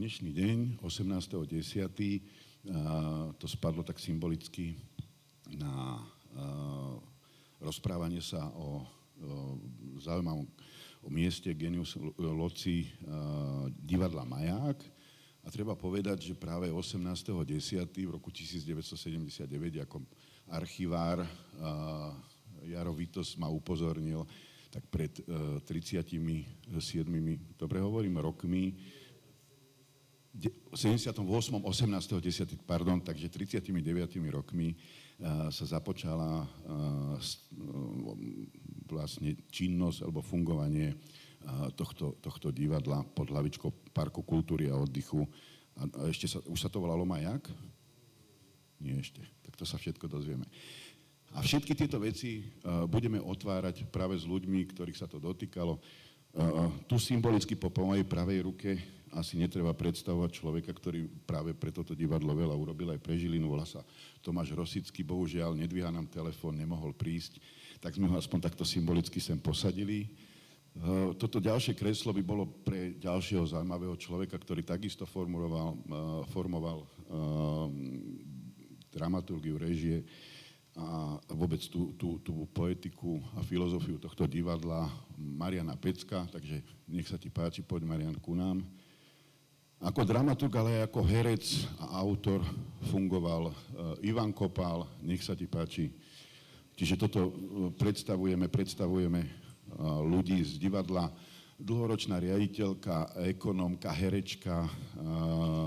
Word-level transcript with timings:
dnešný 0.00 0.32
deň, 0.32 0.80
18.10., 0.80 3.36
to 3.36 3.44
spadlo 3.44 3.84
tak 3.84 4.00
symbolicky 4.00 4.72
na 5.60 6.00
rozprávanie 7.60 8.24
sa 8.24 8.48
o 8.56 8.80
zaujímavom 10.00 10.48
o 11.04 11.12
mieste 11.12 11.52
Genius 11.52 12.00
Loci 12.16 12.88
divadla 13.76 14.24
Maják. 14.24 14.80
A 15.44 15.52
treba 15.52 15.76
povedať, 15.76 16.32
že 16.32 16.32
práve 16.32 16.72
18.10. 16.72 17.84
v 18.00 18.16
roku 18.16 18.32
1979 18.32 19.84
ako 19.84 20.00
archivár 20.48 21.28
Jaro 22.64 22.96
Vitos 22.96 23.36
ma 23.36 23.52
upozornil, 23.52 24.24
tak 24.72 24.80
pred 24.88 25.12
37, 25.68 26.88
dobre 27.60 27.84
hovorím, 27.84 28.16
rokmi, 28.16 28.80
78. 30.30 31.18
18. 31.18 32.20
10. 32.22 32.62
pardon, 32.62 33.02
takže 33.02 33.26
39 33.26 33.74
rokmi 34.30 34.78
sa 35.50 35.64
započala 35.66 36.46
vlastne 38.88 39.36
činnosť 39.50 40.06
alebo 40.06 40.22
fungovanie 40.22 40.94
tohto, 41.74 42.14
tohto 42.22 42.48
divadla 42.54 43.02
pod 43.02 43.28
hlavičkou 43.28 43.90
Parku 43.90 44.22
kultúry 44.22 44.70
a 44.70 44.78
oddychu. 44.78 45.26
A 45.76 46.08
ešte 46.08 46.30
sa, 46.30 46.38
už 46.46 46.58
sa 46.62 46.70
to 46.70 46.78
volalo 46.78 47.02
Majak? 47.04 47.50
Nie 48.80 48.96
ešte. 49.02 49.20
Tak 49.44 49.58
to 49.58 49.64
sa 49.68 49.76
všetko 49.76 50.08
dozvieme. 50.08 50.46
A 51.30 51.42
všetky 51.44 51.74
tieto 51.78 52.00
veci 52.00 52.42
budeme 52.90 53.22
otvárať 53.22 53.86
práve 53.90 54.18
s 54.18 54.26
ľuďmi, 54.26 54.66
ktorých 54.72 54.98
sa 54.98 55.06
to 55.06 55.22
dotýkalo. 55.22 55.78
Tu 56.86 56.96
symbolicky 56.96 57.58
po 57.58 57.70
mojej 57.82 58.06
pravej 58.06 58.46
ruke 58.46 58.78
asi 59.14 59.34
netreba 59.38 59.74
predstavovať 59.74 60.30
človeka, 60.38 60.70
ktorý 60.70 61.10
práve 61.26 61.50
pre 61.56 61.74
toto 61.74 61.98
divadlo 61.98 62.30
veľa 62.34 62.54
urobil 62.54 62.94
aj 62.94 63.00
pre 63.02 63.18
Žilinu, 63.18 63.50
volá 63.50 63.66
sa 63.66 63.82
Tomáš 64.22 64.54
Rosický, 64.54 65.02
bohužiaľ 65.02 65.58
nedvíha 65.58 65.90
nám 65.90 66.06
telefón, 66.06 66.58
nemohol 66.58 66.94
prísť, 66.94 67.42
tak 67.82 67.96
sme 67.96 68.06
ho 68.06 68.14
aspoň 68.14 68.46
takto 68.46 68.62
symbolicky 68.62 69.18
sem 69.18 69.40
posadili. 69.40 70.10
Eh, 70.70 71.10
toto 71.18 71.42
ďalšie 71.42 71.74
kreslo 71.74 72.14
by 72.14 72.22
bolo 72.22 72.46
pre 72.62 72.94
ďalšieho 72.94 73.42
zaujímavého 73.42 73.98
človeka, 73.98 74.38
ktorý 74.38 74.62
takisto 74.62 75.02
formoval, 75.02 75.74
eh, 75.74 76.22
formoval 76.30 76.78
eh, 76.86 76.86
dramaturgiu, 78.94 79.58
režie 79.58 80.06
a 80.78 81.18
vôbec 81.34 81.58
tú, 81.66 81.92
tú, 81.98 82.22
tú 82.22 82.46
poetiku 82.54 83.18
a 83.34 83.42
filozofiu 83.42 83.98
tohto 83.98 84.24
divadla 84.30 84.86
Mariana 85.18 85.74
Pecka, 85.74 86.30
takže 86.30 86.62
nech 86.86 87.10
sa 87.10 87.18
ti 87.18 87.26
páči, 87.26 87.66
poď 87.66 87.90
Marian 87.90 88.14
ku 88.22 88.38
nám. 88.38 88.62
Ako 89.80 90.04
dramaturg, 90.04 90.52
ale 90.60 90.76
aj 90.76 90.92
ako 90.92 91.00
herec 91.08 91.44
a 91.80 92.04
autor 92.04 92.44
fungoval 92.92 93.48
uh, 93.48 93.54
Ivan 94.04 94.28
Kopál, 94.28 94.84
nech 95.00 95.24
sa 95.24 95.32
ti 95.32 95.48
páči. 95.48 95.88
Čiže 96.76 97.00
toto 97.00 97.32
uh, 97.32 97.32
predstavujeme, 97.72 98.44
predstavujeme 98.52 99.24
uh, 99.24 100.04
ľudí 100.04 100.36
z 100.44 100.60
divadla. 100.60 101.08
Dlhoročná 101.56 102.20
riaditeľka, 102.20 103.24
ekonomka, 103.24 103.92
herečka 103.92 104.64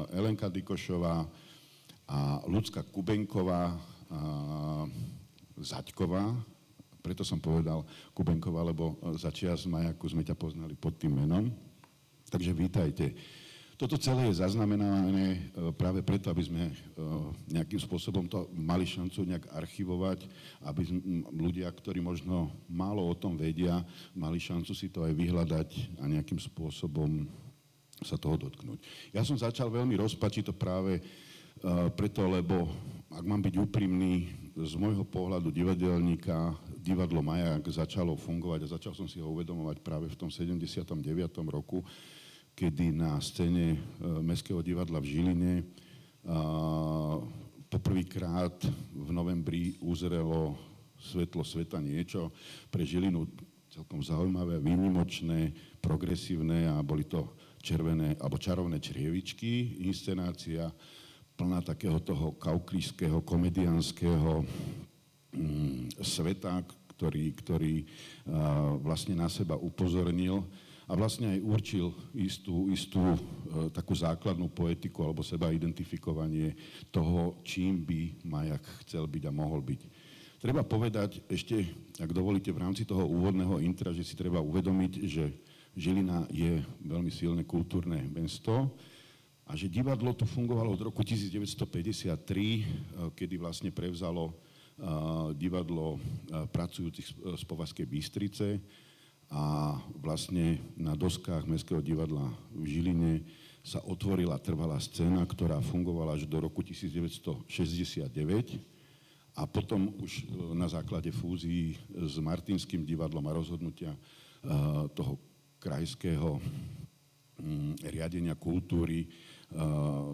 Elenka 0.10 0.50
Dikošová 0.50 1.22
a 2.10 2.42
Lucka 2.50 2.82
Kubenková, 2.82 3.78
Zaďková, 5.54 6.34
preto 6.98 7.22
som 7.22 7.38
povedal 7.38 7.86
Kubenková, 8.10 8.66
lebo 8.66 8.98
začias 9.22 9.70
Majaku 9.70 10.10
sme 10.10 10.26
ťa 10.26 10.34
poznali 10.34 10.74
pod 10.74 10.98
tým 10.98 11.14
menom. 11.14 11.54
Takže 12.26 12.58
vítajte. 12.58 13.14
Toto 13.84 14.00
celé 14.00 14.32
je 14.32 14.40
zaznamenané 14.40 15.36
e, 15.36 15.40
práve 15.76 16.00
preto, 16.00 16.32
aby 16.32 16.40
sme 16.40 16.72
e, 16.72 16.74
nejakým 17.52 17.84
spôsobom 17.84 18.32
to 18.32 18.48
mali 18.56 18.88
šancu 18.88 19.28
nejak 19.28 19.52
archivovať, 19.52 20.24
aby 20.64 21.04
ľudia, 21.36 21.68
ktorí 21.68 22.00
možno 22.00 22.48
málo 22.72 23.04
o 23.04 23.12
tom 23.12 23.36
vedia, 23.36 23.84
mali 24.16 24.40
šancu 24.40 24.72
si 24.72 24.88
to 24.88 25.04
aj 25.04 25.12
vyhľadať 25.12 26.00
a 26.00 26.08
nejakým 26.08 26.40
spôsobom 26.40 27.28
sa 28.00 28.16
toho 28.16 28.40
dotknúť. 28.40 28.80
Ja 29.12 29.28
som 29.28 29.36
začal 29.36 29.68
veľmi 29.68 30.00
rozpačito 30.00 30.56
práve 30.56 30.96
e, 30.96 31.02
preto, 31.92 32.24
lebo 32.24 32.72
ak 33.12 33.24
mám 33.28 33.44
byť 33.44 33.60
úprimný, 33.60 34.32
z 34.64 34.80
môjho 34.80 35.04
pohľadu 35.04 35.52
divadelníka 35.52 36.56
divadlo 36.80 37.20
Majak 37.20 37.68
začalo 37.68 38.16
fungovať 38.16 38.64
a 38.64 38.74
začal 38.80 38.96
som 38.96 39.12
si 39.12 39.20
ho 39.20 39.28
uvedomovať 39.28 39.84
práve 39.84 40.08
v 40.08 40.16
tom 40.16 40.32
79. 40.32 40.88
roku, 41.52 41.84
kedy 42.54 42.94
na 42.94 43.18
scéne 43.20 43.76
e, 43.76 43.78
Mestského 44.22 44.62
divadla 44.62 45.02
v 45.02 45.10
Žiline 45.10 45.54
poprvýkrát 47.68 48.56
v 48.96 49.10
novembri 49.12 49.76
uzrelo 49.84 50.56
svetlo 50.96 51.44
sveta 51.44 51.84
niečo 51.84 52.32
pre 52.72 52.88
Žilinu. 52.88 53.28
Celkom 53.68 54.00
zaujímavé, 54.00 54.62
výnimočné, 54.62 55.52
progresívne 55.82 56.70
a 56.70 56.80
boli 56.86 57.10
to 57.10 57.34
červené 57.60 58.16
alebo 58.22 58.38
čarovné 58.38 58.78
črievičky, 58.78 59.82
inscenácia 59.84 60.70
plná 61.34 61.66
takého 61.66 61.98
toho 62.00 62.38
kaukríského, 62.38 63.26
komediánskeho 63.26 64.46
mm, 65.34 65.98
sveta, 65.98 66.62
ktorý, 66.94 67.26
ktorý 67.34 67.76
uh, 67.82 68.78
vlastne 68.78 69.18
na 69.18 69.26
seba 69.26 69.58
upozornil 69.58 70.46
a 70.88 70.92
vlastne 71.00 71.38
aj 71.38 71.40
určil 71.44 71.96
istú, 72.12 72.68
istú 72.68 73.00
e, 73.00 73.20
takú 73.72 73.96
základnú 73.96 74.52
poetiku 74.52 75.08
alebo 75.08 75.24
seba 75.24 75.54
identifikovanie 75.54 76.56
toho, 76.92 77.40
čím 77.48 77.88
by 77.88 78.20
Majak 78.28 78.64
chcel 78.84 79.08
byť 79.08 79.24
a 79.28 79.32
mohol 79.32 79.64
byť. 79.64 79.82
Treba 80.44 80.60
povedať 80.68 81.24
ešte, 81.32 81.64
ak 82.04 82.12
dovolíte, 82.12 82.52
v 82.52 82.62
rámci 82.68 82.84
toho 82.84 83.08
úvodného 83.08 83.64
intra, 83.64 83.96
že 83.96 84.04
si 84.04 84.20
treba 84.20 84.44
uvedomiť, 84.44 84.94
že 85.08 85.32
Žilina 85.74 86.28
je 86.28 86.60
veľmi 86.84 87.10
silné 87.10 87.48
kultúrne 87.48 88.04
mesto 88.12 88.76
a 89.48 89.56
že 89.56 89.72
divadlo 89.72 90.12
tu 90.12 90.28
fungovalo 90.28 90.76
od 90.76 90.82
roku 90.92 91.00
1953, 91.00 92.20
e, 92.60 92.64
kedy 93.16 93.36
vlastne 93.40 93.72
prevzalo 93.72 94.30
e, 94.30 94.34
divadlo 95.40 95.96
e, 95.96 96.00
pracujúcich 96.52 97.08
z 97.40 97.44
Povazkej 97.48 97.88
Bystrice 97.88 98.48
a 99.34 99.82
vlastne 99.98 100.62
na 100.78 100.94
doskách 100.94 101.50
Mestského 101.50 101.82
divadla 101.82 102.30
v 102.54 102.70
Žiline 102.70 103.26
sa 103.66 103.82
otvorila 103.82 104.38
trvalá 104.38 104.78
scéna, 104.78 105.26
ktorá 105.26 105.58
fungovala 105.58 106.14
až 106.14 106.30
do 106.30 106.38
roku 106.38 106.62
1969 106.62 107.50
a 109.34 109.50
potom 109.50 109.90
už 109.98 110.22
e, 110.22 110.54
na 110.54 110.70
základe 110.70 111.10
fúzií 111.10 111.82
s 111.90 112.22
Martinským 112.22 112.86
divadlom 112.86 113.26
a 113.26 113.34
rozhodnutia 113.34 113.90
e, 113.90 114.00
toho 114.94 115.18
krajského 115.58 116.38
mm, 117.42 117.90
riadenia 117.90 118.38
kultúry 118.38 119.08
e, 119.08 119.08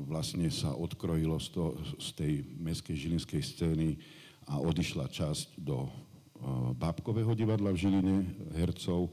vlastne 0.07 0.47
sa 0.47 0.71
odkrojilo 0.79 1.35
z, 1.43 1.47
to, 1.51 1.75
z 1.99 2.07
tej 2.15 2.33
mestskej 2.55 2.95
žilinskej 2.95 3.41
scény 3.43 3.99
a 4.47 4.63
odišla 4.63 5.11
časť 5.11 5.59
do 5.59 5.91
Bábkového 6.75 7.35
divadla 7.35 7.75
v 7.75 7.81
Žiline 7.83 8.15
hercov 8.55 9.11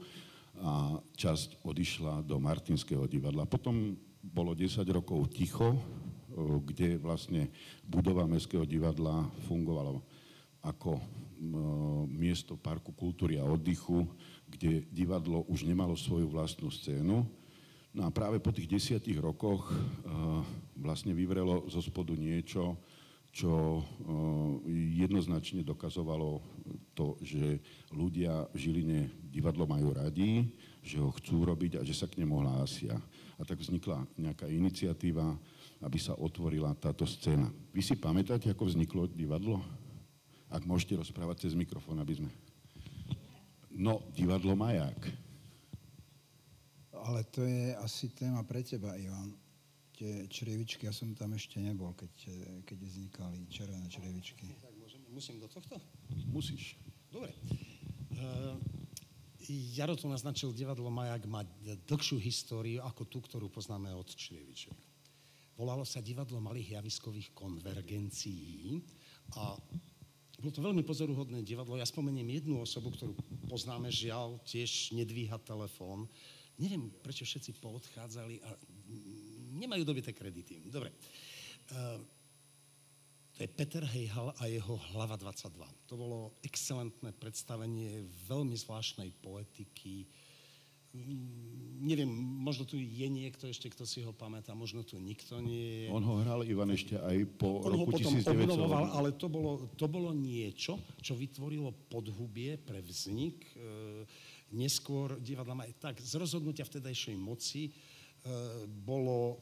a 0.57 0.97
časť 1.13 1.61
odišla 1.61 2.25
do 2.25 2.39
Martinského 2.41 3.05
divadla. 3.05 3.45
Potom 3.45 3.93
bolo 4.23 4.57
10 4.57 4.81
rokov 4.89 5.29
ticho, 5.29 5.77
kde 6.65 6.97
vlastne 6.97 7.49
budova 7.85 8.25
Mestského 8.25 8.65
divadla 8.65 9.27
fungovalo 9.45 10.01
ako 10.65 10.97
miesto 12.09 12.57
parku 12.57 12.89
kultúry 12.97 13.37
a 13.37 13.45
oddychu, 13.45 14.09
kde 14.49 14.85
divadlo 14.89 15.45
už 15.45 15.69
nemalo 15.69 15.93
svoju 15.93 16.25
vlastnú 16.25 16.73
scénu. 16.73 17.21
No 17.93 18.01
a 18.05 18.09
práve 18.09 18.41
po 18.41 18.49
tých 18.49 18.69
desiatich 18.69 19.17
rokoch 19.17 19.69
vlastne 20.77 21.13
vyvrelo 21.13 21.69
zo 21.69 21.81
spodu 21.81 22.13
niečo, 22.17 22.77
čo 23.37 23.85
jednoznačne 24.97 25.61
dokazovalo 25.61 26.41
to, 26.97 27.21
že 27.21 27.61
ľudia 27.93 28.49
v 28.49 28.57
Žiline 28.57 28.99
divadlo 29.29 29.69
majú 29.69 29.93
radi, 29.93 30.49
že 30.81 30.97
ho 30.97 31.13
chcú 31.13 31.45
robiť 31.45 31.77
a 31.77 31.85
že 31.85 31.93
sa 31.93 32.09
k 32.09 32.17
nemu 32.17 32.33
hlásia. 32.41 32.97
A 33.37 33.45
tak 33.45 33.61
vznikla 33.61 34.09
nejaká 34.17 34.49
iniciatíva, 34.49 35.37
aby 35.85 36.01
sa 36.01 36.17
otvorila 36.17 36.73
táto 36.73 37.05
scéna. 37.05 37.53
Vy 37.69 37.85
si 37.85 37.93
pamätáte, 37.93 38.49
ako 38.49 38.73
vzniklo 38.73 39.05
divadlo? 39.05 39.61
Ak 40.49 40.65
môžete 40.65 40.97
rozprávať 40.97 41.45
cez 41.45 41.53
mikrofón, 41.53 42.01
aby 42.01 42.17
sme... 42.17 42.33
No, 43.69 44.01
divadlo 44.17 44.57
Maják. 44.57 44.97
Ale 47.05 47.21
to 47.29 47.45
je 47.45 47.77
asi 47.77 48.09
téma 48.09 48.41
pre 48.41 48.65
teba, 48.65 48.97
Ivan. 48.97 49.29
Tie 49.97 50.29
črievičky, 50.29 50.85
ja 50.85 50.93
som 50.93 51.17
tam 51.17 51.33
ešte 51.33 51.57
nebol, 51.57 51.89
keď, 51.97 52.13
keď 52.69 52.77
vznikali 52.85 53.49
červené 53.49 53.89
črievičky. 53.89 54.45
Tak 54.61 54.77
môžem, 54.77 55.01
musím 55.09 55.41
do 55.41 55.49
tohto? 55.49 55.81
Musíš. 56.29 56.77
Dobre. 57.09 57.33
Uh, 58.13 58.61
Jaro 59.49 59.97
tu 59.97 60.05
naznačil, 60.05 60.53
divadlo 60.53 60.93
Majak 60.93 61.25
má 61.25 61.41
dlhšiu 61.89 62.21
históriu 62.21 62.83
ako 62.85 63.09
tú, 63.09 63.23
ktorú 63.25 63.49
poznáme 63.49 63.89
od 63.95 64.05
Črievičiek. 64.11 64.75
volalo 65.57 65.81
sa 65.81 66.05
Divadlo 66.05 66.37
malých 66.37 66.77
javiskových 66.77 67.33
konvergencií 67.33 68.77
a 69.33 69.57
bolo 70.37 70.53
to 70.53 70.61
veľmi 70.61 70.85
pozoruhodné 70.85 71.41
divadlo. 71.41 71.81
Ja 71.81 71.89
spomeniem 71.89 72.29
jednu 72.29 72.61
osobu, 72.61 72.93
ktorú 72.93 73.17
poznáme, 73.49 73.89
žiaľ, 73.89 74.37
tiež 74.45 74.93
nedvíha 74.93 75.41
telefón. 75.41 76.05
Neviem, 76.61 76.93
prečo 77.01 77.25
všetci 77.25 77.57
poodchádzali 77.57 78.45
a 78.45 78.53
nemajú 79.57 79.83
dobité 79.83 80.13
kredity. 80.13 80.61
Dobre. 80.69 80.93
Uh, 81.73 81.99
to 83.37 83.45
je 83.45 83.53
Peter 83.53 83.85
Hejhal 83.85 84.33
a 84.41 84.49
jeho 84.49 84.81
Hlava 84.89 85.13
22. 85.13 85.61
To 85.89 85.93
bolo 85.93 86.33
excelentné 86.41 87.13
predstavenie 87.13 88.01
veľmi 88.25 88.57
zvláštnej 88.57 89.13
poetiky. 89.21 90.09
Mm, 90.97 91.85
neviem, 91.85 92.09
možno 92.41 92.65
tu 92.65 92.81
je 92.81 93.05
niekto 93.05 93.45
ešte, 93.45 93.69
kto 93.69 93.85
si 93.85 94.01
ho 94.01 94.09
pamätá, 94.09 94.57
možno 94.57 94.81
tu 94.81 94.97
nikto 94.97 95.37
nie 95.37 95.85
je. 95.85 95.93
On 95.93 96.01
ho 96.01 96.17
hral, 96.25 96.41
Ivan, 96.49 96.73
ešte 96.73 96.97
aj 96.97 97.29
po 97.37 97.61
On 97.61 97.77
roku 97.77 97.93
ho 97.93 98.01
potom 98.01 98.17
1900. 98.17 98.33
obnovoval, 98.41 98.85
ale 98.97 99.13
to 99.13 99.29
bolo, 99.29 99.69
to 99.77 99.85
bolo 99.85 100.17
niečo, 100.17 100.81
čo 100.97 101.13
vytvorilo 101.13 101.93
podhubie 101.93 102.57
pre 102.57 102.81
vznik. 102.81 103.53
E, 103.53 104.01
neskôr 104.49 105.21
divadla 105.21 105.53
maj... 105.53 105.77
Tak, 105.77 106.01
z 106.01 106.17
rozhodnutia 106.17 106.65
vtedajšej 106.65 107.13
moci 107.21 107.69
bolo 108.67 109.39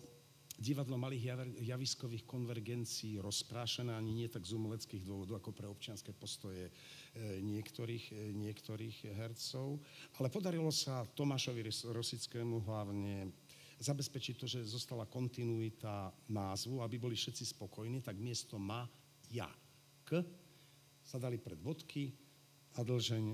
divadlo 0.55 0.95
malých 0.95 1.35
javiskových 1.67 2.23
konvergencií 2.23 3.19
rozprášené 3.19 3.91
ani 3.91 4.23
nie 4.23 4.27
tak 4.31 4.47
z 4.47 4.55
umeleckých 4.55 5.03
dôvodov, 5.03 5.43
ako 5.43 5.51
pre 5.51 5.67
občianské 5.67 6.15
postoje 6.15 6.71
e, 6.71 6.71
niektorých, 7.43 8.05
e, 8.15 8.15
niektorých 8.31 9.11
hercov. 9.19 9.83
Ale 10.19 10.31
podarilo 10.31 10.71
sa 10.71 11.03
Tomášovi 11.03 11.59
Rosickému 11.91 12.63
hlavne 12.63 13.35
zabezpečiť 13.83 14.35
to, 14.39 14.47
že 14.47 14.63
zostala 14.63 15.03
kontinuita 15.11 16.15
názvu, 16.31 16.79
aby 16.79 16.95
boli 16.95 17.15
všetci 17.19 17.51
spokojní, 17.51 17.99
tak 17.99 18.15
miesto 18.15 18.55
ma, 18.55 18.87
ja, 19.27 19.51
k 20.07 20.23
sa 21.03 21.19
dali 21.19 21.35
pred 21.35 21.59
bodky 21.59 22.15
a 22.79 22.83
dlžeň, 22.87 23.25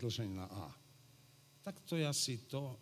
dlžeň 0.00 0.30
na 0.32 0.46
a. 0.48 0.89
Tak 1.60 1.80
to 1.84 1.96
je 1.96 2.08
asi 2.08 2.48
to, 2.48 2.80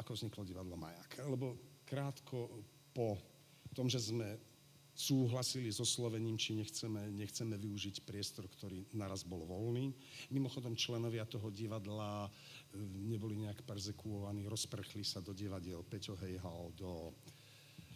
ako 0.00 0.16
vzniklo 0.16 0.42
divadlo 0.44 0.76
Majak. 0.76 1.20
Lebo 1.28 1.56
krátko 1.84 2.48
po 2.96 3.20
tom, 3.76 3.92
že 3.92 4.00
sme 4.00 4.40
súhlasili 4.96 5.68
so 5.68 5.84
Slovením, 5.84 6.40
či 6.40 6.56
nechceme, 6.56 7.12
nechceme 7.12 7.60
využiť 7.60 8.08
priestor, 8.08 8.48
ktorý 8.48 8.88
naraz 8.96 9.28
bol 9.28 9.44
voľný. 9.44 9.92
Mimochodom, 10.32 10.72
členovia 10.72 11.28
toho 11.28 11.52
divadla 11.52 12.24
e, 12.24 12.30
neboli 12.80 13.36
nejak 13.36 13.60
perzekuovaní, 13.68 14.48
rozprchli 14.48 15.04
sa 15.04 15.20
do 15.20 15.36
divadiel 15.36 15.84
Peťo 15.84 16.16
Hejhal, 16.16 16.72
do 16.72 17.12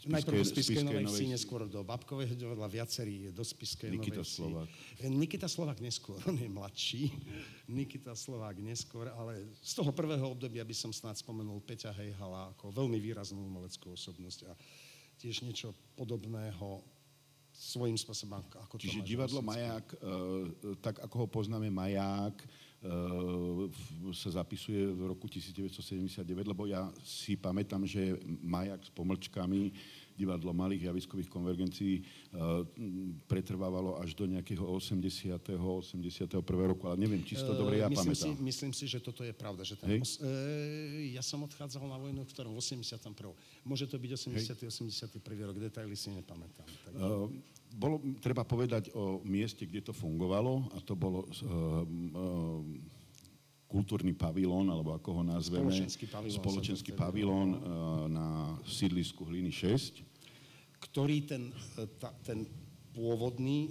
Najprv 0.06 0.37
do 0.41 0.47
Spiskej 0.49 0.85
Novej 0.87 1.05
Vsi, 1.12 1.25
neskôr 1.29 1.69
do 1.69 1.85
Babkového 1.85 2.32
divadla, 2.32 2.64
viacerí 2.70 3.29
do 3.29 3.44
Spiskej 3.44 3.93
Nikita 3.93 4.25
Novej 4.25 4.29
Vsi. 4.29 4.37
Slovák. 4.41 4.69
E, 4.97 5.05
Nikita 5.12 5.47
Slovák 5.49 5.79
neskôr, 5.85 6.17
on 6.25 6.37
je 6.41 6.49
mladší. 6.49 7.02
Nikita 7.69 8.17
Slovák 8.17 8.56
neskôr, 8.64 9.12
ale 9.12 9.44
z 9.61 9.73
toho 9.76 9.93
prvého 9.93 10.25
obdobia 10.25 10.64
by 10.64 10.73
som 10.73 10.88
snáď 10.88 11.20
spomenul 11.20 11.61
Peťa 11.61 11.93
Hejhala 11.93 12.56
ako 12.56 12.73
veľmi 12.73 12.97
výraznú 12.97 13.44
umeleckú 13.44 13.93
osobnosť 13.93 14.41
a 14.49 14.52
tiež 15.20 15.44
niečo 15.44 15.76
podobného 16.00 16.81
svojím 17.53 17.99
spôsobom, 18.00 18.41
ako 18.41 18.81
Čiže 18.81 19.05
Tomáš 19.05 19.11
divadlo 19.11 19.41
Rosický. 19.44 19.53
Maják, 19.53 19.87
e, 19.93 19.96
tak 20.81 20.96
ako 21.05 21.14
ho 21.20 21.26
poznáme 21.29 21.69
Maják, 21.69 22.37
e, 22.41 22.46
sa 24.17 24.41
zapisuje 24.41 24.88
v 24.88 25.12
roku 25.12 25.29
1979, 25.29 26.25
lebo 26.49 26.65
ja 26.65 26.88
si 27.05 27.37
pamätám, 27.37 27.85
že 27.85 28.17
Maják 28.41 28.81
s 28.81 28.91
pomlčkami 28.97 29.69
divadlo 30.17 30.53
malých 30.53 30.93
javiskových 30.93 31.32
konvergencií 31.32 32.05
uh, 32.05 32.61
pretrvávalo 33.25 33.97
až 34.00 34.12
do 34.12 34.29
nejakého 34.29 34.61
80. 34.65 35.32
81. 35.56 36.29
roku, 36.44 36.93
ale 36.93 37.00
neviem, 37.00 37.25
či 37.25 37.41
to 37.41 37.56
dobre 37.56 37.81
ja 37.81 37.88
myslím 37.88 38.12
pamätám. 38.12 38.37
Si, 38.37 38.44
myslím 38.44 38.73
si, 38.77 38.85
že 38.85 39.00
toto 39.00 39.25
je 39.25 39.32
pravda. 39.32 39.65
Že 39.65 39.81
ten 39.81 39.88
Hej. 39.97 40.00
os, 40.05 40.12
e, 40.21 41.17
ja 41.17 41.25
som 41.25 41.41
odchádzal 41.44 41.88
na 41.88 41.97
vojnu, 41.97 42.21
v 42.25 42.31
ktorom? 42.37 42.53
V 42.53 42.61
81. 42.61 43.32
Môže 43.65 43.88
to 43.88 43.97
byť 43.97 44.11
80. 44.12 44.69
81. 44.69 45.49
rok, 45.49 45.56
detaily 45.56 45.97
si 45.97 46.12
nepamätám. 46.12 46.69
Tak... 46.69 46.93
Uh, 47.00 47.32
bolo, 47.75 48.02
treba 48.19 48.43
povedať 48.43 48.90
o 48.93 49.22
mieste, 49.22 49.67
kde 49.67 49.90
to 49.90 49.93
fungovalo 49.94 50.69
a 50.75 50.78
to 50.82 50.94
bolo 50.99 51.26
uh, 51.26 51.31
uh, 51.46 52.61
kultúrny 53.70 54.11
pavilón, 54.14 54.67
alebo 54.67 54.99
ako 54.99 55.20
ho 55.20 55.22
nazveme. 55.22 55.70
Spoločenský 55.70 56.06
pavilón 56.11 56.37
Spoločenský 56.43 56.90
pavilón 56.93 57.49
uh, 57.55 57.58
na 58.11 58.58
sídlisku 58.67 59.22
Hliny 59.22 59.55
6. 59.55 60.02
ktorý 60.90 61.22
ten, 61.28 61.55
ta, 62.02 62.11
ten 62.26 62.49
pôvodný 62.90 63.70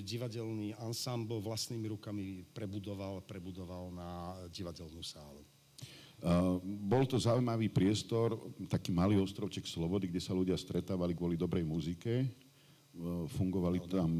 divadelný 0.00 0.72
ansámbl 0.80 1.36
vlastnými 1.44 1.92
rukami 1.92 2.48
prebudoval, 2.56 3.20
prebudoval 3.28 3.92
na 3.92 4.34
divadelnú 4.48 5.04
sálu. 5.04 5.44
Uh, 6.18 6.58
bol 6.66 7.06
to 7.06 7.14
zaujímavý 7.14 7.70
priestor, 7.70 8.34
taký 8.66 8.90
malý 8.90 9.22
ostrovček 9.22 9.62
slobody, 9.70 10.10
kde 10.10 10.18
sa 10.18 10.34
ľudia 10.34 10.58
stretávali 10.58 11.14
kvôli 11.14 11.38
dobrej 11.38 11.62
muzike. 11.62 12.26
Uh, 12.96 13.28
fungovali 13.36 13.84
tam 13.84 14.10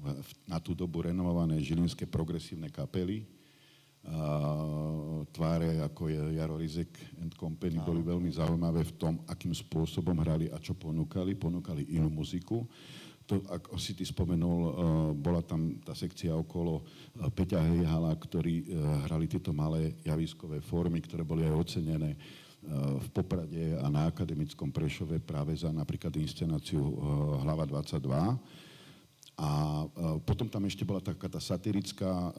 v- 0.00 0.22
na 0.46 0.62
tú 0.62 0.72
dobu 0.72 1.02
renovované 1.02 1.58
žilinské 1.60 2.06
progresívne 2.06 2.70
kapely. 2.70 3.26
Uh, 4.06 5.26
tváre 5.34 5.82
ako 5.82 6.06
je 6.06 6.38
Jaro 6.38 6.56
Rizek 6.62 6.94
and 7.18 7.34
Company 7.34 7.74
boli 7.82 8.06
veľmi 8.06 8.30
zaujímavé 8.30 8.86
v 8.86 8.94
tom, 8.94 9.18
akým 9.26 9.50
spôsobom 9.50 10.14
hrali 10.22 10.46
a 10.46 10.62
čo 10.62 10.78
ponúkali. 10.78 11.34
Ponúkali 11.34 11.82
inú 11.90 12.06
muziku. 12.06 12.62
To, 13.26 13.42
ako 13.50 13.74
si 13.82 13.98
ty 13.98 14.06
spomenul, 14.06 14.70
bola 15.18 15.42
tam 15.42 15.82
tá 15.82 15.98
sekcia 15.98 16.30
okolo 16.30 16.86
Peťa 17.34 17.58
Hejhala, 17.58 18.14
ktorí 18.14 18.70
hrali 19.10 19.26
tieto 19.26 19.50
malé 19.50 19.98
javiskové 20.06 20.62
formy, 20.62 21.02
ktoré 21.02 21.26
boli 21.26 21.42
aj 21.42 21.58
ocenené 21.58 22.14
v 22.98 23.08
Poprade 23.14 23.78
a 23.78 23.86
na 23.86 24.10
akademickom 24.10 24.74
Prešove 24.74 25.22
práve 25.22 25.54
za 25.54 25.70
napríklad 25.70 26.10
inscenáciu 26.18 26.82
uh, 26.82 26.94
Hlava 27.44 27.62
22. 27.62 28.10
A 29.36 29.84
e, 29.84 30.16
potom 30.24 30.48
tam 30.48 30.64
ešte 30.64 30.80
bola 30.88 31.04
taká 31.04 31.28
tá 31.28 31.36
satirická, 31.36 32.08
e, 32.08 32.30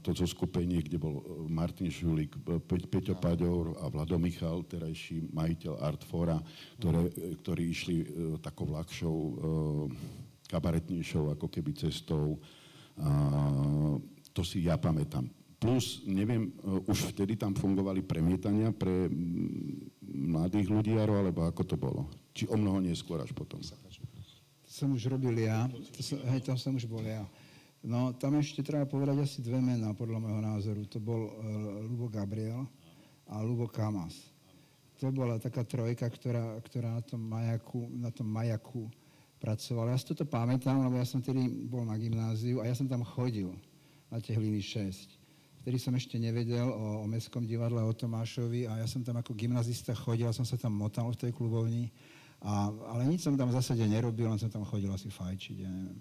to 0.00 0.16
zoskupenie, 0.16 0.80
kde 0.80 0.96
bol 0.96 1.20
Martin 1.44 1.92
Žulík, 1.92 2.40
Pe- 2.64 2.88
Peťo 2.88 3.20
Paďor 3.20 3.76
a 3.84 3.92
Vlado 3.92 4.16
Michal, 4.16 4.64
terajší 4.64 5.28
majiteľ 5.28 5.76
Artfora, 5.76 6.40
ktoré, 6.80 7.12
ktorí 7.44 7.62
išli 7.68 7.96
takou 8.40 8.72
ľahšou, 8.72 9.16
kabaretnejšou 10.48 11.36
ako 11.36 11.52
keby 11.52 11.76
cestou. 11.76 12.40
To 14.32 14.40
si 14.40 14.64
ja 14.64 14.80
pamätám. 14.80 15.28
Plus, 15.58 16.06
neviem, 16.06 16.54
e, 16.54 16.86
už 16.86 17.10
vtedy 17.10 17.34
tam 17.34 17.50
fungovali 17.50 18.06
premietania 18.06 18.70
pre 18.70 19.10
mladých 20.06 20.70
ľudí, 20.70 20.94
Jaro, 20.94 21.18
alebo 21.18 21.42
ako 21.42 21.62
to 21.66 21.74
bolo? 21.74 22.06
Či 22.30 22.46
o 22.46 22.54
mnoho 22.54 22.78
neskôr 22.78 23.18
až 23.18 23.34
potom? 23.34 23.58
To 23.58 24.70
som 24.70 24.94
už 24.94 25.10
robil 25.10 25.34
ja, 25.42 25.66
to 25.90 26.00
som, 26.06 26.22
hej, 26.30 26.46
tam 26.46 26.54
som 26.54 26.78
už 26.78 26.86
bol 26.86 27.02
ja. 27.02 27.26
No, 27.82 28.14
tam 28.14 28.38
ešte 28.38 28.62
treba 28.62 28.86
povedať 28.86 29.18
asi 29.22 29.38
dve 29.42 29.58
mená, 29.58 29.94
podľa 29.94 30.18
môjho 30.22 30.42
názoru. 30.42 30.82
To 30.86 30.98
bol 31.02 31.26
uh, 31.26 31.32
Lubo 31.86 32.06
Gabriel 32.10 32.66
a 33.26 33.42
Lubo 33.42 33.66
Kamas. 33.66 34.14
To 34.98 35.10
bola 35.14 35.38
taká 35.38 35.62
trojka, 35.62 36.06
ktorá, 36.10 36.58
ktorá 36.62 36.98
na 36.98 37.02
tom 37.02 37.22
majaku, 37.22 37.86
na 37.98 38.10
tom 38.10 38.26
majaku 38.30 38.90
pracovala. 39.38 39.94
Ja 39.94 39.98
si 39.98 40.10
toto 40.10 40.26
pamätám, 40.26 40.82
lebo 40.82 40.98
ja 40.98 41.06
som 41.06 41.22
tedy 41.22 41.46
bol 41.66 41.86
na 41.86 41.94
gymnáziu 41.94 42.58
a 42.58 42.66
ja 42.66 42.74
som 42.74 42.90
tam 42.90 43.06
chodil 43.06 43.54
na 44.10 44.18
tie 44.18 44.34
hliny 44.34 44.58
6. 44.58 45.17
Vtedy 45.62 45.78
som 45.78 45.94
ešte 45.94 46.16
nevedel 46.16 46.66
o, 46.66 47.02
o 47.02 47.06
Mestskom 47.10 47.44
divadle, 47.44 47.82
o 47.82 47.92
Tomášovi 47.92 48.70
a 48.70 48.80
ja 48.80 48.86
som 48.86 49.02
tam 49.02 49.18
ako 49.18 49.34
gymnazista 49.34 49.92
chodil, 49.92 50.30
som 50.30 50.46
sa 50.46 50.54
tam 50.54 50.76
motal 50.76 51.10
v 51.12 51.20
tej 51.28 51.32
klubovni. 51.34 51.90
A, 52.38 52.70
ale 52.94 53.10
nič 53.10 53.26
som 53.26 53.34
tam 53.34 53.50
v 53.50 53.58
zásade 53.58 53.82
nerobil, 53.82 54.30
len 54.30 54.38
som 54.38 54.50
tam 54.50 54.62
chodil 54.62 54.88
asi 54.94 55.10
fajčiť, 55.10 55.56
ja 55.58 55.70
neviem. 55.70 55.98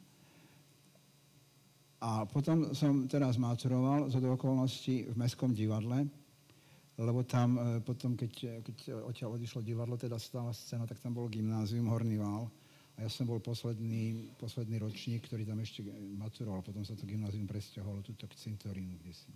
A 1.98 2.30
potom 2.30 2.78
som 2.78 3.10
teraz 3.10 3.42
maturoval 3.42 4.14
z 4.14 4.22
okolností 4.22 5.10
v 5.10 5.16
Mestskom 5.18 5.58
divadle, 5.58 6.06
lebo 7.02 7.26
tam 7.26 7.58
e, 7.58 7.82
potom, 7.82 8.14
keď, 8.14 8.62
keď 8.62 8.78
odtiaľ 9.02 9.34
odišlo 9.34 9.66
divadlo, 9.66 9.98
teda 9.98 10.22
stála 10.22 10.54
scéna, 10.54 10.86
tak 10.86 11.02
tam 11.02 11.18
bol 11.18 11.26
gymnázium 11.26 11.90
Horný 11.90 12.22
Val. 12.22 12.54
A 12.98 13.06
ja 13.06 13.10
som 13.14 13.30
bol 13.30 13.38
posledný, 13.38 14.34
posledný 14.42 14.82
ročník, 14.82 15.30
ktorý 15.30 15.46
tam 15.46 15.62
ešte 15.62 15.86
maturoval. 16.18 16.66
Potom 16.66 16.82
sa 16.82 16.98
to 16.98 17.06
gymnázium 17.06 17.46
presťahovalo 17.46 18.02
tuto 18.02 18.26
k 18.26 18.34
cintorínu, 18.34 18.98
kde 18.98 19.14
si 19.14 19.30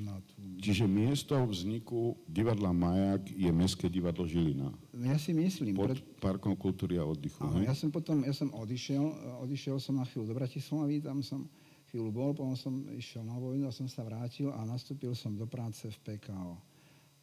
na 0.00 0.16
tú... 0.24 0.40
Čiže 0.56 0.88
miesto 0.88 1.36
vzniku 1.44 2.16
divadla 2.24 2.72
Majak 2.72 3.28
je 3.28 3.52
Mestské 3.52 3.92
divadlo 3.92 4.24
Žilina. 4.24 4.72
Ja 4.96 5.20
si 5.20 5.36
myslím, 5.36 5.76
Pod 5.76 5.92
pred, 5.92 6.00
parkom 6.16 6.56
kultúry 6.56 6.96
a 6.96 7.04
oddychu. 7.04 7.44
Áno, 7.44 7.60
ja 7.60 7.76
som 7.76 7.92
potom, 7.92 8.24
ja 8.24 8.32
som 8.32 8.48
odišiel, 8.48 9.04
odišiel 9.44 9.76
som 9.76 10.00
na 10.00 10.08
chvíľu 10.08 10.32
do 10.32 10.34
Bratislavy, 10.40 11.04
tam 11.04 11.20
som 11.20 11.44
chvíľu 11.92 12.08
bol, 12.08 12.30
potom 12.32 12.56
som 12.56 12.72
išiel 12.96 13.28
na 13.28 13.36
vojnu 13.36 13.68
a 13.68 13.76
som 13.76 13.84
sa 13.84 14.00
vrátil 14.00 14.48
a 14.48 14.64
nastúpil 14.64 15.12
som 15.12 15.36
do 15.36 15.44
práce 15.44 15.84
v 15.84 15.98
PKO. 16.00 16.56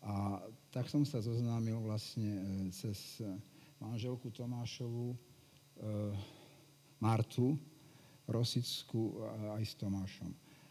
A 0.06 0.38
tak 0.70 0.86
som 0.86 1.02
sa 1.02 1.18
zoznámil 1.20 1.82
vlastne 1.82 2.30
e, 2.30 2.44
cez 2.70 3.18
e, 3.20 3.26
manželku 3.82 4.30
Tomášovu 4.30 5.18
Martu 7.00 7.56
Rosickú 8.30 9.26
aj 9.58 9.64
s 9.66 9.74
Tomášom. 9.74 10.30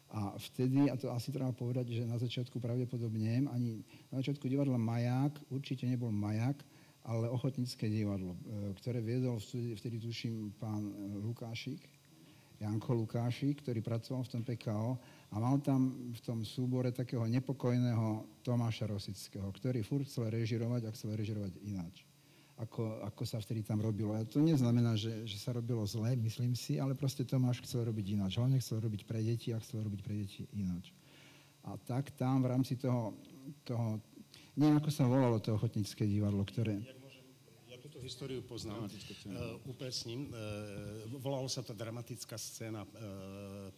A 0.08 0.32
vtedy, 0.40 0.88
a 0.88 0.96
to 0.96 1.12
asi 1.12 1.28
treba 1.28 1.52
povedať, 1.52 1.92
že 1.92 2.08
na 2.08 2.16
začiatku 2.16 2.56
pravdepodobne, 2.56 3.44
ani 3.52 3.84
na 4.08 4.24
začiatku 4.24 4.48
divadla 4.48 4.80
Maják, 4.80 5.36
určite 5.52 5.84
nebol 5.84 6.08
Maják, 6.08 6.56
ale 7.04 7.28
ochotnícke 7.28 7.84
divadlo, 7.92 8.32
e, 8.32 8.72
ktoré 8.80 9.04
viedol 9.04 9.36
vtedy, 9.40 10.00
tuším 10.00 10.56
pán 10.56 10.80
e, 10.88 10.92
Lukášik, 11.20 11.84
Janko 12.56 12.96
Lukášik, 13.04 13.60
ktorý 13.60 13.84
pracoval 13.84 14.24
v 14.24 14.32
tom 14.32 14.42
PKO 14.48 14.90
a 15.30 15.36
mal 15.36 15.60
tam 15.60 15.92
v 16.10 16.20
tom 16.24 16.40
súbore 16.40 16.88
takého 16.90 17.28
nepokojného 17.28 18.40
Tomáša 18.40 18.88
Rosického, 18.88 19.46
ktorý 19.52 19.84
furt 19.84 20.08
chcel 20.08 20.32
režirovať 20.32 20.88
a 20.88 20.94
chcel 20.96 21.14
režirovať 21.20 21.52
ináč 21.68 22.07
ako, 22.58 23.06
ako 23.06 23.22
sa 23.22 23.38
vtedy 23.38 23.62
tam 23.62 23.78
robilo. 23.78 24.18
A 24.18 24.26
to 24.26 24.42
neznamená, 24.42 24.98
že, 24.98 25.22
že 25.22 25.38
sa 25.38 25.54
robilo 25.54 25.86
zle, 25.86 26.18
myslím 26.18 26.58
si, 26.58 26.82
ale 26.82 26.98
proste 26.98 27.22
Tomáš 27.22 27.62
chcel 27.62 27.86
robiť 27.86 28.18
ináč. 28.18 28.34
Hlavne 28.34 28.58
chcel 28.58 28.82
robiť 28.82 29.06
pre 29.06 29.22
deti 29.22 29.54
a 29.54 29.62
chcel 29.62 29.86
robiť 29.86 30.00
pre 30.02 30.14
deti 30.18 30.42
ináč. 30.58 30.90
A 31.62 31.78
tak 31.78 32.10
tam 32.18 32.42
v 32.42 32.50
rámci 32.50 32.74
toho, 32.74 33.14
toho 33.62 34.02
neviem, 34.58 34.82
ako 34.82 34.90
sa 34.90 35.06
volalo 35.06 35.38
to 35.38 35.54
ochotnícke 35.54 36.02
divadlo, 36.02 36.42
ktoré... 36.42 36.82
Ja 37.70 37.78
túto 37.78 38.02
históriu 38.02 38.42
poznám. 38.42 38.90
Uh, 38.90 39.62
upresním. 39.70 40.34
Uh, 40.34 41.06
volalo 41.22 41.46
sa 41.46 41.62
to 41.62 41.70
dramatická 41.78 42.34
scéna 42.34 42.82
uh, 42.82 42.90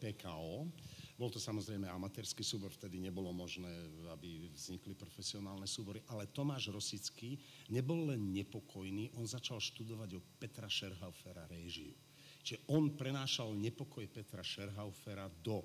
PKO. 0.00 0.72
Bol 1.20 1.28
to 1.28 1.36
samozrejme 1.36 1.84
amatérsky 1.84 2.40
súbor, 2.40 2.72
vtedy 2.72 2.96
nebolo 2.96 3.28
možné, 3.28 3.68
aby 4.08 4.48
vznikli 4.56 4.96
profesionálne 4.96 5.68
súbory, 5.68 6.00
ale 6.08 6.32
Tomáš 6.32 6.72
Rosický 6.72 7.36
nebol 7.68 8.08
len 8.08 8.32
nepokojný, 8.32 9.12
on 9.20 9.28
začal 9.28 9.60
študovať 9.60 10.16
o 10.16 10.24
Petra 10.40 10.64
Scherhaufera 10.64 11.44
réžiu. 11.44 11.92
Čiže 12.40 12.72
on 12.72 12.96
prenášal 12.96 13.52
nepokoj 13.52 14.08
Petra 14.08 14.40
Scherhaufera 14.40 15.28
do 15.28 15.60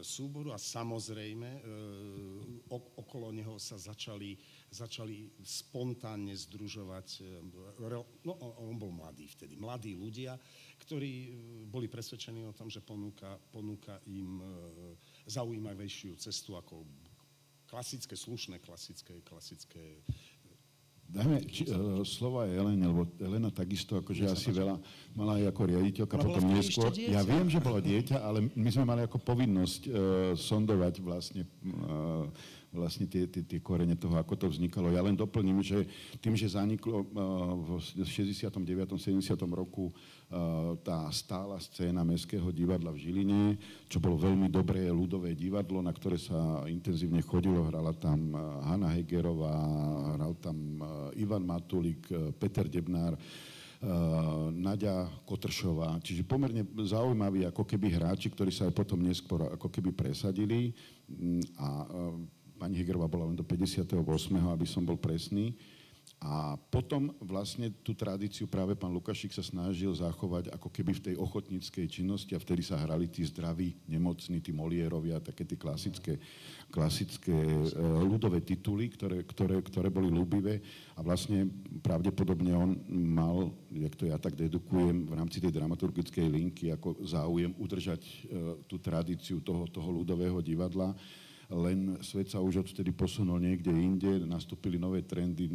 súboru 0.00 0.50
a 0.50 0.58
samozrejme 0.58 1.48
e, 1.48 1.60
okolo 2.96 3.30
neho 3.30 3.60
sa 3.60 3.76
začali, 3.76 4.34
začali 4.72 5.30
spontánne 5.44 6.32
združovať, 6.32 7.08
e, 7.20 7.90
no 8.24 8.32
on 8.40 8.76
bol 8.80 8.90
mladý 8.90 9.28
vtedy, 9.30 9.54
mladí 9.60 9.94
ľudia, 9.94 10.34
ktorí 10.80 11.36
boli 11.68 11.86
presvedčení 11.86 12.44
o 12.48 12.56
tom, 12.56 12.72
že 12.72 12.80
ponúka, 12.82 13.36
ponúka 13.52 14.00
im 14.08 14.40
zaujímavejšiu 15.28 16.16
cestu 16.20 16.56
ako 16.56 16.84
klasické, 17.66 18.14
slušné 18.14 18.62
klasické, 18.62 19.20
klasické 19.26 20.00
Dajme 21.06 21.38
či, 21.46 21.64
uh, 21.70 22.02
slova 22.02 22.50
Elene, 22.50 22.90
lebo 22.90 23.06
Elena 23.22 23.48
takisto, 23.54 24.02
akože 24.02 24.26
asi 24.26 24.50
veľa 24.50 24.76
mala 25.14 25.38
aj 25.38 25.54
ako 25.54 25.62
riaditeľka, 25.70 26.14
potom 26.18 26.50
neskôr. 26.50 26.90
Ja 26.98 27.22
viem, 27.22 27.46
že 27.46 27.62
bola 27.62 27.78
dieťa, 27.78 28.20
ale 28.20 28.50
my 28.52 28.68
sme 28.74 28.84
mali 28.84 29.06
ako 29.06 29.22
povinnosť 29.22 29.80
uh, 29.86 29.92
sondovať 30.34 30.94
vlastne 31.00 31.46
uh, 31.46 32.26
vlastne 32.74 33.06
tie, 33.08 33.24
tie, 33.30 33.40
tie 33.40 33.60
korene 33.62 33.94
toho, 33.94 34.18
ako 34.18 34.34
to 34.36 34.46
vznikalo. 34.50 34.92
Ja 34.92 35.00
len 35.00 35.16
doplním, 35.16 35.62
že 35.64 35.86
tým, 36.20 36.36
že 36.36 36.52
zaniklo 36.52 37.06
v 37.62 37.80
69. 38.04 38.52
70. 38.96 39.22
roku 39.52 39.94
tá 40.82 41.06
stála 41.14 41.56
scéna 41.62 42.02
Mestského 42.02 42.50
divadla 42.50 42.90
v 42.90 42.98
Žiline, 43.06 43.42
čo 43.86 44.02
bolo 44.02 44.18
veľmi 44.18 44.50
dobré 44.50 44.90
ľudové 44.90 45.38
divadlo, 45.38 45.78
na 45.78 45.94
ktoré 45.94 46.18
sa 46.18 46.66
intenzívne 46.66 47.22
chodilo. 47.22 47.70
Hrala 47.70 47.94
tam 47.94 48.34
Hanna 48.66 48.90
Hegerová, 48.90 49.54
hral 50.18 50.34
tam 50.42 50.82
Ivan 51.14 51.46
Matulik, 51.46 52.10
Peter 52.36 52.66
Debnár, 52.66 53.14
Nadia 54.56 55.04
Kotršová, 55.28 56.00
čiže 56.00 56.24
pomerne 56.24 56.64
zaujímaví 56.80 57.44
ako 57.44 57.62
keby 57.68 57.92
hráči, 57.92 58.32
ktorí 58.32 58.48
sa 58.48 58.64
aj 58.66 58.72
potom 58.72 59.04
neskôr 59.04 59.52
ako 59.52 59.68
keby 59.68 59.92
presadili 59.92 60.72
a 61.60 61.84
pani 62.56 62.80
Hegerová 62.80 63.06
bola 63.06 63.28
len 63.28 63.36
do 63.36 63.44
58., 63.44 63.84
aby 64.32 64.66
som 64.66 64.82
bol 64.82 64.96
presný. 64.96 65.52
A 66.16 66.56
potom 66.72 67.12
vlastne 67.20 67.68
tú 67.84 67.92
tradíciu 67.92 68.48
práve 68.48 68.72
pán 68.72 68.88
Lukašik 68.88 69.36
sa 69.36 69.44
snažil 69.44 69.92
zachovať 69.92 70.48
ako 70.48 70.72
keby 70.72 70.96
v 70.96 71.04
tej 71.12 71.14
ochotníckej 71.20 71.86
činnosti 71.92 72.32
a 72.32 72.40
vtedy 72.40 72.64
sa 72.64 72.80
hrali 72.80 73.04
tí 73.04 73.20
zdraví, 73.20 73.76
nemocní, 73.84 74.40
tí 74.40 74.48
Molierovia, 74.48 75.20
také 75.20 75.44
tie 75.44 75.60
klasické, 75.60 76.16
klasické 76.72 77.36
e, 77.36 77.68
ľudové 78.00 78.40
tituly, 78.40 78.88
ktoré, 78.96 79.28
ktoré, 79.28 79.60
ktoré 79.60 79.92
boli 79.92 80.08
ľúbivé 80.08 80.64
a 80.96 81.04
vlastne 81.04 81.52
pravdepodobne 81.84 82.52
on 82.56 82.70
mal, 82.88 83.52
jak 83.68 83.92
to 83.92 84.08
ja 84.08 84.16
tak 84.16 84.40
dedukujem, 84.40 85.12
v 85.12 85.14
rámci 85.20 85.36
tej 85.44 85.52
dramaturgickej 85.52 86.26
linky 86.32 86.72
ako 86.72 86.96
záujem 87.04 87.52
udržať 87.60 88.00
e, 88.00 88.12
tú 88.64 88.80
tradíciu 88.80 89.44
toho, 89.44 89.68
toho 89.68 89.92
ľudového 89.92 90.40
divadla 90.40 90.96
len 91.46 91.98
svet 92.02 92.26
sa 92.26 92.42
už 92.42 92.66
odtedy 92.66 92.90
posunul 92.90 93.38
niekde 93.38 93.70
inde, 93.70 94.26
nastúpili 94.26 94.82
nové 94.82 95.06
trendy, 95.06 95.46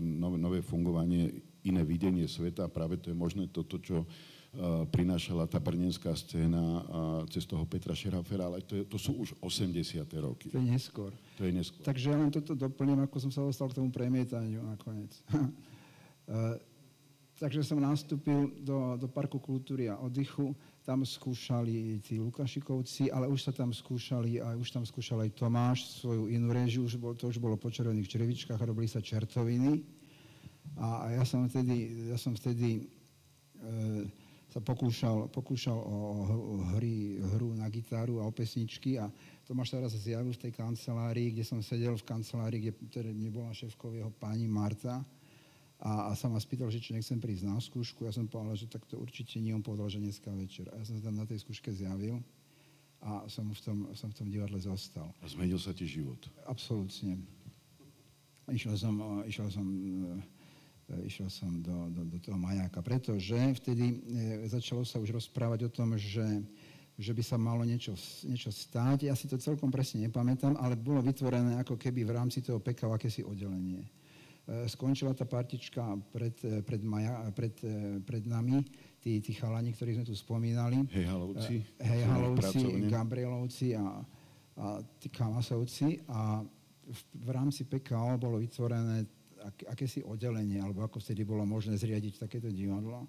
nové, 0.00 0.36
nové 0.36 0.60
fungovanie, 0.60 1.40
iné 1.64 1.82
videnie 1.84 2.28
sveta 2.28 2.68
a 2.68 2.72
práve 2.72 3.00
to 3.00 3.08
je 3.08 3.16
možné 3.16 3.48
toto, 3.48 3.80
čo 3.80 4.04
prinášala 4.88 5.44
tá 5.44 5.60
brnenská 5.60 6.16
scéna 6.16 6.80
cez 7.28 7.44
toho 7.44 7.68
Petra 7.68 7.92
Šerafera, 7.92 8.48
ale 8.48 8.64
to, 8.64 8.80
je, 8.80 8.84
to 8.88 8.96
sú 8.96 9.12
už 9.20 9.36
80. 9.44 10.00
roky. 10.24 10.48
To 10.48 10.56
je 10.56 10.68
neskôr. 10.68 11.12
To 11.36 11.44
je 11.44 11.52
neskôr. 11.52 11.84
Takže 11.84 12.08
ja 12.08 12.16
len 12.16 12.32
toto 12.32 12.56
doplním, 12.56 13.04
ako 13.04 13.28
som 13.28 13.30
sa 13.32 13.44
dostal 13.44 13.68
k 13.68 13.76
tomu 13.76 13.92
premietaniu 13.92 14.64
nakoniec. 14.64 15.12
Takže 17.38 17.62
som 17.62 17.78
nastúpil 17.78 18.50
do, 18.64 18.98
do 18.98 19.06
Parku 19.06 19.38
kultúry 19.38 19.86
a 19.86 20.00
oddychu 20.00 20.56
tam 20.88 21.04
skúšali 21.04 22.00
tí 22.00 22.16
Lukašikovci, 22.16 23.12
ale 23.12 23.28
už 23.28 23.44
sa 23.44 23.52
tam 23.52 23.76
skúšali, 23.76 24.40
a 24.40 24.56
už 24.56 24.72
tam 24.72 24.88
skúšal 24.88 25.20
aj 25.20 25.36
Tomáš 25.36 26.00
svoju 26.00 26.32
inú 26.32 26.48
režiu, 26.48 26.88
už 26.88 26.96
bol, 26.96 27.12
to 27.12 27.28
už 27.28 27.36
bolo 27.36 27.60
po 27.60 27.68
červených 27.68 28.08
črevičkách, 28.08 28.56
robili 28.56 28.88
sa 28.88 29.04
čertoviny. 29.04 29.84
A, 30.80 31.04
a 31.04 31.06
ja 31.20 31.28
som 31.28 31.44
vtedy, 31.44 32.08
ja 32.08 32.16
som 32.16 32.32
vtedy 32.32 32.80
e, 32.80 32.82
sa 34.48 34.64
pokúšal, 34.64 35.28
pokúšal 35.28 35.76
o, 35.76 35.96
hry, 36.72 37.20
hru 37.36 37.52
na 37.52 37.68
gitaru 37.68 38.24
a 38.24 38.28
o 38.28 38.32
pesničky 38.32 38.96
a 38.96 39.12
Tomáš 39.44 39.76
sa 39.76 39.84
raz 39.84 39.92
zjavil 39.92 40.32
v 40.32 40.48
tej 40.48 40.52
kancelárii, 40.56 41.36
kde 41.36 41.44
som 41.44 41.60
sedel 41.60 42.00
v 42.00 42.08
kancelárii, 42.08 42.64
kde, 42.64 42.72
kde 42.80 43.12
nebola 43.12 43.52
šéfkou 43.52 43.92
jeho 43.92 44.08
pani 44.16 44.48
Marta 44.48 45.04
a, 45.78 46.10
a 46.10 46.12
sa 46.18 46.26
ma 46.26 46.42
spýtal, 46.42 46.66
že 46.74 46.82
či 46.82 46.90
nechcem 46.90 47.22
prísť 47.22 47.46
na 47.46 47.54
skúšku. 47.62 48.02
Ja 48.02 48.10
som 48.10 48.26
povedal, 48.26 48.58
že 48.58 48.66
tak 48.66 48.82
to 48.90 48.98
určite 48.98 49.38
nie. 49.38 49.54
On 49.54 49.62
povedal, 49.62 49.86
že 49.86 50.02
dneska 50.02 50.34
večer. 50.34 50.66
A 50.74 50.82
ja 50.82 50.84
som 50.84 50.98
tam 50.98 51.14
na 51.14 51.22
tej 51.22 51.38
skúške 51.38 51.70
zjavil 51.70 52.18
a 52.98 53.22
som 53.30 53.46
v 53.46 53.60
tom, 53.62 53.78
som 53.94 54.10
v 54.10 54.16
tom 54.18 54.26
divadle 54.26 54.58
zostal. 54.58 55.06
A 55.22 55.30
zmenil 55.30 55.58
sa 55.62 55.70
ti 55.70 55.86
život? 55.86 56.18
Absolútne. 56.50 57.22
Išiel 58.50 58.74
som, 58.74 59.22
išiel 59.22 59.48
som, 59.54 59.66
e, 60.90 61.06
išiel 61.06 61.30
som 61.30 61.62
do, 61.62 61.94
do, 61.94 62.02
do 62.10 62.18
toho 62.18 62.34
majáka, 62.34 62.82
pretože 62.82 63.38
vtedy 63.62 64.02
e, 64.02 64.50
začalo 64.50 64.82
sa 64.82 64.98
už 64.98 65.14
rozprávať 65.14 65.68
o 65.68 65.70
tom, 65.70 65.94
že, 65.94 66.42
že 66.98 67.14
by 67.14 67.22
sa 67.22 67.38
malo 67.38 67.62
niečo, 67.62 67.94
niečo 68.26 68.50
stáť. 68.50 69.06
Ja 69.06 69.14
si 69.14 69.30
to 69.30 69.38
celkom 69.38 69.70
presne 69.70 70.10
nepamätám, 70.10 70.58
ale 70.58 70.74
bolo 70.74 71.04
vytvorené 71.06 71.60
ako 71.62 71.78
keby 71.78 72.02
v 72.02 72.14
rámci 72.18 72.42
toho 72.42 72.58
PK 72.58 72.90
akési 72.90 73.22
oddelenie. 73.22 73.86
E, 74.48 74.64
skončila 74.64 75.12
tá 75.12 75.28
partička 75.28 75.84
pred, 76.08 76.32
e, 76.40 76.64
pred, 76.64 76.80
Maja, 76.80 77.20
pred, 77.36 77.52
e, 77.60 78.00
pred 78.00 78.24
nami, 78.24 78.64
tí, 78.96 79.20
tí 79.20 79.36
chalani, 79.36 79.76
ktorých 79.76 80.00
sme 80.00 80.06
tu 80.08 80.16
spomínali. 80.16 80.88
Hejhalovci. 80.88 81.60
Hejhalovci, 81.76 82.88
Gabrielovci 82.88 83.76
a, 83.76 84.00
a 84.56 84.80
tí 84.96 85.12
Kamasovci. 85.12 86.00
A 86.08 86.40
v, 86.88 87.00
v 87.12 87.28
rámci 87.28 87.68
PKO 87.68 88.16
bolo 88.16 88.40
vytvorené 88.40 89.04
ak, 89.44 89.76
akési 89.76 90.00
oddelenie, 90.00 90.64
alebo 90.64 90.80
ako 90.80 90.96
vtedy 90.96 91.28
bolo 91.28 91.44
možné 91.44 91.76
zriadiť 91.76 92.24
takéto 92.24 92.48
divadlo. 92.48 93.04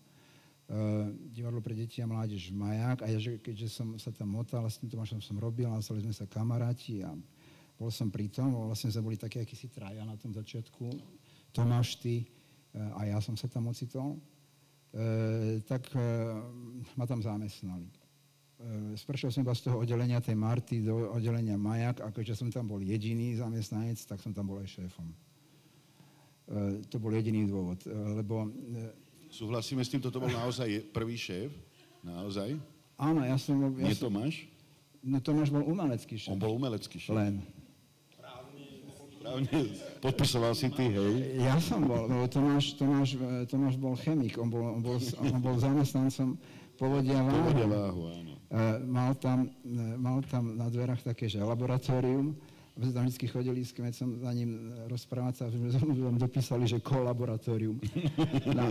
Uh, 0.69 1.10
divadlo 1.34 1.65
pre 1.65 1.74
deti 1.74 1.98
a 1.98 2.05
mládež 2.05 2.53
Maják. 2.53 3.01
A 3.01 3.10
ja, 3.10 3.17
že, 3.17 3.41
keďže 3.41 3.74
som 3.74 3.98
sa 3.98 4.13
tam 4.13 4.38
motal, 4.38 4.62
s 4.69 4.77
tým 4.77 4.91
Tomášom 4.93 5.17
som 5.17 5.39
robil 5.41 5.65
a 5.65 5.81
stali 5.81 6.05
sme 6.05 6.13
sa 6.13 6.29
kamaráti 6.29 7.01
a 7.01 7.10
bol 7.79 7.88
som 7.88 8.12
pri 8.12 8.27
tom, 8.27 8.51
vlastne 8.67 8.91
sme 8.91 9.07
boli 9.07 9.15
takí 9.15 9.39
akýsi 9.39 9.71
traja 9.71 10.03
na 10.03 10.19
tom 10.19 10.36
začiatku 10.36 10.91
Tomáš, 11.55 11.98
ty 11.98 12.27
eh, 12.75 13.00
a 13.00 13.07
ja 13.07 13.17
som 13.24 13.33
sa 13.33 13.48
tam 13.50 13.71
ocitol, 13.71 14.19
eh, 14.93 15.63
tak 15.65 15.88
eh, 15.95 16.01
ma 17.00 17.07
tam 17.07 17.24
zamestnali. 17.24 17.88
Spršiel 19.00 19.31
som 19.31 19.48
iba 19.48 19.55
z 19.55 19.71
toho 19.71 19.79
oddelenia 19.79 20.19
tej 20.19 20.36
Marty 20.36 20.83
do 20.83 21.15
oddelenia 21.15 21.55
Majak 21.55 22.03
a 22.03 22.12
keďže 22.12 22.43
som 22.43 22.51
tam 22.51 22.67
bol 22.67 22.83
jediný 22.83 23.31
zamestnanec, 23.39 23.95
tak 24.03 24.19
som 24.19 24.36
tam 24.36 24.51
bol 24.51 24.59
aj 24.59 24.67
šéfom. 24.67 25.07
To 26.91 26.95
bol 27.00 27.15
jediný 27.15 27.48
dôvod, 27.48 27.79
lebo... 28.19 28.51
Súhlasíme 29.31 29.79
s 29.79 29.88
tým, 29.88 30.03
toto 30.03 30.19
bol 30.19 30.27
naozaj 30.43 30.91
prvý 30.91 31.15
šéf? 31.15 31.55
Naozaj? 32.03 32.59
Áno, 33.00 33.24
ja 33.24 33.39
som... 33.39 33.55
Ja 33.79 33.88
Nie 33.88 33.95
Tomáš? 33.95 34.43
No 35.07 35.24
Tomáš 35.24 35.55
bol 35.55 35.63
umelecký 35.63 36.19
šéf. 36.19 36.36
On 36.36 36.43
bol 36.43 36.51
umelecký 36.59 37.00
šéf. 37.00 37.15
Len. 37.15 37.39
Správne, 39.19 39.51
podpisoval 39.99 40.55
si 40.55 40.71
ty, 40.71 40.95
hej? 40.95 41.43
Ja 41.43 41.59
som 41.59 41.83
bol, 41.83 42.07
lebo 42.07 42.23
Tomáš, 42.31 42.79
Tomáš, 42.79 43.19
Tomáš 43.51 43.75
bol 43.75 43.99
chemik, 43.99 44.39
on 44.39 44.47
bol, 44.47 44.63
on 44.63 44.79
bol, 44.79 44.95
on 45.19 45.43
bol 45.43 45.59
zamestnancom 45.59 46.39
povodia 46.79 47.19
váhu. 47.19 47.51
Povodia 47.51 47.67
váhu, 47.67 48.01
áno. 48.15 48.33
Mal 48.88 49.11
tam, 49.19 49.51
mal 49.99 50.23
tam 50.23 50.55
na 50.55 50.71
dverách 50.71 51.03
také, 51.03 51.27
že 51.27 51.43
laboratórium, 51.43 52.31
tam 52.79 53.05
vždy 53.12 53.27
chodili 53.27 53.59
s 53.59 53.75
kmecom 53.75 54.24
za 54.24 54.31
ním 54.31 54.71
rozprávať 54.88 55.33
sa, 55.36 55.43
tam 56.07 56.15
dopísali, 56.15 56.63
že 56.63 56.79
kolaboratórium. 56.79 57.75
Na, 58.55 58.65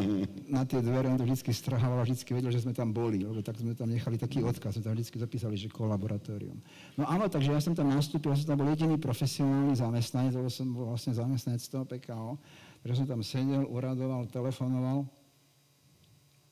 na 0.49 0.63
tie 0.65 0.81
dvere 0.81 1.13
on 1.13 1.21
to 1.21 1.29
vždy 1.29 1.53
strhával 1.53 2.01
a 2.01 2.09
vždy 2.09 2.17
vedel, 2.33 2.49
že 2.49 2.65
sme 2.65 2.73
tam 2.73 2.89
boli, 2.89 3.21
lebo 3.21 3.45
tak 3.45 3.61
sme 3.61 3.77
tam 3.77 3.93
nechali 3.93 4.17
taký 4.17 4.41
odkaz, 4.41 4.81
sme 4.81 4.89
tam 4.89 4.97
vždy 4.97 5.21
dopísali, 5.21 5.61
že 5.61 5.69
kolaboratórium. 5.69 6.57
No 6.97 7.05
áno, 7.05 7.29
takže 7.29 7.53
ja 7.53 7.61
som 7.61 7.77
tam 7.77 7.93
nastúpil, 7.93 8.33
ja 8.33 8.41
som 8.41 8.57
tam 8.57 8.65
bol 8.65 8.73
jediný 8.73 8.97
profesionálny 8.97 9.77
zamestnanec, 9.77 10.33
lebo 10.33 10.49
som 10.49 10.67
bol 10.73 10.89
vlastne 10.89 11.13
zamestnanec 11.13 11.61
toho 11.69 11.85
PKO, 11.85 12.41
takže 12.81 13.05
som 13.05 13.07
tam 13.07 13.21
sedel, 13.21 13.69
uradoval, 13.69 14.25
telefonoval, 14.33 15.05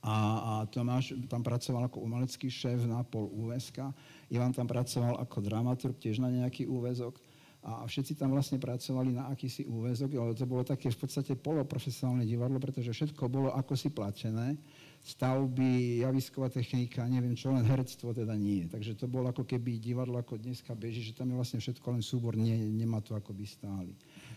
a, 0.07 0.17
a 0.39 0.53
Tomáš 0.71 1.19
tam 1.27 1.43
pracoval 1.43 1.91
ako 1.91 1.99
umelecký 1.99 2.47
šéf 2.47 2.87
na 2.87 3.03
pol 3.03 3.27
úväzka. 3.27 3.91
Ivan 4.31 4.55
tam 4.55 4.71
pracoval 4.71 5.19
ako 5.19 5.43
dramaturg 5.43 5.99
tiež 5.99 6.23
na 6.23 6.31
nejaký 6.31 6.71
úväzok 6.71 7.19
a 7.67 7.83
všetci 7.83 8.15
tam 8.15 8.31
vlastne 8.31 8.63
pracovali 8.63 9.11
na 9.11 9.27
akýsi 9.27 9.67
úväzok, 9.67 10.15
ale 10.15 10.39
to 10.39 10.47
bolo 10.47 10.63
také 10.63 10.87
v 10.87 11.03
podstate 11.03 11.35
poloprofesionálne 11.35 12.23
divadlo, 12.23 12.63
pretože 12.63 12.95
všetko 12.95 13.27
bolo 13.27 13.51
ako 13.51 13.75
si 13.75 13.91
platené. 13.91 14.55
Stavby, 15.03 16.03
javisková 16.03 16.47
technika, 16.47 17.07
neviem 17.11 17.35
čo, 17.35 17.51
len 17.51 17.67
herectvo 17.67 18.15
teda 18.15 18.39
nie. 18.39 18.71
Takže 18.71 18.95
to 18.95 19.11
bolo 19.11 19.35
ako 19.35 19.43
keby 19.43 19.83
divadlo 19.83 20.19
ako 20.19 20.39
dneska 20.39 20.79
beží, 20.79 21.11
že 21.11 21.19
tam 21.19 21.35
je 21.35 21.39
vlastne 21.39 21.59
všetko 21.59 21.87
len 21.91 22.03
súbor, 22.07 22.39
nie, 22.39 22.55
nemá 22.71 23.03
to 23.03 23.19
ako 23.19 23.35
by 23.35 23.43
stáli. 23.47 23.95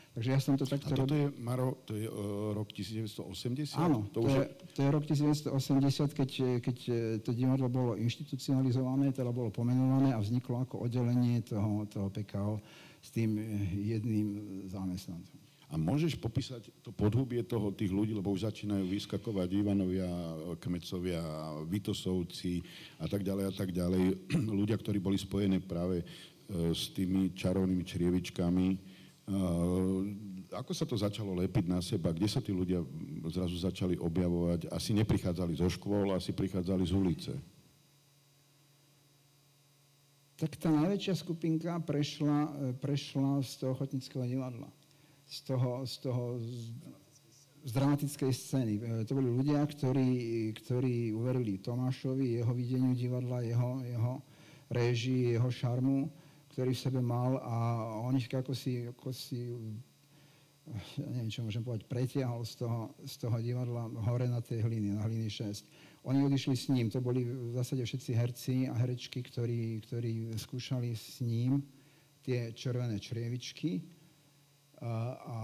Takže 0.10 0.30
ja 0.34 0.40
som 0.42 0.58
to 0.58 0.66
takto... 0.66 0.90
A 0.90 1.06
toto 1.06 1.14
je, 1.14 1.30
Maro, 1.38 1.86
to 1.86 1.94
je 1.94 2.10
uh, 2.10 2.50
rok 2.58 2.74
1980? 2.74 3.78
Áno, 3.78 4.10
to, 4.10 4.26
to, 4.26 4.30
je, 4.30 4.42
to 4.74 4.80
je 4.82 4.90
rok 4.90 5.04
1980, 5.06 6.18
keď, 6.18 6.30
keď 6.66 6.78
e, 6.90 6.94
to 7.22 7.30
divadlo 7.30 7.70
bolo 7.70 7.92
inštitucionalizované, 7.94 9.14
teda 9.14 9.30
bolo 9.30 9.54
pomenované 9.54 10.18
a 10.18 10.20
vzniklo 10.20 10.66
ako 10.66 10.90
oddelenie 10.90 11.46
toho, 11.46 11.86
toho 11.86 12.10
PKO 12.10 12.58
s 13.00 13.10
tým 13.12 13.40
e, 13.40 13.44
jedným 13.96 14.28
zamestnancom. 14.68 15.40
A 15.70 15.78
môžeš 15.78 16.18
popísať 16.18 16.74
to 16.82 16.90
podhubie 16.90 17.46
toho, 17.46 17.70
tých 17.70 17.94
ľudí, 17.94 18.18
lebo 18.18 18.34
už 18.34 18.50
začínajú 18.50 18.90
vyskakovať 18.90 19.50
Ivanovia, 19.54 20.10
Kmecovia, 20.58 21.22
Vitosovci 21.70 22.66
a 22.98 23.06
tak 23.06 23.22
ďalej 23.22 23.46
a 23.46 23.54
tak 23.54 23.70
ďalej. 23.70 24.18
Ľudia, 24.66 24.82
ktorí 24.82 24.98
boli 24.98 25.22
spojení 25.22 25.62
práve 25.62 26.02
s 26.50 26.90
tými 26.98 27.38
čarovnými 27.38 27.86
črievičkami, 27.86 28.68
ako 30.50 30.72
sa 30.74 30.86
to 30.90 30.98
začalo 30.98 31.38
lepiť 31.38 31.66
na 31.70 31.78
seba? 31.86 32.10
Kde 32.10 32.26
sa 32.26 32.42
tí 32.42 32.50
ľudia 32.50 32.82
zrazu 33.30 33.54
začali 33.62 33.94
objavovať? 34.02 34.74
Asi 34.74 34.98
neprichádzali 34.98 35.54
zo 35.54 35.70
škôl, 35.70 36.18
asi 36.18 36.34
prichádzali 36.34 36.84
z 36.90 36.94
ulice. 36.98 37.34
Tak 40.40 40.56
tá 40.56 40.72
najväčšia 40.72 41.16
skupinka 41.20 41.76
prešla, 41.84 42.72
prešla 42.80 43.44
z 43.44 43.52
toho 43.60 43.76
ochotnického 43.76 44.24
divadla. 44.24 44.72
Z 45.28 45.52
toho, 45.52 45.84
z 45.84 45.96
toho 46.00 46.24
z 47.60 47.72
dramatickej 47.76 48.32
scény. 48.32 48.74
E, 48.80 49.04
to 49.04 49.20
boli 49.20 49.28
ľudia, 49.28 49.60
ktorí, 49.68 50.48
ktorí 50.64 51.12
uverili 51.12 51.60
Tomášovi, 51.60 52.40
jeho 52.40 52.56
videniu 52.56 52.96
divadla, 52.96 53.44
jeho, 53.44 53.84
jeho 53.84 54.14
réžii, 54.72 55.36
jeho 55.36 55.52
šarmu 55.52 56.08
ktorý 56.60 56.76
v 56.76 56.84
sebe 56.92 57.00
mal 57.00 57.40
a 57.40 57.56
on 58.04 58.20
ich 58.20 58.28
ako 58.28 58.52
si, 58.52 58.84
ako 58.90 59.16
si 59.16 59.48
ja 61.00 61.08
neviem, 61.08 61.32
čo 61.32 61.42
môžem 61.42 61.64
povedať, 61.64 61.88
pretiahol 61.88 62.44
z 62.44 62.62
toho, 62.62 62.92
z 63.08 63.16
toho 63.16 63.38
divadla 63.40 63.88
hore 64.06 64.28
na 64.28 64.44
tej 64.44 64.68
hliny, 64.68 64.92
na 64.92 65.08
hliny 65.08 65.32
6. 65.32 65.66
Oni 66.08 66.24
odišli 66.24 66.56
s 66.56 66.72
ním, 66.72 66.88
to 66.88 67.04
boli 67.04 67.28
v 67.28 67.52
zásade 67.60 67.84
všetci 67.84 68.12
herci 68.16 68.56
a 68.72 68.74
herečky, 68.80 69.20
ktorí, 69.20 69.84
ktorí 69.84 70.32
skúšali 70.40 70.96
s 70.96 71.20
ním 71.20 71.60
tie 72.24 72.56
červené 72.56 73.00
črievičky 73.00 73.84
a, 74.80 74.94
a 75.20 75.38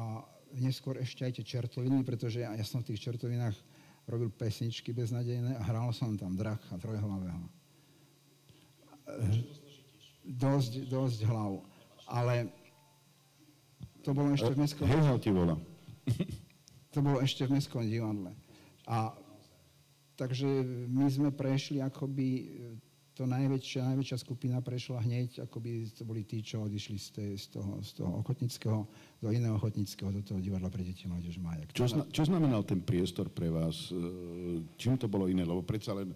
neskôr 0.55 0.95
ešte 1.03 1.27
aj 1.27 1.33
tie 1.41 1.45
čertoviny, 1.59 2.07
pretože 2.07 2.39
ja, 2.39 2.55
ja 2.55 2.63
som 2.63 2.79
v 2.79 2.95
tých 2.95 3.03
čertovinách 3.03 3.55
robil 4.07 4.31
pesničky 4.31 4.95
beznadejné 4.95 5.59
a 5.59 5.61
hral 5.67 5.91
som 5.91 6.15
tam 6.15 6.39
dracha 6.39 6.79
trojhlavého 6.79 7.65
dosť, 10.25 10.89
dosť 10.89 11.19
hlav. 11.29 11.61
Ale 12.05 12.49
to 14.01 14.13
bolo 14.13 14.33
ešte 14.33 14.51
v 14.53 14.57
mestskom... 14.61 14.85
Ti 15.21 15.31
volá. 15.33 15.55
to 16.93 16.99
bolo 17.01 17.17
ešte 17.21 17.45
v 17.45 17.57
mestskom 17.57 17.81
divadle. 17.85 18.33
A 18.85 19.13
takže 20.15 20.47
my 20.87 21.05
sme 21.11 21.29
prešli 21.31 21.83
akoby 21.83 22.27
to 23.15 23.23
najväčšia, 23.23 23.95
najväčšia 23.95 24.17
skupina 24.19 24.59
prešla 24.59 24.99
hneď, 24.99 25.47
akoby 25.47 25.87
to 25.95 26.03
boli 26.03 26.27
tí, 26.27 26.43
čo 26.43 26.67
odišli 26.67 26.99
z, 26.99 27.07
tej, 27.15 27.31
z, 27.39 27.47
toho, 27.55 27.79
z 27.79 27.91
toho 27.95 28.11
ochotnického 28.19 28.83
do 29.23 29.27
iného 29.31 29.55
ochotnického, 29.55 30.11
do 30.11 30.19
toho 30.19 30.43
divadla 30.43 30.67
pre 30.67 30.83
deti 30.83 31.07
mládež 31.07 31.39
Májak. 31.39 31.71
Čo, 31.71 31.87
zna, 31.87 32.03
čo 32.11 32.27
znamenal 32.27 32.67
ten 32.67 32.83
priestor 32.83 33.31
pre 33.31 33.47
vás? 33.47 33.87
Čím 34.75 34.99
to 34.99 35.07
bolo 35.07 35.31
iné? 35.31 35.47
Lebo 35.47 35.63
predsa 35.63 35.95
len 35.95 36.11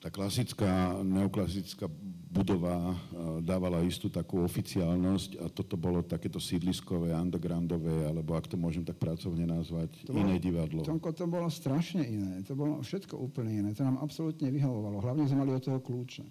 tá 0.00 0.08
klasická, 0.12 1.00
neoklasická 1.00 1.88
budova 2.34 2.92
eh, 2.92 2.96
dávala 3.40 3.80
istú 3.86 4.10
takú 4.10 4.42
oficiálnosť 4.42 5.40
a 5.40 5.46
toto 5.48 5.78
bolo 5.78 6.02
takéto 6.02 6.42
sídliskové, 6.42 7.14
undergroundové, 7.14 8.10
alebo 8.10 8.34
ak 8.34 8.50
to 8.50 8.56
môžem 8.58 8.82
tak 8.82 8.98
pracovne 8.98 9.46
nazvať, 9.46 10.04
to 10.04 10.12
iné 10.12 10.36
bolo, 10.36 10.44
divadlo. 10.44 10.80
Tonko, 10.82 11.14
to 11.14 11.24
bolo 11.30 11.46
strašne 11.46 12.02
iné. 12.02 12.42
To 12.44 12.58
bolo 12.58 12.82
všetko 12.82 13.14
úplne 13.16 13.64
iné. 13.64 13.70
To 13.76 13.86
nám 13.86 14.02
absolútne 14.02 14.50
vyhovovalo. 14.50 14.98
Hlavne 14.98 15.24
sme 15.30 15.46
mali 15.46 15.52
od 15.54 15.62
toho 15.62 15.78
kľúče. 15.78 16.24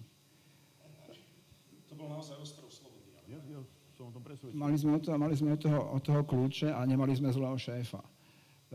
To 1.88 1.92
bol 1.96 2.10
naozaj 2.10 2.36
ostrov 2.42 2.68
slobody. 2.68 3.10
Ja, 3.30 3.40
ja, 3.48 3.60
som 3.94 4.10
o 4.10 4.12
tom 4.12 4.22
Mali 4.52 4.76
sme, 4.76 4.98
od 4.98 5.02
toho, 5.06 5.16
mali 5.16 5.34
sme 5.38 5.54
od, 5.54 5.60
toho, 5.62 5.80
od 5.94 6.02
toho 6.02 6.22
kľúče 6.26 6.68
a 6.74 6.82
nemali 6.84 7.14
sme 7.16 7.30
zlého 7.30 7.56
šéfa. 7.56 8.02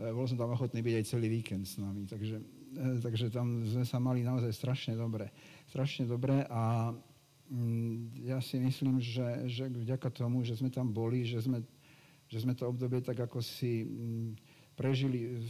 E, 0.00 0.10
bol 0.10 0.24
som 0.24 0.40
tam 0.40 0.56
ochotný 0.56 0.80
byť 0.80 0.94
aj 0.96 1.04
celý 1.04 1.28
víkend 1.28 1.68
s 1.68 1.76
nami, 1.76 2.08
takže, 2.08 2.40
takže 2.76 3.32
tam 3.34 3.66
sme 3.66 3.82
sa 3.82 3.98
mali 3.98 4.22
naozaj 4.22 4.52
strašne 4.54 4.94
dobre. 4.94 5.30
Strašne 5.70 6.06
dobre 6.06 6.46
a 6.46 6.94
Mm, 7.50 8.14
ja 8.30 8.38
si 8.38 8.62
myslím, 8.62 9.02
že, 9.02 9.50
že 9.50 9.66
vďaka 9.66 10.06
tomu, 10.14 10.46
že 10.46 10.54
sme 10.54 10.70
tam 10.70 10.86
boli, 10.86 11.26
že 11.26 11.42
sme, 11.42 11.66
že 12.30 12.46
sme 12.46 12.54
to 12.54 12.70
obdobie 12.70 13.02
tak 13.02 13.18
ako 13.18 13.42
si 13.42 13.82
mm, 13.82 14.38
prežili 14.78 15.42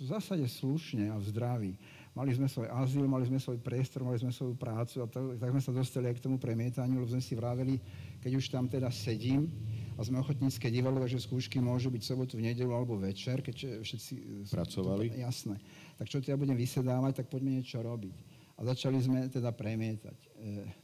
v 0.00 0.04
zásade 0.08 0.48
slušne 0.48 1.12
a 1.12 1.20
v 1.20 1.28
zdraví. 1.28 1.72
Mali 2.16 2.30
sme 2.32 2.48
svoj 2.48 2.72
azyl, 2.72 3.04
mali 3.04 3.28
sme 3.28 3.36
svoj 3.36 3.60
priestor, 3.60 4.06
mali 4.06 4.16
sme 4.16 4.32
svoju 4.32 4.56
prácu 4.56 5.02
a 5.02 5.06
to, 5.10 5.36
tak 5.36 5.50
sme 5.50 5.60
sa 5.60 5.72
dostali 5.76 6.08
aj 6.08 6.16
k 6.16 6.24
tomu 6.24 6.40
premietaniu, 6.40 7.04
lebo 7.04 7.10
sme 7.10 7.20
si 7.20 7.36
vraveli, 7.36 7.76
keď 8.24 8.32
už 8.40 8.46
tam 8.48 8.64
teda 8.70 8.88
sedím 8.88 9.50
a 9.98 10.00
sme 10.00 10.22
ochotnícke 10.22 10.70
divadlo, 10.72 11.04
takže 11.04 11.26
skúšky 11.26 11.60
môžu 11.60 11.90
byť 11.92 12.02
sobotu, 12.06 12.38
v 12.38 12.48
nedelu 12.48 12.70
alebo 12.70 12.96
večer, 12.96 13.44
keď 13.44 13.82
všetci... 13.82 14.46
Pracovali? 14.46 15.10
To, 15.10 15.20
jasné. 15.20 15.58
Tak 15.94 16.10
čo 16.10 16.18
ja 16.22 16.34
budem 16.34 16.58
vysedávať, 16.58 17.22
tak 17.22 17.26
poďme 17.30 17.60
niečo 17.60 17.78
robiť 17.78 18.34
a 18.54 18.60
začali 18.62 18.98
sme 19.02 19.26
teda 19.26 19.50
premietať 19.50 20.14
e, 20.14 20.28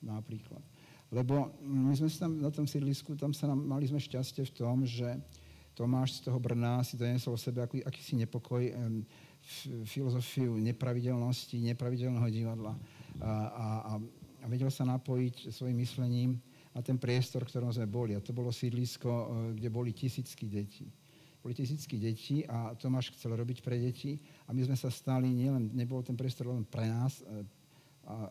napríklad. 0.03 0.63
Lebo 1.11 1.55
my 1.63 1.95
sme 1.95 2.11
tam 2.11 2.33
na 2.39 2.51
tom 2.51 2.67
sídlisku, 2.67 3.19
tam 3.19 3.35
sa 3.35 3.51
nám, 3.51 3.59
mali 3.63 3.87
sme 3.87 3.99
šťastie 3.99 4.47
v 4.47 4.55
tom, 4.55 4.87
že 4.87 5.19
Tomáš 5.75 6.19
z 6.19 6.31
toho 6.31 6.39
Brna 6.43 6.83
si 6.83 6.99
donesol 6.99 7.39
sebe 7.39 7.63
aký, 7.63 7.83
akýsi 7.83 8.19
nepokoj, 8.19 8.63
e, 8.63 8.75
filozofiu 9.87 10.59
nepravidelnosti, 10.59 11.57
nepravidelného 11.73 12.29
divadla 12.29 12.77
a, 13.25 13.33
a, 13.49 13.67
a 14.43 14.45
vedel 14.51 14.69
sa 14.69 14.85
napojiť 14.85 15.49
svojim 15.49 15.81
myslením 15.81 16.31
na 16.77 16.85
ten 16.85 17.01
priestor, 17.01 17.43
v 17.47 17.51
ktorom 17.51 17.73
sme 17.73 17.89
boli. 17.89 18.13
A 18.15 18.23
to 18.23 18.37
bolo 18.37 18.53
sídlisko, 18.53 19.09
e, 19.09 19.27
kde 19.59 19.69
boli 19.71 19.95
tisícky 19.95 20.47
detí. 20.51 20.91
Boli 21.41 21.57
tisícky 21.57 21.97
detí 21.97 22.45
a 22.45 22.77
Tomáš 22.77 23.17
chcel 23.17 23.33
robiť 23.33 23.65
pre 23.65 23.81
deti 23.81 24.21
a 24.45 24.53
my 24.53 24.61
sme 24.61 24.77
sa 24.77 24.93
stali, 24.93 25.33
nielen, 25.33 25.73
nebol 25.73 26.05
ten 26.05 26.13
priestor 26.13 26.53
len 26.53 26.69
pre 26.69 26.85
nás, 26.85 27.25
e, 27.25 27.45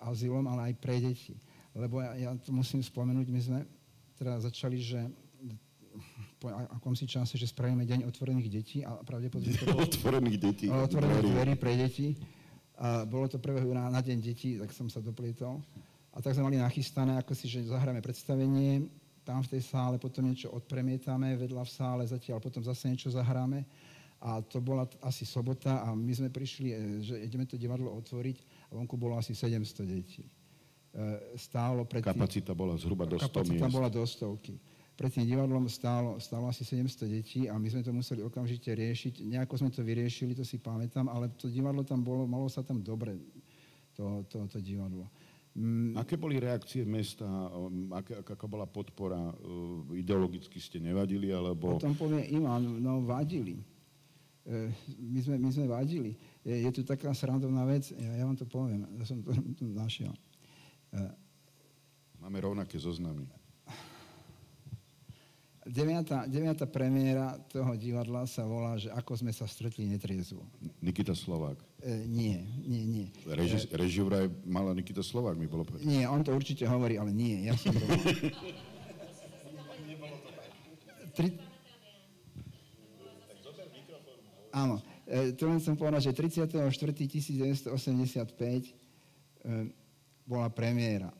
azylom, 0.06 0.46
ale 0.46 0.70
aj 0.70 0.74
pre 0.78 1.02
deti. 1.02 1.34
Lebo 1.74 2.02
ja, 2.06 2.14
ja 2.18 2.30
to 2.38 2.54
musím 2.54 2.86
spomenúť, 2.86 3.28
my 3.34 3.42
sme 3.42 3.60
teda 4.20 4.38
začali, 4.44 4.78
že 4.78 5.02
po 6.40 6.48
akom 6.54 6.94
si 6.96 7.10
čase, 7.10 7.36
že 7.36 7.50
spravíme 7.50 7.84
deň 7.84 8.08
otvorených 8.08 8.50
detí 8.50 8.78
a 8.86 8.96
pravdepodobne 9.04 9.58
to 9.58 9.66
bolo... 9.68 9.84
otvorených 9.84 10.38
detí. 10.40 10.66
Otvorených 10.70 11.26
dverí 11.26 11.54
pre 11.60 11.74
deti. 11.76 12.16
A 12.80 13.04
bolo 13.04 13.28
to 13.28 13.42
1. 13.42 13.68
júna 13.68 13.92
na 13.92 14.00
deň 14.00 14.18
detí, 14.24 14.56
tak 14.56 14.72
som 14.72 14.88
sa 14.88 15.04
doplietol. 15.04 15.60
A 16.16 16.24
tak 16.24 16.34
sme 16.34 16.48
mali 16.48 16.58
nachystané, 16.58 17.20
ako 17.20 17.36
si, 17.36 17.52
že 17.52 17.68
zahráme 17.68 18.00
predstavenie, 18.00 18.88
tam 19.30 19.46
v 19.46 19.54
tej 19.54 19.62
sále 19.70 20.02
potom 20.02 20.26
niečo 20.26 20.50
odpremietame, 20.50 21.38
vedľa 21.38 21.62
v 21.62 21.70
sále 21.70 22.02
zatiaľ 22.10 22.42
potom 22.42 22.66
zase 22.66 22.90
niečo 22.90 23.14
zahráme. 23.14 23.62
A 24.26 24.42
to 24.42 24.58
bola 24.60 24.90
asi 25.06 25.24
sobota 25.24 25.86
a 25.86 25.94
my 25.94 26.12
sme 26.12 26.34
prišli, 26.34 26.68
e, 26.74 26.76
že 27.00 27.16
ideme 27.22 27.46
to 27.46 27.56
divadlo 27.56 27.94
otvoriť 27.94 28.60
vonku 28.74 28.96
bolo 28.98 29.18
asi 29.18 29.34
700 29.34 29.86
detí. 29.86 30.24
E, 30.26 31.38
stálo 31.38 31.86
pred 31.86 32.06
Kapacita 32.06 32.54
bola 32.54 32.78
zhruba 32.78 33.06
do 33.06 33.18
100 33.18 33.30
Kapacita 33.30 33.66
miest. 33.66 33.76
bola 33.76 33.90
do 33.90 34.02
stovky. 34.06 34.58
pred 35.00 35.16
tým 35.16 35.24
divadlom 35.24 35.72
stálo, 35.72 36.20
stálo 36.20 36.52
asi 36.52 36.68
700 36.68 37.08
detí 37.08 37.48
a 37.48 37.56
my 37.56 37.68
sme 37.72 37.80
to 37.80 37.96
museli 37.96 38.20
okamžite 38.20 38.68
riešiť. 38.68 39.24
Nejako 39.24 39.56
sme 39.56 39.70
to 39.72 39.80
vyriešili, 39.80 40.36
to 40.36 40.44
si 40.44 40.60
pamätám, 40.60 41.08
ale 41.08 41.32
to 41.40 41.48
divadlo 41.48 41.88
tam 41.88 42.04
bolo, 42.04 42.28
malo 42.28 42.52
sa 42.52 42.60
tam 42.60 42.84
dobre, 42.84 43.16
to, 43.96 44.28
to, 44.28 44.44
to 44.52 44.60
divadlo. 44.60 45.08
Mm. 45.60 46.00
Aké 46.00 46.16
boli 46.16 46.40
reakcie 46.40 46.88
mesta? 46.88 47.28
Um, 47.28 47.92
aké, 47.92 48.24
aká 48.24 48.48
bola 48.48 48.64
podpora? 48.64 49.20
Uh, 49.44 49.92
ideologicky 49.92 50.56
ste 50.56 50.80
nevadili? 50.80 51.36
Alebo... 51.36 51.76
Potom 51.76 52.00
povie 52.00 52.32
Ivan, 52.32 52.80
no 52.80 53.04
vadili. 53.04 53.60
E, 54.50 54.72
my 54.98 55.20
sme, 55.22 55.36
my 55.38 55.50
sme 55.54 55.66
vadili. 55.70 56.12
Je, 56.42 56.56
je 56.64 56.72
tu 56.74 56.82
taká 56.82 57.14
srandovná 57.14 57.68
vec, 57.70 57.92
ja, 57.94 58.12
ja 58.18 58.26
vám 58.26 58.40
to 58.40 58.50
poviem, 58.50 58.88
ja 58.98 59.06
som 59.06 59.22
to 59.22 59.36
tu 59.54 59.70
našiel. 59.84 60.16
E, 60.90 61.00
Máme 62.20 62.42
rovnaké 62.42 62.76
zoznamy. 62.82 63.30
Deviatá, 65.70 66.26
deviatá 66.26 66.66
premiéra 66.66 67.38
toho 67.46 67.78
divadla 67.78 68.26
sa 68.26 68.42
volá, 68.42 68.74
že 68.82 68.90
ako 68.90 69.22
sme 69.22 69.30
sa 69.30 69.46
stretli 69.46 69.86
netriezvo. 69.86 70.42
Nikita 70.82 71.14
Slovák. 71.14 71.62
E, 71.86 72.10
nie, 72.10 72.42
nie, 72.66 72.84
nie. 72.90 73.08
Reži, 73.30 73.70
e, 73.70 73.78
režiu 73.78 74.10
vraj 74.10 74.34
mala 74.50 74.74
Nikita 74.74 75.06
Slovák, 75.06 75.38
mi 75.38 75.46
bolo 75.46 75.70
povedať. 75.70 75.86
Nie, 75.86 76.10
on 76.10 76.26
to 76.26 76.34
určite 76.34 76.66
hovorí, 76.66 76.98
ale 76.98 77.14
nie. 77.14 77.46
Ja 77.46 77.54
som 77.54 77.78
to... 77.78 77.86
Tri... 81.14 81.38
Áno, 84.50 84.82
e, 85.06 85.38
to 85.38 85.46
len 85.46 85.62
som 85.62 85.78
povedal, 85.78 86.02
že 86.02 86.18
34.1985 86.18 87.70
e, 87.70 88.74
bola 90.26 90.50
premiéra. 90.50 91.14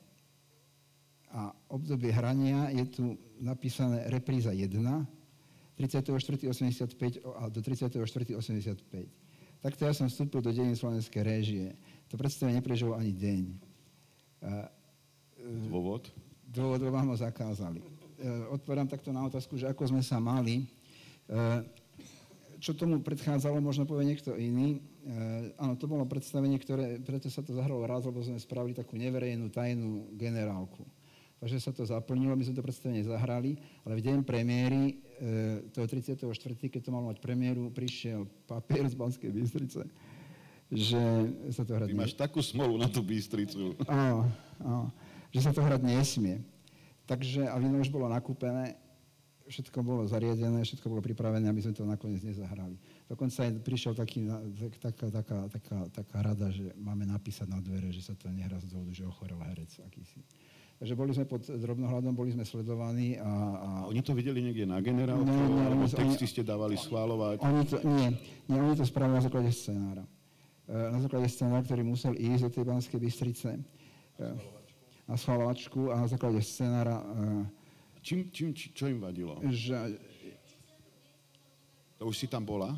A 1.30 1.54
obdobie 1.70 2.10
hrania 2.10 2.74
je 2.74 2.86
tu 2.90 3.04
napísané 3.38 4.10
repríza 4.10 4.50
1, 4.50 4.66
34.85 5.78 7.22
a 7.38 7.48
do 7.48 7.62
34.85. 7.62 9.62
Takto 9.62 9.82
ja 9.86 9.94
som 9.94 10.10
vstúpil 10.10 10.42
do 10.42 10.52
dejiny 10.52 10.74
slovenskej 10.74 11.22
réžie. 11.22 11.78
To 12.10 12.18
predstavenie 12.18 12.58
neprežilo 12.58 12.98
ani 12.98 13.14
deň. 13.14 13.44
Dôvod? 15.70 16.10
Dôvod 16.50 16.82
vám 16.84 17.14
ho 17.14 17.16
zakázali. 17.16 17.80
Odpovedám 18.50 18.90
takto 18.90 19.14
na 19.14 19.24
otázku, 19.24 19.56
že 19.56 19.70
ako 19.70 19.96
sme 19.96 20.04
sa 20.04 20.18
mali. 20.18 20.66
Čo 22.60 22.76
tomu 22.76 23.00
predchádzalo, 23.00 23.64
možno 23.64 23.88
povie 23.88 24.12
niekto 24.12 24.36
iný. 24.36 24.84
Áno, 25.62 25.80
to 25.80 25.88
bolo 25.88 26.04
predstavenie, 26.10 26.60
ktoré, 26.60 27.00
preto 27.00 27.32
sa 27.32 27.46
to 27.46 27.56
zahralo 27.56 27.88
raz, 27.88 28.04
lebo 28.04 28.20
sme 28.20 28.42
spravili 28.42 28.76
takú 28.76 29.00
neverejnú, 29.00 29.48
tajnú 29.54 30.12
generálku 30.18 30.84
takže 31.40 31.58
sa 31.60 31.72
to 31.72 31.88
zaplnilo, 31.88 32.36
my 32.36 32.44
sme 32.44 32.56
to 32.56 32.64
predstavenie 32.64 33.04
zahrali, 33.04 33.56
ale 33.88 33.98
v 33.98 34.06
deň 34.06 34.18
premiéry, 34.28 35.00
e, 35.20 35.72
toho 35.72 35.88
34., 35.88 36.28
keď 36.68 36.82
to 36.84 36.92
malo 36.92 37.08
mať 37.08 37.24
premiéru, 37.24 37.72
prišiel 37.72 38.28
papier 38.44 38.84
z 38.88 38.96
Banskej 39.00 39.32
Bystrice, 39.32 39.88
že 40.70 41.02
sa 41.56 41.64
to 41.64 41.74
hrať... 41.74 41.96
Ty 41.96 41.98
máš 41.98 42.14
takú 42.14 42.44
smolu 42.44 42.76
na 42.76 42.92
tú 42.92 43.00
Bystricu. 43.00 43.74
Áno, 43.88 44.28
áno, 44.62 44.92
že 45.32 45.40
sa 45.42 45.56
to 45.56 45.64
hrať 45.64 45.82
nesmie. 45.82 46.44
Takže, 47.10 47.50
a 47.50 47.58
víno 47.58 47.82
už 47.82 47.90
bolo 47.90 48.06
nakúpené, 48.06 48.78
všetko 49.50 49.82
bolo 49.82 50.06
zariadené, 50.06 50.62
všetko 50.62 50.86
bolo 50.86 51.02
pripravené, 51.02 51.50
aby 51.50 51.66
sme 51.66 51.74
to 51.74 51.82
nakoniec 51.82 52.22
nezahrali. 52.22 52.78
Dokonca 53.10 53.50
aj 53.50 53.52
prišiel 53.66 53.98
taký, 53.98 54.30
taká, 54.78 55.10
taká, 55.10 55.38
taká, 55.50 55.78
taká 55.90 56.18
rada, 56.22 56.54
že 56.54 56.70
máme 56.78 57.10
napísať 57.10 57.50
na 57.50 57.58
dvere, 57.58 57.90
že 57.90 58.06
sa 58.06 58.14
to 58.14 58.30
nehrá 58.30 58.62
z 58.62 58.70
dôvodu, 58.70 58.94
že 58.94 59.10
ochorel 59.10 59.42
herec 59.42 59.74
akýsi. 59.82 60.22
Takže 60.80 60.96
boli 60.96 61.12
sme 61.12 61.28
pod 61.28 61.44
drobnohľadom, 61.44 62.16
boli 62.16 62.32
sme 62.32 62.48
sledovaní. 62.48 63.20
A, 63.20 63.28
a... 63.28 63.70
Oni 63.92 64.00
to 64.00 64.16
videli 64.16 64.40
niekde 64.40 64.64
na 64.64 64.80
generálku, 64.80 65.28
nie, 65.28 65.36
nie, 65.52 65.64
alebo 65.68 65.84
oni, 65.84 65.92
texty 65.92 66.24
ste 66.24 66.40
dávali 66.40 66.80
schváľovať? 66.80 67.44
Oni 67.44 67.64
to, 67.68 67.84
nie, 67.84 68.16
nie, 68.48 68.60
oni 68.64 68.80
to 68.80 68.88
spravili 68.88 69.20
na 69.20 69.24
základe 69.28 69.52
scenára. 69.52 70.08
E, 70.72 70.76
na 70.96 71.00
základe 71.04 71.28
scenára, 71.28 71.68
ktorý 71.68 71.84
musel 71.84 72.16
ísť 72.16 72.48
do 72.48 72.52
tej 72.56 72.64
Banskej 72.64 72.96
Bystrice 72.96 73.60
e, 73.60 73.62
na 75.04 75.16
schváľovačku 75.20 75.92
a 75.92 76.00
na 76.00 76.08
základe 76.08 76.40
scenára... 76.40 76.96
E, 76.96 77.06
čím, 78.00 78.32
čím, 78.32 78.56
či, 78.56 78.72
čo 78.72 78.88
im 78.88 79.04
vadilo? 79.04 79.36
Že, 79.44 80.00
to 82.00 82.08
už 82.08 82.16
si 82.24 82.32
tam 82.32 82.48
bola? 82.48 82.72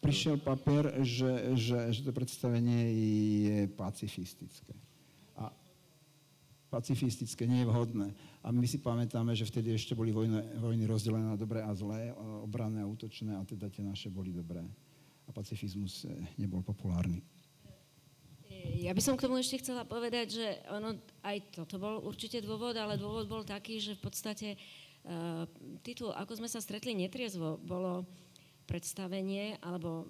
Prišiel 0.00 0.40
papier, 0.40 1.04
že, 1.04 1.52
že, 1.52 1.92
že 1.92 2.00
to 2.00 2.16
predstavenie 2.16 2.80
je 3.44 3.58
pacifistické 3.76 4.72
pacifistické, 6.74 7.46
nie 7.46 7.62
je 7.62 7.70
vhodné. 7.70 8.10
A 8.42 8.50
my 8.50 8.66
si 8.66 8.82
pamätáme, 8.82 9.30
že 9.38 9.46
vtedy 9.46 9.70
ešte 9.78 9.94
boli 9.94 10.10
vojny, 10.10 10.58
vojny 10.58 10.84
rozdelené 10.90 11.30
na 11.30 11.38
dobré 11.38 11.62
a 11.62 11.70
zlé, 11.70 12.10
obranné 12.42 12.82
a 12.82 12.90
útočné, 12.90 13.38
a 13.38 13.46
teda 13.46 13.70
tie 13.70 13.86
naše 13.86 14.10
boli 14.10 14.34
dobré. 14.34 14.66
A 15.24 15.30
pacifizmus 15.30 16.02
eh, 16.02 16.10
nebol 16.34 16.66
populárny. 16.66 17.22
Ja 18.64 18.96
by 18.96 19.02
som 19.04 19.14
k 19.14 19.28
tomu 19.28 19.38
ešte 19.38 19.60
chcela 19.60 19.84
povedať, 19.84 20.40
že 20.40 20.46
ono, 20.72 20.96
aj 21.20 21.52
toto 21.52 21.76
bol 21.76 22.00
určite 22.00 22.40
dôvod, 22.40 22.74
ale 22.74 22.96
dôvod 22.96 23.28
bol 23.28 23.44
taký, 23.44 23.76
že 23.76 23.92
v 23.92 24.02
podstate 24.08 24.48
uh, 24.56 25.44
titul 25.84 26.16
Ako 26.16 26.40
sme 26.40 26.48
sa 26.48 26.64
stretli 26.64 26.96
netriezvo 26.96 27.60
bolo 27.60 28.08
predstavenie 28.64 29.60
alebo 29.60 30.08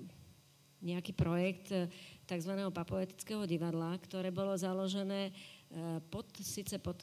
nejaký 0.86 1.18
projekt 1.18 1.74
eh, 1.74 1.90
tzv. 2.30 2.54
papoetického 2.70 3.42
divadla, 3.42 3.98
ktoré 3.98 4.30
bolo 4.30 4.54
založené 4.54 5.34
Eh, 5.34 5.53
pod, 6.10 6.26
síce 6.38 6.78
pod, 6.78 7.02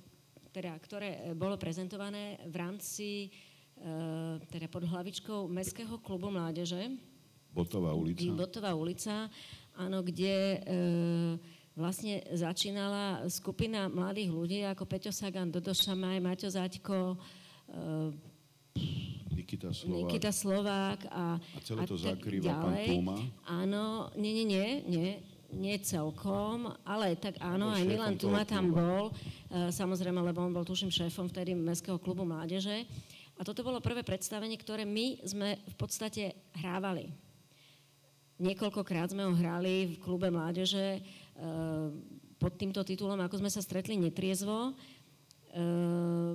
teda, 0.51 0.75
ktoré 0.79 1.09
eh, 1.09 1.35
bolo 1.35 1.59
prezentované 1.59 2.39
v 2.47 2.55
rámci 2.55 3.07
eh, 3.27 4.35
teda 4.47 4.67
pod 4.71 4.87
hlavičkou 4.87 5.47
Mestského 5.51 5.99
klubu 5.99 6.31
mládeže. 6.31 6.95
Botová 7.51 7.91
ulica. 7.91 8.31
Botová 8.31 8.71
ulica, 8.71 9.27
áno, 9.75 9.99
kde 9.99 10.63
vlastne 11.75 12.23
začínala 12.31 13.27
skupina 13.27 13.91
mladých 13.91 14.31
ľudí 14.31 14.59
ako 14.63 14.87
Peťo 14.87 15.11
Sagan, 15.11 15.51
Dodo 15.51 15.75
Šamaj, 15.75 16.23
Maťo 16.23 16.47
Zaďko, 16.47 17.19
Nikita 19.35 19.75
Slovák. 19.75 19.99
Nikita 19.99 20.31
Slovák 20.31 20.99
a, 21.11 21.25
a 21.35 21.59
celé 21.59 21.83
to 21.83 21.99
zakrýva 21.99 22.55
pán 22.55 22.87
Puma. 22.87 23.19
Áno, 23.43 24.07
nie, 24.15 24.31
nie, 24.31 24.47
nie, 24.47 24.67
nie 24.87 25.11
nie 25.51 25.77
celkom, 25.83 26.71
ale 26.87 27.15
tak 27.19 27.37
áno, 27.43 27.71
aj 27.71 27.83
Milan 27.83 28.15
Tuma 28.15 28.47
tam 28.47 28.71
bol, 28.71 29.11
e, 29.11 29.71
samozrejme, 29.71 30.19
lebo 30.23 30.41
on 30.41 30.55
bol 30.55 30.63
tuším 30.63 30.91
šéfom 30.91 31.27
vtedy 31.27 31.51
Mestského 31.51 31.99
klubu 31.99 32.23
mládeže. 32.23 32.87
A 33.35 33.41
toto 33.43 33.65
bolo 33.65 33.83
prvé 33.83 34.05
predstavenie, 34.05 34.55
ktoré 34.55 34.87
my 34.87 35.23
sme 35.25 35.57
v 35.65 35.75
podstate 35.75 36.37
hrávali. 36.61 37.09
Niekoľkokrát 38.41 39.13
sme 39.13 39.27
ho 39.29 39.33
hrali 39.37 39.93
v 39.93 40.01
klube 40.01 40.29
mládeže 40.31 40.97
e, 40.97 40.99
pod 42.41 42.57
týmto 42.57 42.81
titulom, 42.81 43.19
ako 43.21 43.41
sme 43.43 43.53
sa 43.53 43.61
stretli 43.61 43.99
netriezvo. 43.99 44.71
E, 44.71 45.63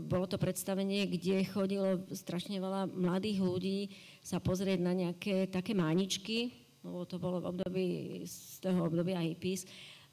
bolo 0.04 0.28
to 0.28 0.36
predstavenie, 0.36 1.08
kde 1.08 1.46
chodilo 1.48 2.04
strašne 2.12 2.60
veľa 2.60 2.92
mladých 2.92 3.38
ľudí 3.40 3.78
sa 4.20 4.38
pozrieť 4.38 4.78
na 4.82 4.92
nejaké 4.92 5.48
také 5.48 5.72
máničky, 5.72 6.65
lebo 6.86 7.02
to 7.02 7.18
bolo 7.18 7.42
v 7.42 7.50
období, 7.50 7.86
z 8.22 8.62
toho 8.62 8.86
obdobia 8.86 9.18
hippies. 9.18 9.66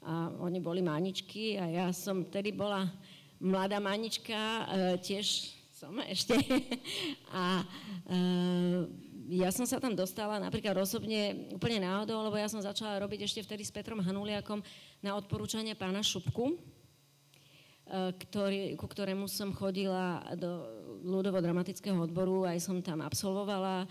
A 0.04 0.28
oni 0.42 0.58
boli 0.58 0.82
maničky 0.82 1.56
a 1.56 1.64
ja 1.70 1.86
som 1.94 2.26
tedy 2.26 2.50
bola 2.50 2.90
mladá 3.38 3.78
manička, 3.78 4.36
e, 4.36 4.62
tiež 5.00 5.54
som 5.72 5.94
ešte. 6.02 6.34
A 7.32 7.64
e, 8.10 8.18
ja 9.40 9.48
som 9.48 9.64
sa 9.64 9.80
tam 9.80 9.96
dostala 9.96 10.36
napríklad 10.36 10.76
osobne 10.76 11.48
úplne 11.54 11.80
náhodou, 11.80 12.20
lebo 12.26 12.36
ja 12.36 12.50
som 12.50 12.60
začala 12.60 13.00
robiť 13.00 13.24
ešte 13.24 13.40
vtedy 13.46 13.62
s 13.64 13.72
Petrom 13.72 14.02
Hanuliakom 14.04 14.60
na 15.00 15.16
odporúčanie 15.16 15.72
pána 15.72 16.04
Šupku, 16.04 16.52
e, 16.52 16.56
ktorý, 18.12 18.76
ku 18.76 18.84
ktorému 18.84 19.24
som 19.24 19.56
chodila 19.56 20.20
do 20.36 20.68
ľudovo-dramatického 21.04 21.96
odboru, 21.96 22.44
aj 22.44 22.60
som 22.60 22.80
tam 22.84 23.00
absolvovala 23.04 23.88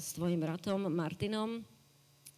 s 0.00 0.16
tvojim 0.16 0.40
bratom 0.40 0.88
Martinom 0.88 1.60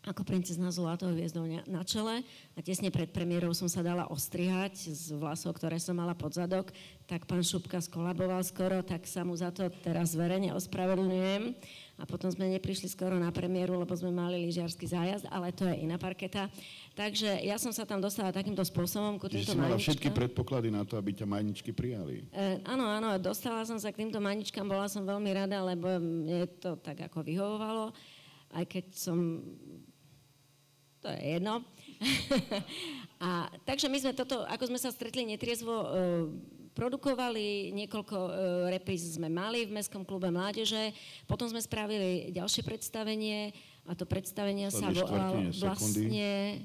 ako 0.01 0.25
princezna 0.25 0.73
Zlatou 0.73 1.13
hviezdou 1.13 1.45
na 1.69 1.85
čele 1.85 2.25
a 2.57 2.59
tesne 2.65 2.89
pred 2.89 3.13
premiérou 3.13 3.53
som 3.53 3.69
sa 3.69 3.85
dala 3.85 4.09
ostrihať 4.09 4.89
z 4.97 5.13
vlasov, 5.13 5.61
ktoré 5.61 5.77
som 5.77 5.93
mala 5.93 6.17
pod 6.17 6.33
zadok, 6.33 6.73
tak 7.05 7.29
pán 7.29 7.45
Šupka 7.45 7.85
skolaboval 7.85 8.41
skoro, 8.41 8.81
tak 8.81 9.05
sa 9.05 9.29
mu 9.29 9.37
za 9.37 9.53
to 9.53 9.69
teraz 9.85 10.17
zverejne 10.17 10.57
ospravedlňujem. 10.57 11.53
A 12.01 12.09
potom 12.09 12.33
sme 12.33 12.49
neprišli 12.49 12.89
skoro 12.89 13.21
na 13.21 13.29
premiéru, 13.29 13.77
lebo 13.77 13.93
sme 13.93 14.09
mali 14.09 14.41
lyžiarsky 14.49 14.89
zájazd, 14.89 15.29
ale 15.29 15.53
to 15.53 15.69
je 15.69 15.85
iná 15.85 16.01
parketa. 16.01 16.49
Takže 16.97 17.45
ja 17.45 17.61
som 17.61 17.77
sa 17.77 17.85
tam 17.85 18.01
dostala 18.01 18.33
takýmto 18.33 18.65
spôsobom 18.65 19.21
ku 19.21 19.29
týmto 19.29 19.53
Čiže 19.53 19.53
si 19.53 19.61
mala 19.61 19.77
všetky 19.77 20.09
predpoklady 20.09 20.73
na 20.73 20.89
to, 20.89 20.97
aby 20.97 21.13
ťa 21.13 21.29
majničky 21.29 21.77
prijali. 21.77 22.25
E, 22.33 22.57
áno, 22.65 22.89
áno, 22.89 23.21
dostala 23.21 23.69
som 23.69 23.77
sa 23.77 23.93
k 23.93 24.01
týmto 24.01 24.17
majničkám, 24.17 24.65
bola 24.65 24.89
som 24.89 25.05
veľmi 25.05 25.29
rada, 25.29 25.61
lebo 25.61 26.01
mne 26.01 26.49
to 26.57 26.81
tak 26.81 27.05
ako 27.05 27.21
vyhovovalo 27.21 27.93
aj 28.55 28.65
keď 28.67 28.85
som 28.95 29.19
to 31.01 31.09
je 31.09 31.41
jedno. 31.41 31.65
a, 33.25 33.49
takže 33.65 33.89
my 33.89 33.99
sme 34.01 34.13
toto, 34.17 34.45
ako 34.45 34.65
sme 34.73 34.79
sa 34.81 34.93
stretli 34.93 35.25
netriezvo, 35.25 35.75
uh, 35.75 35.89
produkovali, 36.77 37.75
niekoľko 37.77 38.17
uh, 38.17 38.33
repríz 38.73 39.17
sme 39.17 39.29
mali 39.29 39.69
v 39.69 39.75
Mestskom 39.75 40.05
klube 40.05 40.33
Mládeže, 40.33 40.93
potom 41.29 41.49
sme 41.49 41.61
spravili 41.61 42.33
ďalšie 42.33 42.63
predstavenie 42.65 43.53
a 43.89 43.97
to 43.97 44.05
predstavenie 44.05 44.69
sa 44.69 44.93
volalo 44.93 45.51
vlastne... 45.57 46.63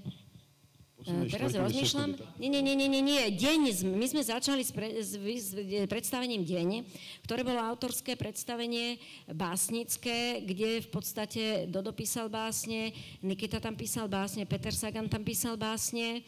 Uh, 1.06 1.30
teraz 1.30 1.54
rozmýšľam. 1.54 2.18
Nie, 2.42 2.50
nie, 2.50 2.66
nie, 2.66 2.90
nie, 2.90 3.02
nie. 3.02 3.24
Deň, 3.30 3.86
my 3.94 4.06
sme 4.10 4.26
začali 4.26 4.66
s, 4.66 4.74
pre, 4.74 4.90
s, 4.90 5.14
s 5.22 5.54
predstavením 5.86 6.42
Deň, 6.42 6.82
ktoré 7.30 7.46
bolo 7.46 7.62
autorské 7.62 8.18
predstavenie 8.18 8.98
básnické, 9.30 10.42
kde 10.42 10.82
v 10.82 10.90
podstate 10.90 11.70
Dodo 11.70 11.94
písal 11.94 12.26
básne, 12.26 12.90
Nikita 13.22 13.62
tam 13.62 13.78
písal 13.78 14.10
básne, 14.10 14.50
Peter 14.50 14.74
Sagan 14.74 15.06
tam 15.06 15.22
písal 15.22 15.62
básne 15.62 16.26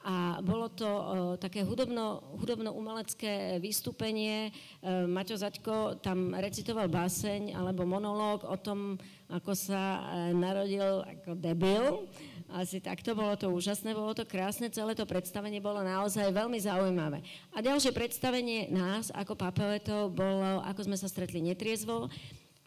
a 0.00 0.40
bolo 0.40 0.72
to 0.72 0.88
uh, 0.88 1.04
také 1.36 1.60
hudobno, 1.60 2.24
hudobno-umelecké 2.40 3.60
vystúpenie. 3.60 4.48
Uh, 4.80 5.04
Maťo 5.04 5.36
Zaďko 5.36 6.00
tam 6.00 6.32
recitoval 6.32 6.88
báseň 6.88 7.52
alebo 7.52 7.84
monológ 7.84 8.48
o 8.48 8.56
tom, 8.56 8.96
ako 9.28 9.52
sa 9.52 10.00
uh, 10.00 10.32
narodil 10.32 11.04
ako 11.04 11.36
debil. 11.36 12.08
Asi 12.50 12.82
takto, 12.82 13.14
bolo 13.14 13.38
to 13.38 13.46
úžasné, 13.46 13.94
bolo 13.94 14.10
to 14.10 14.26
krásne, 14.26 14.66
celé 14.74 14.98
to 14.98 15.06
predstavenie 15.06 15.62
bolo 15.62 15.86
naozaj 15.86 16.34
veľmi 16.34 16.58
zaujímavé. 16.58 17.22
A 17.54 17.62
ďalšie 17.62 17.94
predstavenie 17.94 18.66
nás 18.74 19.14
ako 19.14 19.38
papeletov 19.38 20.10
bolo, 20.10 20.58
ako 20.66 20.90
sme 20.90 20.96
sa 20.98 21.06
stretli 21.06 21.38
netriezvo, 21.38 22.10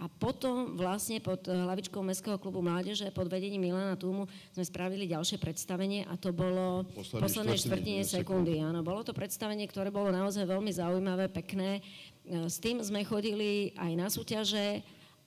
a 0.02 0.10
potom 0.10 0.76
vlastne 0.76 1.22
pod 1.24 1.48
hlavičkou 1.48 2.04
Mestského 2.04 2.36
klubu 2.36 2.60
Mládeže 2.60 3.08
pod 3.16 3.30
vedením 3.32 3.72
Milana 3.72 3.96
Túmu 3.96 4.28
sme 4.52 4.66
spravili 4.66 5.08
ďalšie 5.08 5.40
predstavenie 5.40 6.04
a 6.10 6.20
to 6.20 6.36
bolo 6.36 6.84
v 6.92 7.24
poslednej 7.24 7.56
štvrtine 7.56 8.04
sekundy. 8.04 8.60
Áno, 8.60 8.84
bolo 8.84 9.06
to 9.06 9.16
predstavenie, 9.16 9.64
ktoré 9.64 9.94
bolo 9.96 10.12
naozaj 10.12 10.44
veľmi 10.44 10.72
zaujímavé, 10.76 11.32
pekné. 11.32 11.80
S 12.26 12.60
tým 12.60 12.84
sme 12.84 13.08
chodili 13.08 13.72
aj 13.80 13.92
na 13.96 14.08
súťaže, 14.12 14.84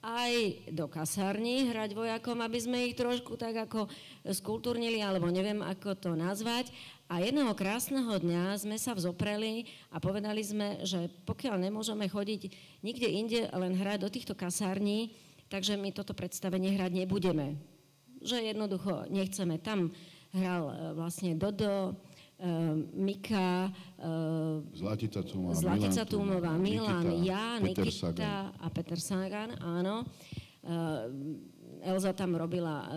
aj 0.07 0.63
do 0.71 0.87
kasárny 0.87 1.67
hrať 1.67 1.91
vojakom, 1.91 2.39
aby 2.39 2.59
sme 2.63 2.87
ich 2.87 2.95
trošku 2.95 3.35
tak 3.35 3.67
ako 3.67 3.91
skultúrnili, 4.23 5.03
alebo 5.03 5.27
neviem, 5.27 5.59
ako 5.59 5.99
to 5.99 6.11
nazvať. 6.15 6.71
A 7.11 7.19
jedného 7.19 7.51
krásneho 7.55 8.15
dňa 8.15 8.55
sme 8.55 8.79
sa 8.79 8.95
vzopreli 8.95 9.67
a 9.91 9.99
povedali 9.99 10.39
sme, 10.43 10.79
že 10.87 11.11
pokiaľ 11.27 11.59
nemôžeme 11.59 12.07
chodiť 12.07 12.41
nikde 12.83 13.07
inde, 13.07 13.41
len 13.51 13.75
hrať 13.75 13.99
do 13.99 14.09
týchto 14.11 14.31
kasární, 14.35 15.11
takže 15.51 15.75
my 15.75 15.91
toto 15.91 16.15
predstavenie 16.15 16.75
hrať 16.75 16.91
nebudeme. 17.03 17.59
Že 18.23 18.51
jednoducho 18.55 19.11
nechceme. 19.11 19.59
Tam 19.59 19.91
hral 20.35 20.63
e, 20.67 20.75
vlastne 20.95 21.35
Dodo, 21.39 21.95
Mika, 22.93 23.73
uh, 23.97 24.61
Zlatica 24.69 25.25
Túmová, 25.25 25.57
Zlatica 25.57 26.05
Túmová 26.05 26.53
Milan, 26.53 27.09
Nikita, 27.09 27.25
ja, 27.25 27.57
Peter 27.57 27.89
Nikita 27.89 28.13
Sagan. 28.13 28.53
a 28.61 28.67
Peter 28.69 28.99
Sagan, 29.01 29.49
áno. 29.57 30.05
Uh, 30.61 31.57
Elza 31.81 32.13
tam 32.13 32.33
robila 32.33 32.89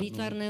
výtvarné, 0.00 0.48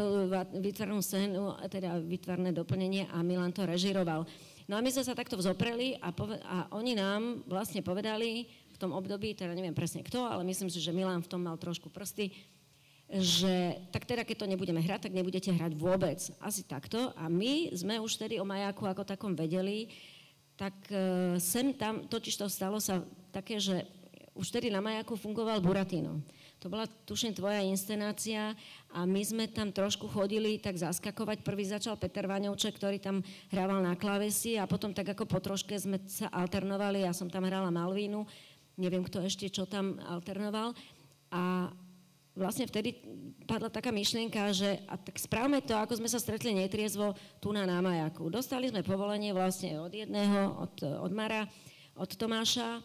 výtvarnú 0.62 1.02
scénu, 1.02 1.58
teda 1.66 1.98
výtvarné 1.98 2.54
doplnenie 2.54 3.10
a 3.10 3.18
Milan 3.20 3.50
to 3.50 3.66
režiroval. 3.66 4.24
No 4.70 4.78
a 4.78 4.80
my 4.80 4.88
sme 4.88 5.04
sa 5.04 5.12
takto 5.12 5.36
vzopreli 5.36 5.98
a, 6.00 6.08
pove- 6.14 6.40
a 6.40 6.70
oni 6.72 6.96
nám 6.96 7.44
vlastne 7.44 7.84
povedali 7.84 8.48
v 8.48 8.76
tom 8.80 8.96
období, 8.96 9.36
teda 9.36 9.52
neviem 9.52 9.76
presne 9.76 10.00
kto, 10.00 10.24
ale 10.24 10.46
myslím 10.48 10.72
si, 10.72 10.80
že 10.80 10.94
Milan 10.94 11.20
v 11.20 11.30
tom 11.30 11.44
mal 11.44 11.60
trošku 11.60 11.92
prsty, 11.92 12.32
že 13.14 13.78
tak 13.94 14.10
teda, 14.10 14.26
keď 14.26 14.42
to 14.42 14.50
nebudeme 14.50 14.82
hrať, 14.82 15.06
tak 15.06 15.14
nebudete 15.14 15.54
hrať 15.54 15.78
vôbec. 15.78 16.18
Asi 16.42 16.66
takto. 16.66 17.14
A 17.14 17.30
my 17.30 17.70
sme 17.70 18.02
už 18.02 18.18
tedy 18.18 18.42
o 18.42 18.48
majáku 18.48 18.82
ako 18.90 19.06
takom 19.06 19.38
vedeli, 19.38 19.86
tak 20.58 20.74
uh, 20.90 21.38
sem 21.38 21.70
tam, 21.74 22.10
totiž 22.10 22.34
to 22.34 22.46
stalo 22.50 22.82
sa 22.82 23.06
také, 23.30 23.62
že 23.62 23.86
už 24.34 24.50
tedy 24.50 24.66
na 24.66 24.82
majáku 24.82 25.14
fungoval 25.14 25.62
Buratino. 25.62 26.18
To 26.62 26.72
bola, 26.72 26.88
tuším, 26.88 27.36
tvoja 27.36 27.60
inscenácia 27.60 28.56
a 28.88 29.04
my 29.04 29.20
sme 29.20 29.44
tam 29.52 29.68
trošku 29.68 30.08
chodili 30.08 30.56
tak 30.56 30.80
zaskakovať. 30.80 31.44
Prvý 31.44 31.68
začal 31.68 32.00
Peter 32.00 32.24
Vaňovček, 32.24 32.80
ktorý 32.80 32.98
tam 32.98 33.20
hrával 33.52 33.84
na 33.84 33.94
klavesi 33.94 34.56
a 34.56 34.64
potom 34.64 34.90
tak 34.96 35.12
ako 35.12 35.28
po 35.28 35.38
troške 35.44 35.76
sme 35.76 36.00
sa 36.08 36.32
alternovali. 36.32 37.04
Ja 37.04 37.12
som 37.12 37.28
tam 37.28 37.44
hrala 37.44 37.68
Malvínu, 37.68 38.24
neviem 38.80 39.04
kto 39.04 39.20
ešte 39.22 39.52
čo 39.52 39.68
tam 39.68 40.00
alternoval. 40.02 40.72
A 41.28 41.68
vlastne 42.34 42.66
vtedy 42.66 42.98
padla 43.46 43.70
taká 43.70 43.94
myšlienka, 43.94 44.50
že 44.50 44.82
a 44.90 44.98
tak 44.98 45.16
správme 45.18 45.62
to, 45.62 45.74
ako 45.78 45.98
sme 45.98 46.10
sa 46.10 46.18
stretli 46.18 46.50
netriezvo 46.50 47.14
tu 47.38 47.54
na 47.54 47.62
Námajaku. 47.62 48.26
Dostali 48.30 48.68
sme 48.68 48.82
povolenie 48.82 49.30
vlastne 49.30 49.78
od 49.78 49.94
jedného, 49.94 50.58
od, 50.58 50.74
od 50.82 51.12
Mara, 51.14 51.46
od 51.94 52.10
Tomáša, 52.10 52.82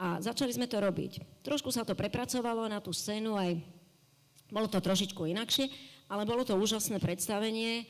a 0.00 0.16
začali 0.16 0.48
sme 0.48 0.64
to 0.64 0.80
robiť. 0.80 1.44
Trošku 1.44 1.68
sa 1.68 1.84
to 1.84 1.92
prepracovalo 1.92 2.64
na 2.72 2.80
tú 2.80 2.88
scénu, 2.88 3.36
aj 3.36 3.60
bolo 4.48 4.64
to 4.64 4.80
trošičku 4.80 5.28
inakšie, 5.28 5.68
ale 6.08 6.24
bolo 6.24 6.40
to 6.40 6.56
úžasné 6.56 6.96
predstavenie. 6.96 7.84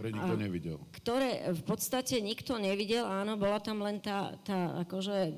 Ktoré 0.00 0.16
nikto 0.16 0.36
nevidel. 0.40 0.76
Ktoré 0.96 1.30
v 1.52 1.62
podstate 1.68 2.24
nikto 2.24 2.56
nevidel, 2.56 3.04
áno, 3.04 3.36
bola 3.36 3.60
tam 3.60 3.84
len 3.84 4.00
tá, 4.00 4.32
tá 4.40 4.80
akože 4.88 5.36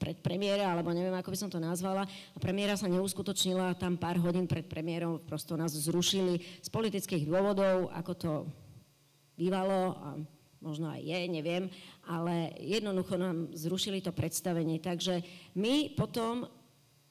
predpremiéra, 0.00 0.72
alebo 0.72 0.88
neviem, 0.96 1.12
ako 1.12 1.28
by 1.28 1.36
som 1.36 1.52
to 1.52 1.60
nazvala. 1.60 2.08
A 2.08 2.38
premiéra 2.40 2.80
sa 2.80 2.88
neuskutočnila 2.88 3.76
tam 3.76 4.00
pár 4.00 4.16
hodín 4.24 4.48
pred 4.48 4.64
premiérou, 4.64 5.20
prosto 5.20 5.52
nás 5.52 5.76
zrušili 5.76 6.40
z 6.64 6.68
politických 6.72 7.28
dôvodov, 7.28 7.92
ako 7.92 8.12
to 8.16 8.32
bývalo. 9.36 10.00
A 10.00 10.08
možno 10.64 10.88
aj 10.88 11.04
je, 11.04 11.20
neviem, 11.28 11.68
ale 12.08 12.56
jednoducho 12.56 13.20
nám 13.20 13.52
zrušili 13.52 14.00
to 14.00 14.16
predstavenie. 14.16 14.80
Takže 14.80 15.20
my 15.60 15.92
potom, 15.92 16.48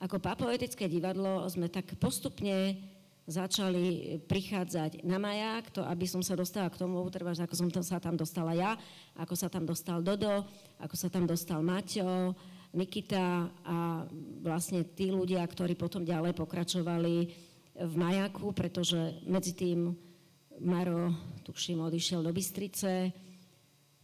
ako 0.02 0.17
papoetické 0.17 0.89
divadlo, 0.89 1.45
sme 1.45 1.69
tak 1.69 2.02
postupne 2.02 2.82
začali 3.29 4.17
prichádzať 4.25 5.05
na 5.05 5.21
maják, 5.21 5.69
to 5.69 5.85
aby 5.85 6.09
som 6.09 6.25
sa 6.25 6.33
dostala 6.33 6.67
k 6.73 6.81
tomu, 6.81 6.97
treba, 7.13 7.37
ako 7.37 7.53
som 7.53 7.69
tam, 7.69 7.85
sa 7.85 8.01
tam 8.01 8.17
dostala 8.17 8.57
ja, 8.57 8.73
ako 9.13 9.37
sa 9.37 9.47
tam 9.47 9.69
dostal 9.69 10.01
Dodo, 10.01 10.49
ako 10.81 10.95
sa 10.97 11.07
tam 11.13 11.29
dostal 11.29 11.61
Maťo, 11.61 12.33
Nikita 12.69 13.49
a 13.65 14.05
vlastne 14.45 14.85
tí 14.85 15.09
ľudia, 15.09 15.41
ktorí 15.41 15.73
potom 15.73 16.05
ďalej 16.05 16.37
pokračovali 16.37 17.15
v 17.81 17.93
majaku, 17.97 18.53
pretože 18.53 19.21
medzi 19.25 19.57
tým 19.57 19.93
Maro, 20.59 21.09
tuším, 21.47 21.81
odišiel 21.81 22.21
do 22.21 22.29
Bystrice, 22.35 23.09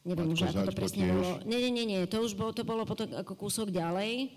Neviem 0.06 0.38
už, 0.38 0.54
ako 0.54 0.70
to 0.70 0.78
presne 0.78 1.10
bolo. 1.10 1.42
Nie, 1.50 1.58
nie, 1.66 1.74
nie, 1.74 1.86
nie, 1.90 2.06
to 2.06 2.22
už 2.22 2.38
bolo, 2.38 2.54
to 2.54 2.62
bolo 2.62 2.86
potom 2.86 3.10
ako 3.10 3.34
kúsok 3.34 3.74
ďalej, 3.74 4.30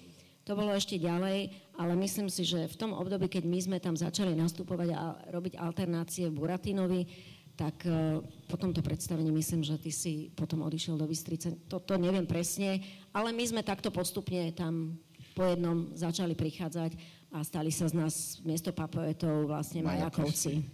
to 0.49 0.57
bolo 0.57 0.73
ešte 0.73 0.97
ďalej, 0.97 1.53
ale 1.77 1.93
myslím 2.01 2.33
si, 2.33 2.41
že 2.41 2.65
v 2.73 2.79
tom 2.81 2.97
období, 2.97 3.29
keď 3.29 3.45
my 3.45 3.59
sme 3.61 3.79
tam 3.85 3.93
začali 3.93 4.33
nastupovať 4.33 4.97
a 4.97 5.21
robiť 5.29 5.61
alternácie 5.61 6.33
Buratinovi, 6.33 7.05
tak 7.53 7.85
uh, 7.85 8.25
po 8.49 8.57
tomto 8.57 8.81
predstavení 8.81 9.29
myslím, 9.29 9.61
že 9.61 9.77
ty 9.77 9.93
si 9.93 10.33
potom 10.33 10.65
odišiel 10.65 10.97
do 10.97 11.05
Bystrice. 11.05 11.53
Toto 11.69 12.01
neviem 12.01 12.25
presne, 12.25 12.81
ale 13.13 13.37
my 13.37 13.45
sme 13.45 13.61
takto 13.61 13.93
postupne 13.93 14.49
tam 14.57 14.97
po 15.37 15.45
jednom 15.45 15.93
začali 15.93 16.33
prichádzať 16.33 16.97
a 17.29 17.45
stali 17.45 17.69
sa 17.69 17.85
z 17.91 17.95
nás 17.99 18.41
miesto 18.41 18.73
papoetov 18.73 19.53
vlastne 19.53 19.85
majakovci. 19.85 20.65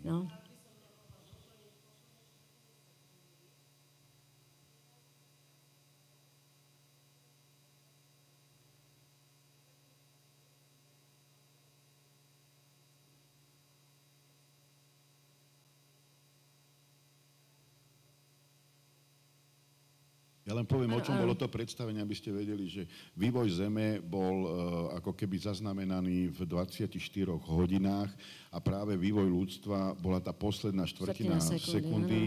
No. 0.00 0.24
Ja 20.50 20.58
len 20.58 20.66
poviem, 20.66 20.90
o 20.90 20.98
čom 20.98 21.14
bolo 21.14 21.38
to 21.38 21.46
predstavenie, 21.46 22.02
aby 22.02 22.10
ste 22.10 22.34
vedeli, 22.34 22.66
že 22.66 22.82
vývoj 23.14 23.54
Zeme 23.54 24.02
bol 24.02 24.36
uh, 24.42 24.50
ako 24.98 25.14
keby 25.14 25.38
zaznamenaný 25.38 26.26
v 26.34 26.42
24 26.42 26.90
hodinách 27.46 28.10
a 28.50 28.58
práve 28.58 28.98
vývoj 28.98 29.30
ľudstva 29.30 29.94
bola 29.94 30.18
tá 30.18 30.34
posledná 30.34 30.90
štvrtina 30.90 31.38
sekundy, 31.38 31.70
sekundy 31.70 32.20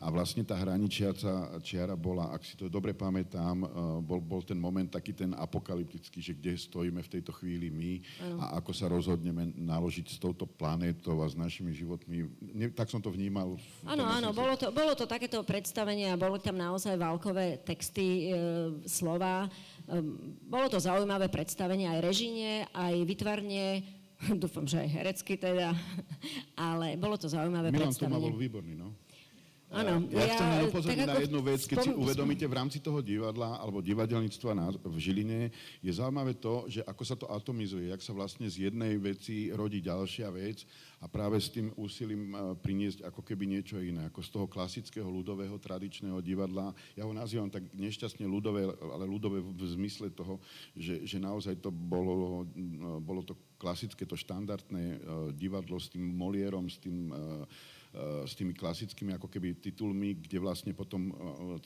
a 0.00 0.08
vlastne 0.08 0.40
tá 0.40 0.56
hraničiaca 0.56 1.60
čiara 1.60 1.92
bola, 1.92 2.32
ak 2.32 2.40
si 2.40 2.56
to 2.56 2.72
dobre 2.72 2.96
pamätám, 2.96 3.56
eh, 3.60 3.68
bol, 4.00 4.16
bol 4.16 4.40
ten 4.40 4.56
moment 4.56 4.88
taký 4.88 5.12
ten 5.12 5.36
apokalyptický, 5.36 6.24
že 6.24 6.32
kde 6.32 6.56
stojíme 6.56 7.04
v 7.04 7.12
tejto 7.20 7.36
chvíli 7.36 7.68
my 7.68 7.92
ano. 8.24 8.36
a 8.40 8.44
ako 8.64 8.72
sa 8.72 8.88
rozhodneme 8.88 9.52
naložiť 9.60 10.06
s 10.08 10.16
touto 10.16 10.48
planétou 10.48 11.20
a 11.20 11.28
s 11.28 11.36
našimi 11.36 11.76
životmi. 11.76 12.32
Ne, 12.40 12.72
tak 12.72 12.88
som 12.88 13.04
to 13.04 13.12
vnímal. 13.12 13.60
Áno, 13.84 14.08
áno, 14.08 14.32
bolo 14.32 14.56
to, 14.56 14.72
bolo 14.72 14.96
to 14.96 15.04
takéto 15.04 15.44
predstavenie 15.44 16.08
a 16.08 16.16
boli 16.16 16.40
tam 16.40 16.56
naozaj 16.56 16.96
válkové 16.96 17.60
texty, 17.60 18.32
e, 18.32 18.40
slova. 18.88 19.52
E, 19.84 20.00
bolo 20.48 20.72
to 20.72 20.80
zaujímavé 20.80 21.28
predstavenie 21.28 21.92
aj 21.92 22.00
režine, 22.00 22.64
aj 22.72 23.04
vytvarne, 23.04 23.84
dúfam, 24.42 24.64
že 24.64 24.80
aj 24.80 24.88
herecky 24.88 25.36
teda, 25.36 25.76
ale 26.72 26.96
bolo 26.96 27.20
to 27.20 27.28
zaujímavé 27.28 27.68
Milan 27.68 27.92
predstavenie. 27.92 28.16
Milan 28.16 28.32
bol 28.32 28.40
výborný, 28.40 28.74
no. 28.80 28.88
Áno, 29.70 30.02
ja, 30.10 30.26
ja 30.26 30.34
chcem 30.34 30.48
len 30.50 30.62
upozorniť 30.66 31.06
na 31.06 31.22
jednu 31.22 31.40
vec, 31.46 31.62
keď 31.62 31.78
si 31.86 31.90
spom- 31.94 32.02
uvedomíte 32.02 32.42
v 32.42 32.58
rámci 32.58 32.82
toho 32.82 32.98
divadla 32.98 33.54
alebo 33.62 33.78
divadelníctva 33.78 34.50
na, 34.50 34.74
v 34.74 34.96
Žiline, 34.98 35.54
je 35.78 35.92
zaujímavé 35.94 36.34
to, 36.42 36.66
že 36.66 36.82
ako 36.82 37.02
sa 37.06 37.14
to 37.14 37.30
atomizuje, 37.30 37.86
jak 37.94 38.02
sa 38.02 38.10
vlastne 38.10 38.50
z 38.50 38.66
jednej 38.66 38.98
veci 38.98 39.54
rodí 39.54 39.78
ďalšia 39.78 40.26
vec 40.34 40.66
a 40.98 41.06
práve 41.06 41.38
s 41.38 41.54
tým 41.54 41.70
úsilím 41.78 42.34
eh, 42.34 42.38
priniesť 42.58 43.06
ako 43.06 43.22
keby 43.22 43.46
niečo 43.46 43.78
iné, 43.78 44.10
ako 44.10 44.20
z 44.26 44.30
toho 44.34 44.46
klasického 44.50 45.06
ľudového 45.06 45.54
tradičného 45.62 46.18
divadla. 46.18 46.74
Ja 46.98 47.06
ho 47.06 47.14
nazývam 47.14 47.46
tak 47.46 47.70
nešťastne 47.70 48.26
ľudové, 48.26 48.66
ale 48.74 49.06
ľudové 49.06 49.38
v 49.38 49.64
zmysle 49.70 50.10
toho, 50.10 50.42
že, 50.74 51.06
že 51.06 51.22
naozaj 51.22 51.62
to 51.62 51.70
bolo, 51.70 52.42
eh, 52.42 52.98
bolo 52.98 53.22
to 53.22 53.38
klasické, 53.54 54.02
to 54.02 54.18
štandardné 54.18 54.82
eh, 54.82 54.98
divadlo 55.30 55.78
s 55.78 55.94
tým 55.94 56.02
Molierom, 56.10 56.66
s 56.66 56.82
tým 56.82 57.14
s 58.22 58.38
tými 58.38 58.54
klasickými 58.54 59.18
ako 59.18 59.26
keby 59.26 59.58
titulmi, 59.58 60.14
kde 60.22 60.38
vlastne 60.38 60.70
potom 60.70 61.10
eh, 61.10 61.14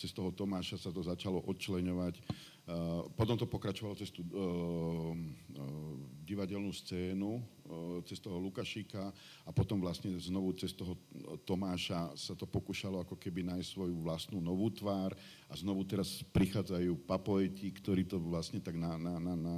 cez 0.01 0.09
toho 0.17 0.33
Tomáša 0.33 0.81
sa 0.81 0.89
to 0.89 1.05
začalo 1.05 1.45
odčleňovať. 1.45 2.15
Eh, 2.17 3.03
Potom 3.13 3.37
to 3.37 3.45
pokračovalo 3.45 3.93
cez 3.93 4.09
tú 4.09 4.25
eh, 4.25 4.33
eh, 4.33 5.95
divadelnú 6.25 6.73
scénu, 6.73 7.37
eh, 7.37 8.01
cez 8.09 8.25
toho 8.25 8.41
Lukašíka 8.41 9.13
a 9.45 9.51
potom 9.53 9.85
vlastne 9.85 10.17
znovu 10.17 10.57
cez 10.57 10.73
toho 10.73 10.97
Tomáša 11.45 12.17
sa 12.17 12.33
to 12.33 12.49
pokúšalo 12.49 13.05
ako 13.05 13.21
keby 13.21 13.45
nájsť 13.45 13.69
svoju 13.69 13.97
vlastnú 14.01 14.41
novú 14.41 14.73
tvár 14.73 15.13
a 15.49 15.55
znovu 15.61 15.85
teraz 15.85 16.25
prichádzajú 16.33 17.05
papoeti, 17.05 17.69
ktorí 17.69 18.09
to 18.09 18.17
vlastne 18.17 18.65
tak 18.65 18.81
na, 18.81 18.97
na, 18.97 19.21
na, 19.21 19.37
na, 19.37 19.55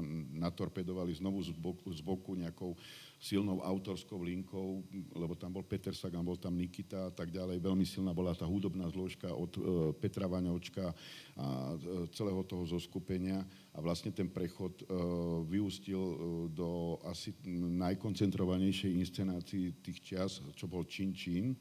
natorpedovali 0.51 1.15
znovu 1.15 1.47
z 1.47 1.55
boku, 1.55 1.87
z 1.95 2.03
boku 2.03 2.35
nejakou 2.35 2.75
silnou 3.17 3.65
autorskou 3.65 4.21
linkou, 4.21 4.85
lebo 5.17 5.33
tam 5.35 5.57
bol 5.57 5.65
Peter 5.65 5.97
Sagan, 5.97 6.25
bol 6.25 6.37
tam 6.37 6.53
Nikita 6.53 7.09
a 7.09 7.13
tak 7.13 7.33
ďalej. 7.33 7.65
Veľmi 7.65 7.89
silná 7.89 8.13
bola 8.13 8.37
tá 8.37 8.45
hudobná 8.45 8.85
zložka 8.93 9.33
od 9.33 9.53
e, 9.57 9.61
Petra 9.97 10.29
Vaňočka 10.29 10.93
a 11.41 11.47
e, 11.73 12.09
celého 12.13 12.45
toho 12.45 12.69
zoskupenia. 12.69 13.41
A 13.73 13.79
vlastne 13.81 14.13
ten 14.13 14.29
prechod 14.29 14.85
e, 14.85 14.85
vyústil 15.49 15.97
e, 16.01 16.17
do 16.53 17.01
asi 17.09 17.33
najkoncentrovanejšej 17.81 18.93
inscenácii 19.01 19.81
tých 19.81 19.99
čias, 20.05 20.45
čo 20.53 20.69
bol 20.69 20.85
Čin 20.85 21.17
Čin, 21.17 21.53
e, 21.53 21.57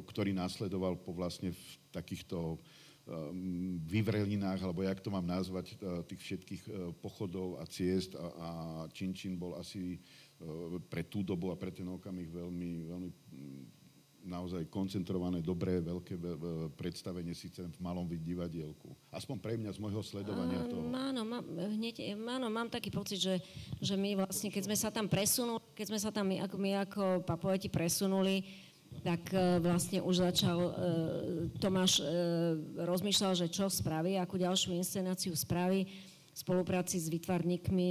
ktorý 0.00 0.32
následoval 0.32 0.96
po 0.96 1.12
vlastne 1.12 1.52
v 1.52 1.64
takýchto 1.92 2.56
vyvrelinách, 3.90 4.62
alebo 4.62 4.86
jak 4.86 5.00
to 5.02 5.10
mám 5.10 5.26
nazvať, 5.26 5.74
uh, 5.82 6.02
tých 6.06 6.20
všetkých 6.20 6.62
uh, 6.66 6.72
pochodov 7.02 7.58
a 7.58 7.64
ciest 7.66 8.14
a, 8.14 8.26
a 8.26 8.48
bol 9.34 9.58
asi 9.58 9.98
uh, 10.40 10.78
pre 10.86 11.02
tú 11.02 11.26
dobu 11.26 11.50
a 11.50 11.58
pre 11.58 11.74
ten 11.74 11.86
okamih 11.86 12.30
veľmi, 12.30 12.70
veľmi 12.86 13.08
mm, 13.10 13.62
naozaj 14.24 14.68
koncentrované, 14.68 15.40
dobré, 15.40 15.80
veľké 15.80 16.14
ve- 16.16 16.36
ve- 16.36 16.68
predstavenie 16.76 17.32
síce 17.32 17.64
v 17.64 17.78
malom 17.80 18.04
divadielku. 18.04 18.92
Aspoň 19.08 19.36
pre 19.40 19.54
mňa 19.56 19.72
z 19.72 19.80
môjho 19.80 20.02
sledovania 20.04 20.60
toho. 20.68 20.84
Áno, 20.92 21.22
mám, 21.24 21.44
hneď, 21.48 22.14
áno, 22.16 22.52
mám 22.52 22.68
taký 22.68 22.92
pocit, 22.92 23.20
že, 23.20 23.40
že 23.80 23.96
my 23.96 24.24
vlastne, 24.24 24.52
keď 24.52 24.62
sme 24.68 24.76
sa 24.76 24.92
tam 24.92 25.08
presunuli, 25.08 25.64
keď 25.72 25.86
sme 25.88 25.98
sa 26.00 26.10
tam 26.12 26.28
my 26.28 26.36
ako, 26.44 26.56
my 26.60 26.70
ako 26.84 27.02
papoeti 27.24 27.72
presunuli, 27.72 28.44
tak 29.00 29.32
e, 29.32 29.58
vlastne 29.64 30.04
už 30.04 30.28
začal 30.28 30.58
e, 30.60 30.72
Tomáš 31.56 32.00
e, 32.00 32.04
rozmýšľal, 32.84 33.32
že 33.32 33.46
čo 33.48 33.72
spraví, 33.72 34.20
akú 34.20 34.36
ďalšiu 34.36 34.76
inscenáciu 34.76 35.32
spraví 35.32 35.88
v 36.30 36.36
spolupráci 36.36 36.96
s 37.00 37.10
vytvarníkmi 37.10 37.90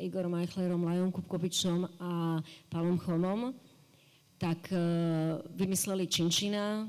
Igorom 0.00 0.32
Eichlerom, 0.40 0.80
Lajom 0.80 1.12
Kupkovičom 1.12 2.00
a 2.00 2.40
Pavlom 2.72 2.96
Chomom 2.96 3.52
tak 4.40 4.72
vymysleli 5.52 6.08
Činčina 6.08 6.88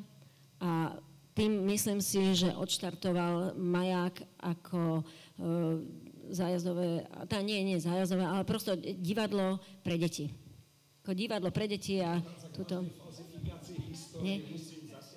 a 0.63 0.96
tým 1.36 1.67
myslím 1.67 2.00
si, 2.00 2.32
že 2.32 2.56
odštartoval 2.56 3.60
maják 3.60 4.24
ako 4.39 5.04
zájazdové, 6.32 7.04
tá 7.28 7.44
nie, 7.44 7.60
nie 7.67 7.76
zájazdové, 7.76 8.24
ale 8.24 8.48
prosto 8.48 8.72
divadlo 8.80 9.60
pre 9.84 10.00
deti. 10.00 10.32
Ako 11.04 11.12
divadlo 11.12 11.52
pre 11.52 11.67
deti 11.67 12.00
a 12.00 12.24
túto... 12.56 12.88
Nie. 14.21 14.39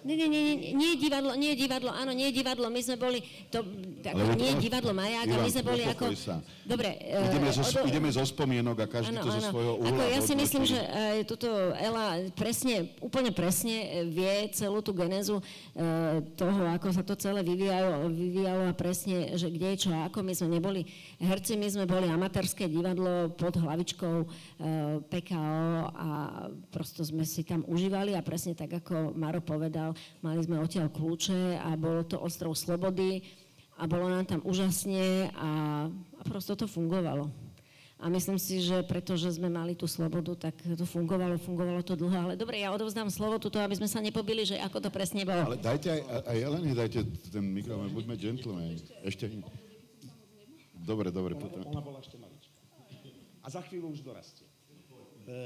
Nie, 0.05 0.21
nie, 0.21 0.29
nie, 0.29 0.43
nie, 0.45 0.57
nie 0.77 0.89
je 0.93 0.99
divadlo, 1.09 1.33
nie 1.33 1.57
je 1.57 1.65
divadlo, 1.65 1.89
áno, 1.89 2.13
nie 2.13 2.29
je 2.29 2.45
divadlo, 2.45 2.69
my 2.69 2.81
sme 2.85 3.01
boli, 3.01 3.25
to, 3.49 3.65
ako, 4.05 4.37
nie 4.37 4.53
je 4.53 4.57
divadlo 4.69 4.93
Maják, 4.93 5.33
a 5.33 5.37
my 5.41 5.49
Ivan, 5.49 5.55
sme 5.57 5.63
boli 5.65 5.83
ako... 5.89 6.05
sa. 6.13 6.45
Dobre, 6.69 6.93
Ideme 7.01 7.49
zo, 7.49 7.65
odo- 7.65 7.85
ideme 7.89 8.09
zo 8.13 8.25
spomienok 8.25 8.77
a 8.85 8.87
každý 8.89 9.17
to 9.17 9.33
zo 9.33 9.43
svojho 9.49 9.81
uhla. 9.81 9.89
ako 9.97 10.03
ja 10.13 10.21
si 10.21 10.35
myslím, 10.37 10.65
že 10.69 10.77
aj 10.77 11.25
tuto 11.25 11.49
Ela 11.81 12.29
presne, 12.37 12.93
úplne 13.01 13.33
presne 13.33 14.05
vie 14.13 14.53
celú 14.53 14.85
tú 14.85 14.93
genézu 14.93 15.41
e, 15.41 15.45
toho, 16.37 16.69
ako 16.69 16.89
sa 16.93 17.01
to 17.01 17.17
celé 17.17 17.41
vyvíjalo, 17.41 18.13
vyvíjalo 18.13 18.69
a 18.69 18.77
presne, 18.77 19.33
že 19.41 19.49
kde 19.49 19.73
je 19.73 19.89
čo 19.89 19.91
a 19.93 20.13
ako. 20.13 20.21
My 20.21 20.37
sme 20.37 20.61
neboli 20.61 20.85
herci, 21.17 21.57
my 21.57 21.69
sme 21.73 21.85
boli 21.89 22.13
amatérske 22.13 22.69
divadlo 22.69 23.33
pod 23.33 23.57
hlavičkou 23.57 24.17
e, 24.21 24.27
PKO 25.09 25.65
a 25.97 26.09
prosto 26.69 27.01
sme 27.01 27.25
si 27.25 27.41
tam 27.41 27.65
užívali 27.65 28.13
a 28.13 28.21
presne 28.21 28.53
tak, 28.53 28.85
ako 28.85 29.17
Maro 29.17 29.41
povedal, 29.41 29.94
mali 30.21 30.41
sme 30.45 30.61
odtiaľ 30.61 30.93
kľúče 30.93 31.59
a 31.59 31.75
bolo 31.79 32.05
to 32.05 32.21
ostrov 32.21 32.53
slobody 32.53 33.25
a 33.79 33.89
bolo 33.89 34.07
nám 34.07 34.27
tam 34.29 34.41
úžasne 34.47 35.31
a, 35.35 35.51
a 35.91 36.23
prosto 36.23 36.55
to 36.55 36.67
fungovalo. 36.71 37.27
A 38.05 38.13
myslím 38.13 38.37
si, 38.37 38.61
že 38.61 38.85
pretože 38.85 39.33
sme 39.33 39.49
mali 39.49 39.73
tú 39.73 39.89
slobodu, 39.89 40.37
tak 40.37 40.55
to 40.61 40.85
fungovalo, 40.85 41.41
fungovalo 41.41 41.81
to 41.81 41.97
dlho. 41.97 42.29
Ale 42.29 42.35
dobre, 42.37 42.61
ja 42.61 42.69
odovzdám 42.75 43.09
slovo 43.09 43.41
tuto, 43.41 43.57
aby 43.63 43.81
sme 43.81 43.89
sa 43.89 44.03
nepobili, 44.03 44.45
že 44.45 44.61
ako 44.61 44.83
to 44.83 44.91
presne 44.93 45.25
bolo. 45.25 45.55
Ale 45.55 45.57
dajte 45.57 45.89
aj, 45.89 46.01
aj 46.29 46.37
Jelene, 46.37 46.73
dajte 46.77 47.01
ten 47.33 47.45
mikrofón, 47.49 47.89
buďme 47.97 48.15
gentlemen. 48.21 48.77
Ešte... 49.07 49.31
Dobre, 50.85 51.09
dobre, 51.09 51.33
potom. 51.33 51.65
Ona 51.65 51.81
bola 51.81 52.05
ešte 52.05 52.21
malička. 52.21 52.53
A 53.41 53.49
za 53.49 53.65
chvíľu 53.65 53.97
už 53.97 54.05
dorastie. 54.05 54.44
E, 55.25 55.37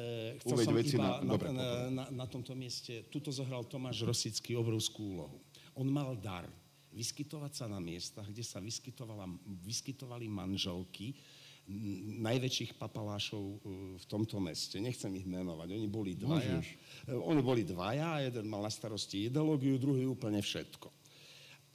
chcel 0.42 0.54
Uveď 0.58 0.66
som 0.66 0.74
veci 0.74 0.94
iba 0.98 1.02
na- 1.06 1.20
na, 1.22 1.32
dobre, 1.34 1.48
na, 1.48 1.62
potom. 1.62 1.94
na, 1.94 2.04
na 2.10 2.26
tomto 2.26 2.52
mieste, 2.58 3.06
tuto 3.08 3.30
zohral 3.30 3.62
Tomáš 3.64 4.02
Rosický 4.02 4.58
obrovskú 4.58 5.16
úlohu. 5.18 5.38
On 5.78 5.86
mal 5.86 6.18
dar 6.18 6.46
vyskytovať 6.90 7.52
sa 7.54 7.66
na 7.70 7.78
miestach, 7.78 8.26
kde 8.26 8.42
sa 8.42 8.58
vyskytovali 9.62 10.26
manželky 10.26 11.14
najväčších 12.18 12.80
papalášov 12.80 13.44
e, 13.44 13.56
v 14.00 14.04
tomto 14.08 14.40
meste. 14.40 14.80
Nechcem 14.80 15.12
ich 15.20 15.28
menovať. 15.28 15.68
Oni 15.76 15.84
boli 15.84 16.16
dvaja. 16.16 16.58
Môžeš. 16.58 16.68
Oni 17.12 17.42
boli 17.44 17.62
dvaja, 17.62 18.24
jeden 18.24 18.48
mal 18.48 18.64
na 18.64 18.72
starosti 18.72 19.28
ideológiu, 19.28 19.76
druhý 19.76 20.08
úplne 20.08 20.40
všetko. 20.40 20.88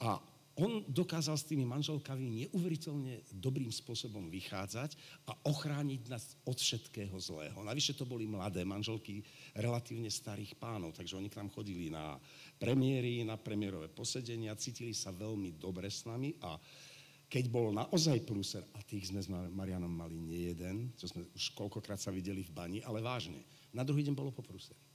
A 0.02 0.18
on 0.54 0.86
dokázal 0.86 1.34
s 1.34 1.48
tými 1.50 1.66
manželkami 1.66 2.46
neuveriteľne 2.46 3.26
dobrým 3.34 3.74
spôsobom 3.74 4.30
vychádzať 4.30 4.94
a 5.26 5.34
ochrániť 5.50 6.02
nás 6.06 6.38
od 6.46 6.54
všetkého 6.54 7.14
zlého. 7.18 7.58
Navyše 7.58 7.98
to 7.98 8.06
boli 8.06 8.30
mladé 8.30 8.62
manželky 8.62 9.26
relatívne 9.58 10.06
starých 10.06 10.54
pánov, 10.54 10.94
takže 10.94 11.18
oni 11.18 11.26
k 11.26 11.42
nám 11.42 11.50
chodili 11.50 11.90
na 11.90 12.18
premiéry, 12.58 13.26
na 13.26 13.34
premiérové 13.34 13.90
posedenia, 13.90 14.54
cítili 14.54 14.94
sa 14.94 15.10
veľmi 15.10 15.58
dobre 15.58 15.90
s 15.90 16.06
nami 16.06 16.38
a 16.38 16.54
keď 17.26 17.50
bol 17.50 17.74
naozaj 17.74 18.22
prúser, 18.22 18.62
a 18.78 18.84
tých 18.86 19.10
sme 19.10 19.18
s 19.18 19.26
Mar- 19.26 19.50
Marianom 19.50 19.90
mali 19.90 20.14
nie 20.14 20.54
jeden, 20.54 20.94
čo 20.94 21.10
sme 21.10 21.26
už 21.34 21.50
koľkokrát 21.58 21.98
sa 21.98 22.14
videli 22.14 22.46
v 22.46 22.54
bani, 22.54 22.78
ale 22.86 23.02
vážne, 23.02 23.42
na 23.74 23.82
druhý 23.82 24.06
deň 24.06 24.14
bolo 24.14 24.30
po 24.30 24.44
prúseri. 24.44 24.93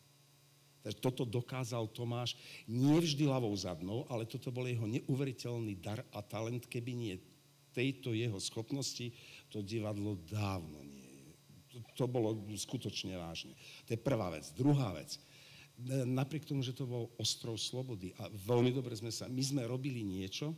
Takže 0.80 0.98
toto 1.04 1.28
dokázal 1.28 1.92
Tomáš 1.92 2.40
nie 2.64 3.04
vždy 3.04 3.28
ľavou 3.28 3.52
zadnou, 3.52 4.08
ale 4.08 4.24
toto 4.24 4.48
bol 4.48 4.64
jeho 4.64 4.88
neuveriteľný 4.88 5.76
dar 5.80 6.00
a 6.16 6.24
talent. 6.24 6.66
Keby 6.72 6.92
nie 6.96 7.16
tejto 7.76 8.16
jeho 8.16 8.40
schopnosti, 8.40 9.12
to 9.52 9.60
divadlo 9.60 10.16
dávno 10.28 10.80
nie. 10.88 11.36
To, 11.70 11.78
to 11.94 12.06
bolo 12.10 12.34
skutočne 12.56 13.14
vážne. 13.20 13.54
To 13.86 13.94
je 13.94 14.00
prvá 14.00 14.32
vec. 14.34 14.50
Druhá 14.56 14.96
vec. 14.96 15.16
E, 15.16 16.08
Napriek 16.08 16.48
tomu, 16.48 16.66
že 16.66 16.74
to 16.74 16.90
bol 16.90 17.12
ostrov 17.20 17.60
slobody 17.60 18.16
a 18.18 18.32
veľmi 18.32 18.74
dobre 18.74 18.96
sme 18.96 19.14
sa... 19.14 19.30
My 19.30 19.44
sme 19.44 19.70
robili 19.70 20.02
niečo, 20.02 20.56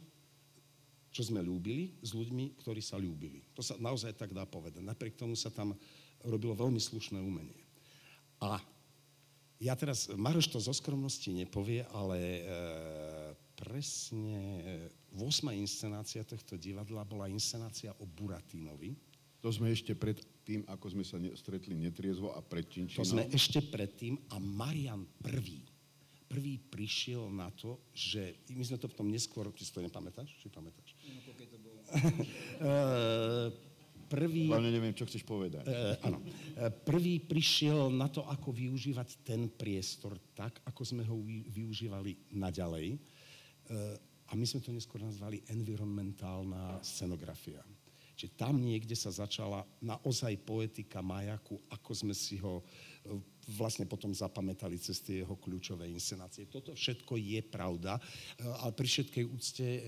čo 1.11 1.27
sme 1.27 1.43
ľúbili 1.43 1.99
s 1.99 2.15
ľuďmi, 2.15 2.55
ktorí 2.63 2.79
sa 2.79 2.95
ľúbili. 2.95 3.43
To 3.57 3.59
sa 3.59 3.75
naozaj 3.75 4.15
tak 4.15 4.31
dá 4.31 4.47
povedať. 4.47 4.79
Napriek 4.79 5.19
tomu 5.19 5.35
sa 5.35 5.51
tam 5.51 5.75
robilo 6.23 6.55
veľmi 6.55 6.79
slušné 6.79 7.19
umenie. 7.19 7.59
A 8.39 8.63
ja 9.61 9.77
teraz, 9.77 10.09
Maroš 10.09 10.49
to 10.49 10.57
zo 10.57 10.73
skromnosti 10.73 11.29
nepovie, 11.29 11.85
ale 11.93 12.17
e, 12.17 12.41
presne 13.53 14.41
e, 14.89 15.21
8. 15.21 15.53
inscenácia 15.53 16.25
tohto 16.25 16.57
divadla 16.57 17.05
bola 17.05 17.29
inscenácia 17.29 17.93
o 18.01 18.05
Buratínovi. 18.09 18.97
To 19.45 19.53
sme 19.53 19.69
ešte 19.69 19.93
pred 19.93 20.17
tým, 20.41 20.65
ako 20.65 20.85
sme 20.97 21.03
sa 21.05 21.21
stretli 21.37 21.77
netriezvo 21.77 22.33
a 22.33 22.41
pred 22.41 22.65
To 22.65 22.73
Činčinom. 22.73 23.05
sme 23.05 23.23
ešte 23.29 23.61
predtým 23.61 24.17
a 24.33 24.41
Marian 24.41 25.05
prvý, 25.21 25.61
prvý 26.25 26.57
prišiel 26.57 27.29
na 27.29 27.53
to, 27.53 27.77
že 27.93 28.41
my 28.49 28.65
sme 28.65 28.81
to 28.81 28.89
v 28.89 28.97
tom 28.97 29.07
neskôr, 29.13 29.45
ty 29.53 29.61
si 29.61 29.73
to 29.73 29.85
nepamätáš? 29.85 30.29
Či 30.41 30.49
pamätáš? 30.49 30.89
Eh, 32.61 33.70
prvý... 34.11 34.51
Hlavne 34.51 34.75
neviem, 34.75 34.91
čo 34.91 35.07
chceš 35.07 35.23
povedať. 35.23 35.63
E, 35.63 35.95
áno. 36.03 36.19
E, 36.19 36.67
prvý 36.83 37.23
prišiel 37.23 37.87
na 37.87 38.11
to, 38.11 38.27
ako 38.27 38.51
využívať 38.51 39.23
ten 39.23 39.47
priestor 39.47 40.19
tak, 40.35 40.59
ako 40.67 40.81
sme 40.83 41.07
ho 41.07 41.15
využívali 41.47 42.35
naďalej. 42.35 42.87
E, 42.91 42.99
a 44.27 44.31
my 44.35 44.43
sme 44.43 44.59
to 44.59 44.75
neskôr 44.75 44.99
nazvali 44.99 45.39
environmentálna 45.47 46.83
scenografia. 46.83 47.63
Čiže 48.21 48.37
tam 48.37 48.61
niekde 48.61 48.93
sa 48.93 49.09
začala 49.09 49.65
naozaj 49.81 50.45
poetika 50.45 51.01
majaku, 51.01 51.57
ako 51.73 51.91
sme 51.95 52.13
si 52.13 52.37
ho 52.37 52.61
e, 52.61 52.63
vlastne 53.49 53.89
potom 53.89 54.13
zapamätali 54.13 54.77
cez 54.77 55.01
tie 55.01 55.25
jeho 55.25 55.35
kľúčové 55.37 55.89
inscenácie. 55.89 56.45
Toto 56.45 56.77
všetko 56.77 57.17
je 57.17 57.41
pravda, 57.41 57.97
e, 57.97 58.45
ale 58.45 58.71
pri 58.75 58.87
všetkej 58.87 59.23
úcte 59.25 59.65
e, 59.65 59.81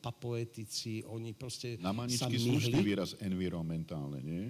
papoetici, 0.00 1.04
oni 1.04 1.36
proste 1.36 1.76
Na 1.82 1.92
maničky 1.92 2.40
slušný 2.40 2.80
výraz 2.80 3.18
environmentálne, 3.20 4.20
nie? 4.24 4.44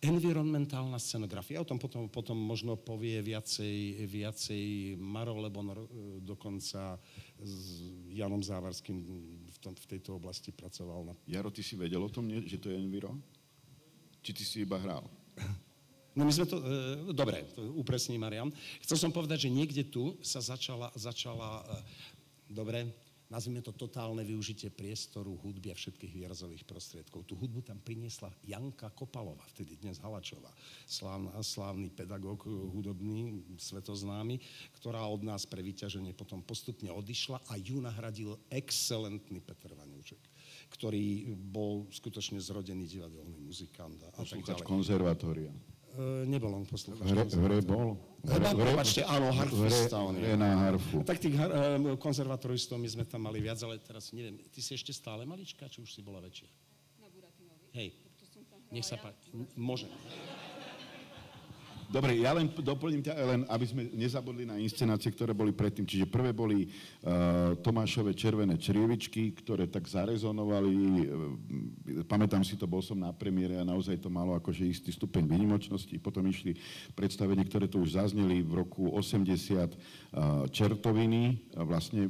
Environmentálna 0.00 0.96
scenografia, 0.96 1.60
o 1.60 1.68
tom 1.68 1.76
potom, 1.76 2.08
potom 2.08 2.32
možno 2.32 2.72
povie 2.72 3.20
viacej, 3.20 4.08
viacej 4.08 4.96
Maro, 4.96 5.36
lebo 5.36 5.60
on 5.60 5.76
dokonca 6.24 6.96
s 7.36 7.84
Janom 8.08 8.40
Závarským 8.40 8.96
v, 9.44 9.58
tom, 9.60 9.76
v 9.76 9.86
tejto 9.92 10.16
oblasti 10.16 10.56
pracoval. 10.56 11.04
Na... 11.04 11.14
Jaro, 11.28 11.52
ty 11.52 11.60
si 11.60 11.76
vedel 11.76 12.00
o 12.00 12.08
tom, 12.08 12.24
nie, 12.24 12.40
že 12.48 12.56
to 12.56 12.72
je 12.72 12.80
enviro? 12.80 13.12
Či 14.24 14.30
ty 14.32 14.44
si 14.48 14.56
iba 14.64 14.80
hral? 14.80 15.04
No 16.20 16.28
my 16.28 16.36
sme 16.36 16.44
to, 16.44 16.60
e, 16.60 17.16
dobre, 17.16 17.48
to 17.56 17.64
upresní 17.80 18.20
Marian. 18.20 18.52
Chcel 18.84 19.08
som 19.08 19.10
povedať, 19.10 19.48
že 19.48 19.56
niekde 19.56 19.88
tu 19.88 20.20
sa 20.20 20.44
začala, 20.44 20.92
začala 20.92 21.64
e, 21.64 21.80
dobre, 22.52 22.92
nazvime 23.32 23.64
to 23.64 23.72
totálne 23.72 24.20
využitie 24.20 24.68
priestoru, 24.68 25.32
hudby 25.40 25.72
a 25.72 25.78
všetkých 25.80 26.12
výrazových 26.12 26.68
prostriedkov. 26.68 27.24
Tú 27.24 27.40
hudbu 27.40 27.64
tam 27.64 27.80
priniesla 27.80 28.28
Janka 28.44 28.92
Kopalova, 28.92 29.48
vtedy 29.56 29.80
dnes 29.80 29.96
Halačová, 30.04 30.52
slávna, 30.84 31.32
slávny 31.40 31.88
pedagóg 31.88 32.44
hudobný, 32.44 33.40
svetoznámy, 33.56 34.44
ktorá 34.76 35.00
od 35.08 35.24
nás 35.24 35.48
pre 35.48 35.64
vyťaženie 35.64 36.12
potom 36.12 36.44
postupne 36.44 36.92
odišla 36.92 37.40
a 37.48 37.56
ju 37.56 37.80
nahradil 37.80 38.36
excelentný 38.52 39.40
Petr 39.40 39.72
Vanúček 39.72 40.20
ktorý 40.70 41.34
bol 41.34 41.90
skutočne 41.90 42.38
zrodený 42.38 42.86
divadelný 42.86 43.42
muzikant. 43.42 43.98
A 44.14 44.22
tak 44.22 44.38
ďalej. 44.38 44.62
konzervatória. 44.62 45.50
Uh, 45.90 46.22
nebol 46.22 46.54
on 46.54 46.62
poslucháč. 46.62 47.02
Hre, 47.10 47.26
hre 47.26 47.58
bol? 47.66 47.98
Hre, 48.22 48.38
hre, 48.38 48.62
Prepačte, 48.62 49.02
áno, 49.02 49.34
harfista 49.34 49.98
on 49.98 50.14
je. 50.14 50.22
Hre 50.22 50.38
na 50.38 50.70
harfu. 50.70 51.02
Tak 51.02 51.18
tých 51.18 51.34
har, 51.34 51.50
uh, 51.50 51.98
konzervatoristov 51.98 52.78
my 52.78 52.86
sme 52.86 53.02
tam 53.02 53.26
mali 53.26 53.42
viac, 53.42 53.58
ale 53.66 53.82
teraz 53.82 54.14
neviem, 54.14 54.38
ty 54.54 54.62
si 54.62 54.78
ešte 54.78 54.94
stále 54.94 55.26
malička, 55.26 55.66
či 55.66 55.82
už 55.82 55.90
si 55.90 56.00
bola 56.06 56.22
väčšia? 56.22 56.46
Na 57.02 57.10
Buratinovi. 57.10 57.74
Hej, 57.74 57.88
nech 58.70 58.86
sa 58.86 59.02
páči. 59.02 59.34
Môže. 59.58 59.90
Dobre, 61.90 62.22
ja 62.22 62.30
len 62.30 62.46
doplním 62.54 63.02
ťa, 63.02 63.14
len 63.18 63.40
aby 63.50 63.66
sme 63.66 63.82
nezabudli 63.90 64.46
na 64.46 64.62
inscenácie, 64.62 65.10
ktoré 65.10 65.34
boli 65.34 65.50
predtým. 65.50 65.82
Čiže 65.82 66.06
prvé 66.06 66.30
boli 66.30 66.70
uh, 66.70 67.58
Tomášové 67.58 68.14
červené 68.14 68.54
črievičky, 68.54 69.34
ktoré 69.42 69.66
tak 69.66 69.90
zarezonovali. 69.90 70.70
Uh, 70.70 72.06
pamätám 72.06 72.46
si 72.46 72.54
to, 72.54 72.70
bol 72.70 72.78
som 72.78 72.94
na 72.94 73.10
premiére 73.10 73.58
a 73.58 73.66
naozaj 73.66 73.98
to 73.98 74.06
malo 74.06 74.38
akože 74.38 74.70
istý 74.70 74.94
stupeň 74.94 75.26
výnimočnosti. 75.26 75.90
Potom 75.98 76.22
išli 76.30 76.54
predstavenie, 76.94 77.42
ktoré 77.42 77.66
tu 77.66 77.82
už 77.82 77.98
zazneli 77.98 78.46
v 78.46 78.62
roku 78.62 78.86
80 78.94 79.26
uh, 79.34 80.46
Čertoviny. 80.46 81.42
A 81.58 81.66
vlastne 81.66 82.06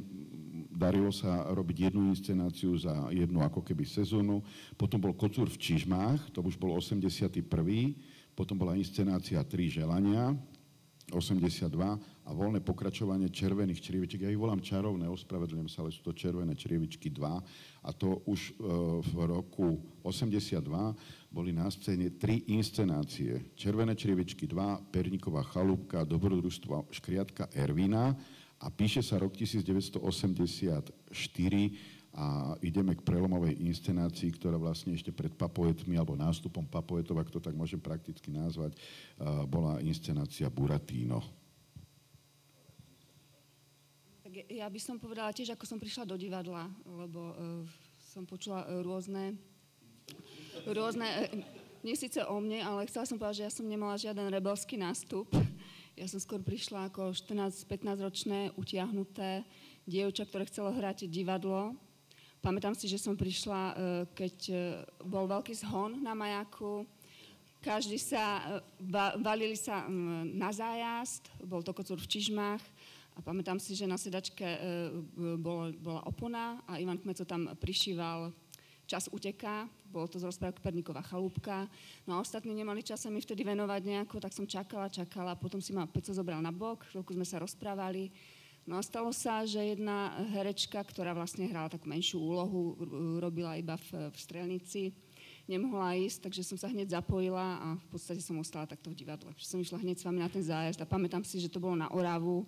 darilo 0.69 1.09
sa 1.09 1.49
robiť 1.49 1.89
jednu 1.89 2.13
inscenáciu 2.13 2.77
za 2.77 3.09
jednu 3.09 3.41
ako 3.41 3.65
keby 3.65 3.81
sezónu. 3.89 4.45
Potom 4.77 5.01
bol 5.01 5.17
Kocúr 5.17 5.49
v 5.49 5.57
Čižmách, 5.57 6.37
to 6.37 6.45
už 6.45 6.57
bol 6.61 6.77
81 6.77 7.49
potom 8.41 8.57
bola 8.57 8.73
inscenácia 8.73 9.37
Tri 9.45 9.69
želania, 9.69 10.33
82 11.13 11.69
a 12.25 12.29
voľné 12.33 12.57
pokračovanie 12.65 13.29
červených 13.29 13.85
črievičiek. 13.85 14.25
Ja 14.25 14.33
ich 14.33 14.39
volám 14.41 14.65
čarovné, 14.65 15.05
ospravedlňujem 15.13 15.69
sa, 15.69 15.85
ale 15.85 15.93
sú 15.93 16.01
to 16.01 16.17
červené 16.17 16.57
črievičky 16.57 17.13
2 17.13 17.21
a 17.85 17.89
to 17.93 18.25
už 18.25 18.57
e, 18.57 18.65
v 18.97 19.15
roku 19.29 19.77
82 20.01 20.57
boli 21.29 21.53
na 21.53 21.69
scéne 21.69 22.17
tri 22.17 22.41
inscenácie. 22.49 23.53
Červené 23.53 23.93
črievičky 23.93 24.49
2, 24.49 24.89
Perníková 24.89 25.45
chalúbka, 25.45 26.01
dobrodružstvo 26.01 26.89
Škriatka 26.89 27.45
Ervina 27.53 28.17
a 28.57 28.73
píše 28.73 29.05
sa 29.05 29.21
rok 29.21 29.37
1984 29.37 30.01
a 32.11 32.59
ideme 32.59 32.91
k 32.91 33.05
prelomovej 33.07 33.63
inscenácii, 33.63 34.35
ktorá 34.35 34.59
vlastne 34.59 34.91
ešte 34.91 35.15
pred 35.15 35.31
papoetmi, 35.31 35.95
alebo 35.95 36.19
nástupom 36.19 36.67
papoetov, 36.67 37.23
ak 37.23 37.31
to 37.31 37.39
tak 37.39 37.55
môžem 37.55 37.79
prakticky 37.79 38.27
nazvať, 38.27 38.75
bola 39.47 39.79
inscenácia 39.79 40.51
Buratino. 40.51 41.23
Tak 44.31 44.47
ja 44.47 44.67
by 44.71 44.79
som 44.79 44.95
povedala 44.95 45.35
tiež, 45.35 45.51
ako 45.51 45.67
som 45.67 45.75
prišla 45.75 46.07
do 46.07 46.15
divadla, 46.15 46.71
lebo 46.87 47.35
uh, 47.35 47.67
som 48.15 48.23
počula 48.23 48.63
uh, 48.63 48.79
rôzne, 48.79 49.35
rôzne, 50.63 51.03
uh, 51.03 51.27
nie 51.83 51.99
síce 51.99 52.23
o 52.23 52.39
mne, 52.39 52.63
ale 52.63 52.87
chcela 52.87 53.03
som 53.03 53.19
povedať, 53.19 53.43
že 53.43 53.47
ja 53.47 53.51
som 53.51 53.67
nemala 53.67 53.99
žiaden 53.99 54.31
rebelský 54.31 54.79
nástup. 54.79 55.27
Ja 55.99 56.07
som 56.07 56.23
skôr 56.23 56.39
prišla 56.39 56.87
ako 56.87 57.11
14-15 57.11 57.67
ročné 57.99 58.39
utiahnuté 58.55 59.43
dievča, 59.83 60.23
ktoré 60.23 60.47
chcelo 60.47 60.71
hrať 60.71 61.11
divadlo 61.11 61.75
Pamätám 62.41 62.73
si, 62.73 62.89
že 62.89 62.97
som 62.97 63.13
prišla, 63.13 63.61
e, 63.61 63.73
keď 64.17 64.35
e, 64.49 64.55
bol 65.05 65.29
veľký 65.29 65.53
zhon 65.61 66.01
na 66.01 66.17
majaku, 66.17 66.89
každý 67.61 68.01
sa, 68.01 68.57
e, 68.57 69.21
valili 69.21 69.53
sa 69.53 69.85
na 70.25 70.49
zájazd, 70.49 71.29
bol 71.45 71.61
to 71.61 71.69
kocúr 71.69 72.01
v 72.01 72.09
Čižmách. 72.09 72.63
A 73.13 73.19
pamätám 73.21 73.61
si, 73.61 73.77
že 73.77 73.85
na 73.85 73.99
sedačke 73.99 74.47
bol, 75.35 75.75
bola 75.75 75.99
opona 76.07 76.63
a 76.63 76.79
Ivan 76.79 76.95
Kmeco 76.95 77.27
tam 77.27 77.51
prišíval. 77.59 78.31
Čas 78.87 79.11
uteká, 79.11 79.67
bolo 79.91 80.07
to 80.07 80.15
z 80.15 80.31
rozprávky 80.31 80.63
Perníková 80.63 81.03
chalúbka. 81.03 81.67
No 82.07 82.15
a 82.17 82.23
ostatní 82.23 82.55
nemali 82.55 82.79
čas 82.79 83.03
sa 83.03 83.11
mi 83.11 83.19
vtedy 83.19 83.43
venovať 83.43 83.83
nejako, 83.83 84.23
tak 84.23 84.31
som 84.31 84.47
čakala, 84.47 84.87
čakala, 84.87 85.35
potom 85.35 85.59
si 85.59 85.75
ma 85.75 85.85
Peco 85.91 86.15
zobral 86.15 86.39
na 86.39 86.55
bok, 86.55 86.87
chvíľku 86.87 87.11
sme 87.11 87.27
sa 87.27 87.43
rozprávali 87.43 88.09
No 88.61 88.77
a 88.77 88.81
stalo 88.85 89.09
sa, 89.09 89.41
že 89.41 89.73
jedna 89.73 90.21
herečka, 90.29 90.85
ktorá 90.85 91.17
vlastne 91.17 91.49
hrala 91.49 91.67
takú 91.67 91.89
menšiu 91.89 92.21
úlohu, 92.21 92.77
robila 93.17 93.57
iba 93.57 93.73
v, 93.73 94.13
v 94.13 94.17
strelnici, 94.17 94.93
nemohla 95.49 95.97
ísť, 95.97 96.29
takže 96.29 96.45
som 96.45 96.57
sa 96.61 96.69
hneď 96.69 96.93
zapojila 96.93 97.57
a 97.57 97.67
v 97.75 97.87
podstate 97.89 98.21
som 98.21 98.37
ostala 98.37 98.69
takto 98.69 98.93
v 98.93 99.01
divadle. 99.01 99.33
Že 99.35 99.45
som 99.49 99.59
išla 99.59 99.81
hneď 99.81 99.97
s 99.99 100.05
vami 100.05 100.21
na 100.21 100.29
ten 100.29 100.45
zájazd 100.45 100.79
a 100.79 100.87
pamätám 100.87 101.25
si, 101.25 101.41
že 101.41 101.49
to 101.49 101.57
bolo 101.57 101.73
na 101.73 101.89
Oravu. 101.89 102.45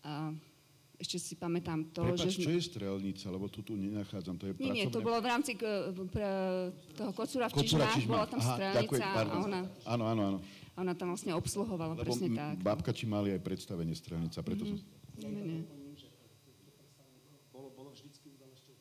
A 0.00 0.32
ešte 0.96 1.20
si 1.20 1.34
pamätám 1.34 1.90
to, 1.90 2.06
Prepač, 2.06 2.38
že... 2.38 2.46
čo 2.46 2.52
je 2.54 2.62
strelnica? 2.62 3.26
Lebo 3.28 3.46
tu 3.50 3.60
tu 3.60 3.74
nenachádzam. 3.74 4.34
To 4.40 4.44
je 4.48 4.52
nie, 4.62 4.72
nie, 4.72 4.86
to 4.88 5.02
bolo 5.04 5.18
v 5.20 5.28
rámci 5.28 5.58
k, 5.58 5.62
pre, 6.08 6.28
toho 6.94 7.12
kocúra 7.12 7.50
v 7.50 7.54
Čižmách, 7.60 8.08
bola 8.08 8.26
tam 8.30 8.40
Aha, 8.40 8.52
strelnica 8.56 8.82
ďakujem, 8.82 9.04
a 9.04 9.36
ona... 9.42 9.60
Áno, 9.84 10.04
áno, 10.08 10.22
áno. 10.34 10.38
Ona 10.74 10.92
tam 10.98 11.14
vlastne 11.14 11.30
obsluhovala, 11.38 11.94
Lebo 11.94 12.02
presne 12.02 12.34
tak. 12.34 12.58
babka 12.58 12.90
či 12.90 13.06
mali 13.06 13.30
aj 13.30 13.38
predstavenie 13.46 13.94
strelnica, 13.94 14.42
preto 14.42 14.66
mm-hmm. 14.66 14.82
som 14.82 14.93
Bolo, 17.54 17.70
bolo 17.70 17.94
vždycky 17.94 18.34
ešte 18.34 18.74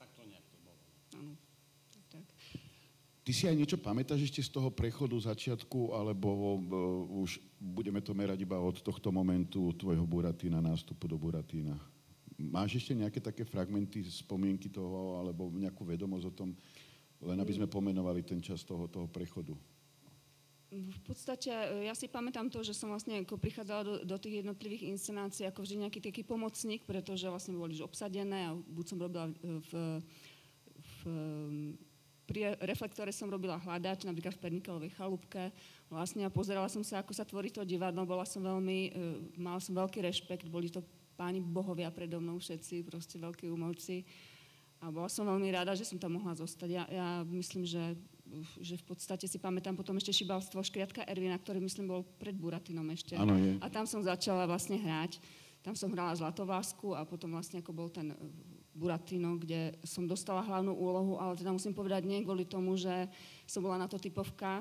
Tak 0.00 0.08
to 0.16 0.24
nejak 0.24 0.46
to 0.48 0.56
bolo. 0.64 0.80
Áno. 1.20 1.32
Tak. 2.08 2.24
Ty 3.26 3.30
si 3.34 3.44
aj 3.44 3.56
niečo 3.60 3.76
pamätáš 3.76 4.24
ešte 4.24 4.40
z 4.40 4.56
toho 4.56 4.72
prechodu 4.72 5.20
začiatku, 5.20 5.92
alebo 5.92 6.28
uh, 6.32 7.20
už 7.20 7.44
budeme 7.60 8.00
to 8.00 8.16
merať 8.16 8.40
iba 8.40 8.56
od 8.56 8.80
tohto 8.80 9.12
momentu 9.12 9.68
tvojho 9.76 10.08
Buratína, 10.08 10.64
nástupu 10.64 11.04
do 11.04 11.20
Buratína? 11.20 11.76
Máš 12.36 12.84
ešte 12.84 12.92
nejaké 12.92 13.18
také 13.18 13.48
fragmenty, 13.48 14.04
spomienky 14.04 14.68
toho, 14.68 15.16
alebo 15.24 15.48
nejakú 15.48 15.88
vedomosť 15.88 16.26
o 16.28 16.36
tom, 16.36 16.48
len 17.24 17.38
aby 17.40 17.52
sme 17.56 17.64
pomenovali 17.64 18.20
ten 18.20 18.44
čas 18.44 18.60
toho, 18.60 18.84
toho 18.92 19.08
prechodu? 19.08 19.56
V 20.66 21.00
podstate 21.06 21.48
ja 21.86 21.94
si 21.96 22.10
pamätám 22.10 22.50
to, 22.50 22.60
že 22.60 22.76
som 22.76 22.92
vlastne 22.92 23.22
ako 23.22 23.38
prichádzala 23.38 23.82
do, 23.86 23.94
do 24.04 24.16
tých 24.18 24.44
jednotlivých 24.44 24.90
inscenácií 24.92 25.46
ako 25.46 25.62
vždy 25.62 25.86
nejaký 25.86 26.00
taký 26.02 26.26
pomocník, 26.26 26.84
pretože 26.84 27.30
vlastne 27.30 27.56
boli 27.56 27.72
už 27.72 27.86
obsadené 27.86 28.50
a 28.50 28.52
buď 28.52 28.84
som 28.84 28.98
robila 28.98 29.30
v, 29.40 29.72
v, 30.82 30.98
pri 32.26 32.58
reflektore 32.66 33.14
som 33.14 33.30
robila 33.30 33.62
hľadač, 33.62 34.02
napríklad 34.02 34.34
v 34.34 34.42
Pernikelovej 34.42 34.92
chalúbke. 34.98 35.54
Vlastne 35.86 36.26
a 36.26 36.34
pozerala 36.34 36.66
som 36.66 36.82
sa, 36.82 36.98
ako 36.98 37.14
sa 37.14 37.22
tvorí 37.22 37.54
to 37.54 37.62
divadlo, 37.62 38.02
bola 38.02 38.26
som 38.26 38.42
veľmi, 38.42 38.78
e, 38.90 38.92
mala 39.38 39.62
som 39.62 39.78
veľký 39.78 40.02
rešpekt, 40.02 40.50
boli 40.50 40.66
to 40.66 40.82
páni 41.16 41.40
bohovia 41.40 41.88
predo 41.88 42.20
mnou 42.20 42.36
všetci, 42.36 42.84
proste 42.84 43.16
veľkí 43.16 43.48
umelci. 43.48 44.04
A 44.84 44.92
bola 44.92 45.08
som 45.08 45.24
veľmi 45.24 45.48
rada, 45.48 45.72
že 45.72 45.88
som 45.88 45.96
tam 45.96 46.20
mohla 46.20 46.36
zostať. 46.36 46.68
Ja, 46.68 46.84
ja 46.92 47.08
myslím, 47.24 47.64
že 47.64 47.96
že 48.58 48.74
v 48.74 48.84
podstate 48.84 49.30
si 49.30 49.38
pamätám 49.38 49.78
potom 49.78 49.96
ešte 49.96 50.10
šibalstvo 50.10 50.58
Škriatka 50.58 51.06
Ervina, 51.06 51.38
ktorý 51.38 51.62
myslím 51.62 51.86
bol 51.86 52.02
pred 52.18 52.34
Buratinom 52.34 52.86
ešte. 52.90 53.14
Áno, 53.14 53.38
je. 53.38 53.54
A 53.62 53.66
tam 53.70 53.86
som 53.86 54.02
začala 54.02 54.50
vlastne 54.50 54.76
hrať. 54.82 55.22
Tam 55.62 55.74
som 55.74 55.90
hrala 55.90 56.14
Zlatovlásku 56.14 56.94
a 56.94 57.06
potom 57.06 57.34
vlastne 57.34 57.62
ako 57.62 57.72
bol 57.74 57.88
ten 57.90 58.14
Buratino, 58.76 59.40
kde 59.40 59.74
som 59.82 60.04
dostala 60.04 60.44
hlavnú 60.44 60.76
úlohu, 60.76 61.16
ale 61.16 61.34
teda 61.34 61.50
musím 61.50 61.72
povedať 61.72 62.04
nie 62.04 62.22
kvôli 62.22 62.44
tomu, 62.44 62.76
že 62.76 63.08
som 63.48 63.64
bola 63.64 63.80
na 63.80 63.88
to 63.88 63.96
typovka. 63.96 64.60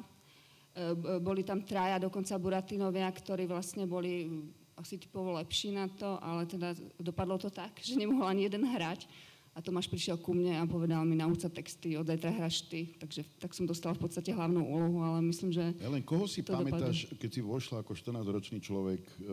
E, 0.72 0.96
boli 1.20 1.44
tam 1.44 1.62
traja 1.62 2.00
dokonca 2.00 2.40
Buratinovia, 2.40 3.12
ktorí 3.12 3.44
vlastne 3.44 3.84
boli 3.84 4.32
asi 4.76 5.00
typovo 5.00 5.36
lepší 5.40 5.72
na 5.72 5.88
to, 5.88 6.20
ale 6.20 6.46
teda 6.46 6.76
dopadlo 7.00 7.40
to 7.40 7.50
tak, 7.50 7.80
že 7.80 7.96
nemohol 7.96 8.28
ani 8.28 8.48
jeden 8.48 8.68
hrať. 8.68 9.08
A 9.56 9.64
Tomáš 9.64 9.88
prišiel 9.88 10.20
ku 10.20 10.36
mne 10.36 10.60
a 10.60 10.68
povedal 10.68 11.00
mi 11.08 11.16
nauč 11.16 11.48
sa 11.48 11.48
texty, 11.48 11.96
od 11.96 12.04
zajtra 12.04 12.28
hraš 12.28 12.68
ty. 12.68 12.92
Takže 13.00 13.24
tak 13.40 13.56
som 13.56 13.64
dostala 13.64 13.96
v 13.96 14.04
podstate 14.04 14.36
hlavnú 14.36 14.60
úlohu, 14.60 15.00
ale 15.00 15.24
myslím, 15.32 15.56
že... 15.56 15.72
Ellen, 15.80 16.04
koho 16.04 16.28
si 16.28 16.44
pamätáš, 16.44 17.08
dopadne. 17.08 17.20
keď 17.24 17.30
si 17.32 17.40
vošla 17.40 17.80
ako 17.80 17.96
14-ročný 17.96 18.60
človek, 18.60 19.00
e, 19.00 19.16
e, 19.16 19.32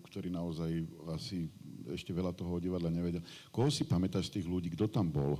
ktorý 0.00 0.32
naozaj 0.32 0.70
asi 1.12 1.52
ešte 1.92 2.16
veľa 2.16 2.32
toho 2.32 2.56
o 2.56 2.62
divadla 2.62 2.88
nevedel, 2.88 3.20
koho 3.52 3.68
si 3.68 3.84
pamätáš 3.84 4.32
z 4.32 4.40
tých 4.40 4.48
ľudí, 4.48 4.72
kto 4.72 4.88
tam 4.88 5.12
bol? 5.12 5.36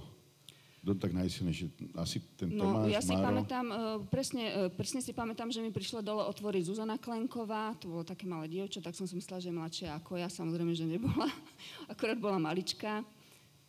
Kto 0.84 1.00
tak 1.00 1.16
najsilnejšie? 1.16 1.96
Asi 1.96 2.20
ten 2.36 2.52
no, 2.52 2.68
Tomáš, 2.68 2.92
ja 2.92 3.00
si 3.00 3.16
Máro? 3.16 3.32
pamätám, 3.32 3.66
uh, 3.72 3.96
presne, 4.12 4.44
uh, 4.52 4.68
presne 4.68 5.00
si 5.00 5.16
pamätám, 5.16 5.48
že 5.48 5.64
mi 5.64 5.72
prišla 5.72 6.04
dole 6.04 6.20
otvoriť 6.28 6.68
Zuzana 6.68 7.00
Klenková, 7.00 7.72
to 7.80 7.88
bolo 7.88 8.04
také 8.04 8.28
malé 8.28 8.52
dievča, 8.52 8.84
tak 8.84 8.92
som 8.92 9.08
si 9.08 9.16
myslela, 9.16 9.40
že 9.40 9.48
je 9.48 9.56
mladšia 9.56 9.88
ako 9.96 10.20
ja, 10.20 10.28
samozrejme, 10.28 10.76
že 10.76 10.84
nebola, 10.84 11.24
akorát 11.92 12.20
bola 12.20 12.36
maličká 12.36 13.00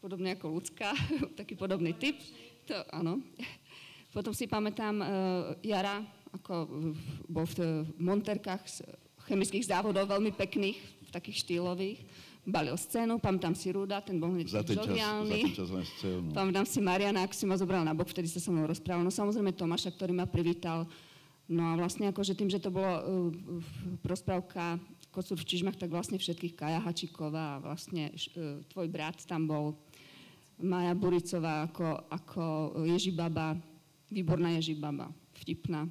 podobný 0.03 0.35
ako 0.35 0.59
ľudská, 0.59 0.91
taký 1.39 1.55
podobný 1.55 1.95
typ. 1.95 2.19
To, 2.67 2.83
áno. 2.91 3.23
Potom 4.11 4.35
si 4.35 4.43
pamätám 4.43 4.99
uh, 4.99 5.07
Jara, 5.63 6.03
ako 6.35 6.67
bol 7.31 7.47
v 7.47 7.87
monterkách 7.95 8.63
z 8.67 8.83
chemických 9.23 9.71
závodov, 9.71 10.11
veľmi 10.11 10.35
pekných, 10.35 10.77
takých 11.15 11.47
štýlových. 11.47 12.03
Balil 12.45 12.77
scénu, 12.77 13.17
pamätám 13.17 13.57
si 13.57 13.73
Ruda, 13.73 14.05
ten 14.05 14.21
bol 14.21 14.29
hneď 14.29 14.53
žoviálny. 14.69 15.49
Za 15.49 15.49
ten 15.49 15.57
čas 15.57 15.69
scénu. 15.97 16.29
Pamätám 16.29 16.65
si 16.69 16.77
Mariana, 16.77 17.25
ak 17.25 17.33
si 17.33 17.49
ma 17.49 17.57
zobral 17.57 17.81
na 17.81 17.97
bok, 17.97 18.05
vtedy 18.05 18.29
sa 18.29 18.37
so 18.37 18.53
mnou 18.53 18.69
rozprával. 18.69 19.01
No 19.01 19.09
samozrejme 19.09 19.49
Tomáša, 19.57 19.89
ktorý 19.89 20.13
ma 20.13 20.29
privítal. 20.29 20.85
No 21.49 21.73
a 21.73 21.73
vlastne 21.73 22.13
akože 22.13 22.37
tým, 22.37 22.49
že 22.53 22.61
to 22.61 22.69
bolo 22.69 22.85
uh, 22.85 23.01
rozprávka 24.05 24.77
Kocúr 25.09 25.41
v 25.41 25.47
Čižmach, 25.49 25.73
tak 25.73 25.89
vlastne 25.89 26.21
všetkých 26.21 26.53
Kaja 26.53 26.85
Hačiková 26.85 27.57
a 27.57 27.61
vlastne 27.65 28.13
uh, 28.13 28.61
tvoj 28.69 28.93
brat 28.93 29.25
tam 29.25 29.49
bol 29.49 29.73
Maja 30.61 30.93
Buricová 30.93 31.65
ako, 31.65 32.13
ako 32.13 32.43
Ježibaba, 32.85 33.57
výborná 34.13 34.53
Ježibaba, 34.61 35.09
vtipná. 35.41 35.89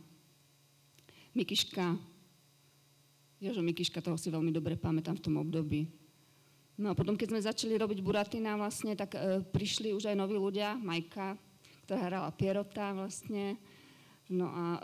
Mikiška, 1.34 1.98
Jožo 3.42 3.62
Mikiška, 3.66 3.98
toho 3.98 4.14
si 4.14 4.30
veľmi 4.30 4.54
dobre 4.54 4.78
pamätám 4.78 5.18
v 5.18 5.24
tom 5.26 5.34
období. 5.42 6.03
No 6.74 6.90
a 6.90 6.94
potom, 6.98 7.14
keď 7.14 7.28
sme 7.30 7.46
začali 7.46 7.74
robiť 7.78 7.98
Buratina 8.02 8.58
vlastne, 8.58 8.98
tak 8.98 9.14
e, 9.14 9.42
prišli 9.46 9.94
už 9.94 10.10
aj 10.10 10.16
noví 10.18 10.34
ľudia, 10.34 10.74
Majka, 10.74 11.38
ktorá 11.86 12.10
hrala 12.10 12.30
Pierota 12.34 12.90
vlastne, 12.90 13.54
no 14.26 14.50
a 14.50 14.82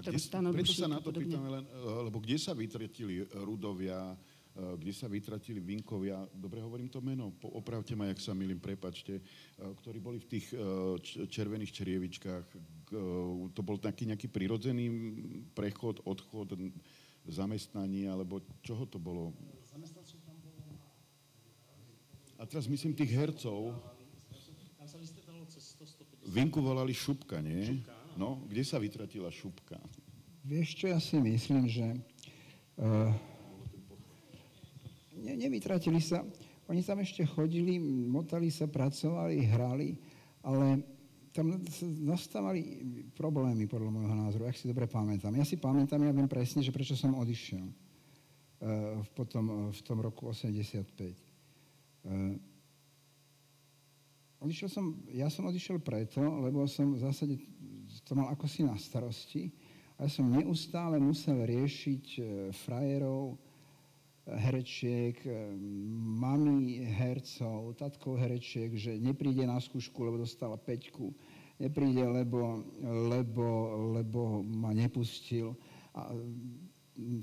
kde, 0.00 0.16
preto 0.56 0.72
sa 0.72 0.88
na 0.88 0.96
to 0.96 1.12
pýtame 1.12 1.60
len, 1.60 1.64
e, 1.64 2.08
lebo 2.08 2.20
kde 2.20 2.36
sa 2.40 2.56
vytretili 2.56 3.24
Rudovia, 3.32 4.16
Eh, 4.50 4.76
kde 4.76 4.90
sa 4.90 5.06
vytratili 5.06 5.62
Vinkovia, 5.62 6.26
dobre 6.34 6.58
hovorím 6.58 6.90
to 6.90 6.98
meno, 6.98 7.30
opravte 7.54 7.94
ma, 7.94 8.10
jak 8.10 8.18
sa 8.18 8.34
milím, 8.34 8.58
prepačte, 8.58 9.22
ktorí 9.56 10.02
boli 10.02 10.18
v 10.18 10.26
tých 10.26 10.50
červených 11.30 11.70
čerievičkách. 11.70 12.46
To 13.54 13.60
bol 13.62 13.78
taký 13.78 14.10
nejaký 14.10 14.26
prirodzený 14.26 14.90
prechod, 15.54 16.02
odchod, 16.02 16.58
zamestnanie, 17.30 18.10
alebo 18.10 18.42
čoho 18.66 18.90
to 18.90 18.98
bolo? 18.98 19.30
A 22.40 22.48
teraz 22.48 22.64
myslím 22.64 22.96
tých 22.96 23.12
hercov. 23.12 23.76
Vinku 26.24 26.64
volali 26.64 26.96
Šupka, 26.96 27.36
nie? 27.44 27.84
No, 28.16 28.40
kde 28.48 28.64
sa 28.64 28.80
vytratila 28.80 29.28
Šupka? 29.28 29.76
Vieš 30.40 30.68
čo, 30.72 30.86
ja 30.88 30.96
si 30.96 31.20
myslím, 31.20 31.68
že 31.68 31.84
uh, 32.80 33.12
ne, 35.20 35.36
nevytratili 35.36 36.00
sa. 36.00 36.24
Oni 36.72 36.80
tam 36.80 37.04
ešte 37.04 37.28
chodili, 37.28 37.76
motali 38.08 38.48
sa, 38.48 38.64
pracovali, 38.64 39.44
hrali, 39.44 40.00
ale 40.40 40.80
tam 41.36 41.60
nastávali 42.08 42.80
problémy, 43.12 43.68
podľa 43.68 43.90
môjho 43.92 44.16
názoru, 44.16 44.48
ak 44.48 44.56
si 44.56 44.64
dobre 44.64 44.88
pamätám. 44.88 45.36
Ja 45.36 45.44
si 45.44 45.60
pamätám, 45.60 46.00
ja 46.00 46.12
viem 46.16 46.30
presne, 46.30 46.64
že 46.64 46.72
prečo 46.72 46.96
som 46.96 47.12
odišiel 47.20 47.68
uh, 47.68 49.04
potom, 49.12 49.68
v 49.76 49.80
tom 49.84 50.00
roku 50.00 50.32
85. 50.32 51.29
Uh, 52.04 52.36
odišiel 54.40 54.68
som, 54.72 54.96
ja 55.12 55.28
som 55.28 55.48
odišiel 55.48 55.82
preto, 55.84 56.20
lebo 56.40 56.64
som 56.64 56.96
v 56.96 57.02
zásade 57.04 57.34
to 58.06 58.14
mal 58.14 58.30
ako 58.32 58.46
si 58.46 58.62
na 58.62 58.78
starosti 58.78 59.50
a 59.98 60.06
ja 60.06 60.10
som 60.10 60.30
neustále 60.30 60.96
musel 60.96 61.44
riešiť 61.44 62.04
uh, 62.16 62.24
frajerov, 62.64 63.36
herečiek, 64.26 65.16
eh, 65.26 65.50
mami 66.20 66.84
hercov, 66.84 67.74
tatkov 67.74 68.20
herečiek, 68.20 68.70
že 68.76 69.00
nepríde 69.00 69.46
na 69.46 69.58
skúšku, 69.58 70.04
lebo 70.04 70.20
dostala 70.20 70.60
peťku, 70.60 71.10
nepríde, 71.58 72.04
lebo, 72.04 72.62
lebo, 73.10 73.46
lebo 73.96 74.44
ma 74.44 74.70
nepustil. 74.76 75.56
A 75.96 76.14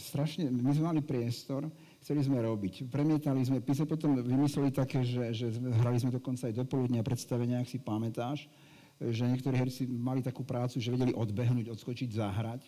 strašne, 0.02 0.50
my 0.52 0.74
sme 0.74 0.86
mali 0.90 1.02
priestor, 1.06 1.70
chceli 2.08 2.24
sme 2.24 2.40
robiť. 2.40 2.88
Premietali 2.88 3.44
sme, 3.44 3.60
my 3.60 3.74
sme 3.76 3.84
potom 3.84 4.16
vymysleli 4.16 4.72
také, 4.72 5.04
že, 5.04 5.36
že 5.36 5.52
hrali 5.60 6.00
sme 6.00 6.16
dokonca 6.16 6.48
aj 6.48 6.56
do 6.56 6.64
poludnia 6.64 7.04
predstavenia, 7.04 7.60
ak 7.60 7.68
si 7.68 7.84
pamätáš, 7.84 8.48
že 8.96 9.28
niektorí 9.28 9.60
herci 9.60 9.84
mali 9.92 10.24
takú 10.24 10.48
prácu, 10.48 10.80
že 10.80 10.88
vedeli 10.88 11.12
odbehnúť, 11.12 11.68
odskočiť, 11.68 12.08
zahrať 12.16 12.64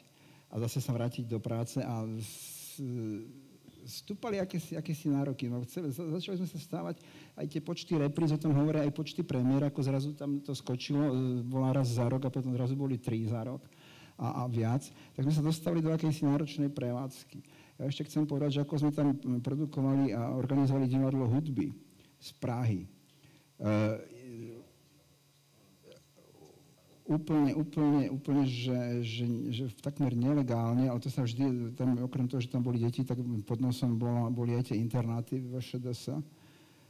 a 0.52 0.60
zase 0.68 0.84
sa 0.84 0.92
vrátiť 0.92 1.24
do 1.24 1.40
práce 1.40 1.80
a 1.80 2.04
stúpali 3.88 4.44
akési, 4.44 4.76
akési 4.76 5.08
nároky. 5.08 5.48
No, 5.48 5.64
chceli, 5.64 5.96
začali 5.96 6.44
sme 6.44 6.50
sa 6.52 6.60
stávať, 6.60 7.00
aj 7.40 7.48
tie 7.48 7.64
počty 7.64 7.96
repríz, 7.96 8.36
o 8.36 8.44
tom 8.44 8.52
hovoria 8.52 8.84
aj 8.84 8.92
počty 8.92 9.24
premiér, 9.24 9.72
ako 9.72 9.80
zrazu 9.88 10.12
tam 10.20 10.44
to 10.44 10.52
skočilo, 10.52 11.00
e, 11.00 11.14
bola 11.48 11.72
raz 11.72 11.96
za 11.96 12.12
rok 12.12 12.28
a 12.28 12.34
potom 12.34 12.52
zrazu 12.52 12.76
boli 12.76 13.00
tri 13.00 13.24
za 13.24 13.40
rok 13.48 13.64
a, 14.20 14.44
a 14.44 14.52
viac. 14.52 14.84
Tak 15.16 15.24
sme 15.24 15.32
sa 15.32 15.40
dostali 15.40 15.80
do 15.80 15.96
akejsi 15.96 16.28
náročnej 16.28 16.68
prevádzky. 16.68 17.40
Ja 17.80 17.88
ešte 17.88 18.12
chcem 18.12 18.28
povedať, 18.28 18.60
že 18.60 18.64
ako 18.68 18.76
sme 18.76 18.92
tam 18.92 19.16
produkovali 19.40 20.12
a 20.12 20.36
organizovali 20.36 20.92
divadlo 20.92 21.32
hudby 21.32 21.72
z 22.20 22.30
Prahy. 22.36 22.84
E, 22.84 23.70
úplne, 27.08 27.56
úplne, 27.56 28.12
úplne, 28.12 28.44
že, 28.44 29.00
že, 29.00 29.26
že 29.50 29.66
takmer 29.80 30.12
nelegálne, 30.12 30.92
ale 30.92 31.00
to 31.00 31.08
sa 31.08 31.24
vždy, 31.24 31.72
tam, 31.80 31.96
okrem 32.04 32.28
toho, 32.28 32.44
že 32.44 32.52
tam 32.52 32.68
boli 32.68 32.84
deti, 32.84 33.08
tak 33.08 33.18
pod 33.48 33.64
nosom 33.64 33.96
bola, 33.96 34.28
boli 34.28 34.60
aj 34.60 34.76
tie 34.76 34.78
internáty 34.78 35.40
v 35.40 35.64
ŠDS. 35.64 36.20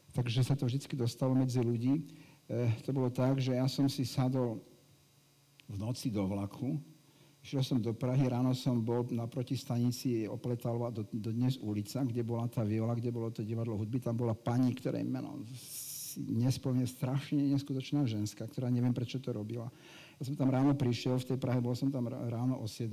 Takže 0.10 0.42
sa 0.42 0.58
to 0.58 0.66
vždy 0.66 0.90
dostalo 0.98 1.38
medzi 1.38 1.62
ľudí. 1.62 2.02
E, 2.50 2.66
to 2.82 2.90
bolo 2.90 3.14
tak, 3.14 3.38
že 3.38 3.54
ja 3.54 3.70
som 3.70 3.86
si 3.86 4.10
sadol 4.10 4.58
v 5.70 5.78
noci 5.78 6.10
do 6.10 6.26
vlaku, 6.26 6.82
Išiel 7.40 7.64
som 7.64 7.78
do 7.80 7.96
Prahy, 7.96 8.28
ráno 8.28 8.52
som 8.52 8.84
bol 8.84 9.08
na 9.16 9.24
protistanici 9.24 10.28
Opletalova 10.28 10.92
do, 10.92 11.08
do 11.08 11.32
dnes 11.32 11.56
ulica, 11.64 12.04
kde 12.04 12.22
bola 12.22 12.52
tá 12.52 12.68
viola, 12.68 12.94
kde 12.94 13.10
bolo 13.16 13.32
to 13.32 13.48
divadlo 13.48 13.80
hudby. 13.80 14.04
Tam 14.04 14.20
bola 14.20 14.36
pani, 14.36 14.76
ktorej 14.76 15.08
meno 15.08 15.40
nespomne 16.18 16.84
strašne 16.90 17.40
neskutočná 17.54 18.04
ženská, 18.04 18.44
ktorá 18.50 18.68
neviem, 18.68 18.92
prečo 18.92 19.22
to 19.22 19.32
robila. 19.32 19.70
Ja 20.20 20.28
som 20.28 20.36
tam 20.36 20.52
ráno 20.52 20.76
prišiel, 20.76 21.16
v 21.16 21.32
tej 21.32 21.40
Prahe 21.40 21.64
bol 21.64 21.72
som 21.80 21.88
tam 21.88 22.12
ráno 22.12 22.60
o 22.60 22.68
7. 22.68 22.92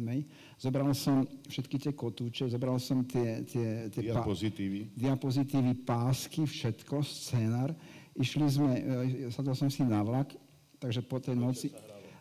Zobral 0.63 0.95
som 0.95 1.27
všetky 1.51 1.77
tie 1.83 1.93
kotúče, 1.97 2.47
zobral 2.47 2.79
som 2.79 3.03
tie... 3.03 3.43
tie, 3.43 3.91
tie 3.91 4.15
diapozitívy. 4.15 4.81
Pá, 4.87 4.95
diapozitívy, 4.95 5.73
pásky, 5.83 6.47
všetko, 6.47 7.03
scénar. 7.03 7.75
Išli 8.15 8.47
sme, 8.47 8.71
e, 8.79 9.35
sadol 9.35 9.59
som 9.59 9.67
si 9.67 9.83
na 9.83 10.07
vlak, 10.07 10.39
takže 10.79 11.03
po 11.03 11.19
tej 11.19 11.35
noci... 11.35 11.75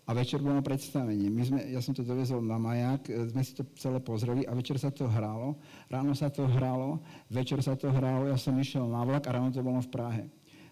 A 0.05 0.13
večer 0.13 0.37
bolo 0.37 0.61
predstavenie. 0.61 1.33
My 1.33 1.41
sme, 1.41 1.59
ja 1.65 1.81
som 1.81 1.97
to 1.97 2.05
dovezol 2.05 2.37
na 2.37 2.61
maják, 2.61 3.09
e, 3.09 3.25
sme 3.33 3.41
si 3.41 3.57
to 3.57 3.65
celé 3.73 3.97
pozreli 3.97 4.45
a 4.45 4.53
večer 4.53 4.77
sa 4.77 4.93
to 4.93 5.09
hralo. 5.09 5.57
Ráno 5.89 6.13
sa 6.13 6.29
to 6.29 6.45
hralo, 6.45 7.01
večer 7.33 7.57
sa 7.65 7.73
to 7.73 7.89
hralo, 7.89 8.29
ja 8.29 8.37
som 8.37 8.53
išiel 8.53 8.85
na 8.85 9.01
vlak 9.01 9.25
a 9.25 9.33
ráno 9.33 9.49
to 9.49 9.65
bolo 9.65 9.81
v 9.81 9.89
Prahe. 9.89 10.23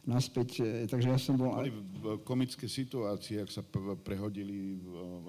Naspäť, 0.03 0.49
e, 0.59 0.83
takže 0.83 1.07
ja 1.07 1.19
som 1.19 1.39
bol... 1.39 1.55
Boli 1.55 1.71
v 1.71 2.19
komické 2.27 2.67
situácie, 2.67 3.39
ak 3.39 3.47
sa 3.47 3.63
prehodili, 4.03 4.75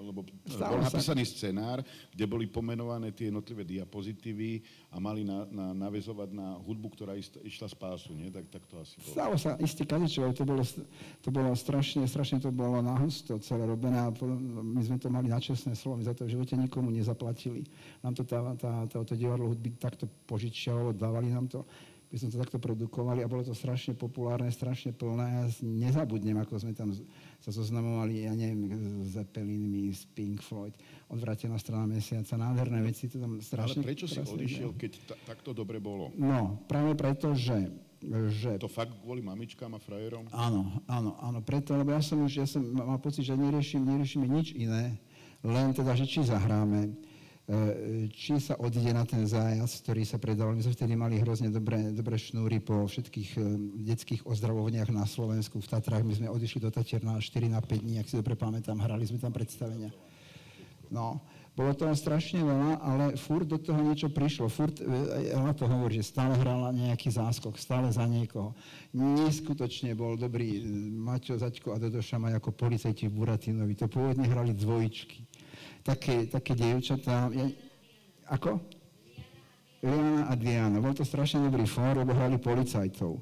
lebo 0.03 0.27
Stále 0.43 0.75
bol 0.75 0.83
sa- 0.83 0.87
napísaný 0.91 1.23
scenár, 1.23 1.79
kde 2.11 2.25
boli 2.27 2.45
pomenované 2.51 3.15
tie 3.15 3.31
jednotlivé 3.31 3.63
diapozitívy 3.63 4.59
a 4.91 4.99
mali 4.99 5.23
na, 5.23 5.47
na, 5.47 5.65
navezovať 5.71 6.29
na 6.35 6.59
hudbu, 6.59 6.91
ktorá 6.91 7.15
ist, 7.15 7.39
išla 7.39 7.71
z 7.71 7.75
pásu, 7.79 8.11
nie? 8.11 8.27
Tak, 8.27 8.51
tak 8.51 8.63
to 8.67 8.75
asi 8.83 8.99
bolo. 8.99 9.15
Stalo 9.15 9.35
sa 9.39 9.55
istý 9.63 9.87
kadečo, 9.87 10.27
to 10.35 10.43
bolo, 10.43 10.63
to 11.23 11.29
bolo 11.31 11.49
strašne, 11.55 12.03
strašne 12.03 12.43
to 12.43 12.51
bolo 12.51 12.83
nahusto 12.83 13.39
celé 13.39 13.63
robené 13.63 14.03
a 14.03 14.11
po- 14.11 14.27
my 14.59 14.83
sme 14.83 14.99
to 14.99 15.07
mali 15.07 15.31
na 15.31 15.39
čestné 15.39 15.71
slovo, 15.71 16.03
my 16.03 16.03
za 16.03 16.11
to 16.11 16.27
v 16.27 16.35
živote 16.35 16.59
nikomu 16.59 16.91
nezaplatili. 16.91 17.63
Nám 18.03 18.19
to 18.19 18.27
tá, 18.27 18.43
tá, 18.59 18.71
tá, 18.91 18.97
to 19.07 19.15
divadlo 19.15 19.55
hudby 19.55 19.71
takto 19.79 20.11
požičiavalo, 20.27 20.91
dávali 20.91 21.31
nám 21.31 21.47
to, 21.47 21.63
my 22.11 22.15
sme 22.21 22.29
to 22.29 22.37
takto 22.37 22.57
produkovali 22.61 23.25
a 23.25 23.27
bolo 23.27 23.41
to 23.41 23.57
strašne 23.57 23.97
populárne, 23.97 24.47
strašne 24.53 24.93
plné 24.93 25.25
ja 25.25 25.43
nezabudnem, 25.65 26.37
ako 26.37 26.61
sme 26.61 26.73
tam 26.77 26.93
sa 27.41 27.51
zoznamovali, 27.51 28.25
ja 28.25 28.33
neviem, 28.33 28.69
s 29.05 29.17
Zeppelinmi, 29.17 29.89
s 29.89 30.05
Pink 30.13 30.41
Floyd, 30.41 30.73
odvrátená 31.09 31.57
strana 31.57 31.89
mesiaca, 31.89 32.37
nádherné 32.37 32.81
veci, 32.85 33.09
to 33.09 33.17
tam 33.17 33.37
Ale 33.37 33.45
strašne... 33.45 33.81
prečo 33.81 34.05
si 34.05 34.21
odišiel, 34.21 34.73
keď 34.77 34.91
ta, 35.09 35.15
takto 35.33 35.53
dobre 35.53 35.81
bolo? 35.81 36.13
No, 36.17 36.61
práve 36.69 36.93
preto, 36.93 37.33
že, 37.33 37.73
že 38.33 38.61
To 38.61 38.69
fakt 38.69 38.93
kvôli 39.01 39.25
mamičkám 39.25 39.73
a 39.73 39.79
frajerom? 39.81 40.29
Áno, 40.29 40.81
áno, 40.85 41.17
áno, 41.21 41.39
preto, 41.41 41.73
lebo 41.73 41.93
ja 41.93 42.01
som 42.05 42.21
už, 42.21 42.33
ja 42.37 42.47
som 42.49 42.61
mal 42.61 43.01
pocit, 43.01 43.25
že 43.25 43.33
neriešim, 43.33 43.81
neriešime 43.81 44.29
nič 44.29 44.53
iné, 44.53 44.97
len 45.45 45.73
teda, 45.73 45.97
že 45.97 46.05
či 46.05 46.25
zahráme, 46.25 46.89
e, 46.89 47.14
či 48.09 48.41
sa 48.41 48.57
odíde 48.57 48.89
na 48.89 49.05
ten 49.05 49.21
zájazd, 49.21 49.85
ktorý 49.85 50.01
sa 50.01 50.17
predával. 50.17 50.57
My 50.57 50.65
sme 50.65 50.73
vtedy 50.73 50.93
mali 50.97 51.21
hrozne 51.21 51.53
dobré, 51.53 51.93
dobré 51.93 52.17
šnúry 52.17 52.57
po 52.57 52.89
všetkých 52.89 53.29
e, 53.37 53.39
detských 53.85 54.21
ozdravovniach 54.25 54.89
na 54.89 55.05
Slovensku, 55.05 55.61
v 55.61 55.69
Tatrách. 55.69 56.01
My 56.01 56.17
sme 56.17 56.33
odišli 56.33 56.65
do 56.65 56.73
Tatier 56.73 57.05
na 57.05 57.21
4 57.21 57.45
na 57.45 57.61
5 57.61 57.85
dní, 57.85 58.01
ak 58.01 58.09
si 58.09 58.17
dobre 58.17 58.33
pamätám, 58.33 58.81
hrali 58.81 59.05
sme 59.05 59.21
tam 59.21 59.29
predstavenia. 59.29 59.93
No, 60.89 61.21
bolo 61.53 61.77
toho 61.77 61.93
strašne 61.93 62.41
veľa, 62.41 62.81
ale 62.81 63.05
furt 63.13 63.45
do 63.45 63.61
toho 63.61 63.77
niečo 63.77 64.09
prišlo. 64.09 64.49
Furt, 64.49 64.81
e, 64.81 65.29
ona 65.37 65.53
to 65.53 65.69
hovorí, 65.69 66.01
že 66.01 66.17
stále 66.17 66.33
hrala 66.41 66.73
nejaký 66.73 67.13
záskok, 67.13 67.61
stále 67.61 67.93
za 67.93 68.09
niekoho. 68.09 68.57
Neskutočne 68.89 69.93
bol 69.93 70.17
dobrý 70.17 70.57
e, 70.57 70.61
Maťo, 70.97 71.37
Zaďko 71.37 71.77
a 71.77 71.81
Dodo 71.81 72.01
Šamaj 72.01 72.41
ako 72.41 72.57
policajti 72.57 73.05
v 73.05 73.21
Buratinovi. 73.21 73.77
To 73.77 73.85
pôvodne 73.85 74.25
hrali 74.25 74.57
dvojičky. 74.57 75.24
Také, 75.85 76.25
také 76.25 76.57
dievčatá. 76.57 77.29
Ja, 77.29 77.45
ako? 78.33 78.57
Liana 79.85 80.25
a 80.25 80.33
Diana. 80.33 80.81
Bol 80.81 80.97
to 80.97 81.05
strašne 81.05 81.45
dobrý 81.45 81.69
fór, 81.69 81.93
lebo 81.93 82.17
hrali 82.17 82.41
policajtov. 82.41 83.21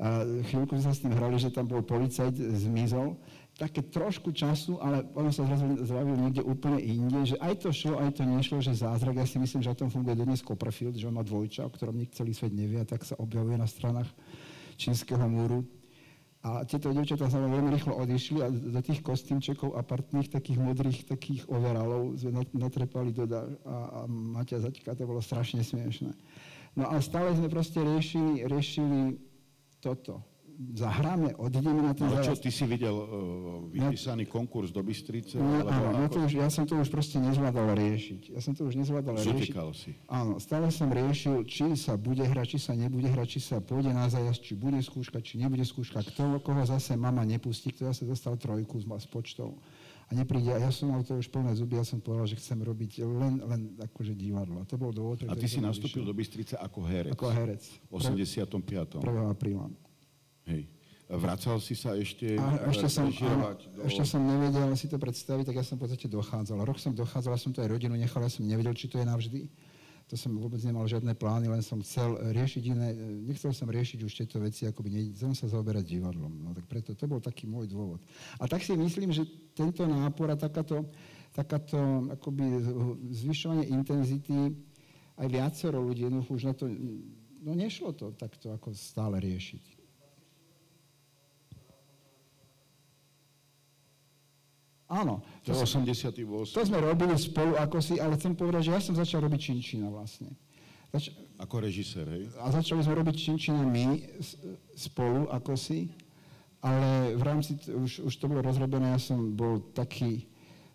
A 0.00 0.24
chvíľku 0.48 0.80
sa 0.80 0.96
s 0.96 1.04
tým 1.04 1.12
hrali, 1.12 1.36
že 1.36 1.52
tam 1.52 1.68
bol 1.68 1.84
policajt, 1.84 2.32
zmizol. 2.56 3.20
Také 3.60 3.84
trošku 3.84 4.32
času, 4.32 4.80
ale 4.80 5.04
ono 5.12 5.28
sa 5.28 5.44
zrazu 5.44 5.84
zjavil 5.84 6.16
niekde 6.16 6.40
úplne 6.40 6.80
inde, 6.80 7.20
že 7.28 7.36
aj 7.36 7.60
to 7.60 7.68
šlo, 7.68 8.00
aj 8.00 8.16
to 8.16 8.24
nešlo, 8.24 8.64
že 8.64 8.80
zázrak. 8.80 9.20
Ja 9.20 9.28
si 9.28 9.36
myslím, 9.36 9.60
že 9.60 9.68
o 9.68 9.76
tom 9.76 9.92
funguje 9.92 10.16
dodnes 10.16 10.40
Copperfield, 10.40 10.96
že 10.96 11.04
on 11.04 11.20
má 11.20 11.24
dvojča, 11.26 11.68
o 11.68 11.74
ktorom 11.76 12.00
nik 12.00 12.16
celý 12.16 12.32
svet 12.32 12.56
nevie 12.56 12.80
a 12.80 12.88
tak 12.88 13.04
sa 13.04 13.12
objavuje 13.20 13.60
na 13.60 13.68
stranách 13.68 14.08
čínskeho 14.80 15.28
múru. 15.28 15.68
A 16.40 16.64
tieto 16.64 16.88
dievčatá 16.88 17.28
sa 17.28 17.36
veľmi 17.36 17.68
rýchlo 17.68 18.00
odišli 18.00 18.40
a 18.40 18.48
do 18.48 18.80
tých 18.80 19.04
kostýmčekov 19.04 19.76
a 19.76 19.84
partných 19.84 20.32
takých 20.32 20.56
modrých 20.56 21.04
takých 21.04 21.44
overalov 21.52 22.16
sme 22.16 22.40
nat- 22.40 22.56
natrepali 22.56 23.12
do 23.12 23.28
a, 23.28 23.44
a 23.68 24.00
Maťa 24.08 24.64
Zaďka, 24.64 24.96
to 24.96 25.04
bolo 25.04 25.20
strašne 25.20 25.60
smiešné. 25.60 26.16
No 26.80 26.88
a 26.88 26.96
stále 27.04 27.36
sme 27.36 27.52
proste 27.52 27.84
riešili, 27.84 28.48
riešili 28.48 29.20
toto. 29.84 30.24
Zahráme, 30.60 31.32
odideme 31.40 31.80
na 31.80 31.96
ten 31.96 32.04
Ale 32.04 32.20
čo, 32.20 32.36
ty 32.36 32.52
si 32.52 32.68
videl 32.68 32.92
uh, 32.92 33.06
vypísaný 33.72 34.28
konkurs 34.28 34.68
do 34.68 34.84
Bystrice? 34.84 35.40
No, 35.40 35.64
áno, 35.64 36.04
ja, 36.04 36.04
ako? 36.04 36.12
to 36.12 36.18
už, 36.28 36.32
ja 36.36 36.48
som 36.52 36.68
to 36.68 36.76
už 36.76 36.92
proste 36.92 37.16
nezvládal 37.16 37.72
riešiť. 37.72 38.36
Ja 38.36 38.44
som 38.44 38.52
to 38.52 38.68
už 38.68 38.76
nezvládal 38.76 39.16
riešiť. 39.16 39.56
Zutekal 39.56 39.72
si. 39.72 39.96
Áno, 40.04 40.36
stále 40.36 40.68
som 40.68 40.92
riešil, 40.92 41.48
či 41.48 41.72
sa 41.80 41.96
bude 41.96 42.28
hrať, 42.28 42.56
či 42.56 42.58
sa 42.60 42.72
nebude 42.76 43.08
hrať, 43.08 43.28
či 43.36 43.40
sa 43.40 43.56
pôjde 43.64 43.96
na 43.96 44.04
zájazd, 44.12 44.44
či 44.44 44.52
bude 44.52 44.76
skúška, 44.84 45.24
či 45.24 45.40
nebude 45.40 45.64
skúška, 45.64 46.04
kto, 46.04 46.44
koho 46.44 46.60
zase 46.68 46.92
mama 46.92 47.24
nepustí, 47.24 47.72
kto 47.72 47.88
zase 47.88 48.04
dostal 48.04 48.36
trojku 48.36 48.76
s, 48.76 48.84
s 48.84 49.08
počtou 49.08 49.56
a 50.10 50.12
nepríde. 50.12 50.52
A 50.52 50.60
ja 50.60 50.68
som 50.68 50.92
mal 50.92 51.00
to 51.06 51.16
už 51.16 51.32
plné 51.32 51.56
zuby, 51.56 51.80
ja 51.80 51.88
som 51.88 52.04
povedal, 52.04 52.28
že 52.28 52.36
chcem 52.36 52.60
robiť 52.60 53.00
len, 53.00 53.40
len 53.48 53.60
akože 53.80 54.12
divadlo. 54.12 54.60
A 54.60 54.68
to 54.68 54.76
bol 54.76 54.92
dôvod, 54.92 55.24
A 55.24 55.32
ty 55.38 55.48
si 55.48 55.62
nastúpil 55.62 56.04
odišiel. 56.04 56.10
do 56.10 56.12
Bystrice 56.12 56.54
ako 56.60 56.80
herec. 56.84 57.16
Ako 57.16 57.32
herec. 57.32 57.62
V 57.88 57.96
85. 57.96 59.00
1. 59.00 59.08
apríla. 59.32 59.72
Hej. 60.46 60.70
Vracal 61.10 61.58
si 61.58 61.74
sa 61.74 61.98
ešte 61.98 62.38
A 62.38 62.70
ešte 62.70 62.86
som, 62.86 63.10
áno, 63.10 63.58
do... 63.74 63.82
ešte 63.82 64.06
som 64.06 64.22
nevedel 64.22 64.70
si 64.78 64.86
to 64.86 64.94
predstaviť, 64.94 65.42
tak 65.50 65.58
ja 65.58 65.66
som 65.66 65.74
v 65.74 65.82
podstate 65.82 66.06
dochádzal. 66.06 66.62
Rok 66.62 66.78
som 66.78 66.94
dochádzal, 66.94 67.34
ja 67.34 67.40
som 67.42 67.50
to 67.50 67.58
aj 67.66 67.66
rodinu 67.66 67.98
nechal, 67.98 68.22
ja 68.22 68.30
som 68.30 68.46
nevedel, 68.46 68.70
či 68.78 68.86
to 68.86 69.02
je 69.02 69.06
navždy. 69.10 69.50
To 70.06 70.14
som 70.14 70.34
vôbec 70.38 70.62
nemal 70.62 70.86
žiadne 70.86 71.10
plány, 71.18 71.50
len 71.50 71.62
som 71.66 71.82
chcel 71.82 72.14
riešiť 72.14 72.62
iné, 72.62 72.94
nechcel 73.26 73.50
som 73.50 73.66
riešiť 73.66 74.06
už 74.06 74.12
tieto 74.22 74.38
veci, 74.38 74.70
akoby 74.70 74.90
ne, 74.90 75.02
chcel 75.14 75.34
sa 75.34 75.50
zaoberať 75.50 75.82
divadlom. 75.86 76.30
No 76.30 76.54
tak 76.54 76.66
preto, 76.70 76.94
to 76.94 77.10
bol 77.10 77.18
taký 77.18 77.50
môj 77.50 77.66
dôvod. 77.70 77.98
A 78.38 78.46
tak 78.46 78.62
si 78.62 78.74
myslím, 78.74 79.10
že 79.10 79.26
tento 79.54 79.82
nápor 79.86 80.30
a 80.30 80.38
takáto, 80.38 80.86
takáto 81.34 82.06
akoby 82.10 82.42
zvyšovanie 83.18 83.66
intenzity, 83.70 84.54
aj 85.18 85.26
viacero 85.26 85.82
ľudí 85.82 86.06
jednoducho 86.06 86.38
už 86.38 86.44
na 86.46 86.54
to, 86.54 86.70
no 87.42 87.50
nešlo 87.54 87.94
to 87.98 88.14
takto 88.14 88.54
ako 88.54 88.74
stále 88.74 89.18
riešiť. 89.18 89.79
Áno, 94.90 95.22
To 95.46 95.54
je 95.54 95.62
88. 95.62 96.50
to 96.50 96.60
sme 96.60 96.82
robili 96.82 97.14
spolu 97.14 97.54
ako 97.54 97.78
si, 97.78 97.94
ale 97.96 98.18
chcem 98.18 98.34
povedať, 98.34 98.66
že 98.66 98.74
ja 98.74 98.82
som 98.82 98.92
začal 98.92 99.22
robiť 99.22 99.38
Činčina 99.40 99.86
vlastne. 99.86 100.34
Zač- 100.90 101.14
Ako 101.38 101.62
režisér, 101.62 102.10
hej? 102.10 102.26
a 102.34 102.50
začali 102.50 102.82
sme 102.82 102.98
robiť 102.98 103.14
Činčina 103.14 103.62
my 103.62 104.02
spolu 104.74 105.30
ako 105.30 105.54
si, 105.54 105.86
ale 106.58 107.14
v 107.14 107.22
rámci, 107.22 107.54
už, 107.64 108.02
už 108.02 108.14
to 108.18 108.26
bolo 108.26 108.42
rozrobené, 108.42 108.90
ja 108.90 108.98
som 108.98 109.30
bol 109.30 109.62
taký, 109.70 110.26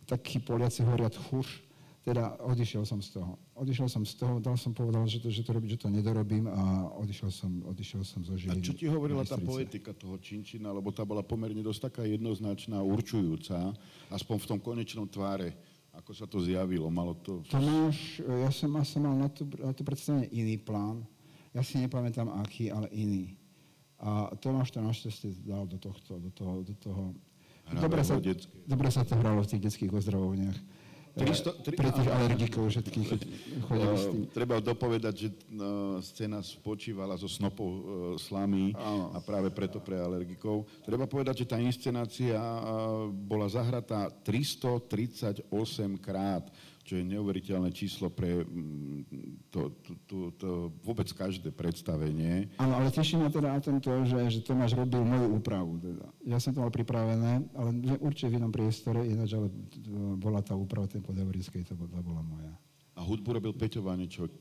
taký 0.07 0.39
Poliaci 0.39 0.81
hovoria 0.81 1.11
tchúš, 1.11 1.59
teda 2.05 2.37
odišiel 2.37 2.85
som 2.85 3.01
z 3.01 3.17
toho. 3.17 3.33
Odišiel 3.57 3.89
som 3.89 4.05
z 4.05 4.13
toho, 4.13 4.37
dal 4.37 4.53
som 4.61 4.77
povedal, 4.77 5.09
že 5.09 5.17
to, 5.17 5.33
že 5.33 5.41
to, 5.41 5.57
robiť, 5.57 5.73
že 5.73 5.81
to 5.81 5.89
nedorobím 5.89 6.45
a 6.45 6.85
odišiel 7.01 7.33
som, 7.33 7.49
odišiel 7.65 8.05
som 8.05 8.21
zo 8.21 8.37
A 8.37 8.39
Žiliny. 8.39 8.61
čo 8.61 8.77
ti 8.77 8.85
hovorila 8.85 9.25
tá 9.25 9.41
poetika 9.41 9.89
toho 9.89 10.21
Činčina, 10.21 10.69
lebo 10.69 10.93
tá 10.93 11.01
bola 11.01 11.25
pomerne 11.25 11.65
dosť 11.65 11.89
taká 11.89 12.05
jednoznačná, 12.05 12.77
určujúca, 12.85 13.73
aspoň 14.13 14.35
v 14.37 14.45
tom 14.53 14.59
konečnom 14.61 15.09
tváre, 15.09 15.57
ako 15.97 16.11
sa 16.13 16.29
to 16.29 16.37
zjavilo, 16.45 16.93
malo 16.93 17.17
to... 17.17 17.41
Tomáš, 17.49 18.21
ja 18.21 18.53
som, 18.53 18.69
ja 18.69 18.85
som 18.85 19.01
mal 19.01 19.17
na 19.17 19.29
to, 19.33 19.41
na 19.57 19.73
to 19.73 19.81
predstavenie 19.81 20.29
iný 20.29 20.61
plán. 20.61 21.01
Ja 21.57 21.65
si 21.65 21.81
nepamätám 21.81 22.29
aký, 22.37 22.69
ale 22.69 22.85
iný. 22.93 23.33
A 23.97 24.29
Tomáš 24.37 24.69
to 24.69 24.77
našťastie 24.77 25.41
dal 25.41 25.65
do 25.65 25.81
tohto, 25.81 26.21
do 26.21 26.29
toho, 26.29 26.61
do 26.61 26.75
toho. 26.77 27.17
Dobre 27.81 28.05
sa, 28.05 28.21
dobre 28.69 28.93
sa 28.93 29.01
to 29.01 29.17
hralo 29.17 29.41
v 29.41 29.57
tých 29.57 29.65
detských 29.65 29.89
ozdravovniach. 29.89 30.74
300 31.15 31.63
tri- 31.63 31.79
Pre 31.79 31.91
tých 31.95 32.11
alergikov 32.11 32.63
všetkých 32.75 33.07
keď 33.07 33.21
chodili 33.71 33.95
s 33.95 34.05
tým. 34.11 34.23
Uh, 34.27 34.31
treba 34.35 34.59
dopovedať, 34.59 35.13
že 35.15 35.27
uh, 35.31 36.03
scéna 36.03 36.43
spočívala 36.43 37.15
zo 37.15 37.31
snopov 37.31 37.69
uh, 37.71 37.79
slamy 38.19 38.75
a 39.15 39.23
práve 39.23 39.47
preto 39.55 39.79
pre 39.79 39.95
alergikov. 39.95 40.67
Treba 40.83 41.07
povedať, 41.07 41.47
že 41.47 41.49
tá 41.49 41.55
inscenácia 41.55 42.35
uh, 42.35 43.07
bola 43.07 43.47
zahratá 43.47 44.11
338 44.27 45.47
krát, 46.03 46.51
čo 46.85 47.01
je 47.01 47.03
neuveriteľné 47.03 47.73
číslo 47.73 48.13
pre 48.13 48.45
mm, 48.45 49.49
to, 49.49 49.73
to, 49.81 49.91
to, 50.05 50.17
to 50.37 50.49
vôbec 50.85 51.09
každé 51.09 51.49
predstavenie. 51.49 52.53
Áno, 52.61 52.77
ale 52.77 52.93
teší 52.93 53.17
ma 53.17 53.33
teda 53.33 53.57
na 53.57 53.59
tom 53.59 53.81
to, 53.81 54.05
že, 54.05 54.37
že 54.37 54.39
Tomáš 54.45 54.77
robil 54.77 55.01
moju 55.01 55.41
úpravu. 55.41 55.81
Teda. 55.81 56.05
Ja 56.21 56.37
som 56.37 56.53
to 56.53 56.61
mal 56.61 56.69
pripravené, 56.69 57.41
ale 57.57 57.69
určite 57.97 58.29
v 58.29 58.37
inom 58.37 58.53
priestore, 58.53 59.01
ináč, 59.01 59.33
ale 59.33 59.49
bola 60.21 60.45
tá 60.45 60.53
úprava 60.53 60.85
tej 60.85 61.01
podevrickej, 61.01 61.65
to 61.65 61.73
bola, 61.73 62.21
moja. 62.21 62.53
A 62.95 63.01
hudbu 63.03 63.41
robil 63.41 63.51
Peťo 63.51 63.81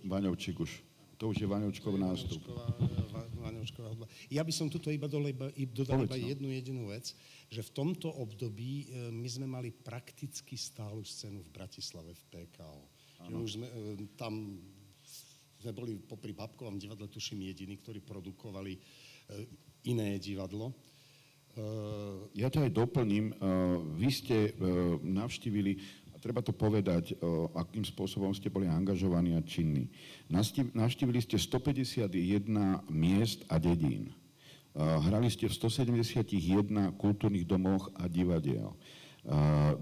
Vaňovčík 0.05 0.61
už. 0.61 0.94
To 1.19 1.31
už 1.31 1.43
je 1.43 1.47
Vaňovčkov 1.47 1.95
nástup. 1.95 2.43
Vaňovčková- 2.43 3.13
Va- 3.15 3.31
Vaňovčková 3.47 3.89
hudba. 3.95 4.07
Ja 4.33 4.43
by 4.43 4.53
som 4.53 4.67
tuto 4.67 4.91
iba 4.91 5.07
dole, 5.07 5.31
iba, 5.31 5.53
dodal 5.71 6.05
iba 6.05 6.19
no. 6.19 6.27
jednu 6.27 6.49
jedinú 6.51 6.83
vec, 6.91 7.15
že 7.47 7.63
v 7.63 7.71
tomto 7.71 8.11
období 8.11 8.91
e, 8.91 9.09
my 9.15 9.29
sme 9.31 9.47
mali 9.47 9.71
prakticky 9.71 10.59
stálu 10.59 11.07
scénu 11.07 11.45
v 11.45 11.51
Bratislave 11.55 12.11
v 12.11 12.23
PKO. 12.33 12.83
Že 13.31 13.35
už 13.39 13.51
sme, 13.61 13.67
e, 13.71 13.75
tam 14.19 14.59
sme 15.63 15.73
boli 15.73 15.97
popri 15.97 16.37
Babkovom 16.37 16.77
divadle, 16.77 17.09
tuším, 17.09 17.49
jediní, 17.49 17.81
ktorí 17.81 18.05
produkovali 18.05 18.77
iné 19.89 20.21
divadlo. 20.21 20.77
Ja 22.35 22.51
ťa 22.51 22.67
aj 22.67 22.73
doplním. 22.75 23.31
Eh, 23.31 23.37
Vy 24.03 24.09
ste 24.11 24.37
eh, 24.51 24.53
navštívili, 25.01 25.79
treba 26.25 26.41
to 26.41 26.57
povedať, 26.57 27.21
akým 27.53 27.85
spôsobom 27.85 28.33
ste 28.33 28.49
boli 28.49 28.65
angažovaní 28.65 29.37
a 29.37 29.45
činní. 29.45 29.93
Navštívili 30.73 31.21
ste 31.21 31.37
151 31.37 32.09
miest 32.89 33.45
a 33.53 33.61
dedín. 33.61 34.09
Hrali 34.73 35.29
ste 35.29 35.45
v 35.45 35.53
171 35.53 36.97
kultúrnych 36.97 37.45
domoch 37.45 37.93
a 38.01 38.09
divadiel. 38.09 38.73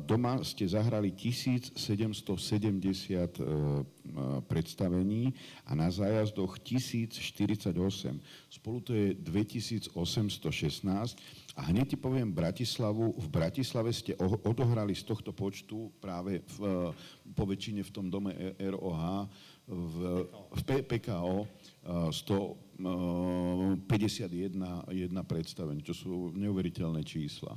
Doma 0.07 0.39
ste 0.47 0.71
zahrali 0.71 1.11
1770 1.11 1.75
e, 1.75 3.43
predstavení 4.47 5.35
a 5.67 5.75
na 5.75 5.91
zájazdoch 5.91 6.63
1048. 6.63 7.75
Spolu 8.47 8.79
to 8.87 8.95
je 8.95 9.19
2816. 9.19 9.91
A 11.53 11.69
hneď 11.69 11.93
ti 11.93 11.97
poviem 12.01 12.33
Bratislavu. 12.33 13.13
V 13.13 13.29
Bratislave 13.29 13.93
ste 13.93 14.17
odohrali 14.21 14.97
z 14.97 15.05
tohto 15.05 15.37
počtu 15.37 15.93
práve 16.01 16.41
v, 16.57 16.89
po 17.37 17.45
väčšine 17.45 17.85
v 17.85 17.93
tom 17.93 18.09
dome 18.09 18.33
ROH 18.57 19.29
v, 19.69 19.97
v 20.49 20.61
PKO 20.89 21.45
151 21.85 23.77
jedna 24.97 25.23
predstavení, 25.29 25.85
čo 25.85 25.93
sú 25.93 26.33
neuveriteľné 26.33 27.05
čísla 27.05 27.53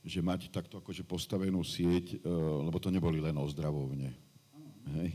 že 0.00 0.24
mať 0.24 0.48
takto 0.48 0.80
akože 0.80 1.04
postavenú 1.04 1.60
sieť, 1.60 2.16
e, 2.16 2.28
lebo 2.64 2.80
to 2.80 2.88
neboli 2.88 3.20
len 3.20 3.36
ozdravovne. 3.36 4.16
Hej. 4.96 5.10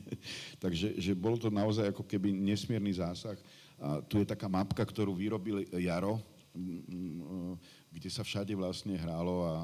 Takže 0.62 1.00
že 1.00 1.16
bol 1.16 1.40
to 1.40 1.48
naozaj 1.48 1.88
ako 1.88 2.04
keby 2.04 2.36
nesmierny 2.36 2.92
zásah. 2.92 3.40
A 3.80 4.04
tu 4.04 4.20
je 4.20 4.28
taká 4.28 4.50
mapka, 4.50 4.84
ktorú 4.84 5.16
vyrobil 5.16 5.64
Jaro, 5.80 6.20
kde 7.92 8.08
sa 8.10 8.22
všade 8.26 8.52
vlastne 8.54 8.98
hrálo 8.98 9.46
a 9.46 9.56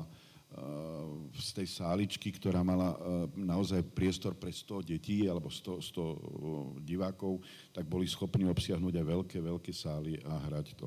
z 1.35 1.51
tej 1.51 1.67
sáličky, 1.67 2.31
ktorá 2.31 2.63
mala 2.63 2.95
naozaj 3.35 3.83
priestor 3.91 4.39
pre 4.39 4.55
100 4.55 4.87
detí 4.87 5.27
alebo 5.27 5.51
100, 5.51 5.83
100 5.83 6.87
divákov, 6.87 7.43
tak 7.75 7.91
boli 7.91 8.07
schopní 8.07 8.47
obsiahnuť 8.47 8.95
aj 8.95 9.07
veľké, 9.19 9.39
veľké 9.43 9.73
sály 9.75 10.23
a 10.23 10.39
hrať 10.47 10.79
to 10.79 10.87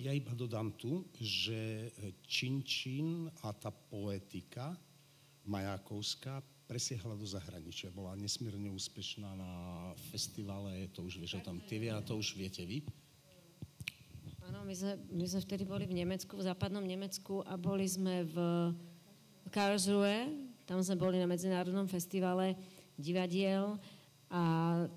ja 0.00 0.16
iba 0.16 0.32
dodám 0.32 0.72
tu, 0.80 1.04
že 1.20 1.92
Činčín 2.24 3.28
a 3.44 3.52
tá 3.52 3.68
poetika 3.68 4.72
majákovská 5.44 6.40
presiehla 6.64 7.18
do 7.18 7.28
zahraničia. 7.28 7.92
Bola 7.92 8.16
nesmierne 8.16 8.72
úspešná 8.72 9.36
na 9.36 9.52
festivale, 10.08 10.88
to 10.96 11.04
už 11.04 11.20
vieš 11.20 11.44
o 11.44 11.44
tom 11.44 11.60
a 11.60 12.00
to 12.00 12.16
už 12.16 12.32
viete 12.32 12.64
vy. 12.64 12.80
Áno, 14.50 14.66
my 14.66 14.74
sme, 14.74 14.98
my 15.14 15.26
sme 15.30 15.46
vtedy 15.46 15.62
boli 15.62 15.86
v 15.86 15.94
Nemecku, 15.94 16.34
v 16.34 16.42
západnom 16.42 16.82
Nemecku 16.82 17.38
a 17.46 17.54
boli 17.54 17.86
sme 17.86 18.26
v 18.26 18.36
Karlsruhe, 19.46 20.26
tam 20.66 20.82
sme 20.82 20.98
boli 20.98 21.22
na 21.22 21.30
medzinárodnom 21.30 21.86
festivale 21.86 22.58
divadiel 22.98 23.78
a 24.26 24.42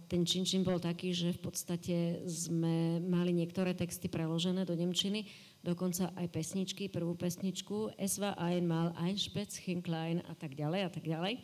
ten 0.10 0.26
činčin 0.26 0.66
bol 0.66 0.82
taký, 0.82 1.14
že 1.14 1.38
v 1.38 1.42
podstate 1.46 2.26
sme 2.26 2.98
mali 3.06 3.30
niektoré 3.30 3.78
texty 3.78 4.10
preložené 4.10 4.66
do 4.66 4.74
Nemčiny, 4.74 5.30
dokonca 5.62 6.10
aj 6.18 6.34
pesničky, 6.34 6.90
prvú 6.90 7.14
pesničku, 7.14 7.94
Es 8.02 8.18
war 8.18 8.34
einmal 8.42 8.90
ein 8.98 9.22
Spätzchenklein 9.22 10.26
a 10.26 10.34
tak 10.34 10.58
ďalej 10.58 10.82
a 10.82 10.90
tak 10.90 11.06
ďalej. 11.06 11.38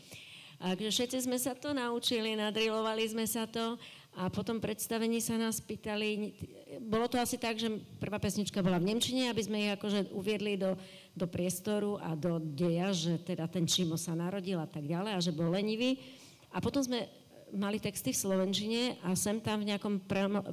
A 0.65 0.73
všetci 0.73 1.29
sme 1.29 1.37
sa 1.37 1.53
to 1.53 1.77
naučili, 1.77 2.33
nadrilovali 2.33 3.05
sme 3.05 3.29
sa 3.29 3.45
to 3.45 3.77
a 4.19 4.27
potom 4.27 4.59
predstavení 4.59 5.23
sa 5.23 5.39
nás 5.39 5.63
pýtali, 5.63 6.35
bolo 6.83 7.07
to 7.07 7.15
asi 7.15 7.39
tak, 7.39 7.55
že 7.55 7.71
prvá 8.03 8.19
pesnička 8.19 8.59
bola 8.59 8.75
v 8.75 8.91
Nemčine, 8.91 9.31
aby 9.31 9.39
sme 9.39 9.63
ich 9.63 9.71
akože 9.79 10.11
uviedli 10.11 10.59
do, 10.59 10.75
do 11.15 11.23
priestoru 11.23 11.95
a 12.03 12.19
do 12.19 12.35
deja, 12.35 12.91
že 12.91 13.15
teda 13.23 13.47
ten 13.47 13.63
Čimo 13.63 13.95
sa 13.95 14.11
narodil 14.19 14.59
a 14.59 14.67
tak 14.67 14.83
ďalej 14.83 15.11
a 15.15 15.23
že 15.23 15.31
bol 15.31 15.47
lenivý. 15.47 16.03
A 16.51 16.59
potom 16.59 16.83
sme 16.83 17.07
mali 17.55 17.79
texty 17.79 18.11
v 18.11 18.21
Slovenčine 18.27 18.99
a 19.07 19.15
sem 19.15 19.39
tam 19.39 19.63
v 19.63 19.71
nejakom 19.71 20.03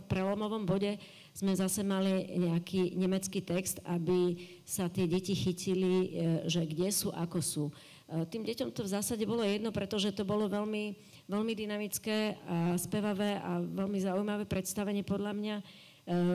prelomovom 0.07 0.63
bode 0.63 0.97
sme 1.37 1.53
zase 1.53 1.85
mali 1.85 2.33
nejaký 2.33 2.97
nemecký 2.97 3.45
text, 3.45 3.85
aby 3.85 4.41
sa 4.65 4.89
tie 4.89 5.05
deti 5.05 5.37
chytili, 5.37 5.93
e, 5.93 6.09
že 6.49 6.65
kde 6.65 6.89
sú, 6.89 7.13
ako 7.13 7.39
sú. 7.45 7.65
E, 7.69 8.25
tým 8.33 8.41
deťom 8.41 8.73
to 8.73 8.81
v 8.81 8.93
zásade 8.97 9.21
bolo 9.29 9.45
jedno, 9.45 9.69
pretože 9.69 10.17
to 10.17 10.25
bolo 10.25 10.49
veľmi, 10.49 10.97
veľmi 11.27 11.53
dynamické 11.59 12.39
a 12.47 12.79
spevavé 12.79 13.39
a 13.43 13.59
veľmi 13.59 13.99
zaujímavé 13.99 14.45
predstavenie 14.47 15.03
podľa 15.03 15.33
mňa. 15.35 15.57
E, 15.59 15.65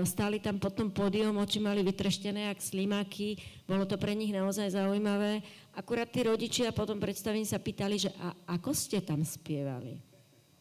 stáli 0.03 0.43
tam 0.43 0.59
pod 0.59 0.75
tom 0.75 0.91
pódium, 0.91 1.39
oči 1.39 1.63
mali 1.63 1.79
vytreštené 1.79 2.51
jak 2.51 2.59
slimáky, 2.59 3.39
bolo 3.63 3.87
to 3.87 3.95
pre 3.95 4.11
nich 4.11 4.35
naozaj 4.35 4.75
zaujímavé. 4.75 5.39
Akurát 5.71 6.11
tí 6.11 6.27
rodičia 6.27 6.75
po 6.75 6.83
tom 6.83 6.99
predstavení 6.99 7.47
sa 7.47 7.55
pýtali, 7.55 7.95
že 7.95 8.11
a 8.19 8.35
ako 8.59 8.75
ste 8.75 8.99
tam 8.99 9.23
spievali? 9.23 9.95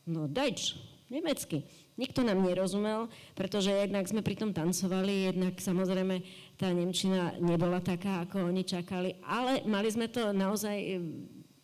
No 0.07 0.31
Deutsch, 0.31 0.79
nemecky. 1.11 1.67
Nikto 1.99 2.23
nám 2.23 2.41
nerozumel, 2.41 3.11
pretože 3.35 3.69
jednak 3.75 4.07
sme 4.07 4.23
pri 4.23 4.39
tom 4.39 4.55
tancovali, 4.55 5.35
jednak 5.35 5.59
samozrejme 5.59 6.23
tá 6.55 6.71
Nemčina 6.71 7.35
nebola 7.43 7.83
taká, 7.83 8.25
ako 8.25 8.47
oni 8.47 8.63
čakali, 8.63 9.19
ale 9.27 9.67
mali 9.67 9.91
sme 9.91 10.07
to 10.07 10.31
naozaj 10.31 10.79
e, 10.79 11.03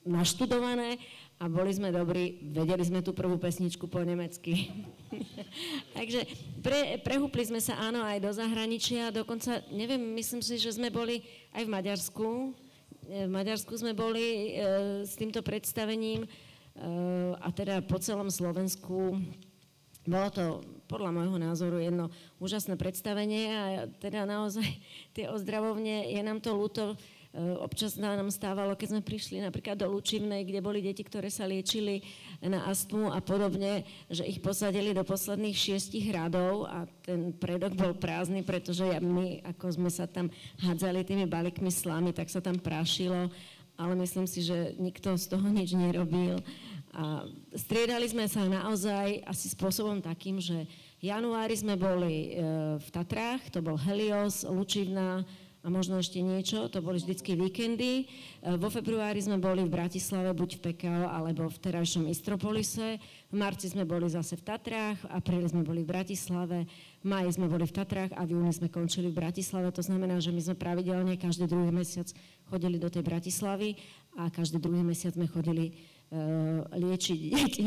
naštudované 0.02 0.98
a 1.36 1.44
boli 1.52 1.68
sme 1.72 1.92
dobrí, 1.92 2.40
vedeli 2.48 2.80
sme 2.80 3.04
tú 3.04 3.12
prvú 3.12 3.36
pesničku 3.36 3.86
po 3.88 4.00
nemecky. 4.00 4.72
Takže 5.96 6.24
pre, 6.64 6.96
prehúpli 7.04 7.44
sme 7.44 7.60
sa 7.60 7.76
áno 7.76 8.00
aj 8.00 8.24
do 8.24 8.32
zahraničia, 8.32 9.12
dokonca, 9.12 9.60
neviem, 9.68 10.00
myslím 10.16 10.40
si, 10.40 10.56
že 10.56 10.72
sme 10.72 10.88
boli 10.88 11.20
aj 11.52 11.62
v 11.68 11.72
Maďarsku. 11.72 12.26
E, 13.04 13.28
v 13.28 13.32
Maďarsku 13.32 13.72
sme 13.76 13.92
boli 13.92 14.56
e, 14.56 14.64
s 15.04 15.12
týmto 15.20 15.44
predstavením 15.44 16.24
Eh, 16.76 17.32
a 17.40 17.48
teda 17.56 17.80
po 17.80 17.96
celom 17.96 18.28
Slovensku. 18.28 19.16
Bolo 20.06 20.28
to 20.30 20.44
podľa 20.86 21.10
môjho 21.10 21.40
názoru 21.40 21.80
jedno 21.82 22.12
úžasné 22.38 22.78
predstavenie 22.78 23.44
a 23.50 23.64
teda 23.98 24.22
naozaj 24.22 24.62
tie 25.16 25.26
ozdravovne, 25.26 26.06
je 26.06 26.20
nám 26.22 26.38
to 26.38 26.54
ľúto, 26.54 26.94
občas 27.60 28.00
nám 28.00 28.32
stávalo, 28.32 28.72
keď 28.72 28.96
sme 28.96 29.02
prišli 29.04 29.44
napríklad 29.44 29.76
do 29.76 29.92
Lučivnej, 29.92 30.48
kde 30.48 30.64
boli 30.64 30.80
deti, 30.80 31.04
ktoré 31.04 31.28
sa 31.28 31.44
liečili 31.44 32.00
na 32.40 32.64
astmu 32.66 33.12
a 33.12 33.20
podobne, 33.20 33.84
že 34.08 34.24
ich 34.24 34.40
posadili 34.40 34.96
do 34.96 35.04
posledných 35.04 35.52
šiestich 35.52 36.08
radov 36.10 36.64
a 36.64 36.88
ten 37.04 37.36
predok 37.36 37.76
bol 37.76 37.92
prázdny, 37.92 38.40
pretože 38.40 38.88
my, 39.04 39.44
ako 39.56 39.76
sme 39.76 39.90
sa 39.92 40.08
tam 40.08 40.32
hádzali 40.64 41.04
tými 41.04 41.28
balíkmi 41.28 41.68
slamy, 41.68 42.16
tak 42.16 42.32
sa 42.32 42.40
tam 42.40 42.56
prášilo 42.56 43.28
ale 43.76 43.92
myslím 44.00 44.24
si, 44.24 44.40
že 44.40 44.72
nikto 44.80 45.14
z 45.20 45.28
toho 45.28 45.46
nič 45.52 45.76
nerobil. 45.76 46.40
A 46.96 47.28
striedali 47.52 48.08
sme 48.08 48.24
sa 48.24 48.48
naozaj 48.48 49.20
asi 49.28 49.52
spôsobom 49.52 50.00
takým, 50.00 50.40
že 50.40 50.64
v 50.96 51.12
januári 51.12 51.52
sme 51.52 51.76
boli 51.76 52.32
e, 52.32 52.40
v 52.80 52.88
Tatrách, 52.88 53.52
to 53.52 53.60
bol 53.60 53.76
Helios, 53.76 54.48
Lučivna 54.48 55.28
a 55.66 55.68
možno 55.68 55.98
ešte 55.98 56.22
niečo, 56.22 56.70
to 56.70 56.78
boli 56.78 57.02
vždycky 57.02 57.34
víkendy. 57.34 58.06
E, 58.38 58.54
vo 58.54 58.70
februári 58.70 59.18
sme 59.18 59.42
boli 59.42 59.66
v 59.66 59.74
Bratislave, 59.74 60.30
buď 60.30 60.50
v 60.56 60.60
PKO, 60.70 61.10
alebo 61.10 61.50
v 61.50 61.58
terajšom 61.58 62.06
Istropolise. 62.06 63.02
V 63.02 63.34
marci 63.34 63.66
sme 63.66 63.82
boli 63.82 64.06
zase 64.06 64.38
v 64.38 64.46
Tatrách, 64.46 65.02
v 65.02 65.10
apríli 65.10 65.50
sme 65.50 65.66
boli 65.66 65.82
v 65.82 65.90
Bratislave, 65.90 66.70
v 67.02 67.06
maji 67.10 67.34
sme 67.34 67.50
boli 67.50 67.66
v 67.66 67.74
Tatrách 67.74 68.14
a 68.14 68.22
v 68.22 68.38
júni 68.38 68.54
sme 68.54 68.70
končili 68.70 69.10
v 69.10 69.18
Bratislave. 69.18 69.74
To 69.74 69.82
znamená, 69.82 70.22
že 70.22 70.30
my 70.30 70.38
sme 70.38 70.54
pravidelne 70.54 71.18
každý 71.18 71.50
druhý 71.50 71.74
mesiac 71.74 72.06
chodili 72.46 72.78
do 72.78 72.86
tej 72.86 73.02
Bratislavy 73.02 73.74
a 74.22 74.30
každý 74.30 74.62
druhý 74.62 74.86
mesiac 74.86 75.18
sme 75.18 75.26
chodili 75.26 75.74
uh, 76.14 76.62
liečiť 76.78 77.18
deti 77.34 77.66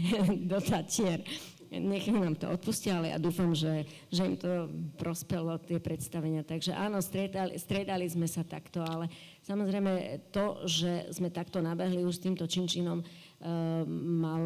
do 0.50 0.62
Tatier. 0.62 1.26
Nech 1.70 2.10
nám 2.10 2.34
to 2.34 2.50
odpustia, 2.50 2.98
ale 2.98 3.14
ja 3.14 3.18
dúfam, 3.22 3.54
že, 3.54 3.86
že 4.10 4.26
im 4.26 4.34
to 4.34 4.66
prospelo, 4.98 5.54
tie 5.62 5.78
predstavenia. 5.78 6.42
Takže 6.42 6.74
áno, 6.74 6.98
striedali, 6.98 7.54
striedali 7.62 8.10
sme 8.10 8.26
sa 8.26 8.42
takto, 8.42 8.82
ale 8.82 9.06
samozrejme 9.46 10.18
to, 10.34 10.66
že 10.66 11.14
sme 11.14 11.30
takto 11.30 11.62
nabehli 11.62 12.02
už 12.02 12.18
s 12.18 12.24
týmto 12.26 12.50
činčinom, 12.50 13.06
uh, 13.06 13.86
mal 14.02 14.42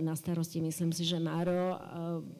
na 0.00 0.16
starosti, 0.16 0.64
myslím 0.64 0.96
si, 0.96 1.04
že 1.04 1.20
Máro, 1.20 1.76
uh, 1.76 1.78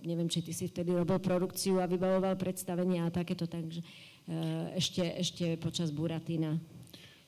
neviem, 0.01 0.33
či 0.33 0.41
ty 0.41 0.57
si 0.57 0.65
vtedy 0.65 0.97
robil 0.97 1.21
produkciu 1.21 1.85
a 1.85 1.85
vybavoval 1.85 2.33
predstavenia 2.41 3.05
a 3.05 3.13
takéto, 3.13 3.45
takže 3.45 3.85
uh, 3.85 4.73
ešte, 4.73 5.13
ešte 5.13 5.61
počas 5.61 5.93
Buratina. 5.93 6.57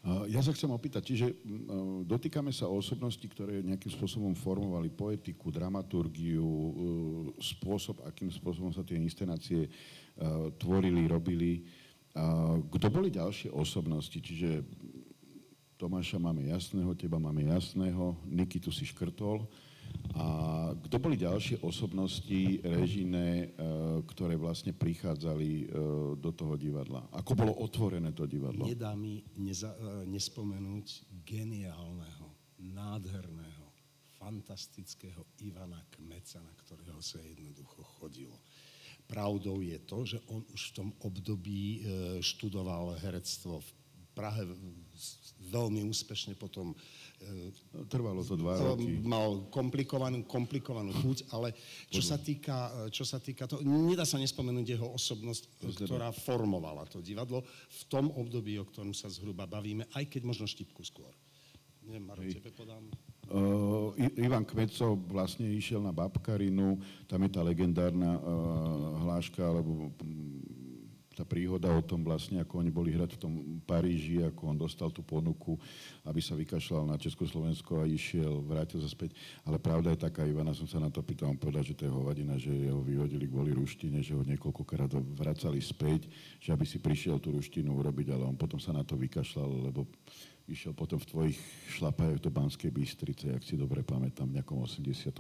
Ja 0.05 0.45
sa 0.45 0.53
chcem 0.53 0.69
opýtať, 0.69 1.01
čiže 1.01 1.27
dotýkame 2.05 2.53
sa 2.53 2.69
osobností, 2.69 3.25
ktoré 3.25 3.65
nejakým 3.65 3.89
spôsobom 3.89 4.37
formovali 4.37 4.93
poetiku, 4.93 5.49
dramaturgiu, 5.49 6.45
e, 6.45 6.71
spôsob, 7.41 8.05
akým 8.05 8.29
spôsobom 8.29 8.69
sa 8.69 8.85
tie 8.85 9.01
inscenácie 9.01 9.65
e, 9.65 9.71
tvorili, 10.61 11.09
robili. 11.09 11.65
Kto 12.71 12.87
boli 12.95 13.11
ďalšie 13.11 13.51
osobnosti? 13.51 14.15
Čiže 14.15 14.63
Tomáša 15.75 16.23
máme 16.23 16.47
jasného, 16.47 16.95
teba 16.95 17.19
máme 17.19 17.51
jasného, 17.51 18.15
Nikitu 18.31 18.71
si 18.71 18.87
škrtol. 18.87 19.43
A 20.13 20.27
kto 20.85 21.01
boli 21.01 21.17
ďalšie 21.17 21.65
osobnosti 21.65 22.61
režine, 22.61 23.25
e, 23.25 23.47
ktoré 24.05 24.37
vlastne 24.37 24.77
prichádzali 24.77 25.51
e, 25.51 25.67
do 26.21 26.31
toho 26.31 26.55
divadla? 26.61 27.09
Ako 27.17 27.33
bolo 27.33 27.57
otvorené 27.65 28.13
to 28.13 28.29
divadlo? 28.29 28.69
Nedá 28.69 28.93
mi 28.95 29.25
neza, 29.41 29.73
e, 29.75 30.05
nespomenúť 30.05 31.09
geniálneho, 31.25 32.31
nádherného, 32.61 33.67
fantastického 34.21 35.25
Ivana 35.43 35.81
Kmeca, 35.89 36.39
na 36.45 36.53
ktorého 36.53 37.01
sa 37.01 37.19
jednoducho 37.25 37.81
chodilo. 37.99 38.37
Pravdou 39.09 39.65
je 39.65 39.79
to, 39.85 39.99
že 40.05 40.19
on 40.33 40.47
už 40.53 40.73
v 40.73 40.77
tom 40.81 40.89
období 41.05 41.85
študoval 42.25 42.97
herectvo 43.05 43.61
v 43.61 43.71
Prahe 44.17 44.47
veľmi 45.51 45.85
úspešne 45.91 46.39
potom 46.39 46.73
Trvalo 47.89 48.21
to 48.21 48.37
dva 48.37 48.61
roky. 48.61 49.01
Mal 49.01 49.49
komplikovanú, 49.49 50.29
komplikovanú 50.29 50.93
chuť, 50.93 51.33
ale 51.33 51.57
čo 51.89 52.05
sa 52.05 52.21
týka, 52.21 52.89
čo 52.93 53.03
sa 53.03 53.17
týka 53.17 53.49
toho, 53.49 53.65
nedá 53.65 54.05
sa 54.05 54.21
nespomenúť 54.21 54.77
jeho 54.77 54.93
osobnosť, 54.93 55.65
ktorá 55.85 56.13
formovala 56.13 56.85
to 56.85 57.01
divadlo 57.01 57.41
v 57.71 57.83
tom 57.89 58.13
období, 58.13 58.61
o 58.61 58.69
ktorom 58.69 58.93
sa 58.93 59.09
zhruba 59.09 59.49
bavíme, 59.49 59.89
aj 59.97 60.05
keď 60.11 60.23
možno 60.29 60.45
štipku 60.45 60.85
skôr. 60.85 61.11
Neviem, 61.85 62.05
Maro, 62.05 62.25
tebe 62.25 62.49
podám. 62.53 62.85
Uh, 63.29 63.93
Ivan 64.21 64.45
Kmeco 64.45 65.01
vlastne 65.09 65.49
išiel 65.49 65.81
na 65.81 65.93
Babkarinu, 65.93 66.77
tam 67.09 67.25
je 67.25 67.31
tá 67.33 67.41
legendárna 67.41 68.21
uh, 68.21 68.21
hláška, 69.05 69.41
alebo 69.41 69.89
tá 71.15 71.23
príhoda 71.23 71.71
o 71.71 71.83
tom 71.83 72.03
vlastne, 72.03 72.43
ako 72.43 72.59
oni 72.59 72.71
boli 72.75 72.91
hrať 72.91 73.15
v 73.15 73.21
tom 73.23 73.33
Paríži, 73.63 74.27
ako 74.27 74.51
on 74.51 74.59
dostal 74.59 74.91
tú 74.91 75.07
ponuku, 75.07 75.55
aby 76.03 76.19
sa 76.19 76.35
vykašľal 76.35 76.91
na 76.91 76.99
Československo 76.99 77.81
a 77.81 77.89
išiel, 77.89 78.43
vrátil 78.43 78.83
sa 78.83 78.91
späť. 78.91 79.15
Ale 79.47 79.63
pravda 79.63 79.95
je 79.95 80.03
taká, 80.03 80.27
Ivana 80.27 80.51
som 80.51 80.67
sa 80.67 80.83
na 80.83 80.91
to 80.91 81.07
pýtal, 81.07 81.31
on 81.31 81.39
povedal, 81.39 81.63
že 81.63 81.79
to 81.79 81.87
je 81.87 81.95
hovadina, 81.95 82.35
že 82.35 82.51
ho 82.69 82.83
vyhodili 82.83 83.31
kvôli 83.31 83.55
ruštine, 83.55 84.03
že 84.03 84.19
ho 84.19 84.27
niekoľkokrát 84.27 84.91
vracali 85.15 85.63
späť, 85.63 86.11
že 86.43 86.51
aby 86.51 86.67
si 86.67 86.83
prišiel 86.83 87.23
tú 87.23 87.31
ruštinu 87.31 87.71
urobiť, 87.71 88.11
ale 88.11 88.27
on 88.27 88.35
potom 88.35 88.59
sa 88.59 88.75
na 88.75 88.83
to 88.83 88.99
vykašľal, 88.99 89.71
lebo 89.71 89.87
išiel 90.51 90.77
potom 90.77 91.01
v 91.01 91.09
tvojich 91.09 91.39
šlapajach 91.79 92.21
do 92.21 92.29
Banskej 92.29 92.69
Bystrice, 92.75 93.33
ak 93.33 93.47
si 93.47 93.57
dobre 93.57 93.81
pamätám, 93.81 94.29
v 94.29 94.43
nejakom 94.43 94.61
86. 94.61 95.15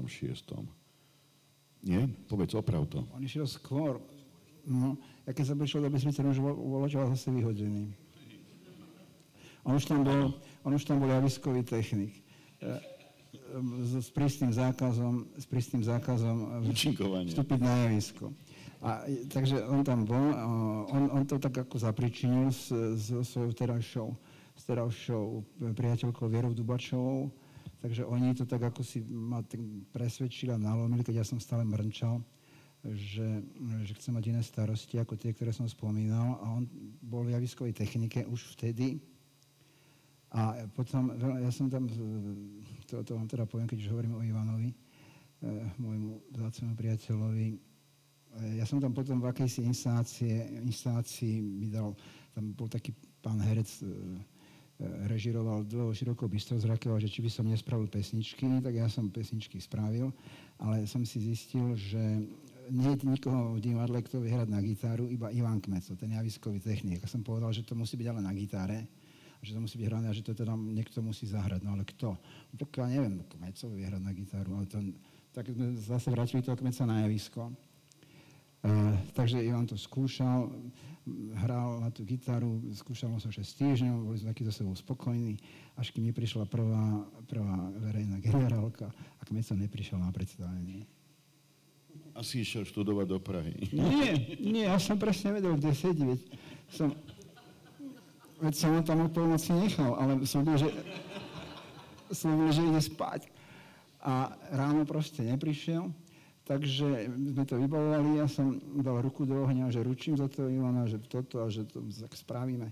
Nie? 1.85 2.09
Povedz, 2.29 2.57
oprav 2.57 2.89
to. 2.89 3.05
On 3.13 3.21
išiel 3.21 3.45
skôr. 3.45 4.01
No, 4.65 4.97
ja 5.29 5.37
keď 5.37 5.45
som 5.53 5.57
prišiel 5.61 5.85
do 5.85 5.91
Bystrice, 5.93 6.25
on 6.25 6.33
už 6.33 6.41
bol 6.41 6.89
zase 6.89 7.29
vyhodený. 7.29 7.93
On 9.65 9.73
už 9.77 9.85
tam 9.89 10.05
bol, 10.05 10.37
on 10.65 10.73
už 10.77 10.85
tam 10.85 11.01
bol 11.01 11.09
javiskový 11.09 11.65
technik. 11.65 12.13
E, 12.13 12.69
e, 12.69 12.79
s, 13.81 14.09
s 14.09 14.11
prísnym 14.13 14.53
zákazom, 14.53 15.25
s 15.41 15.47
prísnym 15.49 15.81
zákazom 15.81 16.69
e, 16.69 16.73
vstúpiť 17.33 17.61
na 17.61 17.89
javisko. 17.89 18.33
A, 18.85 19.09
takže 19.33 19.65
on 19.65 19.81
tam 19.81 20.05
bol, 20.05 20.21
on, 20.93 21.09
on 21.09 21.25
to 21.25 21.41
tak 21.41 21.57
ako 21.57 21.81
zapričinil 21.81 22.53
s, 22.53 22.69
s 23.01 23.09
svojou 23.25 23.53
terajšou 23.57 24.09
s 24.55 24.63
terajšou 24.71 25.43
priateľkou 25.75 26.31
Vierou 26.31 26.55
Dubačovou, 26.55 27.31
takže 27.83 28.07
oni 28.07 28.35
to 28.39 28.47
tak 28.47 28.63
ako 28.63 28.87
si 28.87 29.03
ma 29.03 29.43
presvedčili 29.91 30.55
a 30.55 30.59
nalomili, 30.59 31.03
keď 31.03 31.23
ja 31.23 31.27
som 31.27 31.43
stále 31.43 31.67
mrnčal, 31.67 32.23
že, 32.93 33.41
že 33.89 33.93
chcem 33.97 34.13
mať 34.13 34.25
iné 34.29 34.43
starosti 34.45 35.01
ako 35.01 35.17
tie, 35.17 35.33
ktoré 35.33 35.57
som 35.57 35.65
spomínal. 35.65 36.37
A 36.45 36.53
on 36.53 36.69
bol 37.01 37.25
v 37.25 37.33
javiskovej 37.33 37.73
technike 37.73 38.29
už 38.29 38.53
vtedy. 38.53 39.01
A 40.35 40.67
potom, 40.75 41.15
ja 41.17 41.49
som 41.55 41.71
tam, 41.71 41.87
to, 42.91 43.01
to 43.07 43.13
vám 43.15 43.31
teda 43.31 43.47
poviem, 43.47 43.71
keď 43.71 43.87
už 43.87 43.91
hovorím 43.95 44.19
o 44.19 44.27
Ivanovi, 44.27 44.75
eh, 44.75 44.77
môjmu 45.79 46.35
vzácnemu 46.35 46.75
priateľovi, 46.75 47.49
eh, 47.55 48.59
ja 48.59 48.67
som 48.67 48.83
tam 48.83 48.91
potom 48.91 49.23
v 49.23 49.31
akejsi 49.31 49.63
instácie, 49.63 50.35
instácii 50.67 51.39
mi 51.39 51.71
dal, 51.71 51.95
tam 52.35 52.51
bol 52.51 52.67
taký 52.67 52.91
pán 53.23 53.39
herec, 53.47 53.71
eh, 53.79 53.87
režiroval 55.07 55.63
dlho 55.71 55.95
široko 55.95 56.27
bystrozrakého, 56.27 56.99
že 56.99 57.07
či 57.07 57.23
by 57.23 57.31
som 57.31 57.47
nespravil 57.47 57.87
pesničky, 57.87 58.43
tak 58.59 58.75
ja 58.75 58.91
som 58.91 59.07
pesničky 59.07 59.63
spravil, 59.63 60.11
ale 60.59 60.83
som 60.91 61.07
si 61.07 61.23
zistil, 61.23 61.79
že 61.79 62.27
nie 62.71 62.95
je 62.95 63.05
nikoho 63.05 63.57
v 63.57 63.61
divadle, 63.61 63.99
kto 64.01 64.23
vie 64.25 64.33
hrať 64.33 64.49
na 64.49 64.61
gitaru, 64.61 65.09
iba 65.11 65.29
Ivan 65.29 65.61
Kmeco, 65.61 65.97
ten 65.97 66.13
javiskový 66.15 66.61
technik. 66.61 67.05
Ja 67.05 67.09
som 67.11 67.21
povedal, 67.21 67.53
že 67.53 67.67
to 67.67 67.77
musí 67.77 67.97
byť 67.97 68.09
ale 68.09 68.21
na 68.25 68.33
gitare, 68.33 68.89
že 69.45 69.53
to 69.53 69.61
musí 69.61 69.77
byť 69.77 69.87
hrané 69.89 70.07
a 70.09 70.17
že 70.17 70.25
to 70.25 70.33
teda 70.33 70.57
niekto 70.57 71.05
musí 71.05 71.29
zahrať. 71.29 71.61
No 71.61 71.77
ale 71.77 71.85
kto? 71.85 72.17
No, 72.17 72.55
pokiaľ 72.57 72.87
neviem, 72.89 73.15
Kmeco 73.29 73.65
vie 73.75 73.85
hrať 73.85 74.03
na 74.03 74.13
gitaru, 74.17 74.51
ale 74.57 74.67
to, 74.71 74.79
tak 75.37 75.51
sme 75.53 75.77
zase 75.77 76.09
vrátili 76.09 76.41
toho 76.41 76.57
Kmeca 76.57 76.89
na 76.89 77.05
javisko. 77.05 77.53
Uh, 78.65 78.97
takže 79.13 79.45
Ivan 79.45 79.69
to 79.69 79.77
skúšal 79.77 80.49
hral 81.37 81.85
na 81.85 81.93
tú 81.93 82.01
gitaru, 82.01 82.65
skúšal 82.73 83.13
som 83.21 83.29
6 83.29 83.45
týždňov, 83.45 84.09
boli 84.09 84.17
sme 84.17 84.33
takí 84.33 84.41
za 84.49 84.57
sebou 84.57 84.73
spokojní, 84.73 85.37
až 85.77 85.93
kým 85.93 86.09
mi 86.09 86.17
prišla 86.17 86.49
prvá, 86.49 87.05
prvá 87.29 87.69
verejná 87.77 88.17
generálka 88.25 88.89
a 89.21 89.23
kmeď 89.29 89.45
som 89.45 89.61
neprišiel 89.61 90.01
na 90.01 90.09
predstavenie. 90.09 90.89
Asi 92.15 92.47
išiel 92.47 92.63
študovať 92.63 93.07
do 93.11 93.19
Prahy. 93.19 93.59
Nie, 93.75 94.39
nie, 94.39 94.65
ja 94.71 94.79
som 94.79 94.95
presne 94.95 95.35
vedel, 95.35 95.59
kde 95.59 95.75
sedí, 95.75 96.07
veď 96.07 96.21
som, 96.71 96.89
veď 98.39 98.55
som 98.55 98.71
ho 98.79 98.83
tam 98.87 99.03
o 99.03 99.09
polnoci 99.11 99.51
nechal, 99.51 99.99
ale 99.99 100.23
som 100.23 100.47
vedel, 100.47 100.67
že, 100.67 100.71
som 102.15 102.39
vedel, 102.39 102.55
že 102.55 102.63
ide 102.71 102.83
spať. 102.83 103.27
A 104.05 104.31
ráno 104.55 104.87
proste 104.87 105.27
neprišiel, 105.27 105.91
Takže 106.45 107.09
sme 107.09 107.45
to 107.49 107.57
vybavovali, 107.57 108.21
ja 108.21 108.29
som 108.29 108.61
dal 108.85 109.01
ruku 109.01 109.25
do 109.25 109.49
ohňa, 109.49 109.73
že 109.73 109.81
ručím 109.81 110.13
za 110.13 110.29
to 110.29 110.45
Ivana, 110.45 110.85
že 110.85 111.01
toto 111.01 111.41
a 111.41 111.49
že 111.49 111.65
to 111.65 111.81
tak 111.89 112.13
spravíme. 112.13 112.69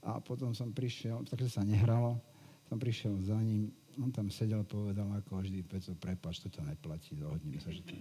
A 0.00 0.24
potom 0.24 0.56
som 0.56 0.72
prišiel, 0.72 1.28
takže 1.28 1.52
sa 1.52 1.60
nehralo, 1.60 2.16
som 2.72 2.80
prišiel 2.80 3.20
za 3.20 3.36
ním, 3.36 3.68
on 4.00 4.08
tam 4.08 4.32
sedel, 4.32 4.64
povedal 4.64 5.04
ako 5.20 5.44
vždy, 5.44 5.60
Peco, 5.68 5.92
prepač, 6.00 6.40
to 6.40 6.64
neplatí, 6.64 7.12
dohodneme 7.12 7.60
sa, 7.60 7.68
že 7.68 7.84
to... 7.84 7.92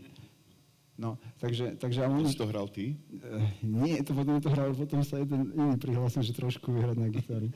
No, 0.99 1.15
takže... 1.39 1.79
takže 1.79 2.03
on... 2.03 2.27
To 2.27 2.51
hral 2.51 2.67
ty? 2.67 2.99
Uh, 3.07 3.39
nie, 3.63 4.03
to 4.03 4.11
potom 4.11 4.35
to 4.43 4.51
hral, 4.51 4.75
potom 4.75 4.99
sa 4.99 5.15
jeden 5.15 5.55
iný 5.55 5.79
prihlásil, 5.79 6.27
že 6.27 6.35
trošku 6.35 6.75
vyhrať 6.75 6.97
na 6.99 7.07
gitaru. 7.07 7.47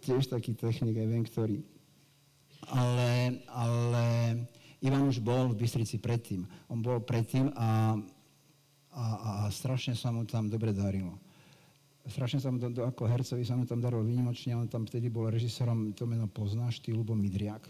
Tiež 0.00 0.32
taký 0.32 0.56
technik, 0.56 0.96
viem, 0.96 1.28
ktorý. 1.28 1.60
Ale, 2.72 3.44
ale 3.52 4.04
Ivan 4.80 5.04
už 5.12 5.20
bol 5.20 5.52
v 5.52 5.60
Bystrici 5.60 6.00
predtým. 6.00 6.48
On 6.72 6.80
bol 6.80 7.04
predtým 7.04 7.52
a, 7.52 8.00
a, 8.96 9.04
a 9.12 9.30
strašne 9.52 9.92
sa 9.92 10.08
mu 10.08 10.24
tam 10.24 10.48
dobre 10.48 10.72
darilo. 10.72 11.20
Strašne 12.08 12.40
sa 12.40 12.48
mu 12.48 12.60
to, 12.60 12.84
ako 12.84 13.08
hercovi 13.08 13.44
sa 13.44 13.60
mu 13.60 13.68
tam 13.68 13.80
darilo 13.84 14.04
výnimočne. 14.04 14.56
On 14.56 14.68
tam 14.68 14.88
vtedy 14.88 15.12
bol 15.12 15.28
režisérom, 15.28 15.92
to 15.92 16.08
meno 16.08 16.28
poznáš, 16.32 16.80
ty 16.80 16.96
Lubo 16.96 17.12
Midriak. 17.12 17.64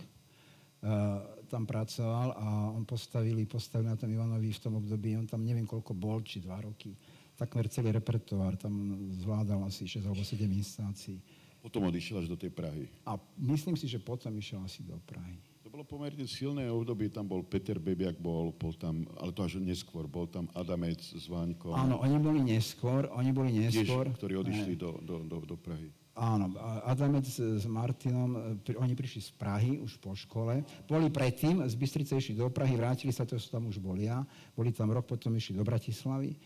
Uh, 0.83 1.23
tam 1.55 1.63
pracoval 1.63 2.35
a 2.35 2.47
on 2.75 2.83
postavili, 2.83 3.47
postavili 3.47 3.95
na 3.95 3.95
tom 3.95 4.11
Ivanovi 4.11 4.51
v 4.51 4.59
tom 4.59 4.75
období, 4.83 5.15
on 5.15 5.31
tam 5.31 5.47
neviem 5.47 5.63
koľko 5.63 5.95
bol, 5.95 6.19
či 6.27 6.43
dva 6.43 6.59
roky. 6.59 6.99
Takmer 7.39 7.71
celý 7.71 7.95
repertoár, 7.95 8.59
tam 8.59 8.75
zvládal 9.23 9.63
asi 9.71 9.87
6 9.87 10.11
alebo 10.11 10.27
7 10.27 10.43
instácií. 10.51 11.23
Potom 11.63 11.87
odišiel 11.87 12.27
až 12.27 12.29
do 12.29 12.37
tej 12.37 12.51
Prahy. 12.51 12.91
A 13.07 13.15
myslím 13.39 13.79
si, 13.79 13.87
že 13.87 14.03
potom 14.03 14.35
išiel 14.35 14.59
asi 14.67 14.83
do 14.83 14.99
Prahy 15.07 15.39
bolo 15.75 15.83
pomerne 15.83 16.23
silné 16.31 16.71
obdobie, 16.71 17.11
tam 17.11 17.27
bol 17.27 17.43
Peter 17.43 17.83
Bebiak, 17.83 18.15
bol, 18.23 18.55
bol 18.55 18.71
tam, 18.79 19.03
ale 19.19 19.35
to 19.35 19.43
až 19.43 19.59
neskôr, 19.59 20.07
bol 20.07 20.31
tam 20.31 20.47
Adamec 20.55 21.03
s 21.03 21.27
Váňkom. 21.27 21.75
Áno, 21.75 21.99
oni 21.99 22.15
boli 22.23 22.47
neskôr, 22.47 23.11
oni 23.11 23.35
boli 23.35 23.51
neskôr. 23.51 24.07
Tiež, 24.07 24.15
ktorí 24.23 24.39
odišli 24.39 24.79
do, 24.79 24.95
do, 25.03 25.27
do, 25.27 25.43
do 25.43 25.57
Prahy. 25.59 25.91
Áno, 26.15 26.55
Adamec 26.87 27.27
s 27.27 27.67
Martinom, 27.67 28.59
oni 28.79 28.95
prišli 28.95 29.19
z 29.19 29.31
Prahy 29.35 29.83
už 29.83 29.99
po 29.99 30.15
škole. 30.15 30.63
Boli 30.87 31.11
predtým, 31.11 31.67
z 31.67 31.75
Bystrice 31.75 32.15
išli 32.15 32.39
do 32.39 32.47
Prahy, 32.55 32.79
vrátili 32.79 33.11
sa, 33.11 33.27
to 33.27 33.35
tam 33.35 33.67
už 33.67 33.83
boli 33.83 34.07
ja. 34.07 34.23
Boli 34.55 34.71
tam 34.71 34.95
rok, 34.95 35.11
potom 35.11 35.35
išli 35.35 35.59
do 35.59 35.67
Bratislavy. 35.67 36.31
E, 36.31 36.39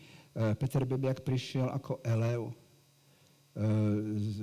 Peter 0.57 0.89
Bebiak 0.89 1.21
prišiel 1.21 1.69
ako 1.69 2.01
elev 2.01 2.49
e, 2.49 2.53
z 4.17 4.37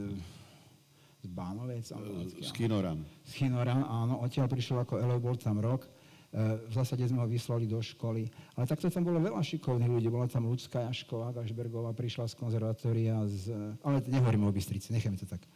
Bánovec. 1.27 1.91
Z 2.39 2.51
Kinoran. 2.55 3.03
Z 3.27 3.33
Kinoran, 3.35 3.83
áno. 3.83 4.23
Odtiaľ 4.23 4.47
prišiel 4.47 4.87
ako 4.87 5.03
Elo, 5.03 5.19
bol 5.19 5.35
tam 5.35 5.59
rok. 5.59 5.91
V 6.35 6.73
zásade 6.75 7.07
sme 7.07 7.23
ho 7.23 7.29
vyslali 7.31 7.65
do 7.65 7.81
školy. 7.81 8.29
Ale 8.59 8.69
takto 8.69 8.91
tam 8.93 9.07
bolo 9.07 9.23
veľa 9.23 9.41
šikovných 9.41 9.89
ľudí. 9.89 10.09
Bola 10.11 10.29
tam 10.29 10.51
Ľudská 10.51 10.85
Jašková, 10.91 11.33
Gašbergová, 11.33 11.97
prišla 11.97 12.29
z 12.29 12.35
konzervatória, 12.37 13.17
z... 13.25 13.55
ale 13.81 14.05
nehovoríme 14.05 14.45
o 14.45 14.53
Bystrici, 14.53 14.93
necháme 14.93 15.17
to 15.17 15.25
tak. 15.25 15.47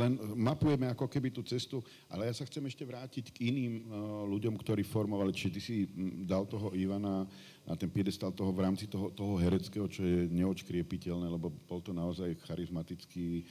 Len 0.00 0.20
mapujeme 0.38 0.86
ako 0.92 1.10
keby 1.10 1.34
tú 1.34 1.42
cestu, 1.42 1.82
ale 2.06 2.30
ja 2.30 2.34
sa 2.36 2.46
chcem 2.46 2.62
ešte 2.68 2.86
vrátiť 2.86 3.34
k 3.34 3.50
iným 3.50 3.88
ľuďom, 4.30 4.54
ktorí 4.60 4.86
formovali. 4.86 5.34
Čiže 5.34 5.54
ty 5.54 5.60
si 5.60 5.76
dal 6.22 6.46
toho 6.46 6.70
Ivana 6.76 7.26
na 7.66 7.74
ten 7.74 7.90
piedestal 7.90 8.30
toho 8.30 8.54
v 8.54 8.62
rámci 8.62 8.86
toho, 8.86 9.10
toho 9.10 9.42
hereckého, 9.42 9.90
čo 9.90 10.06
je 10.06 10.30
neočkriepiteľné, 10.30 11.26
lebo 11.26 11.50
bol 11.50 11.82
to 11.82 11.90
naozaj 11.90 12.30
charizmatický 12.46 13.42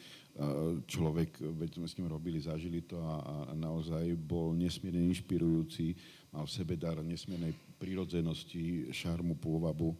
človek, 0.87 1.39
veď 1.39 1.79
sme 1.79 1.87
s 1.87 1.95
ním 1.95 2.11
robili, 2.11 2.43
zažili 2.43 2.83
to 2.83 2.99
a, 2.99 3.47
a 3.47 3.53
naozaj 3.55 4.03
bol 4.19 4.51
nesmierne 4.51 5.07
inšpirujúci, 5.07 5.95
mal 6.35 6.43
v 6.43 6.51
sebe 6.51 6.75
dar 6.75 6.99
nesmiernej 6.99 7.55
prírodzenosti, 7.79 8.91
šarmu, 8.91 9.39
pôvabu, 9.39 9.95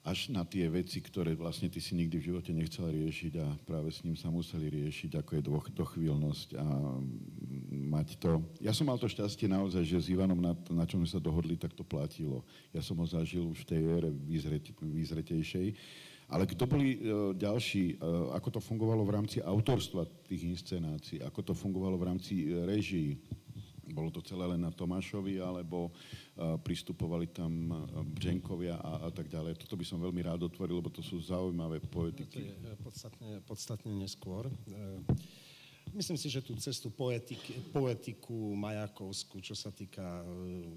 až 0.00 0.32
na 0.32 0.48
tie 0.48 0.64
veci, 0.72 0.96
ktoré 1.04 1.36
vlastne 1.36 1.68
ty 1.68 1.76
si 1.76 1.92
nikdy 1.92 2.16
v 2.16 2.26
živote 2.32 2.56
nechcel 2.56 2.88
riešiť 2.88 3.32
a 3.36 3.46
práve 3.68 3.92
s 3.92 4.00
ním 4.00 4.16
sa 4.16 4.32
museli 4.32 4.72
riešiť, 4.72 5.20
ako 5.20 5.30
je 5.36 5.42
dochvíľnosť 5.76 6.48
a 6.56 6.66
mať 7.68 8.16
to. 8.16 8.40
Ja 8.64 8.72
som 8.72 8.88
mal 8.88 8.96
to 8.96 9.12
šťastie 9.12 9.44
naozaj, 9.44 9.84
že 9.84 10.00
s 10.00 10.08
Ivanom 10.08 10.40
na, 10.40 10.56
na 10.72 10.88
čom 10.88 11.04
sa 11.04 11.20
dohodli, 11.20 11.60
tak 11.60 11.76
to 11.76 11.84
platilo. 11.84 12.40
Ja 12.72 12.80
som 12.80 12.96
ho 12.96 13.04
zažil 13.04 13.44
už 13.44 13.68
v 13.68 13.76
tej 13.76 13.80
ére 14.00 14.10
výzretejšej. 14.80 15.76
Ale 16.30 16.46
kto 16.46 16.62
boli 16.64 16.94
uh, 16.96 17.34
ďalší, 17.34 17.98
uh, 17.98 18.30
ako 18.38 18.56
to 18.56 18.60
fungovalo 18.62 19.02
v 19.02 19.14
rámci 19.18 19.42
autorstva 19.42 20.06
tých 20.30 20.46
inscenácií, 20.46 21.18
ako 21.26 21.52
to 21.52 21.52
fungovalo 21.58 21.98
v 21.98 22.06
rámci 22.06 22.34
uh, 22.46 22.64
režii, 22.70 23.18
bolo 23.90 24.10
to 24.14 24.22
celé 24.22 24.46
len 24.46 24.62
na 24.62 24.72
Tomášovi, 24.72 25.42
alebo 25.42 25.90
uh, 25.90 26.56
pristupovali 26.62 27.30
tam 27.30 27.52
uh, 27.70 27.78
Bženkovia 28.16 28.78
a, 28.78 29.06
a 29.06 29.10
tak 29.10 29.28
ďalej. 29.28 29.60
Toto 29.60 29.76
by 29.76 29.84
som 29.84 30.00
veľmi 30.00 30.22
rád 30.24 30.46
otvoril, 30.46 30.78
lebo 30.80 30.90
to 30.90 31.02
sú 31.02 31.18
zaujímavé 31.20 31.82
poetiky. 31.82 32.54
To 32.54 32.70
je 32.70 32.78
podstatne, 32.80 33.30
podstatne 33.44 33.92
neskôr. 33.92 34.46
Myslím 35.90 36.14
si, 36.14 36.30
že 36.30 36.38
tú 36.38 36.54
cestu 36.54 36.86
poetiky, 36.94 37.74
poetiku 37.74 38.54
majakovskú, 38.54 39.42
čo 39.42 39.58
sa 39.58 39.74
týka 39.74 40.22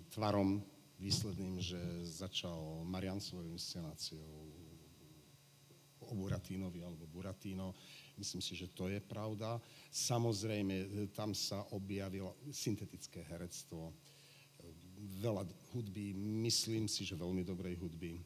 tvarom 0.09 0.57
výsledným, 0.97 1.61
že 1.61 1.77
začal 2.01 2.81
Marian 2.87 3.21
svojou 3.21 3.45
inscenáciou 3.53 4.25
o 6.01 6.11
Buratínovi 6.17 6.81
alebo 6.81 7.05
Buratino, 7.05 7.77
Myslím 8.17 8.41
si, 8.41 8.53
že 8.55 8.69
to 8.69 8.87
je 8.89 9.01
pravda. 9.01 9.57
Samozrejme, 9.89 10.75
e, 10.75 10.87
tam 11.13 11.33
sa 11.33 11.65
objavilo 11.73 12.37
syntetické 12.53 13.25
herectvo, 13.25 13.89
e, 13.89 13.93
veľa 15.21 15.49
hudby, 15.73 16.13
myslím 16.45 16.85
si, 16.85 17.05
že 17.05 17.17
veľmi 17.17 17.41
dobrej 17.41 17.77
hudby, 17.81 18.21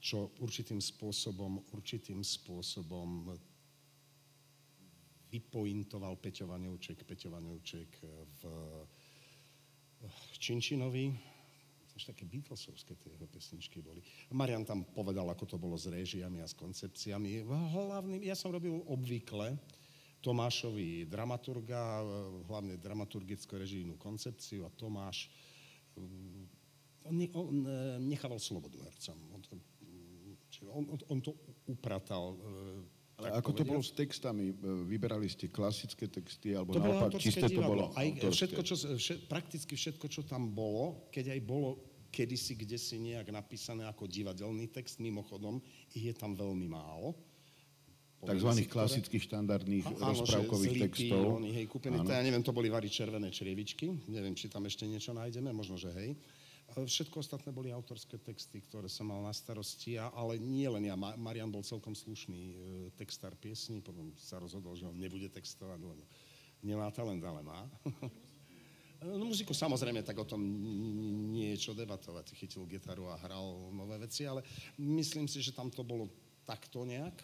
čo 0.00 0.32
určitým 0.40 0.80
spôsobom, 0.80 1.64
určitým 1.72 2.20
spôsobom 2.20 3.32
vypointoval 5.32 6.20
Peťo 6.20 6.44
Peťo 7.08 7.32
Vaneuček 7.32 7.88
v 8.36 8.40
Činčinovi, 10.36 11.31
až 11.92 12.02
také 12.08 12.24
Beatlesovské 12.24 12.96
tie 12.96 13.12
jeho 13.14 13.28
pesničky 13.28 13.84
boli. 13.84 14.00
Marian 14.32 14.64
tam 14.64 14.84
povedal, 14.84 15.28
ako 15.28 15.44
to 15.44 15.56
bolo 15.60 15.76
s 15.76 15.88
réžiami 15.88 16.40
a 16.40 16.48
s 16.48 16.56
koncepciami. 16.56 17.44
Hlavným, 17.48 18.20
ja 18.24 18.32
som 18.32 18.48
robil 18.52 18.72
obvykle 18.88 19.56
Tomášovi 20.22 21.10
dramaturga, 21.10 22.00
hlavne 22.46 22.78
dramaturgickú 22.78 23.58
režijnú 23.58 23.98
koncepciu 23.98 24.64
a 24.64 24.70
Tomáš 24.70 25.28
mm, 25.98 26.62
on, 27.10 27.14
on 27.34 27.56
e, 27.66 27.98
nechával 27.98 28.38
slobodu 28.38 28.78
hercom. 28.86 29.18
To, 29.50 29.58
on, 30.70 30.84
on, 30.94 30.98
on 31.10 31.18
to 31.18 31.34
upratal 31.66 32.38
e, 32.38 33.01
ale 33.20 33.28
ako 33.38 33.50
to 33.52 33.62
bolo 33.62 33.82
s 33.84 33.92
textami? 33.92 34.50
E, 34.50 34.54
vyberali 34.88 35.28
ste 35.28 35.52
klasické 35.52 36.08
texty, 36.08 36.56
alebo 36.56 36.74
to 36.74 36.80
naopak 36.80 37.20
čisté 37.20 37.46
to 37.46 37.60
bolo 37.60 37.92
aj 37.94 38.06
všetko, 38.32 38.60
čo, 38.64 38.74
všet, 38.76 39.18
Prakticky 39.28 39.74
všetko, 39.76 40.06
čo 40.08 40.22
tam 40.24 40.50
bolo, 40.50 41.08
keď 41.12 41.36
aj 41.36 41.40
bolo 41.44 41.70
kedysi, 42.12 42.56
kde 42.56 42.76
si 42.76 43.00
nejak 43.00 43.32
napísané 43.32 43.88
ako 43.88 44.04
divadelný 44.04 44.68
text, 44.68 45.00
mimochodom, 45.00 45.64
ich 45.96 46.12
je 46.12 46.14
tam 46.16 46.36
veľmi 46.36 46.68
málo. 46.68 47.16
Takzvaných 48.22 48.70
klasických 48.70 49.22
štandardných 49.26 49.86
a, 49.98 50.14
rozprávkových 50.14 50.76
áno, 50.78 50.82
textov. 50.86 51.22
Oni, 51.42 51.50
hej, 51.50 51.66
kúpený, 51.66 52.06
to, 52.06 52.14
ja 52.14 52.22
neviem, 52.22 52.44
to 52.44 52.54
boli 52.54 52.70
vari 52.70 52.86
červené 52.86 53.34
črievičky, 53.34 53.90
neviem, 54.06 54.36
či 54.38 54.46
tam 54.46 54.62
ešte 54.62 54.86
niečo 54.86 55.10
nájdeme, 55.10 55.50
možno, 55.50 55.74
že 55.74 55.90
hej. 55.90 56.14
Všetko 56.72 57.20
ostatné 57.20 57.52
boli 57.52 57.68
autorské 57.68 58.16
texty, 58.16 58.64
ktoré 58.64 58.88
som 58.88 59.12
mal 59.12 59.20
na 59.20 59.34
starosti, 59.36 60.00
ale 60.00 60.40
nie 60.40 60.64
len 60.64 60.88
ja. 60.88 60.96
Marian 60.96 61.52
bol 61.52 61.60
celkom 61.60 61.92
slušný 61.92 62.40
e, 62.40 62.54
textár 62.96 63.36
piesní, 63.36 63.84
potom 63.84 64.08
sa 64.16 64.40
rozhodol, 64.40 64.72
že 64.72 64.88
on 64.88 64.96
nebude 64.96 65.28
textovať, 65.28 65.76
lebo 65.84 66.00
nemá 66.64 66.88
talent, 66.88 67.20
ale 67.20 67.44
má. 67.44 67.60
No 69.02 69.26
muziku 69.26 69.50
samozrejme, 69.50 70.06
tak 70.06 70.14
o 70.14 70.22
tom 70.22 70.38
niečo 71.34 71.74
debatovať. 71.74 72.38
Chytil 72.38 72.70
gitaru 72.70 73.10
a 73.10 73.18
hral 73.18 73.74
nové 73.74 73.98
veci, 73.98 74.22
ale 74.22 74.46
myslím 74.78 75.26
si, 75.26 75.42
že 75.42 75.50
tam 75.50 75.74
to 75.74 75.82
bolo 75.82 76.06
takto 76.46 76.86
nejak. 76.86 77.18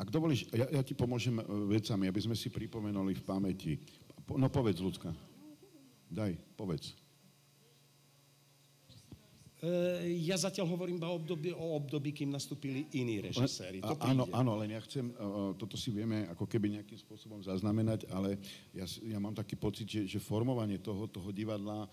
Ak 0.00 0.08
dovolíš, 0.08 0.48
ja, 0.56 0.64
ja 0.72 0.80
ti 0.80 0.96
pomôžem 0.96 1.36
e, 1.36 1.44
vecami, 1.68 2.08
aby 2.08 2.16
sme 2.16 2.32
si 2.32 2.48
pripomenuli 2.48 3.12
v 3.12 3.26
pamäti. 3.28 3.72
No 4.24 4.48
povedz, 4.48 4.80
ľudská. 4.80 5.12
Daj, 6.08 6.32
povedz. 6.56 7.03
E, 9.64 10.20
ja 10.28 10.36
zatiaľ 10.36 10.76
hovorím 10.76 11.00
iba 11.00 11.08
o 11.08 11.16
období, 11.16 11.48
o 11.56 11.80
období, 11.80 12.12
kým 12.12 12.28
nastúpili 12.28 12.84
iní 12.92 13.24
režiséri. 13.24 13.80
To 13.80 13.96
áno, 13.96 14.28
áno, 14.28 14.60
len 14.60 14.76
ja 14.76 14.80
chcem, 14.84 15.08
e, 15.08 15.14
toto 15.56 15.80
si 15.80 15.88
vieme 15.88 16.28
ako 16.28 16.44
keby 16.44 16.76
nejakým 16.76 17.00
spôsobom 17.00 17.40
zaznamenať, 17.40 18.04
ale 18.12 18.36
ja, 18.76 18.84
ja 18.84 19.16
mám 19.16 19.32
taký 19.32 19.56
pocit, 19.56 19.88
že, 19.88 20.04
že 20.04 20.20
formovanie 20.20 20.76
toho, 20.76 21.08
toho 21.08 21.32
divadla 21.32 21.88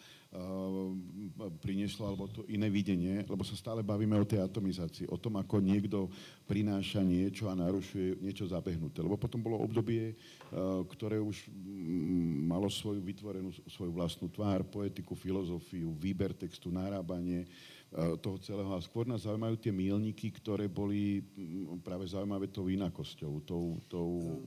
prinieslo 1.59 2.07
alebo 2.07 2.31
to 2.31 2.47
iné 2.47 2.71
videnie, 2.71 3.27
lebo 3.27 3.43
sa 3.43 3.51
stále 3.51 3.83
bavíme 3.83 4.15
o 4.15 4.23
tej 4.23 4.39
atomizácii, 4.39 5.11
o 5.11 5.19
tom, 5.19 5.35
ako 5.35 5.59
niekto 5.59 6.07
prináša 6.47 7.03
niečo 7.03 7.51
a 7.51 7.57
narušuje 7.59 8.23
niečo 8.23 8.47
zabehnuté. 8.47 9.03
Lebo 9.03 9.19
potom 9.19 9.43
bolo 9.43 9.59
obdobie, 9.59 10.15
uh, 10.15 10.87
ktoré 10.87 11.19
už 11.19 11.51
mm, 11.51 12.47
malo 12.47 12.71
svoju 12.71 13.03
vytvorenú, 13.03 13.51
svoju 13.67 13.91
vlastnú 13.91 14.31
tvár, 14.31 14.63
poetiku, 14.63 15.19
filozofiu, 15.19 15.91
výber 15.99 16.31
textu, 16.31 16.71
narábanie, 16.71 17.43
Eh, 17.91 18.15
toho 18.23 18.39
celého. 18.39 18.71
A 18.71 18.79
skôr 18.79 19.03
nás 19.03 19.27
zaujímajú 19.27 19.59
tie 19.59 19.75
mílniky, 19.75 20.31
ktoré 20.39 20.71
boli 20.71 21.27
mm, 21.35 21.83
práve 21.83 22.07
zaujímavé 22.07 22.47
tou 22.47 22.71
inakosťou, 22.71 23.43
tou, 23.43 23.83
tou 23.91 24.39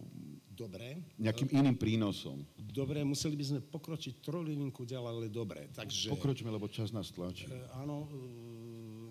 Dobre. 0.55 1.03
Nejakým 1.19 1.51
iným 1.51 1.75
prínosom. 1.75 2.47
Dobre, 2.55 3.03
museli 3.03 3.35
by 3.35 3.45
sme 3.45 3.61
pokročiť 3.61 4.23
trojlivinku 4.23 4.87
ďalej, 4.87 5.11
ale 5.11 5.27
dobre. 5.27 5.67
Takže, 5.75 6.15
Pokročme, 6.15 6.47
lebo 6.55 6.71
čas 6.71 6.95
nás 6.95 7.11
tlačí. 7.11 7.51
E, 7.51 7.59
áno, 7.75 8.07
e, 8.07 8.09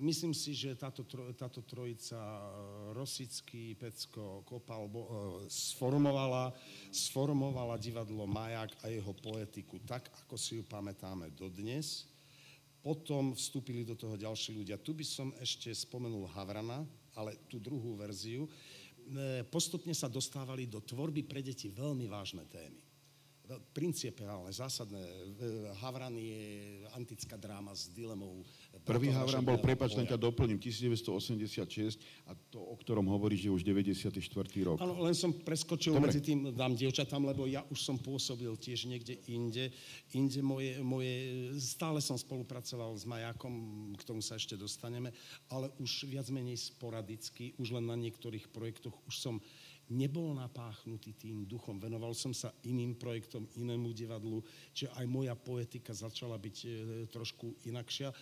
myslím 0.08 0.32
si, 0.32 0.56
že 0.56 0.80
táto, 0.80 1.04
táto 1.36 1.60
trojica 1.68 2.16
Rosický, 2.96 3.76
Pecko, 3.76 4.48
Kopal 4.48 4.88
bo, 4.88 5.02
e, 5.04 5.12
sformovala, 5.52 6.56
sformovala 6.96 7.76
divadlo 7.76 8.24
Majak 8.24 8.80
a 8.80 8.88
jeho 8.88 9.12
poetiku 9.12 9.84
tak, 9.84 10.08
ako 10.24 10.40
si 10.40 10.60
ju 10.60 10.64
pamätáme 10.64 11.28
dodnes. 11.36 12.08
Potom 12.84 13.32
vstúpili 13.32 13.88
do 13.88 13.96
toho 13.96 14.20
ďalší 14.20 14.56
ľudia. 14.60 14.80
Tu 14.80 14.92
by 14.92 15.08
som 15.08 15.32
ešte 15.40 15.72
spomenul 15.72 16.28
Havrana, 16.36 16.84
ale 17.16 17.40
tú 17.48 17.62
druhú 17.62 17.96
verziu. 17.96 18.50
Postupne 19.50 19.94
sa 19.94 20.10
dostávali 20.10 20.66
do 20.66 20.82
tvorby 20.82 21.26
pre 21.26 21.46
deti 21.46 21.70
veľmi 21.70 22.10
vážne 22.10 22.46
témy 22.50 22.93
principiálne, 23.76 24.50
zásadné. 24.56 25.04
Havran 25.84 26.16
je 26.16 26.80
antická 26.96 27.36
dráma 27.36 27.76
s 27.76 27.92
dilemou. 27.92 28.40
Prvý 28.88 29.12
Havran 29.12 29.44
bol, 29.44 29.60
prepač, 29.60 29.94
len 30.00 30.08
ťa 30.08 30.16
doplním, 30.16 30.56
1986 30.58 32.00
a 32.26 32.32
to, 32.50 32.64
o 32.64 32.76
ktorom 32.80 33.04
hovoríš, 33.12 33.48
je 33.48 33.52
už 33.52 33.64
94. 33.68 34.16
rok. 34.64 34.80
Áno, 34.80 34.96
len 35.04 35.12
som 35.12 35.36
preskočil 35.36 35.94
Dobre. 35.94 36.10
medzi 36.10 36.24
tým, 36.24 36.56
dám 36.56 36.74
dievčatám, 36.74 37.20
lebo 37.20 37.44
ja 37.44 37.62
už 37.68 37.80
som 37.84 38.00
pôsobil 38.00 38.50
tiež 38.56 38.88
niekde 38.88 39.20
inde. 39.28 39.76
Inde 40.16 40.40
moje, 40.40 40.80
moje, 40.80 41.14
stále 41.60 42.00
som 42.00 42.16
spolupracoval 42.16 42.96
s 42.96 43.04
Majákom, 43.04 43.54
k 44.00 44.04
tomu 44.08 44.24
sa 44.24 44.40
ešte 44.40 44.56
dostaneme, 44.56 45.12
ale 45.52 45.68
už 45.84 46.08
viac 46.08 46.32
menej 46.32 46.58
sporadicky, 46.58 47.52
už 47.60 47.76
len 47.76 47.86
na 47.92 48.00
niektorých 48.00 48.50
projektoch 48.56 48.96
už 49.04 49.16
som 49.20 49.36
nebol 49.92 50.32
napáchnutý 50.32 51.12
tým 51.20 51.44
duchom. 51.44 51.76
Venoval 51.76 52.16
som 52.16 52.32
sa 52.32 52.56
iným 52.64 52.96
projektom, 52.96 53.44
inému 53.60 53.92
divadlu, 53.92 54.40
čiže 54.72 54.94
aj 54.96 55.06
moja 55.10 55.36
poetika 55.36 55.92
začala 55.92 56.40
byť 56.40 56.58
e, 56.64 56.68
trošku 57.12 57.68
inakšia. 57.68 58.10
E, 58.10 58.16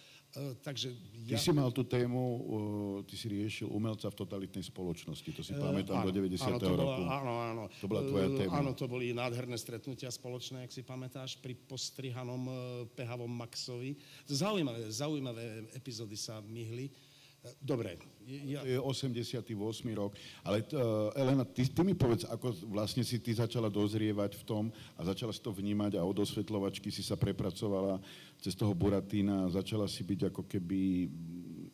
takže 0.63 0.89
ja... 1.29 1.37
Ty 1.37 1.43
si 1.43 1.51
mal 1.53 1.69
tú 1.69 1.85
tému, 1.85 2.17
uh, 2.17 2.97
ty 3.05 3.13
si 3.13 3.29
riešil 3.29 3.69
umelca 3.69 4.09
v 4.09 4.15
totalitnej 4.15 4.65
spoločnosti, 4.65 5.29
to 5.35 5.41
si 5.45 5.53
pamätám 5.53 6.01
áno, 6.01 6.09
do 6.09 6.13
90. 6.17 6.41
Áno, 6.49 6.57
to 6.57 6.69
bola, 6.73 6.81
roku. 6.81 7.03
Áno, 7.05 7.33
áno. 7.37 7.63
To 7.77 7.85
bola 7.85 8.01
tvoja 8.09 8.27
téma. 8.33 8.51
Áno, 8.57 8.69
to 8.73 8.85
boli 8.89 9.13
nádherné 9.13 9.57
stretnutia 9.59 10.09
spoločné, 10.09 10.65
ak 10.65 10.71
si 10.73 10.81
pamätáš, 10.81 11.37
pri 11.37 11.53
postrihanom 11.53 12.49
pehavom 12.97 13.29
Maxovi. 13.29 13.99
Zaujímavé, 14.25 14.89
zaujímavé 14.89 15.67
epizódy 15.77 16.17
sa 16.17 16.41
myhli. 16.41 17.10
Dobre. 17.57 17.97
Ja... 18.21 18.61
To 18.61 18.69
je 18.69 18.77
88. 18.77 19.49
rok. 19.97 20.13
Ale 20.45 20.61
uh, 20.61 21.09
Elena, 21.17 21.41
ty, 21.41 21.65
ty 21.65 21.81
mi 21.81 21.97
povedz, 21.97 22.29
ako 22.29 22.53
vlastne 22.69 23.01
si 23.01 23.17
ty 23.17 23.33
začala 23.33 23.65
dozrievať 23.65 24.37
v 24.37 24.43
tom 24.45 24.63
a 24.93 25.01
začala 25.01 25.33
si 25.33 25.41
to 25.41 25.49
vnímať 25.49 25.97
a 25.97 26.05
od 26.05 26.21
osvetľovačky 26.21 26.93
si 26.93 27.01
sa 27.01 27.17
prepracovala 27.17 27.97
cez 28.37 28.53
toho 28.53 28.77
Buratína 28.77 29.49
a 29.49 29.53
začala 29.57 29.89
si 29.89 30.05
byť 30.05 30.29
ako 30.29 30.45
keby 30.45 31.09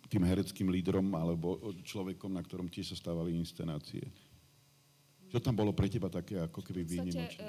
tým 0.08 0.24
hereckým 0.24 0.72
lídrom 0.72 1.12
alebo 1.20 1.60
človekom, 1.84 2.32
na 2.32 2.40
ktorom 2.40 2.72
tiež 2.72 2.96
sa 2.96 2.98
stávali 3.12 3.36
inscenácie. 3.36 4.08
Čo 5.28 5.44
tam 5.44 5.52
bolo 5.52 5.76
pre 5.76 5.92
teba 5.92 6.08
také 6.08 6.40
ako 6.40 6.64
keby 6.64 6.88
výnimočné? 6.88 7.44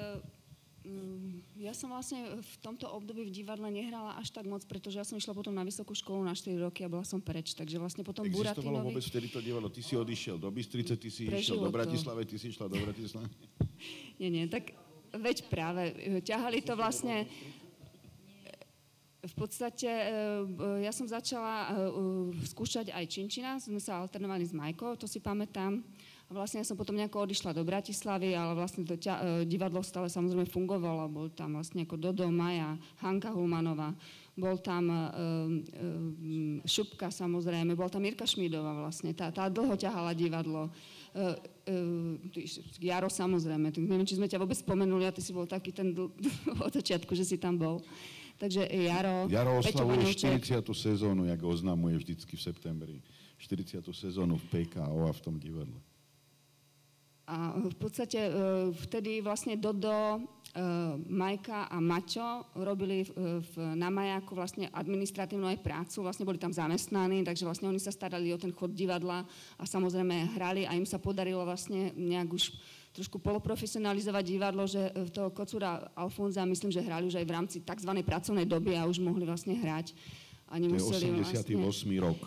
Mm, 0.89 1.45
ja 1.61 1.73
som 1.77 1.93
vlastne 1.93 2.41
v 2.41 2.55
tomto 2.65 2.89
období 2.89 3.29
v 3.29 3.35
divadle 3.35 3.69
nehrala 3.69 4.17
až 4.17 4.33
tak 4.33 4.49
moc, 4.49 4.65
pretože 4.65 4.97
ja 4.97 5.05
som 5.05 5.13
išla 5.13 5.37
potom 5.37 5.53
na 5.53 5.61
vysokú 5.61 5.93
školu 5.93 6.25
na 6.25 6.33
4 6.33 6.57
roky 6.65 6.81
a 6.81 6.89
bola 6.89 7.05
som 7.05 7.21
preč. 7.21 7.53
Takže 7.53 7.77
vlastne 7.77 8.01
potom 8.01 8.25
Existovalo 8.25 8.81
Buratinovi... 8.81 8.87
vôbec 8.89 9.05
vtedy 9.05 9.27
to 9.29 9.39
divadlo? 9.39 9.69
Ty 9.69 9.81
si 9.85 9.93
odišiel 9.93 10.41
do 10.41 10.49
Bystrice, 10.49 10.97
ty 10.97 11.13
si 11.13 11.29
išiel 11.29 11.61
do 11.61 11.69
Bratislavy, 11.69 12.25
ty 12.25 12.41
si 12.41 12.49
išla 12.49 12.65
do 12.65 12.81
Bratislavy? 12.81 13.29
nie, 14.19 14.29
nie, 14.33 14.45
tak 14.49 14.73
veď 15.13 15.37
práve, 15.45 15.93
ťahali 16.25 16.65
to 16.65 16.73
vlastne 16.73 17.29
v 19.19 19.35
podstate 19.35 19.89
ja 20.79 20.91
som 20.95 21.03
začala 21.03 21.75
skúšať 22.47 22.95
aj 22.95 23.05
činčina, 23.11 23.59
sme 23.59 23.83
sa 23.83 23.99
alternovali 23.99 24.47
s 24.47 24.55
Majkou, 24.55 24.95
to 24.95 25.11
si 25.11 25.19
pamätám. 25.19 25.83
A 26.29 26.37
vlastne 26.37 26.61
ja 26.61 26.65
som 26.69 26.77
potom 26.77 26.93
nejako 26.93 27.25
odišla 27.25 27.57
do 27.57 27.65
Bratislavy, 27.65 28.37
ale 28.37 28.53
vlastne 28.53 28.85
to 28.85 28.93
ťa, 28.93 29.43
divadlo 29.49 29.81
stále 29.81 30.13
samozrejme 30.13 30.45
fungovalo. 30.45 31.09
Bol 31.09 31.33
tam 31.33 31.57
vlastne 31.57 31.89
ako 31.89 31.97
Dodo, 31.97 32.29
Maja, 32.29 32.77
Hanka 33.01 33.33
Hulmanová, 33.33 33.97
bol 34.37 34.61
tam 34.61 34.93
uh, 34.93 35.09
uh, 35.09 36.61
Šupka 36.69 37.09
samozrejme, 37.09 37.73
bol 37.73 37.89
tam 37.89 38.05
Mirka 38.05 38.29
Šmídová 38.29 38.77
vlastne, 38.77 39.09
tá, 39.17 39.33
tá 39.33 39.49
dlho 39.49 39.73
ťahala 39.73 40.13
divadlo. 40.13 40.69
Uh, 41.17 41.33
uh, 41.65 42.77
Jaro 42.77 43.09
samozrejme, 43.09 43.73
tak 43.73 43.81
neviem, 43.81 44.05
či 44.05 44.21
sme 44.21 44.29
ťa 44.29 44.37
vôbec 44.37 44.55
spomenuli 44.55 45.09
a 45.09 45.11
ty 45.11 45.25
si 45.25 45.33
bol 45.33 45.49
taký 45.49 45.73
ten 45.73 45.97
dl- 45.97 46.13
od 46.65 46.69
začiatku, 46.69 47.09
že 47.17 47.25
si 47.25 47.41
tam 47.41 47.57
bol. 47.57 47.81
Takže 48.37 48.69
Jaro, 48.69 49.25
Jaro 49.27 49.59
oslavuje 49.59 50.13
40. 50.13 50.61
sezónu, 50.77 51.25
jak 51.25 51.41
oznamuje 51.43 51.99
vždycky 51.99 52.37
v 52.37 52.41
septembri. 52.45 52.95
40. 53.41 53.83
sezónu 53.91 54.39
v 54.39 54.45
PKO 54.47 55.09
a 55.09 55.11
v 55.11 55.21
tom 55.25 55.35
divadle. 55.35 55.75
A 57.29 57.53
v 57.53 57.77
podstate 57.77 58.17
e, 58.17 58.31
vtedy 58.73 59.21
vlastne 59.21 59.53
Dodo, 59.53 60.17
e, 60.17 60.19
Majka 61.05 61.69
a 61.69 61.77
Maťo 61.77 62.49
robili 62.57 63.05
v, 63.05 63.53
na 63.77 63.93
Majaku 63.93 64.33
vlastne 64.33 64.65
administratívnu 64.73 65.45
aj 65.45 65.61
prácu, 65.61 66.01
vlastne 66.01 66.25
boli 66.25 66.41
tam 66.41 66.49
zamestnaní, 66.49 67.21
takže 67.21 67.45
vlastne 67.45 67.69
oni 67.69 67.77
sa 67.77 67.93
starali 67.93 68.33
o 68.33 68.41
ten 68.41 68.49
chod 68.49 68.73
divadla 68.73 69.29
a 69.61 69.63
samozrejme 69.69 70.33
hrali 70.33 70.65
a 70.65 70.73
im 70.73 70.89
sa 70.89 70.97
podarilo 70.97 71.45
vlastne 71.45 71.93
nejak 71.93 72.33
už 72.33 72.57
trošku 72.97 73.21
poloprofesionalizovať 73.21 74.23
divadlo, 74.25 74.65
že 74.65 74.89
toho 75.13 75.29
kocúra 75.29 75.93
Alfonza, 75.93 76.41
myslím, 76.49 76.73
že 76.73 76.81
hrali 76.81 77.05
už 77.05 77.21
aj 77.21 77.25
v 77.29 77.35
rámci 77.37 77.57
tzv. 77.61 77.91
pracovnej 78.01 78.49
doby 78.49 78.73
a 78.73 78.89
už 78.89 78.97
mohli 78.97 79.29
vlastne 79.29 79.53
hrať. 79.53 79.93
A 80.49 80.57
nemuseli 80.57 81.13
to 81.13 81.21
je 81.21 81.45
88. 81.45 81.61
Vlastne, 81.61 81.93
rok. 82.01 82.19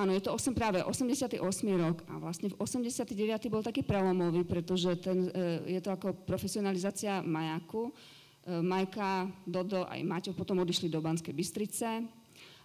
Áno, 0.00 0.16
je 0.16 0.24
to 0.24 0.32
8, 0.32 0.56
práve 0.56 0.80
88. 0.80 1.36
rok 1.76 2.00
a 2.08 2.16
vlastne 2.16 2.48
v 2.48 2.56
89. 2.56 3.12
bol 3.52 3.60
taký 3.60 3.84
prelomový, 3.84 4.48
pretože 4.48 4.96
ten, 4.96 5.28
e, 5.28 5.76
je 5.76 5.80
to 5.84 5.92
ako 5.92 6.24
profesionalizácia 6.24 7.20
majaku. 7.20 7.92
E, 7.92 8.64
Majka, 8.64 9.28
Dodo 9.44 9.84
aj 9.84 10.00
Maťo 10.00 10.32
potom 10.32 10.64
odišli 10.64 10.88
do 10.88 11.04
Banskej 11.04 11.36
Bystrice 11.36 12.00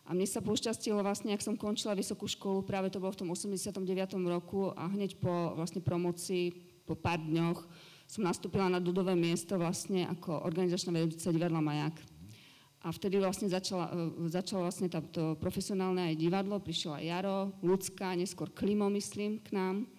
a 0.08 0.10
mne 0.16 0.24
sa 0.24 0.40
pošťastilo 0.40 1.04
vlastne, 1.04 1.36
ak 1.36 1.44
som 1.44 1.60
končila 1.60 1.92
vysokú 1.92 2.24
školu, 2.24 2.64
práve 2.64 2.88
to 2.88 3.04
bolo 3.04 3.12
v 3.12 3.28
tom 3.28 3.30
89. 3.36 3.84
roku 4.32 4.72
a 4.72 4.88
hneď 4.96 5.20
po 5.20 5.60
vlastne 5.60 5.84
promocii, 5.84 6.56
po 6.88 6.96
pár 6.96 7.20
dňoch 7.20 7.68
som 8.08 8.24
nastúpila 8.24 8.72
na 8.72 8.80
Dodové 8.80 9.12
miesto 9.12 9.60
vlastne 9.60 10.08
ako 10.08 10.48
organizačná 10.48 10.96
vedúca 10.96 11.36
divadla 11.36 11.60
Majak. 11.60 12.00
A 12.86 12.94
vtedy 12.94 13.18
vlastne 13.18 13.50
začala, 13.50 13.90
e, 13.90 14.30
začalo 14.30 14.70
vlastne 14.70 14.86
to 14.86 15.34
profesionálne 15.42 16.14
aj 16.14 16.22
divadlo, 16.22 16.62
prišiel 16.62 17.02
aj 17.02 17.06
Jaro, 17.10 17.40
Lucka, 17.66 18.14
neskôr 18.14 18.54
Klimo, 18.54 18.86
myslím, 18.94 19.42
k 19.42 19.58
nám. 19.58 19.90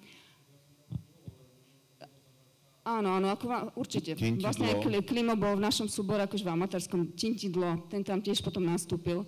Áno, 2.87 3.19
áno, 3.19 3.35
ako 3.35 3.75
určite. 3.75 4.15
Tintidlo. 4.15 4.47
Vlastne 4.47 4.71
aj 4.71 5.03
Klimo 5.03 5.35
bol 5.35 5.59
v 5.59 5.67
našom 5.67 5.91
súbore, 5.91 6.23
akože 6.23 6.47
v 6.47 6.55
amatérskom 6.55 7.11
Tintidlo, 7.19 7.91
ten 7.91 8.07
tam 8.07 8.23
tiež 8.23 8.39
potom 8.39 8.63
nastúpil. 8.63 9.27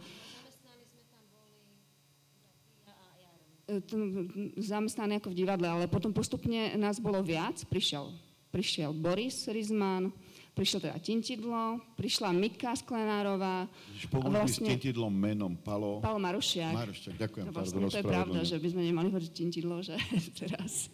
Zamestnaný 4.55 5.19
ako 5.19 5.35
v 5.35 5.39
divadle, 5.43 5.67
ale 5.67 5.91
potom 5.91 6.15
postupne 6.15 6.79
nás 6.79 7.03
bolo 7.03 7.19
viac. 7.27 7.59
Prišiel, 7.67 8.15
prišiel 8.55 8.95
Boris 8.95 9.51
Rizman, 9.51 10.15
prišlo 10.59 10.79
teda 10.83 10.99
Tintidlo, 10.99 11.79
prišla 11.95 12.35
Mika 12.35 12.75
Sklenárová. 12.75 13.71
Pomôžeme 14.11 14.35
vlastne, 14.43 14.67
s 14.67 14.71
Tintidlom 14.75 15.15
menom 15.15 15.55
Palo... 15.55 16.03
Palo 16.03 16.19
Marušiak. 16.19 16.75
Marušiak, 16.75 17.15
ďakujem. 17.15 17.45
To, 17.47 17.53
vlastne, 17.55 17.79
to 17.87 18.01
je 18.03 18.07
pravda, 18.11 18.41
že 18.43 18.59
by 18.59 18.69
sme 18.75 18.83
nemali 18.83 19.07
hovoriť 19.15 19.31
Tintidlo, 19.31 19.79
že 19.87 19.95
teraz 20.43 20.91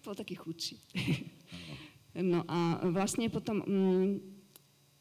bol 0.00 0.16
taký 0.16 0.40
chudší. 0.40 0.80
no 2.16 2.48
a 2.48 2.80
vlastne 2.88 3.28
potom... 3.28 3.60
Mm, 3.60 4.10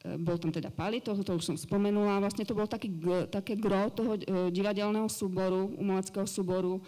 bol 0.02 0.34
tam 0.42 0.50
teda 0.50 0.74
Pali, 0.74 0.98
to, 0.98 1.14
to 1.22 1.38
už 1.38 1.46
som 1.46 1.54
spomenula, 1.54 2.18
vlastne 2.18 2.42
to 2.42 2.58
bol 2.58 2.66
taký, 2.66 2.90
také 3.30 3.54
gro 3.54 3.86
toho 3.94 4.18
e, 4.18 4.50
divadelného 4.50 5.06
súboru, 5.06 5.78
umeleckého 5.78 6.26
súboru, 6.26 6.82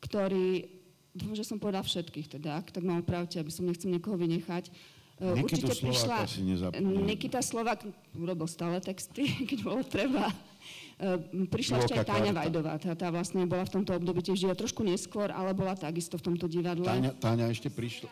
ktorý, 0.00 0.64
dúfam, 1.12 1.36
že 1.36 1.44
som 1.44 1.60
povedal 1.60 1.84
všetkých 1.84 2.40
teda, 2.40 2.64
ak 2.64 2.72
tak 2.72 2.80
ma 2.80 2.96
opravte, 2.96 3.36
aby 3.36 3.52
som 3.52 3.68
nechcem 3.68 3.92
niekoho 3.92 4.16
vynechať, 4.16 4.72
E, 4.72 4.93
Nikitu 5.14 5.70
Určite 5.70 5.74
prišla... 5.78 6.16
Nikita 6.82 7.38
Slovak 7.38 7.86
urobil 8.18 8.50
stále 8.50 8.82
texty, 8.82 9.30
keď 9.50 9.58
bolo 9.62 9.82
treba. 9.86 10.26
E, 10.98 11.46
prišla 11.46 11.86
ešte 11.86 11.94
aj 12.02 12.06
Táňa 12.06 12.32
Vajdová, 12.34 12.74
tá, 12.82 12.98
tá 12.98 13.14
vlastne 13.14 13.46
bola 13.46 13.62
v 13.62 13.78
tomto 13.78 13.94
období 13.94 14.26
tiež 14.26 14.42
živa 14.42 14.58
trošku 14.58 14.82
neskôr, 14.82 15.30
ale 15.30 15.54
bola 15.54 15.78
takisto 15.78 16.18
v 16.18 16.34
tomto 16.34 16.50
divadle. 16.50 16.86
Táňa, 16.86 17.14
Táňa 17.14 17.46
ešte 17.50 17.70
prišla... 17.70 18.10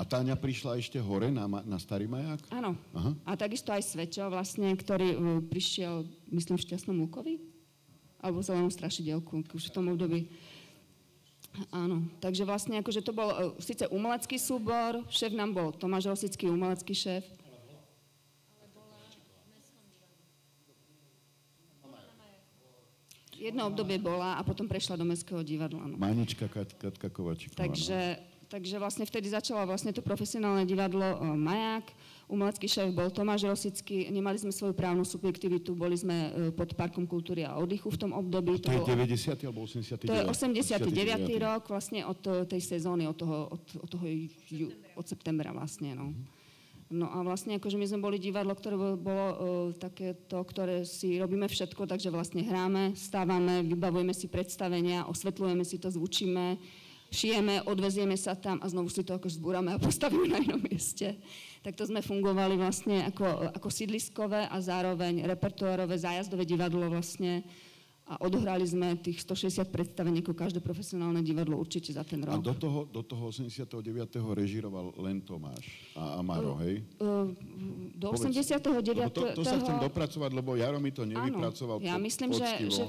A 0.00 0.02
Táňa 0.08 0.32
prišla 0.40 0.80
ešte 0.80 0.96
hore 0.96 1.28
na, 1.28 1.44
na 1.44 1.76
Starý 1.76 2.08
maják? 2.08 2.40
Áno. 2.48 2.72
Aha. 2.96 3.12
A 3.28 3.36
takisto 3.36 3.68
aj 3.68 3.84
Svečo 3.84 4.24
vlastne, 4.32 4.72
ktorý 4.72 5.08
uh, 5.12 5.20
prišiel, 5.44 6.08
myslím, 6.32 6.56
v 6.56 6.64
Šťastnom 6.64 6.96
Lukovi? 6.96 7.36
Alebo 8.24 8.40
v 8.40 8.48
Zelenom 8.48 8.72
strašidelku, 8.72 9.44
už 9.52 9.68
v 9.68 9.74
tom 9.76 9.92
období. 9.92 10.32
Áno, 11.74 12.06
takže 12.22 12.46
vlastne 12.46 12.78
akože 12.78 13.02
to 13.02 13.10
bol 13.10 13.28
uh, 13.28 13.52
síce 13.58 13.82
umelecký 13.90 14.38
súbor, 14.38 15.02
šéf 15.10 15.34
nám 15.34 15.50
bol 15.50 15.68
Tomáš 15.74 16.06
Rosický, 16.06 16.46
umelecký 16.46 16.94
šéf. 16.94 17.26
Jedno 23.40 23.72
obdobie 23.72 23.96
bola 23.96 24.36
a 24.36 24.44
potom 24.44 24.68
prešla 24.68 25.00
do 25.00 25.08
Mestského 25.08 25.40
divadla. 25.40 25.88
No. 25.88 25.96
Manička 25.96 26.44
Katka 26.44 27.08
Kovačíková. 27.08 27.56
Takže, 27.56 28.20
takže 28.52 28.76
vlastne 28.76 29.08
vtedy 29.08 29.32
začalo 29.32 29.64
vlastne 29.64 29.96
to 29.96 30.04
profesionálne 30.04 30.68
divadlo 30.68 31.16
uh, 31.16 31.32
Maják. 31.34 31.88
Umelecký 32.30 32.70
šéf 32.70 32.94
bol 32.94 33.10
Tomáš 33.10 33.42
Rosický, 33.42 34.06
nemali 34.06 34.38
sme 34.38 34.54
svoju 34.54 34.70
právnu 34.70 35.02
subjektivitu, 35.02 35.74
boli 35.74 35.98
sme 35.98 36.14
e, 36.14 36.54
pod 36.54 36.78
Parkom 36.78 37.02
kultúry 37.02 37.42
a 37.42 37.58
oddychu 37.58 37.90
v 37.90 37.98
tom 37.98 38.14
období. 38.14 38.62
To, 38.62 38.70
to 38.70 38.94
je 38.94 38.94
90. 38.94 39.50
alebo 39.50 39.66
89. 39.66 40.06
To 40.06 40.14
je 40.14 40.22
89. 40.30 40.94
89. 40.94 41.42
rok 41.42 41.66
vlastne 41.66 42.06
od 42.06 42.22
tej 42.46 42.62
sezóny, 42.62 43.10
od 43.10 43.18
toho, 43.18 43.50
od, 43.50 43.62
od 43.82 43.88
toho 43.90 44.06
ju, 44.46 44.70
od 44.94 45.04
septembra 45.10 45.50
vlastne. 45.50 45.98
No. 45.98 46.14
No 46.90 47.06
a 47.06 47.22
vlastne 47.22 47.54
akože 47.58 47.78
my 47.78 47.86
sme 47.86 48.02
boli 48.02 48.18
divadlo, 48.18 48.50
ktoré 48.50 48.74
bolo, 48.98 49.26
uh, 49.30 49.36
takéto, 49.78 50.42
ktoré 50.42 50.82
si 50.82 51.22
robíme 51.22 51.46
všetko, 51.46 51.86
takže 51.86 52.10
vlastne 52.10 52.42
hráme, 52.42 52.98
stávame, 52.98 53.62
vybavujeme 53.62 54.10
si 54.10 54.26
predstavenia, 54.26 55.06
osvetľujeme 55.06 55.62
si 55.62 55.78
to, 55.78 55.86
zvučíme, 55.86 56.58
šijeme, 57.14 57.62
odvezieme 57.62 58.18
sa 58.18 58.34
tam 58.34 58.58
a 58.58 58.66
znovu 58.66 58.90
si 58.90 59.06
to 59.06 59.14
ako 59.14 59.30
zbúrame 59.30 59.70
a 59.70 59.78
postavíme 59.86 60.34
na 60.34 60.42
inom 60.42 60.58
mieste 60.66 61.14
takto 61.60 61.84
sme 61.84 62.00
fungovali 62.00 62.56
vlastne 62.56 63.04
ako, 63.08 63.52
ako 63.52 63.68
sídliskové 63.68 64.48
a 64.48 64.56
zároveň 64.60 65.24
repertoárové 65.28 65.96
zájazdové 66.00 66.48
divadlo 66.48 66.88
vlastne 66.88 67.44
a 68.10 68.18
odohrali 68.26 68.66
sme 68.66 68.98
tých 68.98 69.22
160 69.22 69.70
predstavení 69.70 70.18
ako 70.18 70.34
každé 70.34 70.58
profesionálne 70.58 71.22
divadlo 71.22 71.54
určite 71.54 71.94
za 71.94 72.02
ten 72.02 72.18
rok. 72.26 72.34
A 72.34 72.42
do 72.42 72.58
toho, 72.58 72.82
do 72.90 73.06
toho 73.06 73.30
89. 73.30 73.70
režiroval 74.34 74.90
len 74.98 75.22
Tomáš 75.22 75.62
a 75.94 76.18
Amaro, 76.18 76.58
hej? 76.66 76.82
Uh, 76.98 77.30
do 77.94 78.10
89. 78.10 79.14
To, 79.14 79.22
to 79.30 79.42
sa 79.46 79.62
chcem 79.62 79.78
dopracovať, 79.78 80.30
lebo 80.34 80.58
Jaro 80.58 80.82
mi 80.82 80.90
to 80.90 81.06
nevypracoval 81.06 81.78
Áno, 81.78 81.86
ja 81.86 81.94
myslím, 82.02 82.34
že, 82.34 82.48
že... 82.66 82.84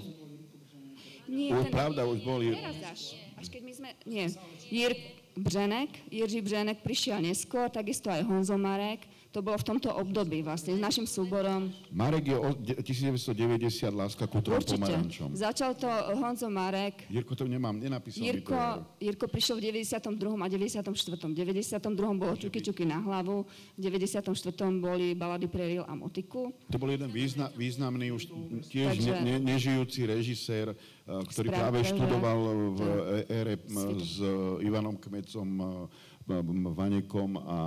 Nie, 1.29 1.53
ten, 1.53 1.69
pravda, 1.69 2.01
už 2.09 2.25
boli... 2.25 2.57
Teraz 2.57 2.81
až, 2.81 3.01
až 3.37 3.45
keď 3.53 3.61
my 3.61 3.73
sme... 3.77 3.89
Nie, 4.09 4.25
Jir, 4.73 5.20
Břenek, 5.37 5.89
Jiří 6.11 6.41
Břenek 6.41 6.77
prišiel 6.83 7.21
neskôr, 7.21 7.69
takisto 7.69 8.11
aj 8.11 8.27
Honzo 8.27 8.57
Marek, 8.57 9.07
to 9.31 9.39
bolo 9.39 9.55
v 9.55 9.63
tomto 9.63 9.87
období 9.95 10.43
vlastne 10.43 10.75
s 10.75 10.79
našim 10.79 11.07
súborom. 11.07 11.71
Marek 11.87 12.35
je 12.35 12.37
od 12.37 12.55
1990 12.83 13.31
Láska 13.95 14.27
ku 14.27 14.43
trom 14.43 14.59
pomarančom. 14.59 15.31
Začal 15.31 15.79
to 15.79 15.87
Honzo 16.19 16.51
Marek. 16.51 17.07
Jirko 17.07 17.39
to 17.39 17.47
nemám, 17.47 17.79
nenapísal 17.79 18.27
Jirko, 18.27 18.51
mi 18.51 18.59
to. 18.59 19.07
Jirko 19.07 19.25
prišiel 19.31 19.55
v 19.63 19.71
92. 19.87 20.35
a 20.35 20.47
94. 20.51 21.31
V 21.31 21.35
92. 21.35 22.19
bolo 22.19 22.33
Čuky 22.35 22.59
Čuky 22.59 22.83
na 22.83 22.99
hlavu, 22.99 23.47
v 23.47 23.79
94. 23.79 24.35
boli 24.83 25.15
Balady 25.15 25.47
pre 25.47 25.63
Ril 25.63 25.87
a 25.87 25.95
Motiku. 25.95 26.51
To 26.67 26.75
bol 26.75 26.91
jeden 26.91 27.07
význa, 27.07 27.47
významný 27.55 28.11
už 28.11 28.27
tiež 28.67 28.99
Takže, 28.99 29.11
ne, 29.23 29.39
ne, 29.39 29.55
nežijúci 29.55 30.11
režisér, 30.11 30.75
eh, 30.75 31.23
ktorý 31.31 31.55
práve 31.55 31.87
študoval 31.87 32.39
v 32.75 32.81
ére 33.31 33.55
s 33.95 34.19
Ivanom 34.59 34.99
Kmecom 34.99 35.87
Vanekom 36.71 37.37
a 37.41 37.59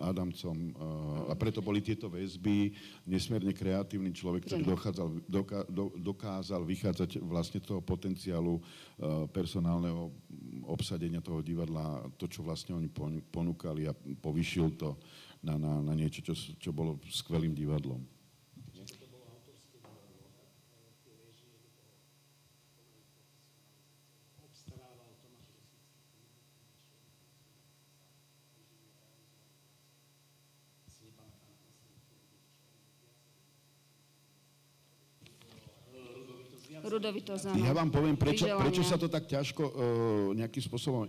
Adamcom. 0.00 0.56
A 1.28 1.34
preto 1.36 1.60
boli 1.60 1.84
tieto 1.84 2.08
väzby. 2.08 2.72
Nesmierne 3.04 3.52
kreatívny 3.52 4.10
človek, 4.12 4.48
ktorý 4.48 4.62
dochádzal, 4.64 5.08
doká, 5.28 5.60
do, 5.68 5.92
dokázal 5.96 6.64
vychádzať 6.64 7.20
vlastne 7.22 7.60
toho 7.60 7.84
potenciálu 7.84 8.60
personálneho 9.30 10.10
obsadenia 10.66 11.22
toho 11.22 11.44
divadla, 11.44 12.08
to, 12.18 12.26
čo 12.26 12.42
vlastne 12.42 12.74
oni 12.74 12.90
ponúkali 13.30 13.86
a 13.86 13.94
povyšil 14.20 14.74
to 14.74 14.98
na, 15.44 15.54
na, 15.54 15.78
na 15.84 15.94
niečo, 15.94 16.24
čo, 16.26 16.34
čo 16.34 16.70
bolo 16.74 16.98
skvelým 17.06 17.54
divadlom. 17.54 18.15
Rudovitosť, 37.06 37.54
Ja 37.62 37.70
vám 37.70 37.94
poviem, 37.94 38.18
prečo, 38.18 38.50
prečo 38.58 38.82
sa 38.82 38.98
to 38.98 39.06
tak 39.06 39.30
ťažko 39.30 39.62
uh, 39.62 39.72
nejakým 40.34 40.58
spôsobom 40.58 41.06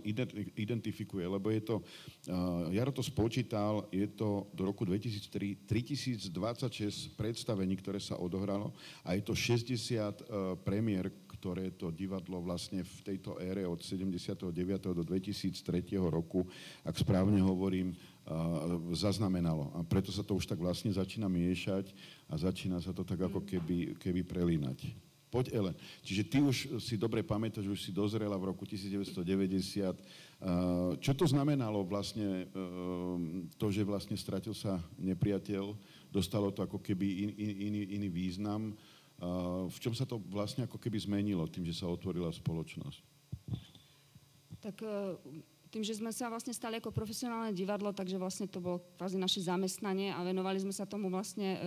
identifikuje, 0.54 1.26
lebo 1.26 1.50
je 1.50 1.58
to, 1.58 1.82
uh, 1.82 2.70
Jaro 2.70 2.94
to 2.94 3.02
spočítal, 3.02 3.90
je 3.90 4.06
to 4.06 4.46
do 4.54 4.70
roku 4.70 4.86
2003 4.86 5.66
3026 5.66 7.18
predstavení, 7.18 7.74
ktoré 7.82 7.98
sa 7.98 8.14
odohralo 8.14 8.70
a 9.02 9.18
je 9.18 9.26
to 9.26 9.34
60 9.34 9.74
uh, 9.74 10.54
premiér, 10.62 11.10
ktoré 11.34 11.74
to 11.74 11.90
divadlo 11.90 12.38
vlastne 12.46 12.86
v 12.86 12.96
tejto 13.02 13.34
ére 13.42 13.66
od 13.66 13.82
79. 13.82 14.54
do 14.94 15.02
2003 15.02 15.50
roku, 15.98 16.46
ak 16.86 16.94
správne 16.94 17.42
hovorím, 17.42 17.94
zaznamenalo. 18.92 19.72
A 19.72 19.80
preto 19.88 20.12
sa 20.12 20.20
to 20.20 20.36
už 20.36 20.44
tak 20.44 20.60
vlastne 20.60 20.92
začína 20.92 21.32
miešať 21.32 21.96
a 22.28 22.36
začína 22.36 22.76
sa 22.76 22.92
to 22.92 23.00
tak 23.00 23.24
ako 23.24 23.40
keby, 23.40 23.96
keby 23.96 24.20
prelínať. 24.20 25.07
Poď 25.28 25.52
Ellen. 25.52 25.76
Čiže 26.00 26.22
ty 26.24 26.40
už 26.40 26.80
si 26.80 26.96
dobre 26.96 27.20
pamätáš, 27.20 27.68
už 27.68 27.84
si 27.84 27.92
dozrela 27.92 28.40
v 28.40 28.48
roku 28.48 28.64
1990. 28.64 29.20
Čo 31.04 31.12
to 31.12 31.24
znamenalo 31.28 31.84
vlastne 31.84 32.48
to, 33.60 33.66
že 33.68 33.84
vlastne 33.84 34.16
stratil 34.16 34.56
sa 34.56 34.80
nepriateľ, 34.96 35.76
dostalo 36.08 36.48
to 36.48 36.64
ako 36.64 36.80
keby 36.80 37.28
in, 37.28 37.30
in, 37.36 37.52
iný, 37.68 37.82
iný 38.00 38.08
význam. 38.08 38.72
V 39.68 39.78
čom 39.82 39.92
sa 39.92 40.08
to 40.08 40.16
vlastne 40.32 40.64
ako 40.64 40.80
keby 40.80 40.96
zmenilo 40.96 41.44
tým, 41.44 41.68
že 41.68 41.76
sa 41.76 41.92
otvorila 41.92 42.32
spoločnosť? 42.32 43.00
Tak 44.64 44.76
tým, 45.68 45.84
že 45.84 46.00
sme 46.00 46.08
sa 46.08 46.32
vlastne 46.32 46.56
stali 46.56 46.80
ako 46.80 46.88
profesionálne 46.88 47.52
divadlo, 47.52 47.92
takže 47.92 48.16
vlastne 48.16 48.48
to 48.48 48.64
bolo 48.64 48.80
kvázi 48.96 49.20
naše 49.20 49.44
zamestnanie 49.44 50.16
a 50.16 50.24
venovali 50.24 50.56
sme 50.64 50.72
sa 50.72 50.88
tomu 50.88 51.12
vlastne 51.12 51.60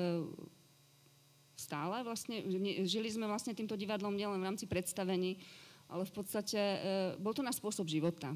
stále. 1.62 2.02
Vlastne, 2.02 2.42
žili 2.90 3.10
sme 3.14 3.30
vlastne 3.30 3.54
týmto 3.54 3.78
divadlom 3.78 4.18
nielen 4.18 4.42
v 4.42 4.48
rámci 4.50 4.66
predstavení, 4.66 5.38
ale 5.86 6.10
v 6.10 6.14
podstate 6.18 6.58
e, 6.58 6.78
bol 7.22 7.38
to 7.38 7.46
náš 7.46 7.62
spôsob 7.62 7.86
života. 7.86 8.34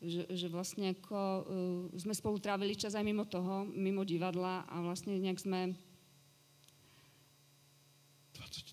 Že, 0.00 0.32
že 0.32 0.46
vlastne 0.48 0.96
ako, 0.96 1.20
e, 1.20 1.42
sme 2.00 2.16
spolu 2.16 2.40
trávili 2.40 2.72
čas 2.72 2.96
aj 2.96 3.04
mimo 3.04 3.28
toho, 3.28 3.68
mimo 3.68 4.00
divadla 4.08 4.64
a 4.64 4.80
vlastne 4.80 5.20
nejak 5.20 5.36
sme 5.36 5.76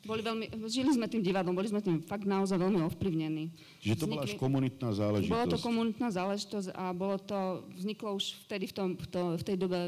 boli 0.07 0.23
veľmi, 0.23 0.45
žili 0.71 0.91
sme 0.95 1.11
tým 1.11 1.19
divadlom, 1.19 1.51
boli 1.51 1.67
sme 1.67 1.83
tým 1.83 1.99
fakt 1.99 2.23
naozaj 2.23 2.55
veľmi 2.55 2.79
ovplyvnení. 2.87 3.51
Čiže 3.83 3.95
to 3.99 4.05
bola 4.07 4.23
až 4.23 4.39
komunitná 4.39 4.89
záležitosť. 4.95 5.35
Bolo 5.35 5.51
to 5.51 5.59
komunitná 5.59 6.07
záležitosť 6.09 6.67
a 6.71 6.83
bolo 6.95 7.17
to, 7.19 7.67
vzniklo 7.75 8.15
už 8.15 8.25
vtedy 8.47 8.71
v, 8.71 8.73
tom, 8.73 8.89
v, 8.95 9.07
to, 9.11 9.21
v 9.35 9.43
tej 9.43 9.57
dobe 9.59 9.79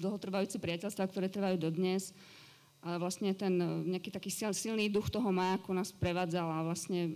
dlhotrvajúce 0.00 0.56
priateľstva, 0.60 1.04
ktoré 1.12 1.26
trvajú 1.28 1.56
dodnes 1.60 2.16
ale 2.86 3.02
vlastne 3.02 3.34
ten 3.34 3.58
e, 3.58 3.98
nejaký 3.98 4.14
taký 4.14 4.30
silný 4.30 4.86
duch 4.86 5.10
toho 5.10 5.26
majaku 5.34 5.74
nás 5.74 5.90
prevádzal 5.90 6.46
a 6.46 6.62
vlastne 6.62 7.10
e, 7.10 7.12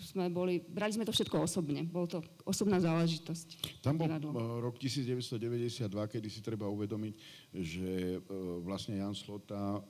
sme 0.00 0.28
boli, 0.28 0.60
brali 0.60 0.92
sme 0.92 1.08
to 1.08 1.12
všetko 1.12 1.44
osobne. 1.44 1.84
Bolo 1.88 2.08
to 2.08 2.18
osobná 2.44 2.80
záležitosť. 2.80 3.80
Tam 3.80 3.96
bol 3.96 4.04
divadlo. 4.04 4.36
E, 4.36 4.60
rok 4.60 4.76
1992, 4.76 5.88
kedy 5.88 6.28
si 6.28 6.44
treba 6.44 6.68
uvedomiť, 6.68 7.14
že 7.56 8.20
vlastne 8.60 9.00
Jan 9.00 9.16
Slota 9.16 9.80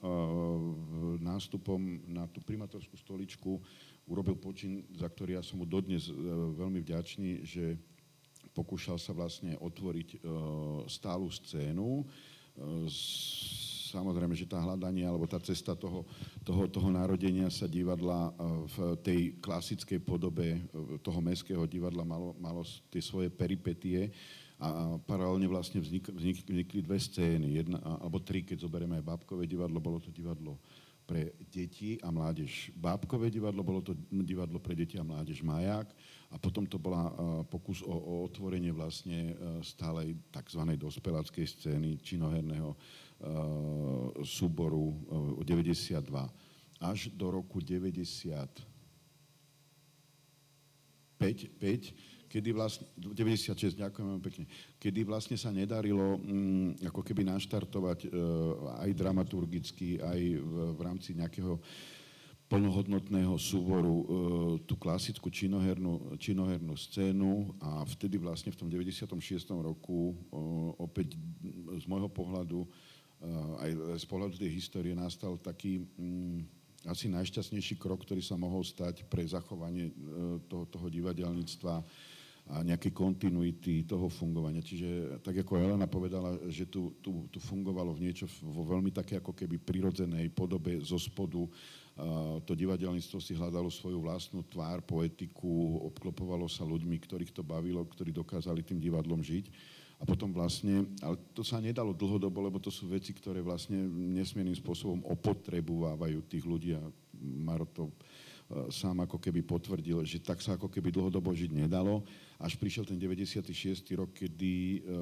nástupom 1.18 1.78
na 2.06 2.30
tú 2.30 2.38
primátorskú 2.42 2.94
stoličku 2.94 3.58
urobil 4.06 4.38
počin, 4.38 4.86
za 4.94 5.10
ktorý 5.10 5.38
ja 5.38 5.42
som 5.42 5.62
mu 5.62 5.66
dodnes 5.66 6.10
veľmi 6.58 6.82
vďačný, 6.82 7.46
že 7.46 7.78
pokúšal 8.50 8.98
sa 8.98 9.14
vlastne 9.14 9.54
otvoriť 9.62 10.26
stálu 10.90 11.30
scénu 11.30 12.02
samozrejme, 13.90 14.38
že 14.38 14.46
tá 14.46 14.62
hľadanie 14.62 15.02
alebo 15.02 15.26
tá 15.26 15.42
cesta 15.42 15.74
toho, 15.74 16.06
toho, 16.46 16.70
toho 16.70 16.88
narodenia 16.88 17.50
sa 17.50 17.66
divadla 17.66 18.30
e, 18.30 18.32
v 18.70 18.76
tej 19.02 19.20
klasickej 19.42 19.98
podobe 20.00 20.56
e, 20.56 20.60
toho 21.02 21.18
mestského 21.18 21.66
divadla 21.66 22.06
malo, 22.06 22.38
malo 22.38 22.62
tie 22.88 23.02
svoje 23.02 23.28
peripetie 23.28 24.14
a 24.60 25.00
paralelne 25.08 25.48
vlastne 25.48 25.80
vznik, 25.80 26.12
vznik, 26.12 26.44
vznikli 26.44 26.80
dve 26.84 27.00
scény, 27.00 27.64
jedna, 27.64 27.80
alebo 27.80 28.20
tri, 28.20 28.44
keď 28.44 28.68
zoberieme 28.68 29.00
aj 29.00 29.08
Bábkové 29.08 29.48
divadlo, 29.48 29.80
bolo 29.80 29.98
to 29.98 30.12
divadlo 30.12 30.60
pre 31.08 31.34
deti 31.50 31.98
a 32.04 32.12
mládež 32.12 32.70
Bábkové 32.76 33.34
divadlo, 33.34 33.66
bolo 33.66 33.82
to 33.82 33.96
divadlo 34.22 34.62
pre 34.62 34.78
deti 34.78 34.94
a 34.94 35.02
mládež 35.02 35.42
Maják 35.42 35.90
a 36.30 36.38
potom 36.38 36.62
to 36.68 36.78
bola 36.78 37.10
uh, 37.10 37.42
pokus 37.48 37.82
o, 37.82 37.90
o 37.90 38.22
otvorenie 38.22 38.70
vlastne 38.70 39.34
stálej 39.58 40.14
tzv. 40.30 40.62
dospeláckej 40.78 41.46
scény 41.50 41.98
činoherného 41.98 42.78
súboru 44.24 44.96
92 45.44 46.00
eh, 46.00 46.28
až 46.80 47.12
do 47.12 47.28
roku 47.28 47.60
95, 47.60 48.64
5, 51.20 52.32
kedy 52.32 52.48
vlastne, 52.56 52.88
96, 52.96 53.76
ďakujem 53.76 54.06
veľmi 54.08 54.24
pekne, 54.24 54.44
kedy 54.80 55.04
vlastne 55.04 55.36
sa 55.36 55.52
nedarilo 55.52 56.16
mm, 56.16 56.80
ako 56.88 57.04
keby 57.04 57.28
naštartovať 57.28 58.08
uh, 58.08 58.80
aj 58.80 58.90
dramaturgicky, 58.96 60.00
aj 60.00 60.20
v, 60.40 60.54
v 60.72 60.80
rámci 60.80 61.12
nejakého 61.12 61.60
plnohodnotného 62.48 63.36
súboru 63.36 63.92
uh, 63.92 64.04
tú 64.64 64.80
klasickú 64.80 65.28
činohernú, 65.28 66.16
činohernú 66.16 66.72
scénu 66.80 67.60
a 67.60 67.84
vtedy 67.84 68.16
vlastne 68.16 68.48
v 68.48 68.58
tom 68.64 68.72
96. 68.72 69.04
roku 69.60 70.16
uh, 70.32 70.72
opäť 70.80 71.20
z 71.76 71.84
môjho 71.84 72.08
pohľadu 72.08 72.64
Eh, 72.64 72.89
aj 73.60 73.70
z 74.00 74.06
pohľadu 74.08 74.40
tej 74.40 74.50
histórie 74.56 74.96
nastal 74.96 75.36
taký 75.36 75.84
mm, 75.84 76.40
asi 76.88 77.12
najšťastnejší 77.12 77.76
krok, 77.76 78.08
ktorý 78.08 78.24
sa 78.24 78.40
mohol 78.40 78.64
stať 78.64 79.04
pre 79.04 79.20
zachovanie 79.28 79.92
eh, 79.92 79.94
toho, 80.48 80.64
toho 80.64 80.86
divadelníctva 80.88 81.74
a 82.50 82.66
nejakej 82.66 82.90
kontinuity 82.90 83.86
toho 83.86 84.10
fungovania. 84.10 84.58
Čiže 84.58 85.22
tak 85.22 85.38
ako 85.46 85.54
Elena 85.54 85.86
povedala, 85.86 86.34
že 86.50 86.66
tu, 86.66 86.98
tu, 86.98 87.30
tu 87.30 87.38
fungovalo 87.38 87.94
v 87.94 88.10
niečo 88.10 88.26
vo 88.42 88.66
veľmi 88.66 88.90
také 88.90 89.22
ako 89.22 89.30
keby 89.30 89.62
prirodzenej 89.62 90.34
podobe 90.34 90.82
zo 90.82 90.98
spodu. 90.98 91.46
Uh, 91.46 92.42
to 92.42 92.58
divadelníctvo 92.58 93.22
si 93.22 93.38
hľadalo 93.38 93.70
svoju 93.70 94.02
vlastnú 94.02 94.42
tvár, 94.50 94.82
poetiku, 94.82 95.78
obklopovalo 95.94 96.50
sa 96.50 96.66
ľuďmi, 96.66 96.96
ktorých 96.98 97.30
to 97.30 97.46
bavilo, 97.46 97.86
ktorí 97.86 98.10
dokázali 98.10 98.66
tým 98.66 98.82
divadlom 98.82 99.22
žiť. 99.22 99.46
A 100.00 100.08
potom 100.08 100.32
vlastne, 100.32 100.88
ale 101.04 101.20
to 101.36 101.44
sa 101.44 101.60
nedalo 101.60 101.92
dlhodobo, 101.92 102.40
lebo 102.40 102.56
to 102.56 102.72
sú 102.72 102.88
veci, 102.88 103.12
ktoré 103.12 103.44
vlastne 103.44 103.76
nesmiernym 104.16 104.56
spôsobom 104.56 105.04
opotrebovávajú 105.04 106.24
tých 106.24 106.44
ľudí 106.48 106.72
a 106.72 106.80
Maro 107.20 107.68
to 107.68 107.84
e, 107.84 107.92
sám 108.72 109.04
ako 109.04 109.20
keby 109.20 109.44
potvrdil, 109.44 110.00
že 110.08 110.24
tak 110.24 110.40
sa 110.40 110.56
ako 110.56 110.72
keby 110.72 110.88
dlhodobo 110.88 111.36
žiť 111.36 111.52
nedalo. 111.52 112.00
Až 112.40 112.56
prišiel 112.56 112.88
ten 112.88 112.96
96. 112.96 113.52
rok, 113.92 114.16
kedy 114.16 114.80
e, 114.80 114.98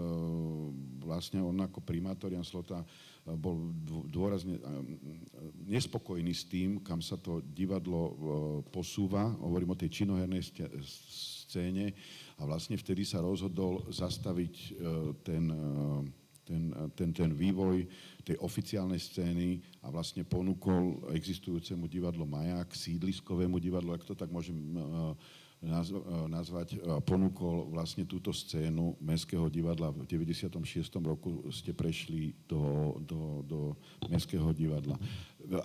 vlastne 1.07 1.47
on 1.47 1.55
ako 1.63 1.79
primátor 1.79 2.35
Jan 2.35 2.43
Slota 2.43 2.83
e, 2.83 2.87
bol 3.39 3.71
dôrazne 4.11 4.59
nespokojný 5.63 6.35
s 6.35 6.43
tým, 6.51 6.83
kam 6.83 6.99
sa 6.99 7.15
to 7.15 7.39
divadlo 7.39 8.19
posúva. 8.75 9.31
Hovorím 9.39 9.79
o 9.79 9.79
tej 9.79 10.03
činohernej 10.03 10.43
scéne 10.83 11.95
a 12.39 12.43
vlastne 12.47 12.79
vtedy 12.79 13.03
sa 13.03 13.19
rozhodol 13.19 13.83
zastaviť 13.91 14.55
e, 14.55 14.71
ten, 15.27 15.45
e, 15.51 15.67
ten, 16.47 16.63
ten, 16.95 17.11
ten 17.11 17.31
vývoj 17.35 17.83
tej 18.23 18.39
oficiálnej 18.39 19.03
scény 19.03 19.59
a 19.83 19.91
vlastne 19.91 20.23
ponúkol 20.23 21.11
existujúcemu 21.11 21.91
divadlo 21.91 22.23
Maják, 22.23 22.71
sídliskovému 22.71 23.59
divadlu, 23.59 23.91
ak 23.93 24.07
to 24.07 24.15
tak 24.15 24.31
môžem 24.31 24.55
e, 24.55 24.83
nazvať, 26.31 26.79
ponúkol 27.03 27.75
vlastne 27.75 28.07
túto 28.07 28.31
scénu 28.31 28.95
Mestského 29.03 29.51
divadla. 29.51 29.91
V 29.91 30.07
96. 30.07 30.55
roku 31.03 31.43
ste 31.51 31.75
prešli 31.75 32.31
do, 32.47 32.95
do, 33.03 33.43
do 33.43 33.61
Mestského 34.07 34.55
divadla. 34.55 34.95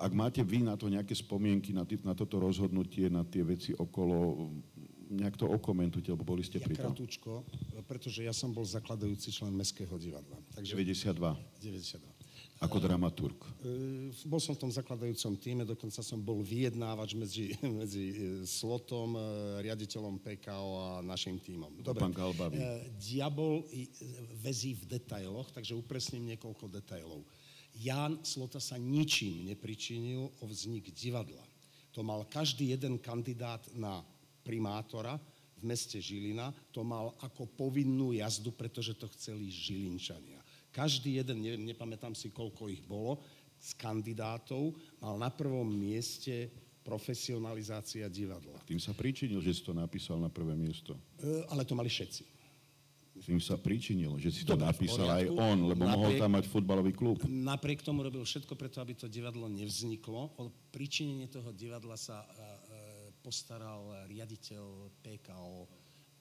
Ak 0.02 0.10
máte 0.18 0.42
vy 0.42 0.66
na 0.66 0.74
to 0.74 0.90
nejaké 0.90 1.14
spomienky, 1.14 1.78
na, 1.78 1.86
tý, 1.86 2.02
na 2.02 2.18
toto 2.18 2.42
rozhodnutie, 2.42 3.06
na 3.06 3.22
tie 3.22 3.46
veci 3.46 3.78
okolo, 3.78 4.50
nejak 5.10 5.36
to 5.36 5.50
okomentujte, 5.50 6.12
lebo 6.12 6.24
boli 6.24 6.44
ste 6.44 6.60
ja 6.60 6.66
pri 6.66 6.76
tom. 6.80 6.94
pretože 7.88 8.24
ja 8.24 8.32
som 8.32 8.52
bol 8.52 8.64
zakladajúci 8.64 9.34
člen 9.34 9.52
Mestského 9.52 9.96
divadla. 10.00 10.38
Takže 10.56 10.72
92. 10.76 11.36
92. 11.60 12.14
A 12.62 12.70
Ako 12.72 12.80
dramaturg? 12.80 13.36
E, 13.60 14.08
bol 14.24 14.40
som 14.40 14.56
v 14.56 14.64
tom 14.64 14.72
zakladajúcom 14.72 15.36
týme, 15.36 15.64
dokonca 15.68 16.00
som 16.00 16.16
bol 16.24 16.40
vyjednávač 16.40 17.12
medzi, 17.12 17.52
medzi 17.82 18.04
e, 18.14 18.16
Slotom, 18.48 19.20
riaditeľom 19.60 20.24
PKO 20.24 20.70
a 20.80 20.88
našim 21.04 21.36
týmom. 21.44 21.84
Dobre. 21.84 22.00
Pán 22.00 22.16
Galbavi. 22.16 22.62
Diabol 22.96 23.68
vezí 24.40 24.80
v 24.80 24.96
detailoch, 24.96 25.52
takže 25.52 25.76
upresním 25.76 26.36
niekoľko 26.36 26.72
detailov. 26.72 27.28
Ján 27.74 28.22
Slota 28.22 28.62
sa 28.62 28.78
ničím 28.78 29.50
nepričinil 29.50 30.30
o 30.40 30.44
vznik 30.46 30.94
divadla. 30.94 31.42
To 31.94 32.06
mal 32.06 32.26
každý 32.26 32.74
jeden 32.74 32.98
kandidát 32.98 33.62
na 33.74 34.02
primátora 34.44 35.18
v 35.58 35.64
meste 35.64 35.98
Žilina, 35.98 36.52
to 36.76 36.84
mal 36.84 37.16
ako 37.24 37.48
povinnú 37.48 38.12
jazdu, 38.12 38.52
pretože 38.52 38.94
to 39.00 39.08
chceli 39.16 39.48
Žilinčania. 39.48 40.44
Každý 40.76 41.24
jeden, 41.24 41.40
neviem, 41.40 41.64
nepamätám 41.64 42.12
si, 42.12 42.28
koľko 42.34 42.68
ich 42.68 42.84
bolo, 42.84 43.24
z 43.64 43.72
kandidátov 43.80 44.76
mal 45.00 45.16
na 45.16 45.32
prvom 45.32 45.64
mieste 45.64 46.52
profesionalizácia 46.84 48.12
divadla. 48.12 48.60
Tým 48.68 48.82
sa 48.82 48.92
pričinil, 48.92 49.40
že 49.40 49.56
si 49.56 49.64
to 49.64 49.72
napísal 49.72 50.20
na 50.20 50.28
prvé 50.28 50.52
miesto. 50.60 51.00
E, 51.24 51.48
ale 51.48 51.64
to 51.64 51.80
mali 51.80 51.88
všetci. 51.88 52.34
Tým 53.24 53.40
sa 53.40 53.56
pričinil, 53.56 54.20
že 54.20 54.34
si 54.34 54.42
to 54.44 54.58
Dobre, 54.58 54.74
napísal 54.74 55.08
aj 55.08 55.30
on, 55.32 55.70
lebo 55.70 55.86
napriek, 55.86 55.96
mohol 55.96 56.12
tam 56.18 56.32
mať 56.34 56.46
futbalový 56.50 56.92
klub. 56.92 57.22
Napriek 57.24 57.86
tomu 57.86 58.04
robil 58.04 58.26
všetko 58.26 58.58
preto, 58.58 58.82
aby 58.84 58.98
to 58.98 59.08
divadlo 59.08 59.48
nevzniklo. 59.48 60.34
O 60.42 60.52
pričinenie 60.74 61.30
toho 61.32 61.54
divadla 61.56 61.96
sa 61.96 62.26
e 62.26 62.63
postaral 63.24 64.06
riaditeľ 64.12 64.92
PKO 65.00 65.66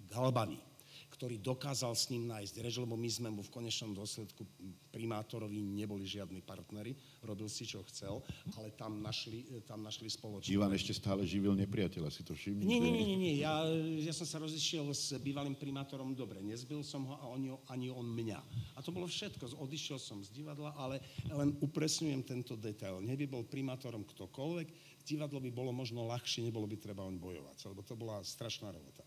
Galbany 0.06 0.72
ktorý 1.12 1.36
dokázal 1.36 1.92
s 1.92 2.08
ním 2.08 2.24
nájsť 2.32 2.54
reč, 2.64 2.80
lebo 2.80 2.96
my 2.96 3.10
sme 3.12 3.28
mu 3.28 3.44
v 3.44 3.52
konečnom 3.52 3.92
dôsledku 3.92 4.48
primátorovi 4.88 5.60
neboli 5.60 6.08
žiadni 6.08 6.40
partnery, 6.40 6.96
robil 7.20 7.52
si, 7.52 7.68
čo 7.68 7.84
chcel, 7.92 8.24
ale 8.56 8.72
tam 8.72 9.04
našli, 9.04 9.44
tam 9.68 9.84
našli 9.84 10.08
spoločnosť. 10.08 10.48
Ivan 10.48 10.72
ešte 10.72 10.96
stále 10.96 11.28
živil 11.28 11.52
nepriateľa, 11.52 12.08
si 12.08 12.24
to 12.24 12.32
všimni? 12.32 12.64
Nie, 12.64 12.80
nie, 12.80 12.92
nie, 12.92 13.16
nie, 13.20 13.34
ja, 13.44 13.60
ja 14.00 14.12
som 14.16 14.24
sa 14.24 14.40
rozišiel 14.40 14.88
s 14.96 15.12
bývalým 15.20 15.54
primátorom 15.54 16.16
dobre, 16.16 16.40
nezbil 16.40 16.80
som 16.80 17.04
ho 17.04 17.14
a 17.20 17.28
oni, 17.28 17.52
ani 17.68 17.92
on 17.92 18.08
mňa. 18.08 18.40
A 18.74 18.80
to 18.80 18.88
bolo 18.88 19.04
všetko, 19.04 19.52
odišiel 19.60 20.00
som 20.00 20.24
z 20.24 20.32
divadla, 20.32 20.72
ale 20.80 21.04
len 21.28 21.52
upresňujem 21.60 22.24
tento 22.24 22.56
detail. 22.56 23.04
Neby 23.04 23.28
bol 23.28 23.44
primátorom 23.44 24.08
ktokoľvek, 24.08 24.91
divadlo 25.02 25.42
by 25.42 25.50
bolo 25.50 25.70
možno 25.74 26.06
ľahšie, 26.08 26.46
nebolo 26.46 26.66
by 26.66 26.76
treba 26.78 27.02
oň 27.04 27.18
bojovať, 27.18 27.58
lebo 27.68 27.80
to 27.82 27.94
bola 27.98 28.22
strašná 28.22 28.70
robota. 28.70 29.04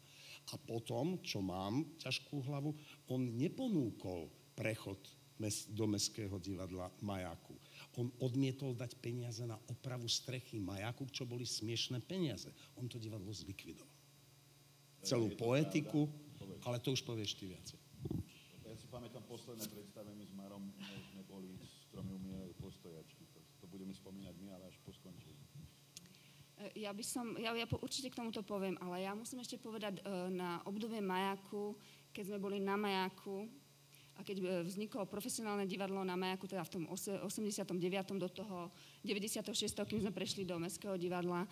A 0.54 0.62
potom, 0.62 1.18
čo 1.26 1.42
mám 1.42 1.82
ťažkú 1.98 2.46
hlavu, 2.46 2.76
on 3.10 3.22
neponúkol 3.34 4.30
prechod 4.54 5.02
do 5.76 5.86
Mestského 5.90 6.40
divadla 6.40 6.88
Majaku. 7.04 7.60
On 8.00 8.08
odmietol 8.24 8.72
dať 8.72 8.96
peniaze 9.04 9.44
na 9.44 9.60
opravu 9.68 10.08
strechy 10.08 10.64
Majaku, 10.64 11.12
čo 11.12 11.28
boli 11.28 11.44
smiešné 11.44 12.00
peniaze. 12.08 12.48
On 12.80 12.88
to 12.88 12.96
divadlo 12.96 13.36
zlikvidoval. 13.36 13.92
Celú 15.04 15.36
poetiku, 15.36 16.08
ale 16.64 16.80
to 16.80 16.96
už 16.96 17.04
povieš 17.04 17.36
ty 17.36 17.52
viacej. 17.52 17.80
Ja 18.66 18.74
si 18.80 18.88
pamätám 18.90 19.22
posledné 19.28 19.68
predstavenie 19.70 20.26
s 20.26 20.34
Marom, 20.34 20.72
sme 21.14 21.22
boli 21.28 21.52
s 21.62 21.86
tromi 21.92 22.16
umierajú 22.16 22.56
postojačky. 22.58 23.28
To, 23.36 23.40
to 23.62 23.66
budeme 23.70 23.94
spomínať 23.94 24.36
my, 24.40 24.48
ale 24.56 24.72
až. 24.72 24.76
Ja 26.74 26.90
by 26.90 27.04
som, 27.06 27.38
ja, 27.38 27.54
ja 27.54 27.68
určite 27.70 28.10
k 28.10 28.18
tomuto 28.18 28.42
poviem, 28.42 28.74
ale 28.82 29.06
ja 29.06 29.14
musím 29.14 29.46
ešte 29.46 29.62
povedať 29.62 30.02
uh, 30.02 30.32
na 30.34 30.58
obdobie 30.66 30.98
Majaku, 30.98 31.78
keď 32.10 32.34
sme 32.34 32.40
boli 32.42 32.58
na 32.58 32.74
Majaku 32.74 33.46
a 34.18 34.26
keď 34.26 34.38
uh, 34.42 34.48
vzniklo 34.66 35.06
profesionálne 35.06 35.70
divadlo 35.70 36.02
na 36.02 36.18
Majaku, 36.18 36.50
teda 36.50 36.66
v 36.66 36.74
tom 36.82 36.84
89. 36.90 37.78
do 38.18 38.30
toho 38.32 38.74
96. 39.06 39.54
kým 39.86 40.02
sme 40.02 40.16
prešli 40.16 40.48
do 40.48 40.58
Mestského 40.58 40.98
divadla, 40.98 41.46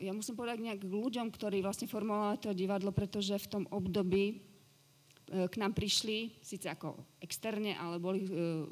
ja 0.00 0.16
musím 0.16 0.32
povedať 0.32 0.64
nejak 0.64 0.80
k 0.80 0.90
ľuďom, 0.90 1.28
ktorí 1.28 1.60
vlastne 1.60 1.84
formovali 1.84 2.40
to 2.40 2.56
divadlo, 2.56 2.88
pretože 2.88 3.36
v 3.36 3.50
tom 3.52 3.64
období 3.68 4.40
k 5.28 5.54
nám 5.60 5.76
prišli, 5.76 6.40
síce 6.40 6.72
ako 6.72 7.20
externe, 7.20 7.76
ale 7.76 8.00
boli 8.00 8.24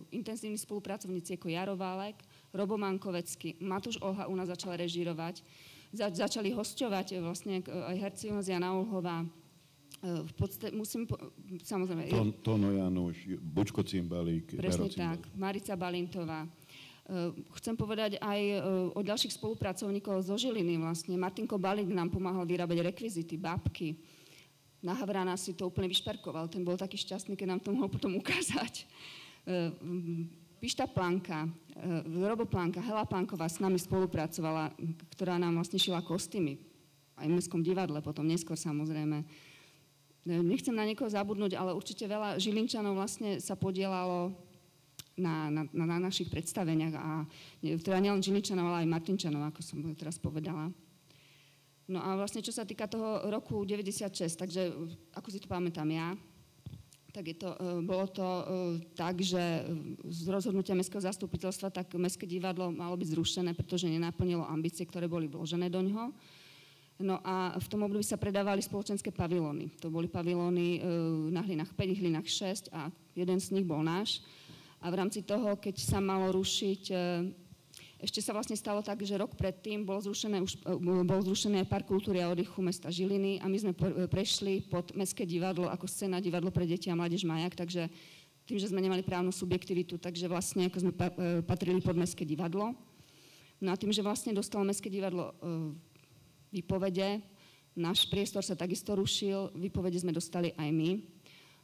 intenzívni 0.09 0.57
spolupracovníci 0.57 1.37
ako 1.37 1.53
Jaro 1.53 1.77
Válek, 1.77 2.17
Robo 2.57 2.81
Mankovecký, 2.81 3.61
Matúš 3.61 4.01
Olha 4.01 4.27
u 4.27 4.35
nás 4.35 4.49
začal 4.49 4.81
režírovať, 4.81 5.45
za, 5.95 6.11
začali 6.11 6.51
hosťovať 6.51 7.07
eh, 7.15 7.20
vlastne 7.23 7.62
eh, 7.62 7.91
aj 7.93 7.97
herci 7.97 8.33
Jana 8.33 8.74
Olhová, 8.74 9.23
eh, 9.23 10.23
v 10.24 10.33
podstate, 10.35 10.74
musím, 10.74 11.07
po, 11.07 11.16
samozrejme... 11.62 12.11
Ton, 12.11 12.31
Tono 12.43 12.73
Januš, 12.74 13.39
Bučko 13.39 13.87
Cimbalík, 13.87 14.57
Presne 14.59 14.91
tak, 14.91 15.20
Marica 15.37 15.77
Balintová. 15.77 16.47
Chcem 17.62 17.78
povedať 17.78 18.19
aj 18.19 18.66
o 18.91 18.99
ďalších 18.99 19.39
spolupracovníkov 19.39 20.27
zo 20.27 20.35
Žiliny 20.35 20.74
vlastne. 20.74 21.15
Martinko 21.15 21.55
Balík 21.55 21.87
nám 21.87 22.11
pomáhal 22.11 22.43
vyrábať 22.43 22.83
rekvizity, 22.83 23.39
bábky. 23.39 23.95
Na 24.83 24.91
Havrana 24.91 25.39
si 25.39 25.55
to 25.55 25.70
úplne 25.70 25.87
vyšperkoval. 25.87 26.51
Ten 26.51 26.66
bol 26.66 26.74
taký 26.74 26.99
šťastný, 26.99 27.39
keď 27.39 27.55
nám 27.55 27.61
to 27.62 27.70
mohol 27.70 27.87
potom 27.87 28.11
ukázať. 28.19 28.91
Pišta 30.67 30.91
Planka, 30.91 31.47
e, 31.47 32.27
Robo 32.27 32.43
Planka, 32.43 32.83
Hela 32.83 33.07
Planková 33.07 33.47
s 33.47 33.63
nami 33.63 33.79
spolupracovala, 33.79 34.75
ktorá 35.15 35.39
nám 35.39 35.63
vlastne 35.63 35.79
šila 35.79 36.03
kostýmy. 36.03 36.59
Aj 37.15 37.23
v 37.23 37.39
Mestskom 37.39 37.63
divadle, 37.63 38.03
potom 38.03 38.27
neskôr 38.27 38.59
samozrejme. 38.59 39.23
E, 40.27 40.35
nechcem 40.43 40.75
na 40.75 40.83
niekoho 40.83 41.07
zabudnúť, 41.07 41.55
ale 41.55 41.71
určite 41.71 42.11
veľa 42.11 42.43
Žilinčanov 42.43 42.99
vlastne 42.99 43.39
sa 43.39 43.55
podielalo 43.55 44.35
na, 45.15 45.55
na, 45.55 45.63
na, 45.71 45.85
na 45.87 45.99
našich 46.03 46.35
predstaveniach 46.35 46.95
a 46.99 47.23
teda 47.63 48.03
nielen 48.03 48.19
Žilinčanov, 48.19 48.67
ale 48.67 48.83
aj 48.83 48.91
Martinčanov, 48.91 49.47
ako 49.55 49.63
som 49.63 49.79
teraz 49.95 50.19
povedala. 50.19 50.75
No 51.87 52.03
a 52.03 52.19
vlastne 52.19 52.43
čo 52.43 52.51
sa 52.51 52.67
týka 52.67 52.91
toho 52.91 53.31
roku 53.31 53.63
96, 53.63 54.35
takže 54.35 54.75
ako 55.15 55.29
si 55.31 55.39
to 55.39 55.47
pamätám 55.47 55.87
ja, 55.95 56.19
tak 57.17 57.33
je 57.33 57.37
to, 57.41 57.57
e, 57.57 57.81
bolo 57.81 58.05
to 58.13 58.21
e, 58.21 58.45
tak, 58.93 59.25
že 59.25 59.41
e, 59.41 59.61
z 60.05 60.29
rozhodnutia 60.29 60.77
Mestského 60.77 61.01
zastupiteľstva 61.01 61.73
tak 61.73 61.97
Mestské 61.97 62.29
divadlo 62.29 62.69
malo 62.69 62.93
byť 63.01 63.09
zrušené, 63.09 63.57
pretože 63.57 63.89
nenaplnilo 63.89 64.45
ambície, 64.45 64.85
ktoré 64.85 65.09
boli 65.09 65.25
vložené 65.25 65.73
do 65.73 65.81
ňoho. 65.81 66.13
No 67.01 67.17
a 67.25 67.57
v 67.57 67.71
tom 67.73 67.89
období 67.89 68.05
sa 68.05 68.21
predávali 68.21 68.61
spoločenské 68.61 69.17
pavilóny. 69.17 69.73
To 69.81 69.89
boli 69.89 70.09
pavilóny 70.09 70.81
na 71.29 71.45
hlinách 71.45 71.77
5, 71.77 72.01
hlinách 72.01 72.25
6 72.25 72.73
a 72.73 72.89
jeden 73.13 73.37
z 73.37 73.53
nich 73.53 73.69
bol 73.69 73.85
náš. 73.85 74.25
A 74.81 74.89
v 74.89 75.05
rámci 75.05 75.21
toho, 75.21 75.61
keď 75.61 75.77
sa 75.77 76.01
malo 76.01 76.33
rušiť 76.33 76.89
ešte 77.97 78.20
sa 78.20 78.36
vlastne 78.36 78.52
stalo 78.52 78.85
tak, 78.85 79.01
že 79.01 79.16
rok 79.16 79.32
predtým 79.40 79.81
bol 79.81 79.97
zrušené, 79.97 80.44
už, 80.44 80.60
e, 80.68 81.05
bol 81.05 81.20
zrušené 81.24 81.64
Park 81.64 81.89
kultúry 81.89 82.20
a 82.20 82.28
oddychu 82.28 82.60
mesta 82.60 82.93
Žiliny 82.93 83.40
a 83.40 83.48
my 83.48 83.56
sme 83.56 83.73
e, 83.73 84.05
prešli 84.05 84.60
pod 84.68 84.93
Mestské 84.93 85.24
divadlo 85.24 85.73
ako 85.73 85.89
scéna 85.89 86.20
divadlo 86.20 86.52
pre 86.52 86.68
deti 86.68 86.93
a 86.93 86.98
mládež 86.98 87.24
Majak, 87.24 87.56
takže 87.56 87.89
tým, 88.44 88.60
že 88.60 88.68
sme 88.68 88.85
nemali 88.85 89.01
právnu 89.01 89.32
subjektivitu, 89.32 89.97
takže 89.97 90.28
vlastne 90.28 90.68
ako 90.68 90.78
sme 90.78 90.93
e, 90.93 91.05
patrili 91.40 91.81
pod 91.81 91.97
Mestské 91.97 92.28
divadlo. 92.28 92.77
No 93.64 93.73
a 93.73 93.81
tým, 93.81 93.89
že 93.89 94.05
vlastne 94.05 94.36
dostalo 94.36 94.68
Mestské 94.68 94.93
divadlo 94.93 95.32
výpovede, 96.52 97.24
náš 97.73 98.05
priestor 98.12 98.44
sa 98.44 98.52
takisto 98.52 98.93
rušil, 98.93 99.56
výpovede 99.56 99.97
sme 99.97 100.12
dostali 100.12 100.52
aj 100.60 100.68
my. 100.68 101.16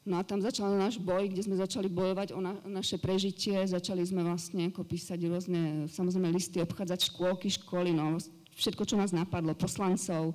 No 0.03 0.19
a 0.19 0.27
tam 0.27 0.43
začal 0.43 0.75
náš 0.75 0.99
boj, 0.99 1.31
kde 1.31 1.47
sme 1.47 1.55
začali 1.55 1.87
bojovať 1.87 2.35
o 2.35 2.43
na, 2.43 2.59
naše 2.67 2.99
prežitie, 2.99 3.55
začali 3.63 4.03
sme 4.03 4.27
vlastne 4.27 4.75
ako 4.75 4.83
písať 4.83 5.31
rôzne, 5.31 5.87
samozrejme 5.87 6.35
listy, 6.35 6.59
obchádzať 6.59 7.15
škôlky, 7.15 7.47
školy, 7.47 7.95
no 7.95 8.19
všetko, 8.59 8.83
čo 8.83 8.99
nás 8.99 9.15
napadlo, 9.15 9.55
poslancov, 9.55 10.35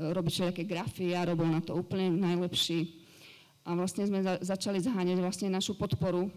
robiť 0.00 0.32
všelijaké 0.32 0.62
grafy, 0.64 1.12
ja 1.12 1.28
robil 1.28 1.44
na 1.44 1.60
to 1.60 1.76
úplne 1.76 2.08
najlepší. 2.08 3.04
A 3.68 3.76
vlastne 3.76 4.08
sme 4.08 4.24
za, 4.24 4.40
začali 4.40 4.80
zháňať 4.80 5.18
vlastne 5.20 5.48
našu 5.52 5.76
podporu, 5.76 6.32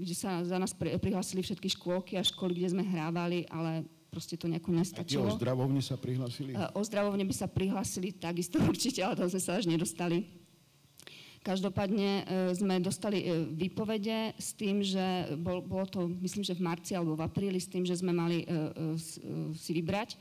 kde 0.00 0.14
sa 0.16 0.40
za 0.48 0.56
nás 0.56 0.72
pri, 0.72 0.96
prihlásili 0.96 1.44
všetky 1.44 1.76
škôlky 1.76 2.16
a 2.16 2.24
školy, 2.24 2.56
kde 2.56 2.72
sme 2.72 2.88
hrávali, 2.88 3.44
ale 3.52 3.84
proste 4.08 4.40
to 4.40 4.48
nejako 4.48 4.72
nestačilo. 4.72 5.28
A 5.28 5.34
o 5.34 5.36
zdravovne 5.36 5.84
sa 5.84 6.00
prihlásili? 6.00 6.56
E, 6.56 6.64
o 6.72 6.80
zdravovne 6.80 7.28
by 7.28 7.34
sa 7.36 7.52
prihlásili 7.52 8.16
takisto 8.16 8.56
určite, 8.72 9.04
ale 9.04 9.12
tam 9.12 9.28
sme 9.28 9.44
sa 9.44 9.60
až 9.60 9.68
nedostali. 9.68 10.43
Každopádne 11.44 12.08
e, 12.08 12.22
sme 12.56 12.80
dostali 12.80 13.20
e, 13.20 13.44
výpovede 13.52 14.32
s 14.40 14.56
tým, 14.56 14.80
že 14.80 15.28
bol, 15.36 15.60
bolo 15.60 15.84
to, 15.84 16.08
myslím, 16.24 16.40
že 16.40 16.56
v 16.56 16.64
marci 16.64 16.96
alebo 16.96 17.12
v 17.12 17.20
apríli, 17.20 17.60
s 17.60 17.68
tým, 17.68 17.84
že 17.84 18.00
sme 18.00 18.16
mali 18.16 18.48
e, 18.48 18.96
si 19.52 19.70
vybrať, 19.76 20.16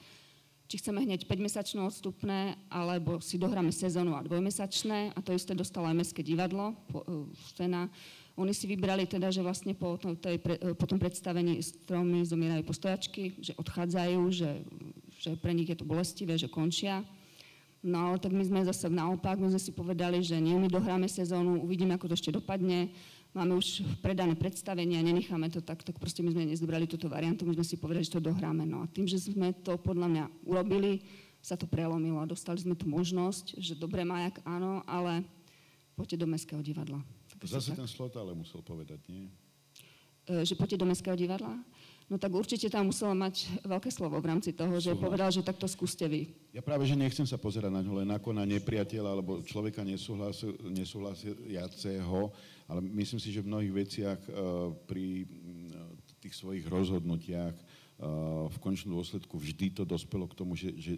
či 0.67 0.75
chceme 0.83 0.99
hneď 0.99 1.23
5-mesačné 1.23 1.79
odstupné, 1.79 2.59
alebo 2.67 3.23
si 3.23 3.39
dohráme 3.39 3.71
sezónu 3.71 4.19
a 4.19 4.25
dvojmesačné. 4.27 5.15
A 5.15 5.19
to 5.23 5.31
isté 5.31 5.55
dostalo 5.55 5.87
aj 5.87 5.95
Mestské 5.95 6.27
divadlo, 6.27 6.75
scéna. 7.55 7.87
Oni 8.35 8.51
si 8.51 8.67
vybrali 8.67 9.07
teda, 9.07 9.31
že 9.31 9.45
vlastne 9.45 9.77
po, 9.77 9.95
tej, 9.95 10.41
po 10.75 10.85
tom 10.89 10.99
predstavení 10.99 11.61
stromy 11.63 12.25
zomierajú 12.25 12.67
postojačky, 12.67 13.37
že 13.39 13.53
odchádzajú, 13.55 14.19
že, 14.33 14.51
že 15.21 15.31
pre 15.39 15.53
nich 15.55 15.69
je 15.69 15.77
to 15.77 15.85
bolestivé, 15.85 16.35
že 16.35 16.49
končia. 16.49 17.05
No 17.83 18.15
tak 18.15 18.31
my 18.31 18.47
sme 18.47 18.63
zase 18.63 18.87
naopak, 18.87 19.35
my 19.35 19.51
sme 19.51 19.59
si 19.59 19.75
povedali, 19.75 20.23
že 20.23 20.39
nie, 20.39 20.55
my 20.55 20.71
dohráme 20.71 21.03
sezónu, 21.11 21.59
uvidíme, 21.59 21.91
ako 21.99 22.07
to 22.07 22.15
ešte 22.15 22.31
dopadne. 22.31 22.87
máme 23.35 23.59
už 23.59 23.83
predané 23.99 24.39
predstavenia, 24.39 25.03
nenecháme 25.03 25.51
to 25.51 25.59
tak, 25.59 25.83
tak 25.83 25.99
proste 25.99 26.23
my 26.23 26.31
sme 26.31 26.47
nezdobrali 26.47 26.87
túto 26.87 27.11
variantu, 27.11 27.43
my 27.43 27.59
sme 27.59 27.67
si 27.67 27.75
povedali, 27.75 28.07
že 28.07 28.15
to 28.15 28.23
dohráme. 28.23 28.63
No 28.63 28.81
a 28.81 28.87
tým, 28.87 29.03
že 29.03 29.19
sme 29.19 29.51
to 29.51 29.75
podľa 29.75 30.07
mňa 30.07 30.25
urobili, 30.47 31.03
sa 31.43 31.59
to 31.59 31.67
prelomilo 31.67 32.23
a 32.23 32.29
dostali 32.29 32.63
sme 32.63 32.71
tu 32.71 32.87
možnosť, 32.87 33.59
že 33.59 33.75
dobre 33.75 34.07
Majak 34.07 34.39
áno, 34.47 34.79
ale 34.87 35.27
poďte 35.99 36.23
do 36.23 36.27
Mestského 36.31 36.63
divadla. 36.63 37.03
Tak 37.27 37.43
Zase 37.43 37.75
ten 37.75 37.83
slot 37.83 38.15
ale 38.15 38.31
musel 38.31 38.63
povedať, 38.63 39.03
nie? 39.11 39.27
E, 40.23 40.47
že 40.47 40.55
poďte 40.55 40.79
do 40.79 40.87
Mestského 40.87 41.19
divadla? 41.19 41.59
No 42.11 42.19
tak 42.19 42.31
určite 42.35 42.69
tam 42.69 42.91
muselo 42.91 43.15
mať 43.15 43.63
veľké 43.63 43.89
slovo 43.89 44.19
v 44.19 44.29
rámci 44.29 44.51
toho, 44.51 44.75
že 44.79 44.91
Súhlas. 44.91 45.03
povedal, 45.03 45.29
že 45.31 45.41
takto 45.45 45.67
skúste 45.67 46.07
vy. 46.07 46.27
Ja 46.51 46.61
práve, 46.61 46.85
že 46.85 46.99
nechcem 46.99 47.25
sa 47.25 47.39
pozerať 47.39 47.71
na 47.71 47.81
ňo 47.81 48.03
len 48.03 48.11
ako 48.11 48.35
na 48.35 48.43
nepriateľa 48.45 49.09
alebo 49.09 49.41
človeka 49.41 49.81
nesúhlasiaceho, 50.67 52.19
ale 52.67 52.79
myslím 52.83 53.19
si, 53.19 53.31
že 53.31 53.41
v 53.41 53.49
mnohých 53.49 53.73
veciach 53.73 54.19
uh, 54.29 54.71
pri 54.85 55.25
uh, 55.25 55.89
tých 56.23 56.35
svojich 56.39 56.67
rozhodnutiach 56.67 57.55
v 58.49 58.57
končnom 58.59 58.99
dôsledku 58.99 59.37
vždy 59.37 59.69
to 59.79 59.83
dospelo 59.85 60.25
k 60.27 60.35
tomu, 60.35 60.57
že, 60.57 60.73
že 60.75 60.97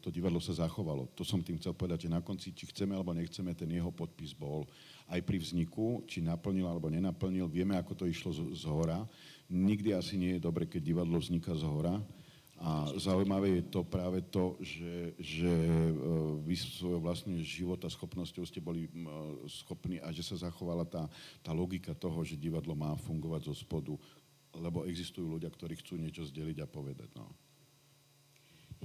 to 0.00 0.08
divadlo 0.14 0.38
sa 0.38 0.54
zachovalo. 0.54 1.10
To 1.18 1.26
som 1.26 1.42
tým 1.42 1.58
chcel 1.58 1.74
povedať, 1.74 2.06
že 2.06 2.14
na 2.14 2.22
konci, 2.22 2.54
či 2.54 2.70
chceme 2.70 2.94
alebo 2.94 3.12
nechceme, 3.12 3.52
ten 3.52 3.68
jeho 3.68 3.90
podpis 3.90 4.32
bol 4.32 4.64
aj 5.10 5.20
pri 5.26 5.42
vzniku, 5.42 6.06
či 6.06 6.22
naplnil 6.22 6.64
alebo 6.64 6.88
nenaplnil. 6.88 7.50
Vieme, 7.50 7.76
ako 7.76 7.92
to 7.98 8.04
išlo 8.06 8.30
z, 8.32 8.40
z 8.56 8.64
hora. 8.70 9.04
Nikdy 9.46 9.94
asi 9.94 10.14
nie 10.18 10.36
je 10.36 10.44
dobre, 10.44 10.66
keď 10.66 10.82
divadlo 10.82 11.22
vzniká 11.22 11.54
z 11.54 11.62
hora. 11.66 12.02
A 12.56 12.88
zaujímavé 12.96 13.60
je 13.60 13.64
to 13.68 13.84
práve 13.84 14.24
to, 14.32 14.56
že, 14.64 15.12
že 15.20 15.52
e, 15.52 15.92
vy 16.40 16.56
svojou 16.56 17.04
vlastným 17.04 17.44
život 17.44 17.76
a 17.84 17.92
schopnosťou 17.92 18.48
ste 18.48 18.64
boli 18.64 18.88
schopní 19.44 20.00
a 20.00 20.08
že 20.08 20.24
sa 20.24 20.48
zachovala 20.48 20.88
tá, 20.88 21.04
tá 21.44 21.52
logika 21.52 21.92
toho, 21.92 22.24
že 22.24 22.40
divadlo 22.40 22.72
má 22.72 22.96
fungovať 22.96 23.52
zo 23.52 23.54
spodu 23.60 23.92
lebo 24.60 24.88
existujú 24.88 25.36
ľudia, 25.36 25.52
ktorí 25.52 25.76
chcú 25.76 26.00
niečo 26.00 26.24
zdeliť 26.24 26.64
a 26.64 26.66
povedať. 26.68 27.10
No. 27.16 27.28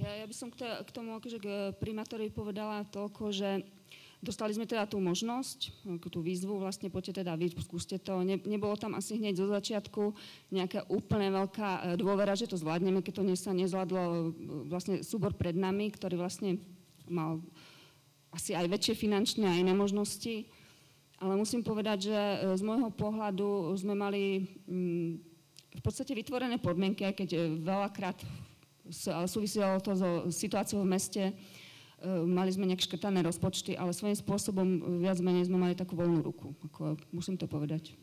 Ja, 0.00 0.24
ja 0.24 0.26
by 0.28 0.34
som 0.34 0.48
k, 0.48 0.64
tomu 0.92 1.12
akože 1.16 1.38
k 1.40 1.48
primátorovi 1.76 2.32
povedala 2.32 2.84
toľko, 2.88 3.32
že 3.32 3.60
dostali 4.22 4.54
sme 4.54 4.70
teda 4.70 4.86
tú 4.86 5.02
možnosť, 5.02 5.74
tú 6.06 6.22
výzvu, 6.22 6.62
vlastne 6.62 6.86
poďte 6.86 7.26
teda 7.26 7.34
vy, 7.34 7.50
skúste 7.58 7.98
to. 7.98 8.22
Ne, 8.22 8.38
nebolo 8.46 8.78
tam 8.78 8.94
asi 8.94 9.18
hneď 9.18 9.34
zo 9.34 9.50
začiatku 9.50 10.14
nejaká 10.54 10.86
úplne 10.86 11.34
veľká 11.34 11.68
e, 11.68 11.80
dôvera, 11.98 12.38
že 12.38 12.46
to 12.46 12.54
zvládneme, 12.54 13.02
keď 13.02 13.18
to 13.18 13.22
sa 13.34 13.50
nezvládlo 13.50 14.00
e, 14.00 14.16
vlastne 14.70 15.02
súbor 15.02 15.34
pred 15.34 15.58
nami, 15.58 15.90
ktorý 15.90 16.22
vlastne 16.22 16.62
mal 17.10 17.42
asi 18.30 18.54
aj 18.54 18.70
väčšie 18.70 18.94
finančné 18.94 19.44
a 19.44 19.58
iné 19.58 19.74
možnosti. 19.74 20.46
Ale 21.18 21.34
musím 21.34 21.66
povedať, 21.66 22.14
že 22.14 22.16
e, 22.16 22.36
z 22.54 22.62
môjho 22.62 22.94
pohľadu 22.94 23.74
sme 23.74 23.98
mali 23.98 24.46
mm, 24.70 25.10
v 25.76 25.82
podstate 25.82 26.14
vytvorené 26.14 26.62
podmienky, 26.62 27.02
aj 27.02 27.26
keď 27.26 27.58
veľakrát 27.58 28.22
súviselo 29.26 29.80
to 29.80 29.94
so 29.96 30.10
situáciou 30.28 30.84
v 30.84 30.90
meste, 30.90 31.22
mali 32.26 32.50
sme 32.50 32.66
nejak 32.66 32.82
škrtané 32.82 33.22
rozpočty, 33.22 33.78
ale 33.78 33.94
svojím 33.94 34.18
spôsobom 34.18 34.66
e, 34.66 34.78
viac 35.06 35.18
menej 35.22 35.46
sme 35.46 35.58
mali 35.58 35.74
takú 35.78 35.94
voľnú 35.94 36.22
ruku, 36.22 36.54
ako 36.66 36.98
musím 37.14 37.38
to 37.38 37.46
povedať. 37.46 37.94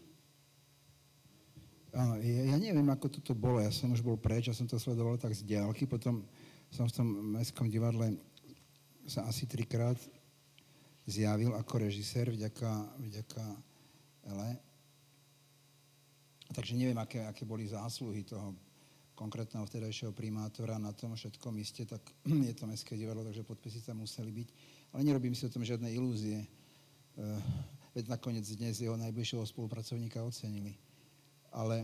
Áno, 1.91 2.21
ja, 2.21 2.53
ja 2.53 2.57
neviem, 2.61 2.85
ako 2.87 3.09
toto 3.09 3.33
bolo. 3.33 3.59
Ja 3.59 3.73
som 3.73 3.91
už 3.91 4.05
bol 4.05 4.15
preč, 4.15 4.47
ja 4.47 4.55
som 4.55 4.69
to 4.69 4.77
sledoval 4.77 5.17
tak 5.17 5.33
z 5.33 5.41
diálky, 5.43 5.89
potom 5.89 6.21
som 6.69 6.85
v 6.85 6.95
tom 6.95 7.07
mestskom 7.33 7.65
divadle 7.65 8.13
sa 9.09 9.25
asi 9.25 9.49
trikrát 9.49 9.97
zjavil 11.09 11.57
ako 11.57 11.89
režisér 11.89 12.29
vďaka, 12.29 12.69
vďaka 13.01 13.43
Ele. 14.29 14.51
Takže 16.53 16.77
neviem, 16.77 16.97
aké, 17.01 17.25
aké 17.25 17.41
boli 17.41 17.65
zásluhy 17.65 18.21
toho 18.21 18.53
konkrétneho 19.19 19.67
vtedajšieho 19.67 20.15
primátora 20.15 20.79
na 20.79 20.95
tom 20.95 21.11
všetkom 21.11 21.59
iste, 21.59 21.83
tak 21.83 21.99
je 22.47 22.55
to 22.55 22.63
Mestské 22.63 22.95
divadlo, 22.95 23.27
takže 23.27 23.43
podpisy 23.43 23.83
tam 23.83 23.99
museli 23.99 24.31
byť. 24.31 24.47
Ale 24.95 25.03
nerobím 25.03 25.35
si 25.35 25.43
o 25.43 25.51
tom 25.51 25.67
žiadne 25.67 25.91
ilúzie. 25.91 26.47
Uh, 27.19 27.35
veď 27.91 28.15
nakoniec 28.15 28.47
dnes 28.47 28.79
jeho 28.79 28.95
najbližšieho 28.95 29.43
spolupracovníka 29.43 30.23
ocenili. 30.23 30.79
Ale 31.51 31.83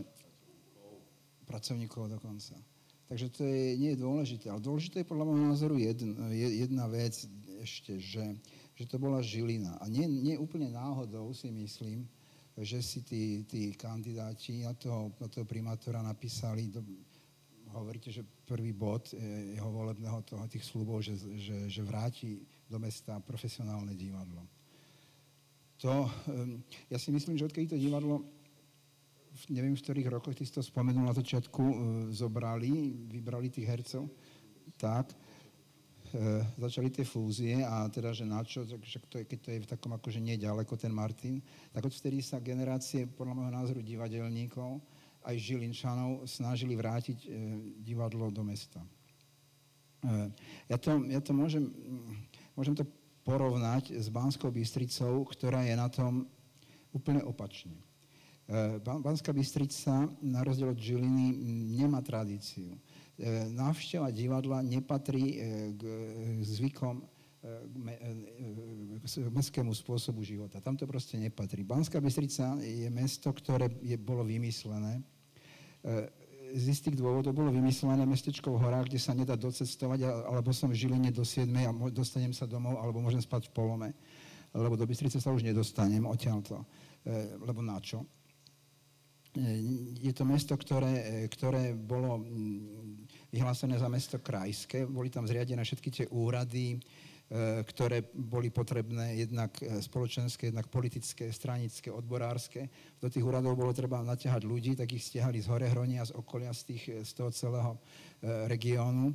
pracovníkov 1.44 2.08
dokonca. 2.08 2.56
Takže 3.06 3.26
to 3.30 3.42
je, 3.46 3.78
nie 3.78 3.94
je 3.94 4.02
dôležité. 4.02 4.50
Ale 4.50 4.64
dôležité 4.64 5.04
je 5.04 5.10
podľa 5.12 5.28
môjho 5.28 5.46
názoru 5.52 5.76
jedna, 5.78 6.26
jedna 6.32 6.84
vec 6.90 7.14
ešte, 7.62 8.00
že, 8.02 8.34
že 8.74 8.84
to 8.88 8.98
bola 8.98 9.22
Žilina. 9.22 9.78
A 9.78 9.86
nie, 9.86 10.08
nie 10.08 10.34
úplne 10.34 10.72
náhodou 10.74 11.30
si 11.30 11.52
myslím, 11.54 12.08
že 12.56 12.80
si 12.82 13.04
tí, 13.04 13.44
tí 13.44 13.76
kandidáti 13.76 14.64
na 14.64 14.72
toho, 14.72 15.12
na 15.20 15.28
toho 15.28 15.44
primátora 15.44 16.00
napísali, 16.00 16.72
do, 16.72 16.80
hovoríte, 17.76 18.08
že 18.08 18.24
prvý 18.24 18.72
bod 18.72 19.12
jeho 19.52 19.70
volebného 19.70 20.24
toho, 20.24 20.48
tých 20.48 20.64
slubov, 20.64 21.04
že, 21.04 21.16
že, 21.36 21.68
že 21.68 21.82
vráti 21.84 22.40
do 22.66 22.80
mesta 22.80 23.20
profesionálne 23.20 23.92
divadlo. 23.92 24.42
To, 25.84 26.08
ja 26.88 26.96
si 26.96 27.12
myslím, 27.12 27.36
že 27.36 27.44
odkedy 27.44 27.76
to 27.76 27.78
divadlo, 27.78 28.24
neviem 29.52 29.76
v 29.76 29.84
ktorých 29.84 30.08
rokoch, 30.08 30.32
ty 30.32 30.48
si 30.48 30.56
to 30.56 30.64
spomenul 30.64 31.04
na 31.04 31.12
začiatku, 31.12 31.62
e, 31.62 31.76
zobrali, 32.16 32.96
vybrali 33.12 33.52
tých 33.52 33.68
hercov, 33.68 34.08
tak, 34.80 35.12
e, 35.12 36.40
začali 36.56 36.88
tie 36.88 37.04
fúzie 37.04 37.60
a 37.60 37.84
teda, 37.92 38.16
že 38.16 38.24
na 38.24 38.40
čo, 38.40 38.64
že 38.64 38.96
to 39.04 39.20
je, 39.20 39.24
keď 39.28 39.38
to 39.44 39.48
je 39.52 39.60
v 39.60 39.70
takom 39.76 39.92
akože 39.92 40.24
neďaleko 40.24 40.72
ten 40.80 40.92
Martin, 40.96 41.44
tak 41.76 41.84
odvtedy 41.84 42.24
sa 42.24 42.40
generácie, 42.40 43.04
podľa 43.04 43.36
môjho 43.36 43.52
názoru, 43.52 43.80
divadelníkov, 43.84 44.80
aj 45.26 45.36
Žilinčanov 45.42 46.22
snažili 46.30 46.78
vrátiť 46.78 47.18
e, 47.26 47.28
divadlo 47.82 48.30
do 48.30 48.46
mesta. 48.46 48.78
E, 48.78 50.30
ja 50.70 50.78
to, 50.78 51.02
ja 51.10 51.18
to 51.18 51.34
môžem, 51.34 51.66
môžem 52.54 52.78
to 52.78 52.86
porovnať 53.26 53.90
s 53.90 54.06
Banskou 54.06 54.54
Bystricou, 54.54 55.26
ktorá 55.26 55.66
je 55.66 55.74
na 55.74 55.90
tom 55.90 56.30
úplne 56.94 57.26
opačne. 57.26 57.74
E, 58.46 58.78
Banská 58.78 59.34
Bystrica, 59.34 60.06
na 60.22 60.46
rozdiel 60.46 60.70
od 60.70 60.78
Žiliny, 60.78 61.34
nemá 61.74 61.98
tradíciu. 62.06 62.78
Návšteva 63.48 64.12
divadla 64.12 64.60
nepatrí 64.60 65.40
k 65.72 65.82
zvykom 66.44 67.00
mestskému 69.32 69.72
spôsobu 69.72 70.20
života. 70.20 70.60
Tam 70.60 70.76
to 70.76 70.84
proste 70.84 71.16
nepatrí. 71.16 71.64
Banská 71.64 71.96
Bystrica 71.96 72.60
je 72.60 72.92
mesto, 72.92 73.32
ktoré 73.32 73.72
je, 73.80 73.96
bolo 73.96 74.20
vymyslené. 74.20 75.00
Z 76.56 76.64
istých 76.66 76.98
dôvodov 76.98 77.34
bolo 77.34 77.50
vymyslené 77.54 78.02
mestečko 78.06 78.54
v 78.54 78.62
horách, 78.62 78.90
kde 78.90 78.98
sa 79.02 79.14
nedá 79.14 79.38
docestovať, 79.38 80.02
alebo 80.06 80.50
som 80.50 80.70
v 80.70 80.78
Žiline 80.78 81.10
do 81.14 81.22
7 81.22 81.46
a 81.46 81.70
dostanem 81.90 82.34
sa 82.34 82.46
domov, 82.46 82.78
alebo 82.82 83.02
môžem 83.02 83.22
spať 83.22 83.50
v 83.50 83.54
polome. 83.54 83.88
Lebo 84.56 84.78
do 84.78 84.86
Bystrice 84.86 85.20
sa 85.20 85.34
už 85.34 85.42
nedostanem 85.46 86.06
odtiaľto. 86.06 86.64
Lebo 87.42 87.60
na 87.60 87.76
čo? 87.82 88.06
Je 90.00 90.12
to 90.16 90.24
mesto, 90.24 90.56
ktoré, 90.56 91.28
ktoré 91.28 91.76
bolo 91.76 92.24
vyhlásené 93.28 93.76
za 93.76 93.90
mesto 93.92 94.16
krajské. 94.16 94.88
Boli 94.88 95.12
tam 95.12 95.28
zriadené 95.28 95.60
všetky 95.60 95.88
tie 95.92 96.06
úrady, 96.08 96.80
ktoré 97.66 98.06
boli 98.14 98.54
potrebné 98.54 99.18
jednak 99.18 99.50
e, 99.58 99.82
spoločenské, 99.82 100.54
jednak 100.54 100.70
politické, 100.70 101.26
stranické, 101.34 101.90
odborárske. 101.90 102.70
Do 103.02 103.10
tých 103.10 103.26
úradov 103.26 103.58
bolo 103.58 103.74
treba 103.74 103.98
naťahať 103.98 104.46
ľudí, 104.46 104.78
tak 104.78 104.94
ich 104.94 105.02
stiahali 105.02 105.42
z 105.42 105.50
Horehronia, 105.50 106.06
z 106.06 106.14
okolia, 106.14 106.54
z, 106.54 106.62
tých, 106.70 106.84
z 107.02 107.10
toho 107.18 107.30
celého 107.34 107.74
e, 107.74 107.78
regiónu, 108.46 109.10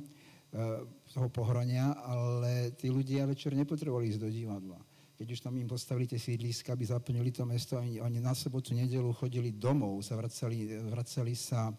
toho 1.08 1.32
pohronia, 1.32 1.96
ale 2.04 2.76
tí 2.76 2.92
ľudia 2.92 3.24
večer 3.24 3.56
nepotrebovali 3.56 4.12
ísť 4.12 4.20
do 4.20 4.28
divadla. 4.28 4.76
Keď 5.16 5.28
už 5.32 5.40
tam 5.40 5.56
im 5.56 5.64
postavili 5.64 6.04
tie 6.04 6.20
sídliska, 6.20 6.76
aby 6.76 6.84
zaplnili 6.84 7.32
to 7.32 7.48
mesto, 7.48 7.80
oni, 7.80 8.04
oni 8.04 8.20
na 8.20 8.36
sobotu, 8.36 8.76
nedelu 8.76 9.16
chodili 9.16 9.48
domov, 9.48 10.04
sa 10.04 10.12
vracali, 10.12 10.76
vracali 10.92 11.32
sa 11.32 11.72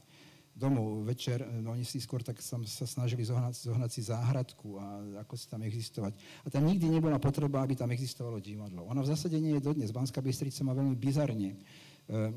domov 0.53 1.01
večer, 1.01 1.41
no 1.65 1.73
oni 1.73 1.81
si 1.81 1.97
skôr 1.97 2.21
tak 2.21 2.37
sa, 2.37 2.61
sa 2.69 2.85
snažili 2.85 3.25
zohnať, 3.25 3.73
zohnať 3.73 3.89
si 3.89 4.01
záhradku 4.05 4.77
a 4.77 4.85
ako 5.25 5.33
si 5.33 5.49
tam 5.49 5.65
existovať. 5.65 6.13
A 6.45 6.47
tam 6.53 6.69
nikdy 6.69 6.93
nebola 6.93 7.17
potreba, 7.17 7.65
aby 7.65 7.73
tam 7.73 7.89
existovalo 7.89 8.37
divadlo. 8.37 8.85
Ona 8.85 9.01
v 9.01 9.09
zásade 9.09 9.33
nie 9.41 9.57
je 9.57 9.65
dodnes. 9.65 9.89
Banská 9.89 10.21
Bystrica 10.21 10.61
má 10.61 10.77
veľmi 10.77 10.93
bizarne 10.93 11.57
e, 11.57 11.57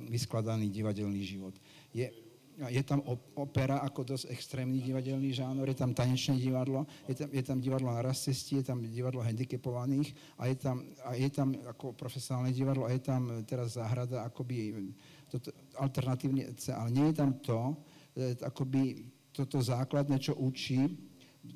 vyskladaný 0.09 0.73
divadelný 0.73 1.21
život. 1.29 1.53
Je, 1.93 2.09
je 2.57 2.83
tam 2.89 3.05
opera 3.37 3.85
ako 3.85 4.17
dosť 4.17 4.33
extrémny 4.33 4.81
divadelný 4.81 5.37
žánor, 5.37 5.69
je 5.69 5.77
tam 5.77 5.93
tanečné 5.93 6.41
divadlo, 6.41 6.89
je 7.05 7.21
tam, 7.21 7.29
je 7.29 7.43
tam 7.45 7.61
divadlo 7.61 7.93
na 7.93 8.01
cestí, 8.17 8.65
je 8.65 8.65
tam 8.65 8.81
divadlo 8.81 9.21
handicapovaných 9.21 10.17
a 10.41 10.49
je 10.49 10.57
tam, 10.57 10.81
a 11.05 11.13
je 11.21 11.29
tam 11.29 11.53
ako 11.69 11.93
profesionálne 11.93 12.57
divadlo 12.57 12.89
a 12.89 12.97
je 12.97 13.03
tam 13.05 13.45
teraz 13.45 13.77
záhrada 13.77 14.25
akoby 14.25 14.89
toto, 15.29 15.53
alternatívne, 15.77 16.49
ale 16.73 16.89
nie 16.97 17.13
je 17.13 17.17
tam 17.21 17.37
to, 17.45 17.77
E, 17.77 17.96
akoby 18.43 19.13
toto 19.33 19.61
základné, 19.61 20.17
čo 20.17 20.33
učí, 20.33 20.97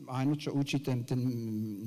áno, 0.07 0.37
čo 0.37 0.53
učí 0.53 0.85
ten, 0.85 1.03
ten 1.03 1.19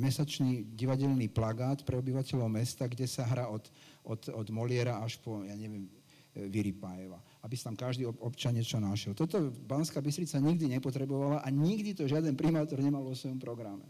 mesačný 0.01 0.73
divadelný 0.73 1.29
plagát 1.29 1.85
pre 1.85 2.01
obyvateľov 2.01 2.49
mesta, 2.49 2.89
kde 2.89 3.05
sa 3.05 3.23
hrá 3.29 3.47
od, 3.47 3.69
od, 4.03 4.21
od 4.33 4.47
Moliera 4.49 4.99
až 4.99 5.21
po, 5.21 5.45
ja 5.45 5.53
neviem, 5.53 5.85
Vyripájeva, 6.33 7.21
aby 7.45 7.53
sa 7.53 7.69
tam 7.69 7.77
každý 7.77 8.09
občan 8.09 8.57
niečo 8.57 8.81
našiel. 8.81 9.13
Toto 9.13 9.53
Banská 9.53 10.01
Bystrica 10.01 10.41
nikdy 10.41 10.65
nepotrebovala 10.65 11.45
a 11.45 11.47
nikdy 11.53 11.93
to 11.93 12.09
žiaden 12.09 12.33
primátor 12.33 12.81
nemal 12.81 13.05
vo 13.05 13.13
svojom 13.13 13.37
programe. 13.37 13.85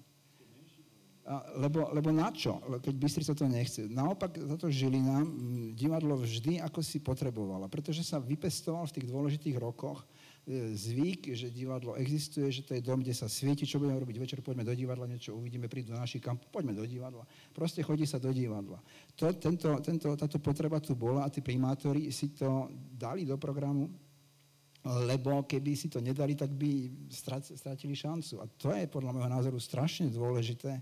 A, 1.24 1.40
lebo, 1.56 1.88
lebo 1.96 2.12
na 2.12 2.36
čo, 2.36 2.60
keď 2.84 2.94
Bystrica 3.00 3.32
to 3.32 3.48
nechce? 3.48 3.88
Naopak 3.88 4.36
za 4.36 4.60
to 4.60 4.68
Žilina 4.68 5.24
divadlo 5.72 6.20
vždy 6.20 6.60
ako 6.60 6.84
si 6.84 7.00
potrebovala, 7.00 7.72
pretože 7.72 8.04
sa 8.04 8.20
vypestoval 8.20 8.92
v 8.92 8.96
tých 9.00 9.08
dôležitých 9.08 9.56
rokoch 9.56 10.04
e, 10.04 10.08
zvyk, 10.76 11.32
že 11.32 11.48
divadlo 11.48 11.96
existuje, 11.96 12.52
že 12.52 12.68
to 12.68 12.76
je 12.76 12.84
dom, 12.84 13.00
kde 13.00 13.16
sa 13.16 13.32
svieti, 13.32 13.64
čo 13.64 13.80
budeme 13.80 13.96
robiť 13.96 14.18
večer, 14.20 14.40
poďme 14.44 14.68
do 14.68 14.76
divadla, 14.76 15.08
niečo 15.08 15.32
uvidíme, 15.32 15.72
prídu 15.72 15.96
do 15.96 16.00
našich 16.00 16.20
kamp, 16.20 16.44
poďme 16.52 16.76
do 16.76 16.84
divadla. 16.84 17.24
Proste 17.56 17.80
chodí 17.80 18.04
sa 18.04 18.20
do 18.20 18.28
divadla. 18.28 18.84
To, 19.16 19.32
tento, 19.40 19.72
tento, 19.80 20.12
táto 20.20 20.38
potreba 20.44 20.84
tu 20.84 21.00
bola 21.00 21.24
a 21.24 21.32
tí 21.32 21.40
primátori 21.40 22.12
si 22.12 22.36
to 22.36 22.68
dali 22.92 23.24
do 23.24 23.40
programu 23.40 23.88
lebo 24.84 25.48
keby 25.48 25.80
si 25.80 25.88
to 25.88 26.04
nedali, 26.04 26.36
tak 26.36 26.52
by 26.52 26.92
stratili 27.56 27.96
šancu. 27.96 28.44
A 28.44 28.46
to 28.60 28.76
je 28.76 28.84
podľa 28.92 29.16
môjho 29.16 29.32
názoru 29.32 29.56
strašne 29.56 30.12
dôležité, 30.12 30.76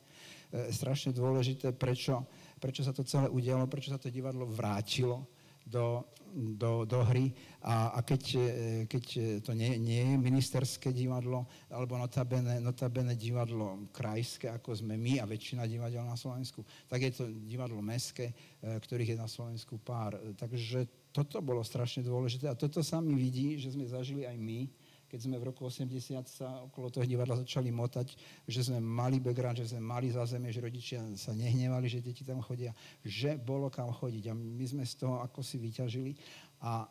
e, 0.50 0.74
strašne 0.74 1.14
dôležité, 1.14 1.70
prečo, 1.70 2.26
prečo 2.58 2.82
sa 2.82 2.98
to 2.98 3.06
celé 3.06 3.30
udialo, 3.30 3.70
prečo 3.70 3.94
sa 3.94 4.02
to 4.02 4.10
divadlo 4.10 4.50
vrátilo 4.50 5.30
do, 5.66 6.06
do, 6.34 6.86
do 6.86 7.00
hry. 7.06 7.34
A, 7.62 7.94
a 7.94 8.00
keď, 8.02 8.24
e, 8.36 8.42
keď 8.90 9.04
to 9.46 9.52
nie, 9.54 9.78
nie 9.78 10.02
je 10.02 10.16
ministerské 10.18 10.90
divadlo, 10.90 11.46
alebo 11.70 12.00
notabene, 12.00 12.58
notabene 12.58 13.14
divadlo 13.14 13.92
krajské, 13.94 14.50
ako 14.50 14.82
sme 14.82 14.98
my 14.98 15.22
a 15.22 15.30
väčšina 15.30 15.70
divadel 15.70 16.02
na 16.08 16.18
Slovensku, 16.18 16.66
tak 16.90 17.06
je 17.06 17.12
to 17.14 17.24
divadlo 17.46 17.84
mestské, 17.84 18.32
e, 18.32 18.80
ktorých 18.82 19.14
je 19.14 19.22
na 19.22 19.30
Slovensku 19.30 19.78
pár. 19.78 20.18
Takže 20.40 20.88
toto 21.12 21.44
bolo 21.44 21.62
strašne 21.62 22.02
dôležité 22.02 22.48
a 22.48 22.58
toto 22.58 22.80
sa 22.82 23.04
mi 23.04 23.14
vidí, 23.14 23.60
že 23.60 23.76
sme 23.76 23.86
zažili 23.86 24.24
aj 24.24 24.38
my, 24.40 24.72
keď 25.12 25.28
sme 25.28 25.36
v 25.36 25.52
roku 25.52 25.68
80 25.68 25.92
sa 26.24 26.64
okolo 26.64 26.88
toho 26.88 27.04
divadla 27.04 27.36
začali 27.44 27.68
motať, 27.68 28.16
že 28.48 28.72
sme 28.72 28.80
mali 28.80 29.20
background, 29.20 29.60
že 29.60 29.76
sme 29.76 29.84
mali 29.84 30.08
zázemie, 30.08 30.56
že 30.56 30.64
rodičia 30.64 31.04
sa 31.20 31.36
nehnevali, 31.36 31.92
že 31.92 32.00
deti 32.00 32.24
tam 32.24 32.40
chodia, 32.40 32.72
že 33.04 33.36
bolo 33.36 33.68
kam 33.68 33.92
chodiť. 33.92 34.32
A 34.32 34.34
my 34.34 34.64
sme 34.64 34.88
z 34.88 35.04
toho 35.04 35.20
ako 35.20 35.44
si 35.44 35.60
vyťažili. 35.60 36.16
A 36.64 36.88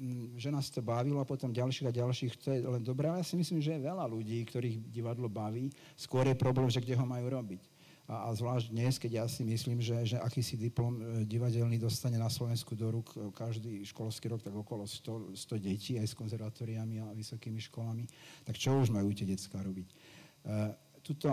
mm, 0.00 0.40
že 0.40 0.48
nás 0.48 0.72
to 0.72 0.80
bavilo 0.80 1.20
a 1.20 1.28
potom 1.28 1.52
ďalších 1.52 1.92
a 1.92 1.92
ďalších, 1.92 2.32
to 2.40 2.48
je 2.56 2.64
len 2.64 2.80
dobré, 2.80 3.12
ale 3.12 3.20
ja 3.20 3.28
si 3.28 3.36
myslím, 3.36 3.60
že 3.60 3.76
je 3.76 3.84
veľa 3.84 4.08
ľudí, 4.08 4.40
ktorých 4.48 4.88
divadlo 4.88 5.28
baví, 5.28 5.68
skôr 6.00 6.24
je 6.24 6.40
problém, 6.40 6.72
že 6.72 6.80
kde 6.80 6.96
ho 6.96 7.04
majú 7.04 7.28
robiť 7.28 7.73
a, 8.04 8.28
a 8.28 8.36
zvlášť 8.36 8.68
dnes, 8.68 9.00
keď 9.00 9.24
ja 9.24 9.26
si 9.26 9.48
myslím, 9.48 9.80
že, 9.80 9.96
že 10.04 10.16
akýsi 10.20 10.60
diplom 10.60 11.00
e, 11.00 11.02
divadelný 11.24 11.80
dostane 11.80 12.20
na 12.20 12.28
Slovensku 12.28 12.76
do 12.76 12.92
rúk 12.92 13.16
e, 13.16 13.32
každý 13.32 13.80
školský 13.88 14.28
rok 14.28 14.44
tak 14.44 14.52
okolo 14.52 14.84
100, 14.84 15.32
100 15.32 15.56
detí 15.56 15.96
aj 15.96 16.12
s 16.12 16.18
konzervatóriami 16.18 17.00
a 17.00 17.16
vysokými 17.16 17.64
školami, 17.72 18.04
tak 18.44 18.60
čo 18.60 18.76
už 18.76 18.92
majú 18.92 19.08
tie 19.16 19.24
detská 19.24 19.56
robiť? 19.64 19.88
E, 19.88 19.96
tuto, 21.00 21.30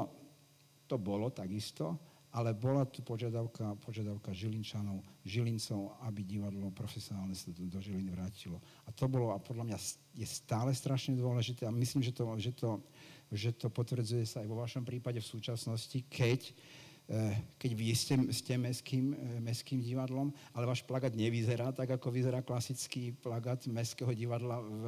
to 0.88 0.96
bolo 0.96 1.28
takisto, 1.28 2.00
ale 2.32 2.56
bola 2.56 2.88
tu 2.88 3.04
požiadavka, 3.04 3.76
požiadavka 3.84 4.32
Žilinčanov, 4.32 5.04
Žilincov, 5.28 6.00
aby 6.08 6.24
divadlo 6.24 6.72
profesionálne 6.72 7.36
sa 7.36 7.52
do, 7.52 7.80
Žiliny 7.84 8.16
vrátilo. 8.16 8.64
A 8.88 8.96
to 8.96 9.12
bolo, 9.12 9.36
a 9.36 9.44
podľa 9.44 9.68
mňa 9.68 9.78
je 10.16 10.24
stále 10.24 10.72
strašne 10.72 11.20
dôležité 11.20 11.68
a 11.68 11.76
myslím, 11.76 12.00
že 12.00 12.16
to, 12.16 12.24
že 12.40 12.56
to 12.56 12.80
že 13.32 13.56
to 13.56 13.72
potvrdzuje 13.72 14.28
sa 14.28 14.44
aj 14.44 14.48
vo 14.52 14.60
vašom 14.60 14.84
prípade 14.84 15.24
v 15.24 15.32
súčasnosti, 15.32 16.04
keď, 16.12 16.52
eh, 17.08 17.40
keď 17.56 17.72
vy 17.72 17.86
ste, 17.96 18.16
ste 18.36 18.54
mestským, 18.60 19.16
eh, 19.16 19.40
mestským 19.40 19.80
divadlom, 19.80 20.36
ale 20.52 20.68
váš 20.68 20.84
plagát 20.84 21.16
nevyzerá 21.16 21.72
tak, 21.72 21.96
ako 21.96 22.12
vyzerá 22.12 22.44
klasický 22.44 23.16
plagát 23.16 23.64
mestského 23.72 24.12
divadla 24.12 24.60
v, 24.60 24.84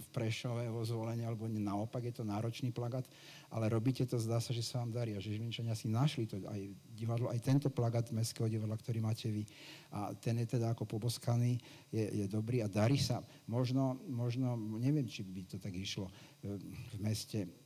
v 0.00 0.06
Prešove, 0.16 0.64
vo 0.72 0.80
zvolení, 0.80 1.28
alebo 1.28 1.44
naopak 1.44 2.08
je 2.08 2.14
to 2.16 2.24
náročný 2.24 2.72
plagát, 2.72 3.04
ale 3.52 3.68
robíte 3.68 4.08
to, 4.08 4.16
zdá 4.16 4.40
sa, 4.40 4.56
že 4.56 4.64
sa 4.64 4.80
vám 4.80 4.96
darí 4.96 5.12
a 5.12 5.20
že 5.20 5.36
Žilinčania 5.36 5.76
si 5.76 5.92
našli 5.92 6.24
to 6.24 6.40
aj 6.48 6.60
divadlo, 6.96 7.28
aj 7.28 7.44
tento 7.44 7.68
plagát 7.68 8.08
mestského 8.16 8.48
divadla, 8.48 8.80
ktorý 8.80 9.04
máte 9.04 9.28
vy. 9.28 9.44
A 9.92 10.16
ten 10.16 10.40
je 10.40 10.56
teda 10.56 10.72
ako 10.72 10.88
poboskaný, 10.88 11.60
je, 11.92 12.24
je 12.24 12.26
dobrý 12.32 12.64
a 12.64 12.66
darí 12.66 12.96
sa. 12.96 13.20
Možno, 13.44 14.00
možno, 14.08 14.56
neviem, 14.56 15.04
či 15.04 15.20
by 15.20 15.44
to 15.44 15.60
tak 15.60 15.76
išlo 15.76 16.08
eh, 16.08 16.56
v 16.56 16.96
meste 17.04 17.63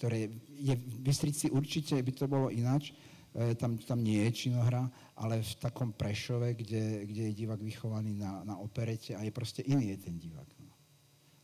ktoré 0.00 0.32
je 0.56 0.72
v 0.80 0.96
Bystrici 1.04 1.52
určite 1.52 2.00
by 2.00 2.12
to 2.16 2.24
bolo 2.24 2.48
ináč, 2.48 2.96
e, 3.36 3.52
tam, 3.52 3.76
tam 3.76 4.00
nie 4.00 4.24
je 4.24 4.48
činohra, 4.48 4.88
ale 5.20 5.44
v 5.44 5.52
takom 5.60 5.92
Prešove, 5.92 6.56
kde, 6.56 7.04
kde 7.04 7.22
je 7.28 7.38
divák 7.44 7.60
vychovaný 7.60 8.16
na, 8.16 8.40
na 8.48 8.56
operete 8.56 9.12
a 9.12 9.20
je 9.20 9.28
proste 9.28 9.60
iný 9.60 9.92
je 9.92 10.08
ten 10.08 10.16
divák. 10.16 10.48
No. 10.64 10.72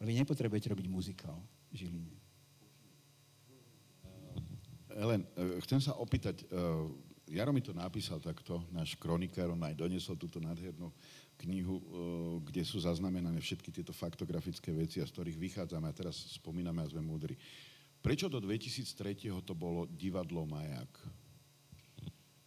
Ale 0.00 0.08
vy 0.08 0.24
nepotrebujete 0.24 0.72
robiť 0.72 0.88
muzikál 0.88 1.36
v 1.68 1.84
Žiline. 1.84 2.16
Ellen, 4.96 5.28
e, 5.36 5.60
chcem 5.68 5.84
sa 5.84 6.00
opýtať, 6.00 6.48
e, 6.48 6.56
Jaro 7.36 7.52
mi 7.52 7.60
to 7.60 7.76
napísal 7.76 8.22
takto, 8.24 8.64
náš 8.72 8.96
kronikár, 8.96 9.52
on 9.52 9.60
aj 9.60 9.76
donesol 9.76 10.16
túto 10.16 10.38
nádhernú 10.38 10.94
knihu, 11.42 11.82
kde 12.46 12.62
sú 12.62 12.78
zaznamenané 12.78 13.42
všetky 13.42 13.74
tieto 13.74 13.90
faktografické 13.90 14.70
veci, 14.70 15.02
a 15.02 15.04
z 15.04 15.12
ktorých 15.12 15.34
vychádzame 15.34 15.90
a 15.90 15.92
teraz 15.92 16.38
spomíname 16.38 16.80
a 16.80 16.88
sme 16.88 17.02
múdri. 17.02 17.34
Prečo 18.06 18.30
do 18.30 18.38
2003. 18.38 19.34
to 19.42 19.50
bolo 19.58 19.90
divadlo 19.90 20.46
Majak? 20.46 20.86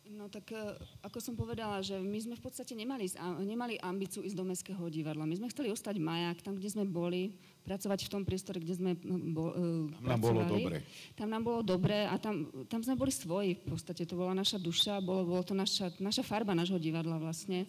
No 0.08 0.32
tak 0.32 0.56
e, 0.56 0.60
ako 1.04 1.20
som 1.20 1.36
povedala, 1.36 1.84
že 1.84 2.00
my 2.00 2.16
sme 2.16 2.40
v 2.40 2.44
podstate 2.48 2.72
nemali, 2.72 3.12
nemali 3.44 3.76
ambíciu 3.76 4.24
ísť 4.24 4.40
do 4.40 4.48
Mestského 4.48 4.84
divadla. 4.88 5.28
My 5.28 5.36
sme 5.36 5.52
chceli 5.52 5.68
ostať 5.68 6.00
Majak, 6.00 6.40
tam, 6.48 6.56
kde 6.56 6.72
sme 6.72 6.88
boli, 6.88 7.36
pracovať 7.68 8.08
v 8.08 8.12
tom 8.12 8.24
priestore, 8.24 8.64
kde 8.64 8.72
sme 8.72 8.92
bo, 9.36 9.52
Tam 10.00 10.08
nám 10.08 10.24
bolo 10.24 10.42
dobre. 10.48 10.78
Tam 11.20 11.28
nám 11.28 11.44
bolo 11.44 11.60
dobre 11.60 12.08
a 12.08 12.16
tam, 12.16 12.48
tam 12.72 12.80
sme 12.80 12.96
boli 12.96 13.12
svoji 13.12 13.60
v 13.60 13.64
podstate. 13.68 14.08
To 14.08 14.16
bola 14.16 14.32
naša 14.32 14.64
duša, 14.64 15.04
bolo, 15.04 15.28
bolo 15.28 15.44
to 15.44 15.52
naša, 15.52 15.92
naša 16.00 16.24
farba 16.24 16.56
nášho 16.56 16.80
divadla 16.80 17.20
vlastne. 17.20 17.68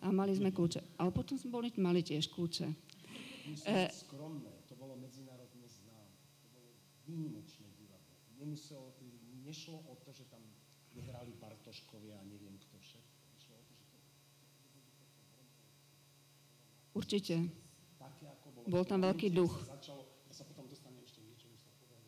A 0.00 0.08
mali 0.08 0.32
sme 0.32 0.56
kľúče. 0.56 0.96
Ale 0.96 1.12
potom 1.12 1.36
sme 1.36 1.52
boli, 1.52 1.68
mali 1.76 2.00
tiež 2.00 2.32
kľúče. 2.32 2.66
E, 3.68 3.92
skromné 3.92 4.57
výnimočné 7.08 7.64
divadlo. 7.80 8.12
Nemusel, 8.36 8.92
nešlo 9.40 9.80
o 9.88 9.96
to, 10.04 10.12
že 10.12 10.28
tam 10.28 10.44
nehrali 10.92 11.32
Bartoškovia 11.40 12.20
a 12.20 12.24
neviem 12.28 12.60
kto 12.60 12.76
všetko. 12.76 13.16
Nešlo 13.32 13.54
o 13.56 13.62
to, 13.64 13.72
že 13.72 13.84
to... 13.88 13.96
Určite. 16.92 17.34
Také, 17.96 18.24
ako 18.28 18.46
bolo. 18.52 18.64
Bol 18.68 18.84
tam 18.84 19.00
veľký 19.08 19.28
duch. 19.32 19.54
Začalo, 19.64 20.04
ja 20.28 20.34
sa 20.36 20.44
potom 20.44 20.68
dostanem 20.68 21.00
ešte 21.00 21.24
niečo, 21.24 21.48
sa 21.56 21.72
povedalo 21.80 22.04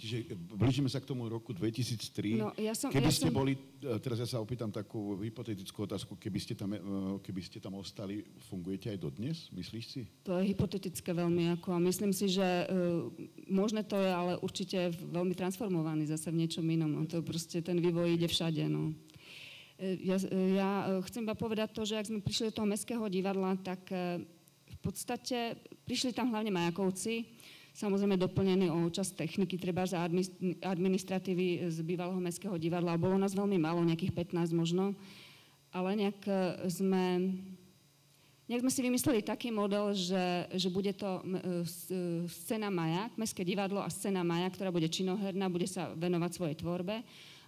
Čiže 0.00 0.32
blížime 0.56 0.88
sa 0.88 0.96
k 0.96 1.12
tomu 1.12 1.28
roku 1.28 1.52
2003. 1.52 2.40
No, 2.40 2.56
ja 2.56 2.72
som, 2.72 2.88
keby 2.88 3.12
ja 3.12 3.12
ste 3.12 3.28
som... 3.28 3.36
boli, 3.36 3.52
e, 3.52 4.00
teraz 4.00 4.16
ja 4.16 4.24
sa 4.24 4.40
opýtam 4.40 4.72
takú 4.72 5.20
hypotetickú 5.20 5.84
otázku, 5.84 6.16
keby 6.16 6.40
ste 6.40 6.56
tam, 6.56 6.72
e, 6.72 6.80
keby 7.20 7.40
ste 7.44 7.60
tam 7.60 7.76
ostali, 7.76 8.24
fungujete 8.48 8.96
aj 8.96 8.98
dodnes, 8.98 9.52
myslíš 9.52 9.84
si? 9.84 10.02
To 10.24 10.40
je 10.40 10.56
hypotetické 10.56 11.12
veľmi 11.12 11.52
ako 11.60 11.76
a 11.76 11.84
myslím 11.84 12.16
si, 12.16 12.32
že 12.32 12.40
uh, 12.64 13.12
možné 13.52 13.84
to 13.84 14.00
je, 14.00 14.08
ale 14.08 14.40
určite 14.40 14.88
veľmi 14.96 15.36
transformovaný 15.36 16.08
zase 16.08 16.32
v 16.32 16.40
niečom 16.40 16.64
inom. 16.64 16.88
No, 16.88 17.04
to 17.04 17.20
proste 17.20 17.60
ten 17.60 17.76
vývoj 17.76 18.16
ide 18.16 18.24
všade. 18.24 18.64
No. 18.72 18.96
Ja, 19.80 20.16
ja 20.32 20.70
chcem 21.08 21.28
iba 21.28 21.36
povedať 21.36 21.76
to, 21.76 21.84
že 21.84 22.00
ak 22.00 22.08
sme 22.08 22.24
prišli 22.24 22.52
do 22.52 22.56
toho 22.56 22.68
mestského 22.68 23.04
divadla, 23.08 23.56
tak 23.60 23.80
v 24.70 24.78
podstate 24.80 25.56
prišli 25.88 26.12
tam 26.12 26.32
hlavne 26.32 26.52
majakovci, 26.52 27.24
samozrejme 27.80 28.20
doplnený 28.20 28.68
o 28.68 28.92
časť 28.92 29.24
techniky, 29.24 29.56
treba 29.56 29.88
za 29.88 30.04
administratívy 30.60 31.72
z 31.72 31.78
bývalého 31.80 32.20
mestského 32.20 32.60
divadla. 32.60 33.00
Bolo 33.00 33.16
nás 33.16 33.32
veľmi 33.32 33.56
málo, 33.56 33.80
nejakých 33.88 34.12
15 34.36 34.52
možno, 34.52 34.92
ale 35.72 35.96
nejak 35.96 36.20
e, 36.28 36.68
sme, 36.68 37.32
nejak 38.52 38.62
sme 38.68 38.72
si 38.74 38.80
vymysleli 38.84 39.24
taký 39.24 39.48
model, 39.48 39.96
že, 39.96 40.52
že 40.52 40.68
bude 40.68 40.92
to 40.92 41.24
e, 41.24 41.64
scéna 42.28 42.68
Maja, 42.68 43.08
Mestské 43.16 43.40
divadlo 43.48 43.80
a 43.80 43.88
scéna 43.88 44.20
Maja, 44.20 44.52
ktorá 44.52 44.68
bude 44.68 44.92
činoherná, 44.92 45.48
bude 45.48 45.64
sa 45.64 45.96
venovať 45.96 46.30
svojej 46.36 46.56
tvorbe 46.60 47.00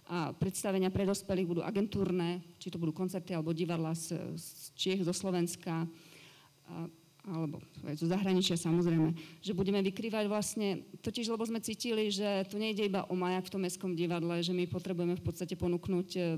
a 0.09 0.35
predstavenia 0.35 0.91
pre 0.91 1.07
dospelých 1.07 1.47
budú 1.47 1.61
agentúrne, 1.63 2.43
či 2.59 2.67
to 2.67 2.81
budú 2.81 2.91
koncerty 2.91 3.31
alebo 3.31 3.55
divadla 3.55 3.95
z, 3.95 4.35
z 4.35 4.47
Čiech, 4.75 5.01
zo 5.07 5.15
Slovenska. 5.15 5.87
A 6.67 6.91
alebo 7.23 7.63
zo 7.95 8.03
zahraničia 8.03 8.59
samozrejme, 8.59 9.15
že 9.39 9.55
budeme 9.55 9.79
vykrývať 9.79 10.27
vlastne, 10.27 10.83
totiž 10.99 11.31
lebo 11.31 11.47
sme 11.47 11.63
cítili, 11.63 12.11
že 12.11 12.43
tu 12.51 12.59
nejde 12.59 12.83
iba 12.83 13.07
o 13.07 13.15
majak 13.15 13.47
v 13.47 13.53
tom 13.55 13.63
mestskom 13.63 13.95
divadle, 13.95 14.43
že 14.43 14.51
my 14.51 14.67
potrebujeme 14.67 15.15
v 15.15 15.23
podstate 15.23 15.55
ponúknuť 15.55 16.09
eh, 16.19 16.35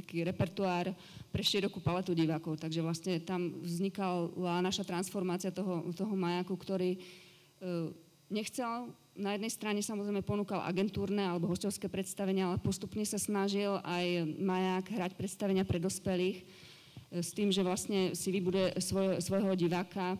nejaký 0.00 0.24
repertoár 0.24 0.96
pre 1.28 1.42
širokú 1.44 1.84
paletu 1.84 2.16
divákov, 2.16 2.56
takže 2.56 2.80
vlastne 2.80 3.20
tam 3.20 3.60
vznikala 3.60 4.64
naša 4.64 4.88
transformácia 4.88 5.52
toho, 5.52 5.92
toho 5.92 6.16
majaku, 6.16 6.56
ktorý 6.56 6.96
eh, 6.96 7.92
nechcel 8.32 8.88
na 9.14 9.36
jednej 9.36 9.52
strane 9.52 9.80
samozrejme 9.84 10.24
ponúkal 10.26 10.64
agentúrne 10.64 11.22
alebo 11.22 11.52
hostovské 11.52 11.86
predstavenia, 11.86 12.48
ale 12.50 12.58
postupne 12.58 13.04
sa 13.06 13.20
snažil 13.20 13.78
aj 13.84 14.26
maják 14.40 14.88
hrať 14.88 15.12
predstavenia 15.14 15.62
pre 15.62 15.78
dospelých 15.78 16.63
s 17.20 17.30
tým, 17.30 17.54
že 17.54 17.62
vlastne 17.62 18.16
si 18.18 18.34
vybuduje 18.34 18.78
svoj, 18.82 19.22
svojho 19.22 19.54
diváka. 19.54 20.18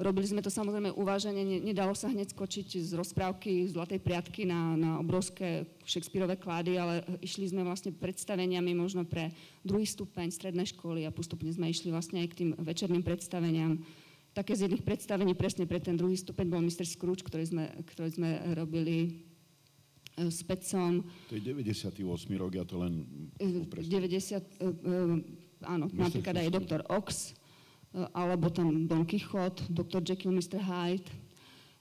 Robili 0.00 0.24
sme 0.24 0.40
to 0.40 0.48
samozrejme 0.48 0.96
uváženie, 0.96 1.60
nedalo 1.60 1.92
sa 1.92 2.08
hneď 2.08 2.32
skočiť 2.32 2.80
z 2.80 2.96
rozprávky 2.96 3.68
Zlatej 3.68 4.00
priatky 4.00 4.48
na, 4.48 4.72
na 4.72 4.90
obrovské 4.96 5.68
Shakespeareové 5.84 6.40
klády, 6.40 6.80
ale 6.80 7.04
išli 7.20 7.52
sme 7.52 7.60
vlastne 7.60 7.92
predstaveniami 7.92 8.72
možno 8.72 9.04
pre 9.04 9.28
druhý 9.60 9.84
stupeň 9.84 10.32
strednej 10.32 10.72
školy 10.72 11.04
a 11.04 11.12
postupne 11.12 11.52
sme 11.52 11.68
išli 11.68 11.92
vlastne 11.92 12.24
aj 12.24 12.28
k 12.32 12.38
tým 12.40 12.50
večerným 12.56 13.04
predstaveniam 13.04 13.76
také 14.30 14.54
z 14.54 14.66
jedných 14.66 14.86
predstavení 14.86 15.34
presne 15.34 15.66
pre 15.66 15.82
ten 15.82 15.98
druhý 15.98 16.14
stupeň 16.14 16.46
bol 16.46 16.62
Mr. 16.62 16.86
Scrooge, 16.86 17.26
ktorý 17.26 17.44
sme, 17.50 17.64
ktorý 17.82 18.10
sme 18.14 18.30
robili 18.54 18.96
e, 20.14 20.30
s 20.30 20.46
Pecom. 20.46 21.02
To 21.30 21.34
je 21.34 21.42
98. 21.42 21.98
rok, 22.38 22.52
ja 22.54 22.64
to 22.64 22.78
len... 22.78 23.04
90, 23.42 23.82
uh, 23.82 24.70
uh, 24.70 25.18
áno, 25.64 25.88
Mr. 25.90 25.98
napríklad 25.98 26.34
aj 26.40 26.48
Dr. 26.52 26.80
Ox, 26.88 27.32
uh, 27.92 28.08
alebo 28.12 28.48
tam 28.52 28.86
Don 28.86 29.04
Quixote, 29.04 29.66
Dr. 29.68 30.00
Jekyll, 30.04 30.32
Mr. 30.32 30.60
Hyde. 30.60 31.08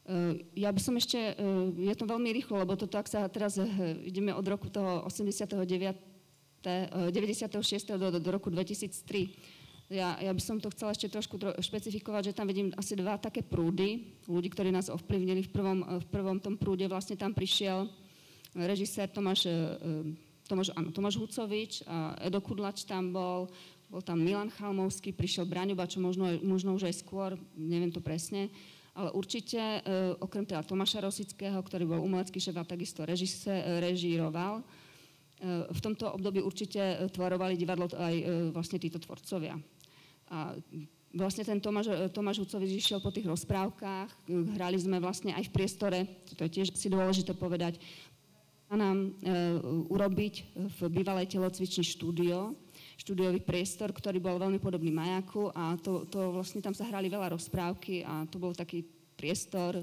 Uh, 0.10 0.42
ja 0.58 0.74
by 0.74 0.82
som 0.82 0.98
ešte, 0.98 1.18
uh, 1.38 1.70
je 1.76 1.96
to 1.96 2.10
veľmi 2.10 2.34
rýchlo, 2.34 2.64
lebo 2.64 2.74
toto, 2.80 2.98
ak 2.98 3.08
sa 3.08 3.28
teraz 3.30 3.60
ideme 4.04 4.34
od 4.36 4.46
roku 4.48 4.68
toho 4.72 5.06
89. 5.06 5.56
Uh, 6.60 7.08
96. 7.14 7.96
Do, 7.96 8.12
do, 8.12 8.30
roku 8.30 8.52
2003, 8.52 9.60
ja, 9.90 10.22
ja 10.22 10.30
by 10.30 10.42
som 10.44 10.62
to 10.62 10.70
chcela 10.70 10.94
ešte 10.94 11.10
trošku 11.10 11.42
tro, 11.42 11.50
špecifikovať, 11.58 12.30
že 12.30 12.38
tam 12.38 12.46
vidím 12.46 12.70
asi 12.78 12.94
dva 12.94 13.18
také 13.18 13.42
prúdy 13.42 14.22
ľudí, 14.30 14.54
ktorí 14.54 14.70
nás 14.70 14.86
ovplyvnili. 14.94 15.50
V 15.50 15.52
prvom, 15.56 15.80
v 15.82 16.08
prvom 16.14 16.38
tom 16.38 16.62
prúde 16.62 16.86
vlastne 16.86 17.18
tam 17.18 17.34
prišiel 17.34 17.90
režisér 18.54 19.10
Tomáš, 19.10 19.46
e, 19.46 19.50
e, 19.50 19.58
Tomáš, 20.50 20.74
áno, 20.74 20.90
Tomáš 20.90 21.22
Hucovič, 21.22 21.86
Edo 22.26 22.42
Kudlač 22.42 22.82
tam 22.90 23.14
bol, 23.14 23.46
bol 23.86 24.02
tam 24.02 24.18
Milan 24.18 24.50
Chalmovský, 24.50 25.14
prišiel 25.14 25.46
Braňoba, 25.46 25.86
čo 25.86 26.02
možno, 26.02 26.26
možno 26.42 26.74
už 26.74 26.90
aj 26.90 27.06
skôr, 27.06 27.38
neviem 27.54 27.94
to 27.94 28.02
presne, 28.02 28.50
ale 28.98 29.14
určite, 29.14 29.62
e, 29.62 29.80
okrem 30.18 30.50
teda 30.50 30.66
Tomáša 30.66 31.06
Rosického, 31.06 31.62
ktorý 31.62 31.86
bol 31.86 32.02
umelecký 32.02 32.42
šéf 32.42 32.58
a 32.58 32.66
takisto 32.66 33.06
režise, 33.06 33.54
režíroval, 33.78 34.66
v 35.72 35.80
tomto 35.80 36.12
období 36.12 36.44
určite 36.44 37.08
tvarovali 37.16 37.56
divadlo 37.56 37.88
aj 37.96 38.52
vlastne 38.52 38.76
títo 38.76 39.00
tvorcovia. 39.00 39.56
A 40.36 40.52
vlastne 41.16 41.48
ten 41.48 41.58
Tomáš, 41.58 42.12
Tomáš 42.14 42.44
Hucovič 42.44 42.70
išiel 42.76 43.00
po 43.02 43.10
tých 43.10 43.26
rozprávkach, 43.26 44.30
hrali 44.30 44.78
sme 44.78 45.02
vlastne 45.02 45.34
aj 45.34 45.50
v 45.50 45.54
priestore, 45.56 46.00
to 46.38 46.44
je 46.46 46.54
tiež 46.60 46.76
si 46.76 46.92
dôležité 46.92 47.34
povedať, 47.34 47.82
nám 48.78 48.98
e, 49.02 49.10
urobiť 49.90 50.34
v 50.54 50.80
bývalej 50.94 51.32
telocvični 51.32 51.82
štúdio, 51.82 52.54
štúdiový 53.00 53.42
priestor, 53.42 53.90
ktorý 53.90 54.22
bol 54.22 54.38
veľmi 54.38 54.62
podobný 54.62 54.94
majaku 54.94 55.50
a 55.56 55.74
to, 55.80 56.06
to 56.12 56.36
vlastne 56.36 56.62
tam 56.62 56.76
sa 56.78 56.86
hrali 56.86 57.10
veľa 57.10 57.34
rozprávky 57.34 58.06
a 58.06 58.30
to 58.30 58.38
bol 58.38 58.54
taký 58.54 58.86
priestor, 59.18 59.82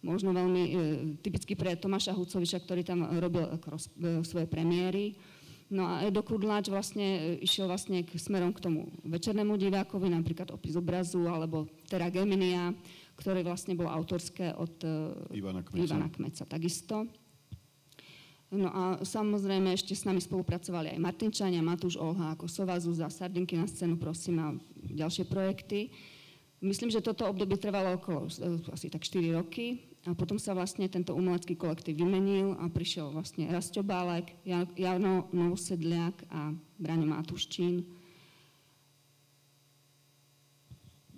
možno 0.00 0.30
veľmi 0.30 0.62
e, 0.62 0.72
typický 1.20 1.58
pre 1.58 1.74
Tomáša 1.74 2.14
Hucoviča, 2.14 2.62
ktorý 2.62 2.86
tam 2.86 3.04
robil 3.18 3.44
ako 3.50 3.66
roz, 3.74 3.84
e, 3.98 4.22
svoje 4.22 4.46
premiéry. 4.46 5.18
No 5.66 5.82
a 5.82 6.06
Edo 6.06 6.22
Kudláč 6.22 6.70
vlastne 6.70 7.06
e, 7.18 7.20
išiel 7.42 7.66
vlastne 7.66 8.06
k, 8.06 8.14
smerom 8.14 8.54
k 8.54 8.62
tomu 8.62 8.86
večernému 9.02 9.58
divákovi, 9.58 10.06
napríklad 10.14 10.54
opis 10.54 10.78
obrazu, 10.78 11.26
alebo 11.26 11.66
Terra 11.90 12.06
Geminia, 12.06 12.70
ktoré 13.18 13.42
vlastne 13.42 13.74
bolo 13.74 13.90
autorské 13.90 14.54
od 14.54 14.78
e, 14.86 15.34
Ivana 15.34 15.66
Kmeca. 15.66 15.82
Ivana 15.82 16.08
Kmeca 16.08 16.44
takisto. 16.46 17.10
No 18.46 18.70
a 18.70 18.82
samozrejme 19.02 19.74
ešte 19.74 19.98
s 19.98 20.06
nami 20.06 20.22
spolupracovali 20.22 20.94
aj 20.94 21.02
Martinčania, 21.02 21.66
Matúš 21.66 21.98
Olha 21.98 22.30
ako 22.38 22.46
Sova 22.46 22.78
Zuza, 22.78 23.10
Sardinky 23.10 23.58
na 23.58 23.66
scénu, 23.66 23.98
prosím, 23.98 24.38
a 24.38 24.54
ďalšie 24.86 25.26
projekty. 25.26 25.90
Myslím, 26.62 26.88
že 26.88 27.02
toto 27.02 27.26
obdobie 27.26 27.58
trvalo 27.58 27.98
okolo 27.98 28.30
e, 28.30 28.62
asi 28.70 28.86
tak 28.86 29.02
4 29.02 29.34
roky 29.34 29.82
a 30.06 30.14
potom 30.14 30.38
sa 30.38 30.54
vlastne 30.54 30.86
tento 30.86 31.12
umelecký 31.12 31.58
kolektív 31.58 32.00
vymenil 32.00 32.54
a 32.62 32.70
prišiel 32.70 33.10
vlastne 33.10 33.50
Rasto 33.50 33.82
Bálek, 33.82 34.38
Jano 34.78 35.26
Novosedliak 35.34 36.30
a 36.30 36.54
Braňo 36.78 37.06
Matuščín. 37.10 37.95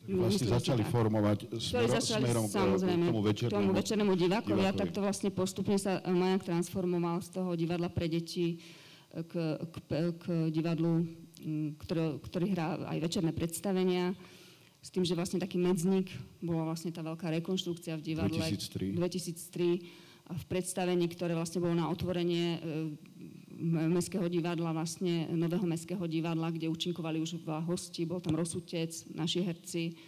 Vlastne 0.09 0.49
začali 0.49 0.83
tak. 0.89 0.93
formovať 0.93 1.39
smero, 1.61 1.93
začali, 2.01 2.25
smerom 2.25 2.45
samozrejme, 2.49 3.05
k 3.05 3.11
tomu 3.13 3.23
večernému, 3.29 3.57
tomu 3.61 3.73
večernému 3.77 4.13
divákovi 4.17 4.63
a 4.65 4.73
takto 4.73 5.05
vlastne 5.05 5.29
postupne 5.29 5.77
sa 5.77 6.01
Majak 6.09 6.49
transformoval 6.49 7.21
z 7.21 7.29
toho 7.37 7.53
divadla 7.53 7.93
pre 7.93 8.09
deti 8.09 8.57
k, 9.13 9.33
k, 9.61 9.75
k 10.17 10.25
divadlu, 10.49 11.05
ktorý, 11.85 12.25
ktorý 12.25 12.47
hrá 12.57 12.89
aj 12.89 12.99
večerné 13.05 13.37
predstavenia 13.37 14.17
s 14.81 14.89
tým, 14.89 15.05
že 15.05 15.13
vlastne 15.13 15.43
taký 15.43 15.61
medzník, 15.61 16.09
bola 16.41 16.73
vlastne 16.73 16.89
tá 16.89 17.05
veľká 17.05 17.29
rekonštrukcia 17.43 17.99
v 17.99 18.03
divadle. 18.15 18.41
2003, 18.41 18.97
2003 18.97 20.09
a 20.29 20.37
v 20.37 20.45
predstavení, 20.45 21.09
ktoré 21.09 21.33
vlastne 21.33 21.65
bolo 21.65 21.73
na 21.73 21.89
otvorenie 21.89 22.47
e, 22.57 22.59
Mestského 23.59 24.31
divadla, 24.31 24.71
vlastne 24.71 25.27
nového 25.35 25.67
Mestského 25.67 26.07
divadla, 26.07 26.55
kde 26.55 26.71
účinkovali 26.71 27.19
už 27.19 27.43
dva 27.43 27.59
hosti, 27.59 28.07
bol 28.07 28.23
tam 28.23 28.39
Rosutec, 28.39 28.95
naši 29.19 29.43
herci. 29.43 29.99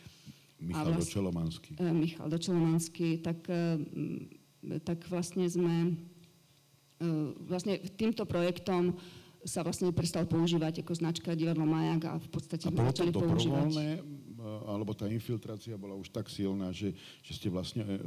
Michal 0.63 0.95
vlast, 0.95 1.11
Dočelomanský. 1.11 1.71
E, 1.75 1.91
Michal 1.91 2.29
Dočelomanský, 2.31 3.09
tak, 3.19 3.43
e, 3.51 3.83
tak 4.87 5.03
vlastne 5.11 5.51
sme 5.51 5.99
vlastne 7.49 7.81
týmto 7.97 8.29
projektom 8.29 8.93
sa 9.41 9.65
vlastne 9.65 9.89
prestal 9.89 10.29
používať 10.29 10.85
ako 10.85 10.93
značka 11.01 11.33
divadlo 11.33 11.65
Majak 11.65 12.03
a 12.13 12.15
v 12.21 12.29
podstate 12.29 12.69
a 12.69 12.75
bolo 12.77 12.93
to 12.93 13.09
používať 13.09 14.05
alebo 14.73 14.95
tá 14.95 15.11
infiltrácia 15.11 15.75
bola 15.75 15.99
už 15.99 16.11
tak 16.15 16.31
silná, 16.31 16.71
že, 16.71 16.95
že 17.21 17.33
ste 17.37 17.49
vlastne 17.51 17.83
e, 17.83 17.99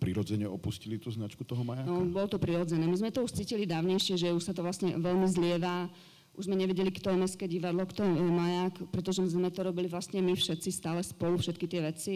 prirodzene 0.00 0.48
opustili 0.48 0.96
tú 0.96 1.12
značku 1.12 1.44
toho 1.44 1.62
majáka? 1.62 1.88
No, 1.88 2.02
bolo 2.08 2.28
to 2.28 2.40
prirodzené. 2.40 2.84
My 2.88 2.96
sme 2.96 3.14
to 3.14 3.22
už 3.22 3.36
cítili 3.36 3.68
dávnejšie, 3.68 4.16
že 4.16 4.34
už 4.34 4.42
sa 4.42 4.52
to 4.56 4.64
vlastne 4.64 4.96
veľmi 4.96 5.28
zlieva. 5.28 5.86
Už 6.32 6.48
sme 6.48 6.56
nevedeli, 6.56 6.88
kto 6.88 7.12
je 7.12 7.20
Mestské 7.20 7.44
divadlo, 7.44 7.84
kto 7.84 8.08
je 8.08 8.24
maják, 8.24 8.74
pretože 8.88 9.20
sme 9.28 9.52
to 9.52 9.60
robili 9.60 9.84
vlastne 9.84 10.24
my 10.24 10.32
všetci 10.32 10.72
stále 10.72 11.04
spolu, 11.04 11.36
všetky 11.36 11.68
tie 11.68 11.80
veci. 11.84 12.14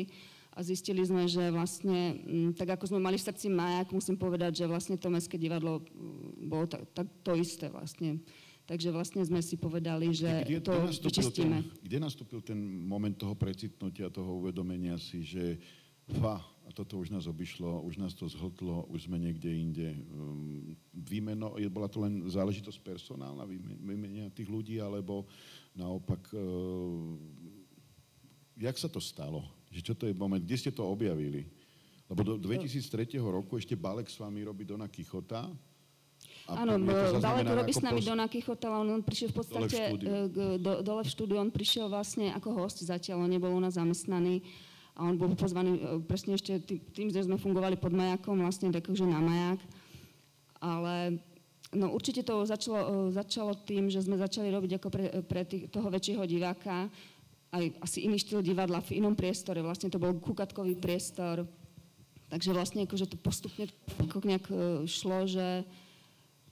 A 0.57 0.65
zistili 0.65 1.05
sme, 1.05 1.29
že 1.29 1.53
vlastne, 1.53 2.17
m, 2.25 2.57
tak 2.57 2.81
ako 2.81 2.89
sme 2.89 3.05
mali 3.05 3.21
v 3.21 3.29
srdci 3.29 3.53
maják, 3.53 3.93
musím 3.93 4.17
povedať, 4.17 4.65
že 4.65 4.71
vlastne 4.71 4.97
to 4.97 5.13
Mestské 5.13 5.37
divadlo 5.37 5.85
bolo 6.49 6.65
tak, 6.65 6.89
tak 6.97 7.07
to 7.21 7.37
isté 7.37 7.69
vlastne 7.69 8.25
Takže 8.67 8.91
vlastne 8.91 9.23
sme 9.23 9.39
si 9.39 9.55
povedali, 9.55 10.11
že 10.11 10.43
kde, 10.43 10.59
to 10.59 10.75
kde 10.75 11.07
vyčistíme. 11.07 11.59
Ten, 11.63 11.87
kde 11.87 11.99
nastúpil 12.03 12.43
ten 12.43 12.59
moment 12.83 13.15
toho 13.15 13.39
precitnutia, 13.39 14.11
toho 14.11 14.43
uvedomenia 14.43 14.99
si, 14.99 15.23
že 15.23 15.55
fa, 16.19 16.43
a 16.67 16.71
toto 16.75 16.99
už 16.99 17.15
nás 17.15 17.31
obišlo, 17.31 17.87
už 17.87 18.03
nás 18.03 18.11
to 18.19 18.27
zhltlo, 18.27 18.91
už 18.91 19.07
sme 19.07 19.23
niekde 19.23 19.47
inde. 19.55 19.95
Um, 20.11 20.75
výmeno, 20.91 21.55
bola 21.71 21.87
to 21.87 22.03
len 22.03 22.27
záležitosť 22.27 22.83
personálna, 22.83 23.47
výmenia 23.47 24.35
tých 24.35 24.51
ľudí, 24.51 24.83
alebo 24.83 25.31
naopak, 25.79 26.27
uh, 26.35 27.15
jak 28.59 28.75
sa 28.83 28.91
to 28.91 28.99
stalo? 28.99 29.47
Že 29.71 29.81
čo 29.83 29.95
to 29.95 30.05
je 30.11 30.15
moment? 30.19 30.43
Kde 30.43 30.59
ste 30.59 30.75
to 30.75 30.83
objavili? 30.83 31.47
Lebo 32.11 32.23
do 32.23 32.35
2003 32.39 33.19
roku 33.23 33.59
ešte 33.59 33.79
Balek 33.79 34.11
s 34.11 34.19
vami 34.19 34.43
robí 34.43 34.67
Dona 34.67 34.91
Kichota, 34.91 35.47
Áno, 36.47 36.79
Balek 37.19 37.51
robí 37.51 37.75
s 37.75 37.83
nami 37.83 37.99
Dona 38.07 38.31
Kichota, 38.31 38.71
on, 38.71 38.87
on 38.87 39.03
prišiel 39.03 39.35
v 39.35 39.37
podstate 39.43 39.79
dole 39.99 40.31
v, 40.31 40.37
e, 40.39 40.63
do, 40.63 40.73
dole 40.79 41.03
v 41.03 41.11
štúdiu, 41.11 41.43
on 41.43 41.51
prišiel 41.51 41.91
vlastne 41.91 42.31
ako 42.39 42.55
host 42.55 42.87
zatiaľ, 42.87 43.27
on 43.27 43.31
nebol 43.35 43.51
u 43.51 43.59
nás 43.59 43.75
zamestnaný 43.75 44.47
a 44.95 45.11
on 45.11 45.19
bol 45.19 45.35
pozvaný 45.35 45.75
e, 45.75 45.83
presne 46.07 46.39
ešte 46.39 46.63
tým, 46.63 46.79
tým 46.95 47.09
že 47.11 47.27
sme 47.27 47.35
fungovali 47.35 47.75
pod 47.75 47.91
majakom, 47.91 48.39
vlastne 48.39 48.71
takže 48.71 49.11
na 49.11 49.19
majak. 49.19 49.59
Ale 50.63 51.19
no, 51.75 51.91
určite 51.91 52.23
to 52.23 52.47
začalo, 52.47 53.11
e, 53.11 53.19
začalo 53.19 53.59
tým, 53.67 53.91
že 53.91 54.07
sme 54.07 54.15
začali 54.15 54.47
robiť 54.55 54.79
ako 54.79 54.89
pre, 54.89 55.07
pre 55.27 55.43
tých, 55.43 55.67
toho 55.67 55.91
väčšieho 55.91 56.23
diváka 56.31 56.87
aj 57.55 57.65
asi 57.83 58.07
iný 58.07 58.23
štýl 58.23 58.43
divadla 58.43 58.83
v 58.87 59.03
inom 59.03 59.19
priestore. 59.19 59.63
Vlastne 59.63 59.91
to 59.91 59.99
bol 59.99 60.15
kukatkový 60.15 60.79
priestor. 60.79 61.47
Takže 62.27 62.51
vlastne 62.51 62.83
akože 62.85 63.07
to 63.07 63.17
postupne 63.23 63.71
nejak 64.27 64.51
šlo, 64.91 65.31
že 65.31 65.63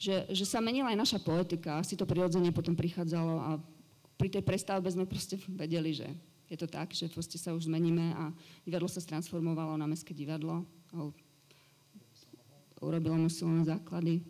že, 0.05 0.29
že 0.29 0.45
sa 0.45 0.61
menila 0.61 0.93
aj 0.93 1.01
naša 1.01 1.19
poetika, 1.25 1.81
asi 1.81 1.97
to 1.97 2.05
prirodzene 2.05 2.53
potom 2.53 2.77
prichádzalo 2.77 3.35
a 3.41 3.51
pri 4.21 4.29
tej 4.29 4.45
prestavbe 4.45 4.93
sme 4.93 5.09
proste 5.09 5.41
vedeli, 5.49 5.97
že 5.97 6.13
je 6.53 6.61
to 6.61 6.69
tak, 6.69 6.93
že 6.93 7.09
proste 7.09 7.41
sa 7.41 7.57
už 7.57 7.67
zmeníme 7.67 8.13
a 8.13 8.29
divadlo 8.69 8.85
sa 8.85 9.01
transformovalo 9.01 9.81
na 9.81 9.89
mestské 9.89 10.13
divadlo 10.13 10.69
a 10.93 11.09
urobilo 12.85 13.17
mu 13.17 13.33
silné 13.33 13.65
základy. 13.65 14.21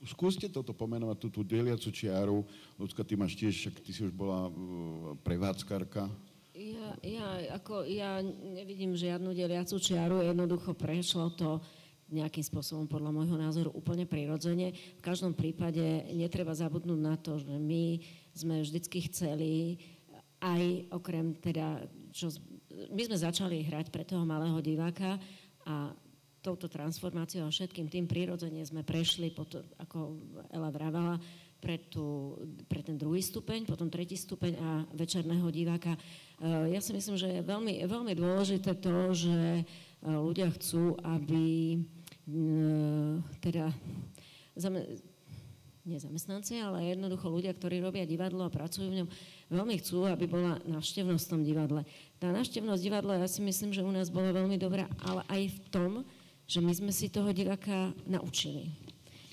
Skúste 0.00 0.48
toto 0.48 0.72
pomenovať, 0.72 1.16
tú, 1.16 1.28
tú 1.28 1.40
deliacu 1.44 1.92
čiaru. 1.92 2.40
Ľudská, 2.80 3.04
ty 3.04 3.20
máš 3.20 3.36
tiež, 3.36 3.52
však 3.52 3.84
ty 3.84 3.90
si 3.92 4.00
už 4.08 4.12
bola 4.16 4.48
uh, 4.48 4.52
prevádzkarka. 5.20 6.08
Ja, 6.56 6.88
ja, 7.04 7.26
ako, 7.56 7.84
ja 7.84 8.24
nevidím 8.24 8.96
žiadnu 8.96 9.36
deliacu 9.36 9.76
čiaru, 9.76 10.24
jednoducho 10.24 10.72
prešlo 10.72 11.32
to 11.36 11.60
nejakým 12.10 12.42
spôsobom 12.42 12.90
podľa 12.90 13.14
môjho 13.14 13.36
názoru 13.38 13.70
úplne 13.70 14.04
prirodzene. 14.04 14.74
V 14.98 15.02
každom 15.02 15.32
prípade 15.32 16.10
netreba 16.10 16.52
zabudnúť 16.52 17.00
na 17.00 17.14
to, 17.14 17.38
že 17.38 17.54
my 17.54 18.02
sme 18.34 18.62
vždycky 18.62 19.06
chceli 19.10 19.78
aj 20.42 20.90
okrem 20.90 21.36
teda, 21.38 21.86
čo, 22.10 22.32
my 22.90 23.02
sme 23.06 23.16
začali 23.16 23.62
hrať 23.64 23.92
pre 23.92 24.02
toho 24.02 24.24
malého 24.24 24.58
diváka 24.58 25.20
a 25.68 25.92
touto 26.40 26.72
transformáciou 26.72 27.44
a 27.44 27.52
všetkým 27.52 27.92
tým 27.92 28.08
prirodzene 28.08 28.64
sme 28.64 28.80
prešli, 28.80 29.28
potom, 29.28 29.60
ako 29.76 30.16
Ela 30.48 30.72
vravala, 30.72 31.20
pre, 31.60 31.76
tú, 31.76 32.40
pre 32.66 32.80
ten 32.80 32.96
druhý 32.96 33.20
stupeň, 33.20 33.68
potom 33.68 33.92
tretí 33.92 34.16
stupeň 34.16 34.52
a 34.56 34.70
večerného 34.96 35.44
diváka. 35.52 35.92
Eh, 36.40 36.72
ja 36.72 36.80
si 36.80 36.96
myslím, 36.96 37.20
že 37.20 37.28
je 37.28 37.44
veľmi, 37.44 37.84
veľmi 37.84 38.16
dôležité 38.16 38.80
to, 38.80 39.12
že 39.12 39.38
eh, 39.60 39.64
ľudia 40.08 40.48
chcú, 40.56 40.96
aby 41.04 41.76
teda 43.40 43.72
nie 45.80 45.96
zamestnanci, 45.96 46.60
ale 46.60 46.92
jednoducho 46.92 47.26
ľudia, 47.26 47.56
ktorí 47.56 47.80
robia 47.80 48.04
divadlo 48.04 48.46
a 48.46 48.52
pracujú 48.52 48.92
v 48.92 48.98
ňom, 49.02 49.08
veľmi 49.48 49.74
chcú, 49.80 50.06
aby 50.06 50.28
bola 50.28 50.60
návštevnosť 50.68 51.24
v 51.24 51.32
tom 51.32 51.42
divadle. 51.42 51.80
Tá 52.20 52.30
návštevnosť 52.30 52.82
divadla, 52.84 53.18
ja 53.18 53.28
si 53.28 53.40
myslím, 53.40 53.72
že 53.72 53.82
u 53.82 53.90
nás 53.90 54.12
bola 54.12 54.30
veľmi 54.30 54.60
dobrá, 54.60 54.86
ale 55.02 55.24
aj 55.32 55.42
v 55.50 55.58
tom, 55.72 55.90
že 56.44 56.60
my 56.60 56.72
sme 56.76 56.92
si 56.92 57.08
toho 57.08 57.32
diváka 57.32 57.96
naučili. 58.04 58.68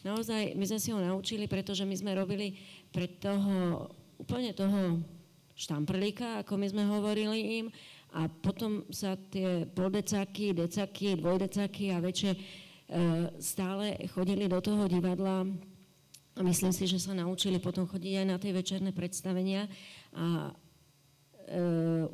Naozaj, 0.08 0.56
my 0.56 0.66
sme 0.66 0.80
si 0.80 0.90
ho 0.96 1.00
naučili, 1.04 1.52
pretože 1.52 1.84
my 1.84 1.96
sme 1.98 2.16
robili 2.16 2.56
pre 2.96 3.12
toho, 3.12 3.90
úplne 4.16 4.56
toho 4.56 5.04
štamprlíka, 5.58 6.46
ako 6.46 6.54
my 6.56 6.68
sme 6.70 6.84
hovorili 6.88 7.60
im, 7.60 7.68
a 8.16 8.32
potom 8.32 8.88
sa 8.88 9.20
tie 9.20 9.68
poldecáky, 9.68 10.56
decaky, 10.56 11.20
dvojdecáky 11.20 11.92
a 11.92 12.00
väčšie 12.00 12.32
stále 13.44 14.00
chodili 14.16 14.48
do 14.48 14.64
toho 14.64 14.88
divadla 14.88 15.44
a 16.38 16.40
myslím 16.40 16.72
si, 16.72 16.88
že 16.88 17.04
sa 17.04 17.12
naučili 17.12 17.60
potom 17.60 17.84
chodiť 17.84 18.14
aj 18.24 18.26
na 18.28 18.38
tie 18.40 18.56
večerné 18.56 18.96
predstavenia 18.96 19.68
a 20.16 20.48
e, 20.48 20.52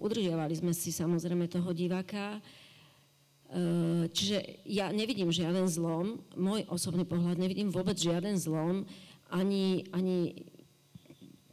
udržiavali 0.02 0.56
sme 0.58 0.74
si 0.74 0.90
samozrejme 0.90 1.46
toho 1.46 1.70
diváka, 1.78 2.42
Eh, 3.54 4.10
čiže 4.10 4.66
ja 4.66 4.90
nevidím 4.90 5.30
žiaden 5.30 5.70
zlom, 5.70 6.18
môj 6.34 6.66
osobný 6.74 7.06
pohľad, 7.06 7.38
nevidím 7.38 7.70
vôbec 7.70 7.94
žiaden 7.94 8.34
zlom, 8.34 8.82
ani, 9.30 9.86
ani, 9.94 10.50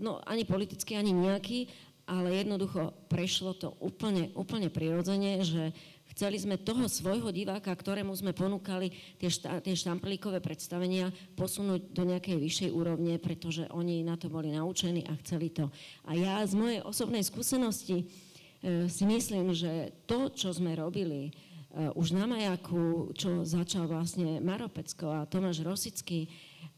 no, 0.01 0.17
ani 0.25 0.49
politický, 0.49 0.97
ani 0.97 1.13
nejaký, 1.13 1.69
ale 2.09 2.41
jednoducho 2.41 2.97
prešlo 3.13 3.53
to 3.53 3.77
úplne, 3.85 4.33
úplne 4.33 4.73
prirodzene, 4.73 5.45
že 5.45 5.77
chceli 6.21 6.37
sme 6.37 6.61
toho 6.61 6.85
svojho 6.85 7.33
diváka, 7.33 7.73
ktorému 7.73 8.13
sme 8.13 8.37
ponúkali 8.37 8.93
tie, 9.17 9.33
šta, 9.33 9.65
tie 9.65 9.73
štamplíkové 9.73 10.45
predstavenia, 10.45 11.09
posunúť 11.33 11.97
do 11.97 12.05
nejakej 12.05 12.37
vyššej 12.37 12.71
úrovne, 12.77 13.17
pretože 13.17 13.65
oni 13.73 14.05
na 14.05 14.21
to 14.21 14.29
boli 14.29 14.53
naučení 14.53 15.09
a 15.09 15.17
chceli 15.25 15.49
to. 15.49 15.73
A 16.05 16.13
ja 16.13 16.45
z 16.45 16.53
mojej 16.53 16.85
osobnej 16.85 17.25
skúsenosti 17.25 18.05
e, 18.05 18.85
si 18.93 19.09
myslím, 19.09 19.57
že 19.57 19.97
to, 20.05 20.29
čo 20.29 20.53
sme 20.53 20.77
robili, 20.77 21.33
Eh, 21.71 21.87
už 21.95 22.19
na 22.19 22.27
Majaku, 22.27 23.15
čo 23.15 23.47
začal 23.47 23.87
vlastne 23.87 24.43
Maropecko 24.43 25.23
a 25.23 25.29
Tomáš 25.31 25.63
Rosický 25.63 26.27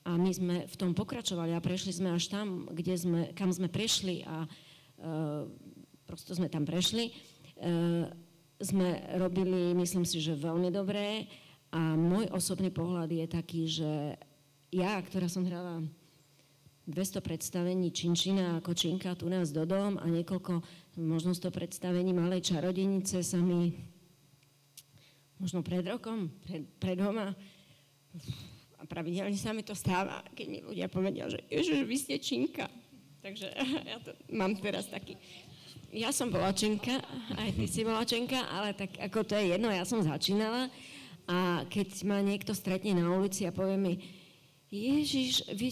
a 0.05 0.21
my 0.21 0.29
sme 0.29 0.57
v 0.69 0.75
tom 0.77 0.93
pokračovali 0.93 1.57
a 1.57 1.65
prešli 1.65 1.97
sme 1.97 2.13
až 2.13 2.29
tam, 2.29 2.69
kde 2.69 3.01
sme, 3.01 3.21
kam 3.33 3.49
sme 3.49 3.73
prešli 3.73 4.21
a 4.29 4.45
uh, 4.45 5.49
prosto 6.05 6.37
sme 6.37 6.53
tam 6.53 6.69
prešli. 6.69 7.09
Uh, 7.57 8.05
sme 8.63 9.03
robili, 9.19 9.75
myslím 9.75 10.07
si, 10.07 10.23
že 10.23 10.39
veľmi 10.39 10.71
dobré 10.71 11.27
a 11.75 11.99
môj 11.99 12.31
osobný 12.31 12.71
pohľad 12.71 13.11
je 13.11 13.27
taký, 13.27 13.63
že 13.67 14.17
ja, 14.73 14.97
ktorá 15.03 15.27
som 15.27 15.45
hrala 15.45 15.83
200 16.87 17.23
predstavení 17.23 17.95
Činčina 17.95 18.59
ako 18.59 18.75
Činka 18.75 19.15
tu 19.15 19.31
nás 19.31 19.55
do 19.55 19.63
dom 19.63 19.99
a 19.99 20.07
niekoľko, 20.07 20.63
možno 20.99 21.35
100 21.35 21.51
predstavení 21.55 22.11
Malej 22.11 22.55
čarodenice 22.55 23.23
sa 23.23 23.39
mi 23.39 23.75
možno 25.39 25.63
pred 25.67 25.83
rokom, 25.87 26.31
pred, 26.47 26.63
pred 26.79 26.95
doma. 26.99 27.35
A 28.79 28.83
pravidelne 28.87 29.35
sa 29.35 29.51
mi 29.51 29.67
to 29.67 29.75
stáva, 29.75 30.23
keď 30.35 30.47
mi 30.47 30.59
ľudia 30.63 30.87
povedia, 30.87 31.27
že 31.27 31.43
Ježiš, 31.51 31.83
vy 31.87 31.97
ste 31.99 32.15
činka. 32.23 32.67
Takže 33.23 33.51
ja 33.91 33.99
to 34.03 34.15
mám 34.35 34.59
teraz 34.59 34.91
taký... 34.91 35.19
Ja 35.93 36.09
som 36.09 36.33
bola 36.33 36.57
činka, 36.57 37.05
aj 37.37 37.53
ty 37.53 37.69
si 37.69 37.85
bola 37.85 38.09
činka, 38.09 38.49
ale 38.49 38.73
tak 38.73 38.97
ako 38.97 39.29
to 39.29 39.37
je 39.37 39.53
jedno, 39.53 39.69
ja 39.69 39.85
som 39.85 40.01
začínala 40.01 40.73
a 41.29 41.69
keď 41.69 42.09
ma 42.09 42.25
niekto 42.25 42.57
stretne 42.57 42.97
na 42.97 43.13
ulici 43.13 43.45
a 43.45 43.53
povie 43.53 43.77
mi, 43.77 43.95
Ježiš, 44.73 45.53
vy, 45.53 45.69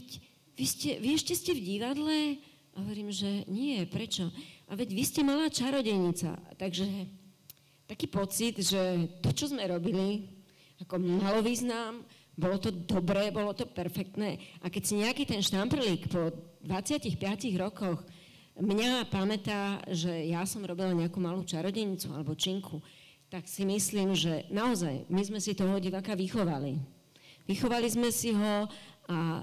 vy, 0.60 0.64
ste, 0.68 1.00
vy 1.00 1.16
ešte 1.16 1.32
ste 1.32 1.56
v 1.56 1.64
divadle? 1.64 2.36
A 2.76 2.84
hovorím, 2.84 3.08
že 3.08 3.48
nie, 3.48 3.80
prečo? 3.88 4.28
A 4.68 4.76
veď 4.76 4.92
vy 4.92 5.02
ste 5.08 5.24
malá 5.24 5.48
čarodejnica, 5.48 6.36
takže 6.60 6.84
taký 7.88 8.04
pocit, 8.06 8.60
že 8.60 9.08
to, 9.24 9.32
čo 9.32 9.48
sme 9.48 9.64
robili, 9.64 10.28
ako 10.84 11.00
malo 11.00 11.40
význam, 11.40 12.04
bolo 12.36 12.60
to 12.60 12.68
dobré, 12.68 13.32
bolo 13.32 13.56
to 13.56 13.64
perfektné. 13.64 14.36
A 14.60 14.68
keď 14.68 14.82
si 14.84 15.00
nejaký 15.00 15.24
ten 15.24 15.40
štamprlík 15.40 16.12
po 16.12 16.28
25 16.60 17.16
rokoch 17.56 18.04
mňa 18.60 19.08
pamätá, 19.08 19.80
že 19.88 20.28
ja 20.28 20.44
som 20.44 20.62
robila 20.62 20.92
nejakú 20.92 21.18
malú 21.18 21.42
čarodenicu 21.42 22.12
alebo 22.12 22.36
činku, 22.36 22.84
tak 23.32 23.48
si 23.48 23.64
myslím, 23.64 24.12
že 24.12 24.46
naozaj 24.52 25.08
my 25.08 25.22
sme 25.24 25.40
si 25.40 25.56
toho 25.56 25.80
diváka 25.80 26.12
vychovali. 26.12 26.76
Vychovali 27.48 27.88
sme 27.88 28.12
si 28.12 28.36
ho 28.36 28.68
a 29.10 29.42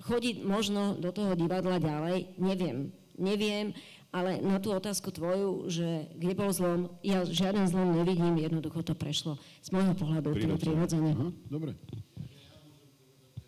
chodiť 0.00 0.46
možno 0.46 0.96
do 0.96 1.12
toho 1.12 1.36
divadla 1.36 1.76
ďalej, 1.76 2.38
neviem. 2.40 2.92
Neviem, 3.20 3.76
ale 4.10 4.40
na 4.40 4.56
tú 4.56 4.72
otázku 4.72 5.12
tvoju, 5.12 5.68
že 5.68 6.08
kde 6.16 6.32
bol 6.32 6.48
zlom, 6.50 6.88
ja 7.04 7.20
žiaden 7.22 7.68
zlom 7.68 8.00
nevidím, 8.00 8.40
jednoducho 8.40 8.80
to 8.80 8.96
prešlo 8.96 9.36
z 9.60 9.68
môjho 9.70 9.92
pohľadu 9.92 10.32
úplne 10.32 10.56
prirodzene. 10.56 11.12
Aha, 11.12 11.28
dobre. 11.52 11.76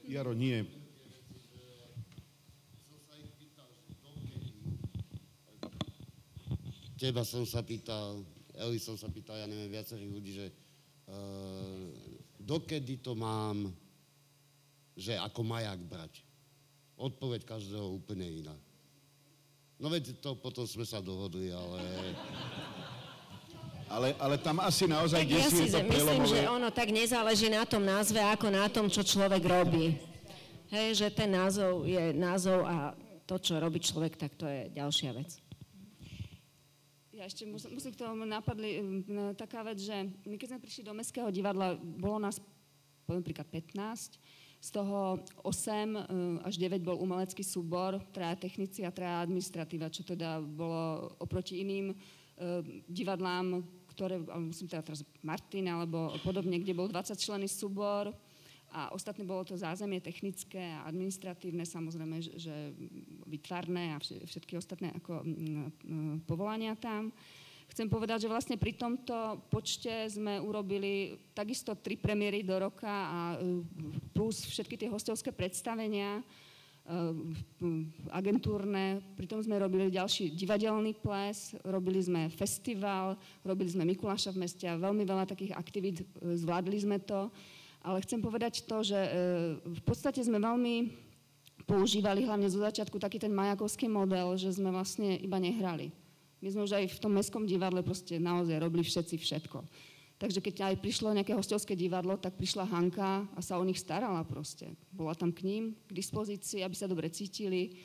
Jaro, 0.05 0.37
nie. 0.37 0.82
Teba 7.03 7.27
som 7.27 7.43
sa 7.43 7.66
pýtal, 7.66 8.23
Eli 8.55 8.79
som 8.79 8.95
sa 8.95 9.11
pýtal, 9.11 9.35
ja 9.35 9.51
neviem, 9.51 9.74
viacerých 9.74 10.12
ľudí, 10.12 10.31
že 10.39 10.47
uh, 11.11 11.91
dokedy 12.39 13.03
to 13.03 13.19
mám, 13.19 13.74
že 14.95 15.19
ako 15.19 15.43
majak 15.43 15.83
brať. 15.83 16.23
Odpoveď 16.95 17.43
každého 17.43 17.99
úplne 17.99 18.47
iná. 18.47 18.55
No 19.83 19.91
veď 19.91 20.15
to 20.23 20.39
potom 20.39 20.62
sme 20.62 20.87
sa 20.87 21.03
dohodli, 21.03 21.51
ale... 21.51 21.83
Ale, 23.93 24.09
ale 24.16 24.41
tam 24.41 24.62
asi 24.62 24.89
naozaj, 24.89 25.27
kde 25.27 25.43
ja 25.43 25.51
si 25.53 25.69
myslím, 25.69 26.24
že 26.24 26.49
ono 26.49 26.73
tak 26.73 26.89
nezáleží 26.89 27.53
na 27.53 27.66
tom 27.69 27.85
názve, 27.85 28.23
ako 28.24 28.49
na 28.49 28.65
tom, 28.70 28.89
čo 28.89 29.05
človek 29.05 29.43
robí. 29.45 30.01
Hej, 30.73 31.03
že 31.03 31.07
ten 31.12 31.29
názov 31.29 31.85
je 31.85 32.15
názov 32.16 32.65
a 32.65 32.97
to, 33.29 33.37
čo 33.37 33.61
robí 33.61 33.83
človek, 33.85 34.16
tak 34.16 34.33
to 34.39 34.49
je 34.49 34.73
ďalšia 34.73 35.12
vec. 35.12 35.43
Ja 37.23 37.31
ešte 37.31 37.47
musím, 37.47 37.78
musím 37.78 37.94
k 37.94 38.03
tomu 38.03 38.27
napadli 38.27 38.82
taká 39.39 39.62
vec, 39.62 39.78
že 39.78 39.94
my 40.27 40.35
keď 40.35 40.59
sme 40.59 40.65
prišli 40.66 40.82
do 40.82 40.90
Mestského 40.90 41.31
divadla, 41.31 41.78
bolo 41.78 42.19
nás, 42.19 42.43
poviem 43.07 43.23
príklad, 43.23 43.47
15 43.47 44.19
z 44.59 44.69
toho 44.74 45.23
8 45.47 45.47
eh, 45.47 46.43
až 46.43 46.59
9 46.59 46.82
bol 46.82 46.99
umelecký 46.99 47.47
súbor, 47.47 48.03
traja 48.11 48.35
technici 48.35 48.82
a 48.82 48.90
traja 48.90 49.23
administratíva, 49.23 49.86
čo 49.86 50.03
teda 50.03 50.43
bolo 50.43 51.15
oproti 51.23 51.62
iným 51.62 51.94
divadlám, 52.90 53.62
ktoré, 53.94 54.19
musím 54.43 54.66
teda 54.66 54.82
teraz 54.82 55.07
Martin 55.23 55.70
alebo 55.70 56.11
podobne, 56.27 56.59
kde 56.59 56.74
bol 56.74 56.90
20 56.90 57.15
členy 57.15 57.47
súbor 57.47 58.11
a 58.73 58.89
ostatné 58.97 59.23
bolo 59.28 59.44
to 59.44 59.61
zázemie 59.61 60.01
technické 60.01 60.73
a 60.81 60.89
administratívne, 60.89 61.69
samozrejme, 61.69 62.16
že 62.40 62.73
vytvarné 63.28 63.94
a 63.94 63.99
všetky 64.01 64.57
ostatné 64.57 64.97
ako 64.97 65.20
mm, 65.20 66.24
povolania 66.24 66.73
tam. 66.81 67.12
Chcem 67.73 67.89
povedať, 67.89 68.28
že 68.28 68.32
vlastne 68.32 68.61
pri 68.61 68.77
tomto 68.77 69.49
počte 69.49 70.05
sme 70.12 70.36
urobili 70.36 71.16
takisto 71.32 71.73
tri 71.73 71.97
premiéry 71.97 72.44
do 72.44 72.61
roka 72.61 72.85
a 72.89 73.20
e, 73.40 73.65
plus 74.12 74.44
všetky 74.44 74.77
tie 74.77 74.93
hostovské 74.93 75.32
predstavenia 75.32 76.20
e, 76.20 76.23
agentúrne, 78.12 79.01
pritom 79.16 79.40
sme 79.40 79.57
robili 79.57 79.89
ďalší 79.89 80.36
divadelný 80.36 80.93
ples, 81.01 81.57
robili 81.65 82.05
sme 82.05 82.28
festival, 82.28 83.16
robili 83.40 83.73
sme 83.73 83.89
Mikuláša 83.89 84.36
v 84.36 84.44
meste 84.44 84.69
a 84.69 84.77
veľmi 84.77 85.09
veľa 85.09 85.24
takých 85.32 85.57
aktivít, 85.57 86.05
e, 86.05 86.36
zvládli 86.36 86.77
sme 86.77 87.01
to. 87.01 87.32
Ale 87.83 87.99
chcem 88.07 88.23
povedať 88.23 88.63
to, 88.63 88.87
že 88.87 88.99
v 89.67 89.83
podstate 89.83 90.23
sme 90.23 90.39
veľmi 90.39 90.95
používali 91.67 92.23
hlavne 92.23 92.47
zo 92.47 92.63
začiatku 92.63 92.99
taký 93.03 93.19
ten 93.19 93.35
majakovský 93.35 93.91
model, 93.91 94.39
že 94.39 94.55
sme 94.55 94.71
vlastne 94.71 95.19
iba 95.19 95.39
nehrali 95.43 95.91
my 96.43 96.49
sme 96.51 96.67
už 96.67 96.75
aj 96.75 96.85
v 96.91 97.01
tom 97.01 97.15
mestskom 97.15 97.47
divadle 97.47 97.87
proste 97.87 98.19
naozaj 98.19 98.59
robili 98.59 98.83
všetci 98.83 99.15
všetko. 99.15 99.63
Takže 100.19 100.43
keď 100.43 100.75
aj 100.75 100.83
prišlo 100.83 101.15
nejaké 101.15 101.35
hostovské 101.35 101.79
divadlo, 101.79 102.19
tak 102.19 102.35
prišla 102.35 102.67
Hanka 102.67 103.27
a 103.35 103.41
sa 103.43 103.59
o 103.59 103.67
nich 103.67 103.79
starala 103.79 104.23
proste. 104.27 104.71
Bola 104.91 105.15
tam 105.15 105.31
k 105.31 105.47
ním 105.47 105.65
k 105.87 105.93
dispozícii, 105.95 106.63
aby 106.63 106.75
sa 106.75 106.91
dobre 106.91 107.11
cítili, 107.11 107.79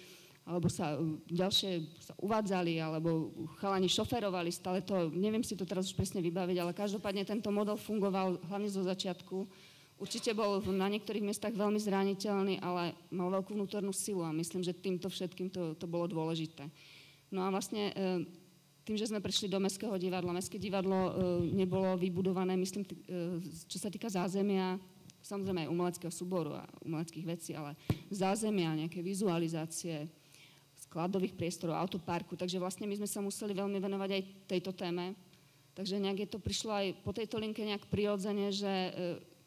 alebo 0.45 0.69
sa 0.69 0.98
e, 0.98 1.18
ďalšie 1.34 1.98
sa 2.02 2.14
uvádzali, 2.22 2.78
alebo 2.78 3.34
chalani 3.57 3.90
šoferovali, 3.90 4.53
stále 4.53 4.86
to, 4.86 5.10
neviem 5.14 5.41
si 5.41 5.57
to 5.57 5.65
teraz 5.65 5.90
už 5.90 5.98
presne 5.98 6.22
vybaviť, 6.22 6.57
ale 6.61 6.78
každopádne 6.78 7.26
tento 7.26 7.49
model 7.49 7.78
fungoval 7.78 8.38
hlavne 8.49 8.69
zo 8.69 8.86
začiatku. 8.86 9.45
Určite 9.98 10.38
bol 10.38 10.61
na 10.78 10.86
niektorých 10.94 11.26
miestach 11.26 11.57
veľmi 11.57 11.82
zraniteľný, 11.82 12.61
ale 12.61 12.94
mal 13.10 13.34
veľkú 13.34 13.57
vnútornú 13.57 13.90
silu 13.90 14.22
a 14.22 14.30
myslím, 14.30 14.61
že 14.61 14.78
týmto 14.78 15.10
všetkým 15.10 15.49
to, 15.49 15.74
to 15.74 15.90
bolo 15.90 16.06
dôležité. 16.06 16.69
No 17.34 17.41
a 17.41 17.49
vlastne 17.49 17.90
e, 17.90 17.94
tým, 18.86 18.94
že 18.94 19.10
sme 19.10 19.26
prišli 19.26 19.49
do 19.49 19.57
Mestského 19.57 19.98
divadla, 19.98 20.38
Mestské 20.38 20.61
divadlo 20.61 20.95
e, 20.95 21.11
nebolo 21.49 21.98
vybudované, 21.98 22.53
myslím, 22.61 22.86
e, 22.86 22.94
čo 23.65 23.82
sa 23.82 23.90
týka 23.90 24.06
zázemia, 24.06 24.78
samozrejme 25.26 25.65
aj 25.65 25.72
umeleckého 25.74 26.14
súboru 26.14 26.56
a 26.56 26.64
umeleckých 26.86 27.26
vecí, 27.26 27.52
ale 27.57 27.74
zázemia, 28.14 28.78
nejaké 28.78 29.02
vizualizácie, 29.02 30.06
skladových 30.78 31.34
priestorov, 31.34 31.74
autoparku, 31.74 32.38
takže 32.38 32.61
vlastne 32.61 32.86
my 32.86 33.02
sme 33.02 33.10
sa 33.10 33.19
museli 33.19 33.57
veľmi 33.57 33.82
venovať 33.82 34.10
aj 34.14 34.22
tejto 34.45 34.72
téme. 34.78 35.18
Takže 35.74 35.98
nejak 35.98 36.26
je 36.26 36.30
to 36.32 36.40
prišlo 36.41 36.72
aj 36.74 36.88
po 37.02 37.14
tejto 37.14 37.38
linke 37.41 37.61
nejak 37.65 37.86
prirodzene, 37.90 38.49
že 38.49 38.74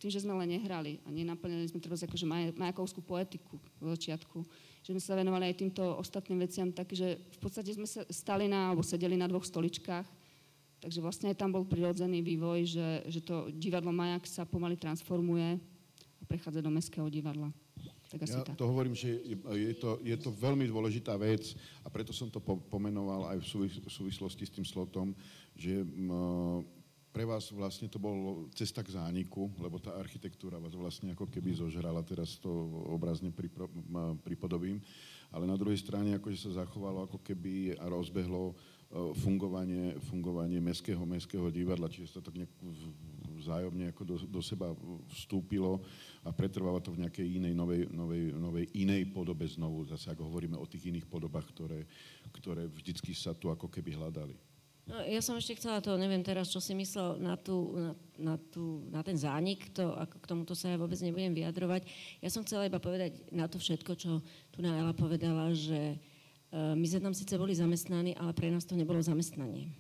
tým, 0.01 0.09
že 0.09 0.25
sme 0.25 0.33
len 0.33 0.57
nehrali 0.57 0.97
a 1.05 1.13
nenaplnili 1.13 1.69
sme 1.69 1.77
treba 1.77 2.01
akože 2.01 2.25
majakovskú 2.57 3.05
poetiku 3.05 3.61
v 3.77 3.93
začiatku, 3.93 4.41
že 4.81 4.97
sme 4.97 5.03
sa 5.05 5.13
venovali 5.13 5.53
aj 5.53 5.61
týmto 5.61 5.85
ostatným 6.01 6.41
veciam, 6.41 6.73
takže 6.73 7.21
v 7.21 7.39
podstate 7.39 7.77
sme 7.77 7.85
sa 7.85 8.09
stali 8.09 8.49
na, 8.49 8.73
alebo 8.73 8.81
sedeli 8.81 9.13
na 9.21 9.29
dvoch 9.29 9.45
stoličkách, 9.45 10.09
takže 10.81 11.05
vlastne 11.05 11.29
aj 11.29 11.37
tam 11.37 11.53
bol 11.53 11.69
prirodzený 11.69 12.25
vývoj, 12.25 12.65
že, 12.65 12.89
že 13.13 13.21
to 13.21 13.53
divadlo 13.53 13.93
Majak 13.93 14.25
sa 14.25 14.49
pomaly 14.49 14.81
transformuje 14.81 15.61
a 16.17 16.23
prechádza 16.25 16.65
do 16.65 16.73
Mestského 16.73 17.13
divadla. 17.13 17.53
Tak 18.11 18.27
asi 18.27 18.35
ja 18.35 18.43
tak. 18.43 18.59
to 18.59 18.67
hovorím, 18.67 18.97
že 18.97 19.23
je 19.47 19.75
to, 19.79 20.03
je 20.03 20.17
to 20.19 20.35
veľmi 20.35 20.67
dôležitá 20.67 21.15
vec 21.15 21.55
a 21.87 21.89
preto 21.93 22.11
som 22.11 22.27
to 22.27 22.43
po, 22.43 22.59
pomenoval 22.59 23.31
aj 23.31 23.39
v 23.39 23.87
súvislosti 23.87 24.43
s 24.49 24.51
tým 24.51 24.67
slotom, 24.67 25.15
že 25.55 25.87
pre 27.11 27.27
vás 27.27 27.51
vlastne 27.51 27.91
to 27.91 27.99
bol 27.99 28.47
cesta 28.55 28.87
k 28.87 28.95
zániku, 28.95 29.51
lebo 29.59 29.83
tá 29.83 29.99
architektúra 29.99 30.63
vás 30.63 30.79
vlastne 30.79 31.11
ako 31.11 31.27
keby 31.27 31.59
zožrala, 31.59 32.07
teraz 32.07 32.39
to 32.39 32.51
obrazne 32.87 33.35
pripodobím, 34.23 34.79
ale 35.35 35.45
na 35.47 35.59
druhej 35.59 35.79
strane 35.83 36.15
akože 36.15 36.39
sa 36.39 36.63
zachovalo 36.63 37.11
ako 37.11 37.19
keby 37.19 37.75
a 37.83 37.91
rozbehlo 37.91 38.51
e, 38.51 38.55
fungovanie, 39.19 39.99
fungovanie 40.07 40.63
mestského, 40.63 41.03
mestského 41.03 41.51
divadla, 41.51 41.91
čiže 41.91 42.15
sa 42.15 42.23
tak 42.23 42.39
nejak 42.39 42.53
vzájomne 43.43 43.91
ako 43.91 44.03
do, 44.07 44.17
do 44.31 44.41
seba 44.45 44.71
vstúpilo 45.11 45.83
a 46.23 46.31
pretrváva 46.31 46.79
to 46.79 46.95
v 46.95 47.03
nejakej 47.09 47.27
inej, 47.43 47.55
novej, 47.59 47.91
novej, 47.91 48.25
novej 48.39 48.67
inej 48.79 49.11
podobe 49.11 49.51
znovu, 49.51 49.83
zase 49.91 50.15
ako 50.15 50.31
hovoríme 50.31 50.55
o 50.55 50.69
tých 50.69 50.95
iných 50.95 51.11
podobách, 51.11 51.51
ktoré, 51.51 51.91
ktoré 52.31 52.71
vždycky 52.71 53.11
sa 53.19 53.35
tu 53.35 53.51
ako 53.51 53.67
keby 53.67 53.99
hľadali. 53.99 54.50
No, 54.91 55.07
ja 55.07 55.23
som 55.23 55.39
ešte 55.39 55.55
chcela 55.55 55.79
to, 55.79 55.95
neviem 55.95 56.19
teraz, 56.19 56.51
čo 56.51 56.59
si 56.59 56.75
myslel 56.75 57.23
na, 57.23 57.39
tú, 57.39 57.79
na, 57.79 57.93
na, 58.19 58.35
tú, 58.51 58.83
na 58.91 59.07
ten 59.07 59.15
zánik, 59.15 59.71
to, 59.71 59.95
ako 59.95 60.19
k 60.19 60.27
tomuto 60.27 60.59
sa 60.59 60.67
ja 60.67 60.83
vôbec 60.83 60.99
nebudem 60.99 61.31
vyjadrovať. 61.31 61.87
Ja 62.19 62.27
som 62.27 62.43
chcela 62.43 62.67
iba 62.67 62.83
povedať 62.83 63.23
na 63.31 63.47
to 63.47 63.63
všetko, 63.63 63.95
čo 63.95 64.19
tu 64.51 64.59
Naela 64.59 64.91
povedala, 64.91 65.55
že 65.55 65.95
uh, 65.95 66.75
my 66.75 66.83
sme 66.91 67.07
tam 67.07 67.15
síce 67.15 67.39
boli 67.39 67.55
zamestnaní, 67.55 68.19
ale 68.19 68.35
pre 68.35 68.51
nás 68.51 68.67
to 68.67 68.75
nebolo 68.75 68.99
zamestnanie. 68.99 69.71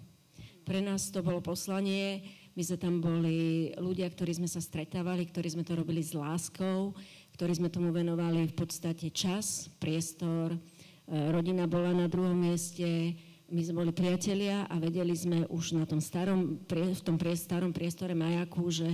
Pre 0.62 0.78
nás 0.78 1.10
to 1.10 1.26
bolo 1.26 1.42
poslanie, 1.42 2.22
my 2.54 2.62
sme 2.62 2.78
tam 2.78 3.02
boli 3.02 3.74
ľudia, 3.82 4.06
ktorí 4.14 4.38
sme 4.38 4.46
sa 4.46 4.62
stretávali, 4.62 5.26
ktorí 5.26 5.58
sme 5.58 5.66
to 5.66 5.74
robili 5.74 6.06
s 6.06 6.14
láskou, 6.14 6.94
ktorí 7.34 7.58
sme 7.58 7.66
tomu 7.66 7.90
venovali 7.90 8.46
v 8.46 8.54
podstate 8.54 9.10
čas, 9.10 9.66
priestor, 9.82 10.54
uh, 10.54 11.34
rodina 11.34 11.66
bola 11.66 11.90
na 11.90 12.06
druhom 12.06 12.38
mieste, 12.38 13.18
my 13.50 13.60
sme 13.66 13.82
boli 13.82 13.92
priatelia 13.92 14.64
a 14.70 14.78
vedeli 14.78 15.12
sme 15.12 15.42
už 15.50 15.74
na 15.74 15.84
tom 15.84 15.98
starom, 15.98 16.62
v 16.70 17.02
tom 17.02 17.18
starom 17.18 17.74
priestore 17.74 18.14
majaku, 18.14 18.62
že 18.70 18.88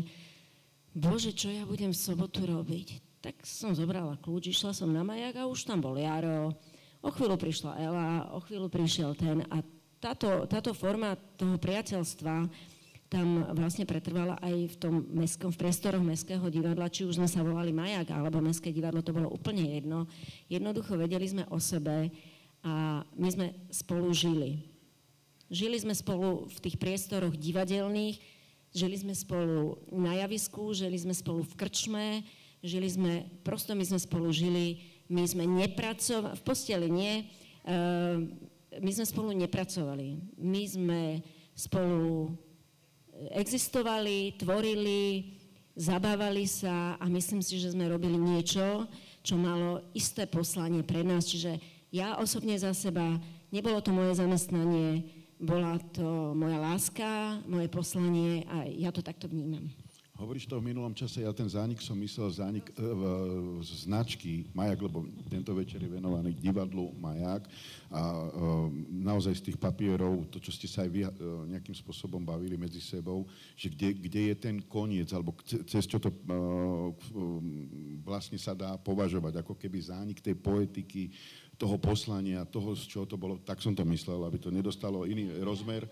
bože, 0.96 1.36
čo 1.36 1.52
ja 1.52 1.68
budem 1.68 1.92
v 1.92 2.00
sobotu 2.00 2.48
robiť? 2.48 3.20
Tak 3.20 3.44
som 3.44 3.76
zobrala 3.76 4.16
kľúč, 4.16 4.50
išla 4.50 4.72
som 4.72 4.88
na 4.88 5.04
majak 5.04 5.36
a 5.36 5.48
už 5.48 5.68
tam 5.68 5.84
bol 5.84 5.96
Jaro, 6.00 6.56
o 7.04 7.10
chvíľu 7.12 7.36
prišla 7.36 7.72
Ela, 7.76 8.08
o 8.32 8.40
chvíľu 8.40 8.72
prišiel 8.72 9.12
ten 9.12 9.44
a 9.52 9.60
táto, 10.00 10.48
táto 10.48 10.72
forma 10.72 11.16
toho 11.36 11.60
priateľstva 11.60 12.48
tam 13.06 13.46
vlastne 13.54 13.86
pretrvala 13.86 14.34
aj 14.42 14.54
v 14.74 14.76
tom 14.82 14.94
mestskom, 15.14 15.54
v 15.54 15.60
priestoroch 15.62 16.02
Mestského 16.02 16.42
divadla, 16.50 16.90
či 16.90 17.06
už 17.06 17.22
sme 17.22 17.30
sa 17.30 17.38
volali 17.46 17.70
Majak 17.70 18.10
alebo 18.10 18.42
Mestské 18.42 18.74
divadlo, 18.74 18.98
to 18.98 19.14
bolo 19.14 19.30
úplne 19.30 19.62
jedno. 19.62 20.10
Jednoducho 20.50 20.98
vedeli 20.98 21.22
sme 21.22 21.46
o 21.54 21.62
sebe, 21.62 22.10
a 22.66 23.06
my 23.14 23.28
sme 23.30 23.46
spolu 23.70 24.10
žili. 24.10 24.66
Žili 25.46 25.78
sme 25.78 25.94
spolu 25.94 26.50
v 26.50 26.58
tých 26.58 26.74
priestoroch 26.82 27.38
divadelných, 27.38 28.18
žili 28.74 28.96
sme 28.98 29.14
spolu 29.14 29.78
na 29.94 30.18
javisku, 30.26 30.74
žili 30.74 30.98
sme 30.98 31.14
spolu 31.14 31.46
v 31.46 31.54
krčme, 31.54 32.06
žili 32.66 32.90
sme, 32.90 33.30
prosto 33.46 33.78
my 33.78 33.86
sme 33.86 34.02
spolu 34.02 34.34
žili, 34.34 34.82
my 35.06 35.22
sme 35.22 35.46
nepracovali, 35.46 36.34
v 36.34 36.42
posteli 36.42 36.90
nie, 36.90 37.14
uh, 37.70 38.18
my 38.82 38.90
sme 38.90 39.06
spolu 39.06 39.30
nepracovali. 39.38 40.18
My 40.42 40.62
sme 40.66 41.00
spolu 41.54 42.34
existovali, 43.32 44.34
tvorili, 44.36 45.32
zabávali 45.78 46.44
sa 46.44 46.98
a 46.98 47.04
myslím 47.06 47.40
si, 47.40 47.62
že 47.62 47.72
sme 47.72 47.86
robili 47.88 48.18
niečo, 48.18 48.84
čo 49.22 49.38
malo 49.38 49.80
isté 49.94 50.26
poslanie 50.26 50.82
pre 50.82 51.06
nás, 51.06 51.30
čiže 51.30 51.75
ja 51.92 52.16
osobne 52.18 52.58
za 52.58 52.74
seba, 52.74 53.18
nebolo 53.52 53.80
to 53.80 53.94
moje 53.94 54.18
zamestnanie, 54.18 55.06
bola 55.36 55.76
to 55.92 56.32
moja 56.32 56.56
láska, 56.56 57.40
moje 57.44 57.68
poslanie 57.68 58.44
a 58.48 58.64
ja 58.64 58.88
to 58.88 59.04
takto 59.04 59.28
vnímam. 59.28 59.68
Hovoríš 60.16 60.48
to 60.48 60.56
v 60.56 60.72
minulom 60.72 60.96
čase, 60.96 61.20
ja 61.20 61.32
ten 61.36 61.44
zánik 61.44 61.76
som 61.84 61.92
myslel 62.00 62.32
zánik 62.32 62.72
e, 62.72 62.88
značky 63.60 64.48
Majak, 64.56 64.88
lebo 64.88 65.04
tento 65.28 65.52
večer 65.52 65.76
je 65.76 65.92
venovaný 65.92 66.32
divadlu 66.32 66.96
Majak 66.96 67.44
a 67.92 68.00
e, 68.00 68.28
naozaj 68.96 69.36
z 69.36 69.44
tých 69.52 69.60
papierov, 69.60 70.24
to, 70.32 70.40
čo 70.40 70.56
ste 70.56 70.64
sa 70.72 70.88
aj 70.88 70.90
vy 70.90 71.04
e, 71.04 71.12
nejakým 71.52 71.76
spôsobom 71.76 72.24
bavili 72.24 72.56
medzi 72.56 72.80
sebou, 72.80 73.28
že 73.60 73.68
kde, 73.68 73.92
kde 73.92 74.20
je 74.32 74.34
ten 74.40 74.56
koniec, 74.64 75.12
alebo 75.12 75.36
cez 75.44 75.84
čo 75.84 76.00
to 76.00 76.08
e, 76.08 76.16
vlastne 78.00 78.40
sa 78.40 78.56
dá 78.56 78.72
považovať, 78.80 79.44
ako 79.44 79.52
keby 79.52 79.84
zánik 79.84 80.24
tej 80.24 80.32
poetiky, 80.32 81.12
toho 81.56 81.76
poslania, 81.80 82.44
toho, 82.44 82.76
z 82.76 82.84
čoho 82.84 83.06
to 83.08 83.16
bolo, 83.16 83.40
tak 83.40 83.64
som 83.64 83.72
to 83.72 83.84
myslel, 83.88 84.24
aby 84.28 84.36
to 84.36 84.52
nedostalo 84.52 85.08
iný 85.08 85.32
rozmer. 85.40 85.88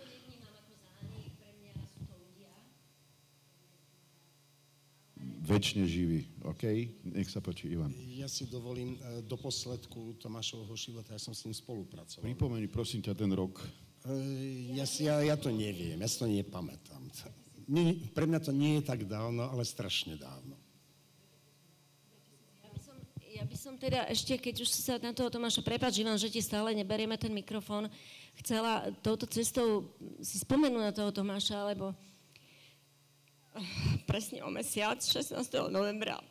Večne 5.44 5.84
živý, 5.84 6.24
OK? 6.40 6.64
Nech 7.04 7.28
sa 7.28 7.44
páči, 7.44 7.68
Ivan. 7.68 7.92
Ja 8.16 8.24
si 8.32 8.48
dovolím 8.48 8.96
e, 8.96 9.20
do 9.28 9.36
posledku 9.36 10.16
Tomášovho 10.16 10.72
života, 10.72 11.12
ja 11.12 11.20
som 11.20 11.36
s 11.36 11.44
ním 11.44 11.52
spolupracoval. 11.52 12.24
Pripomeni, 12.24 12.64
prosím 12.64 13.04
ťa, 13.04 13.12
ten 13.12 13.28
rok. 13.28 13.60
E, 14.08 14.12
ja, 14.72 14.88
si, 14.88 15.04
ja, 15.04 15.20
ja 15.20 15.36
to 15.36 15.52
neviem, 15.52 16.00
ja 16.00 16.08
si 16.08 16.16
to 16.16 16.24
nepamätám. 16.24 17.12
Nie, 17.68 17.92
pre 18.16 18.24
mňa 18.24 18.40
to 18.40 18.52
nie 18.56 18.80
je 18.80 18.88
tak 18.88 19.04
dávno, 19.04 19.44
ale 19.52 19.68
strašne 19.68 20.16
dávno. 20.16 20.56
Ja 23.44 23.52
by 23.52 23.60
som 23.60 23.76
teda 23.76 24.08
ešte, 24.08 24.40
keď 24.40 24.64
už 24.64 24.72
sa 24.72 24.96
na 25.04 25.12
toho 25.12 25.28
Tomáša, 25.28 25.60
prepáč 25.60 26.00
Ivan, 26.00 26.16
že 26.16 26.32
ti 26.32 26.40
stále 26.40 26.72
neberieme 26.72 27.12
ten 27.20 27.28
mikrofón, 27.28 27.92
chcela 28.40 28.88
touto 29.04 29.28
cestou 29.28 29.92
si 30.24 30.40
spomenúť 30.40 30.80
na 30.80 30.96
toho 30.96 31.12
Tomáša, 31.12 31.68
lebo 31.68 31.92
presne 34.08 34.40
o 34.40 34.48
mesiac, 34.48 34.96
16. 34.96 35.36
novembra, 35.68 36.24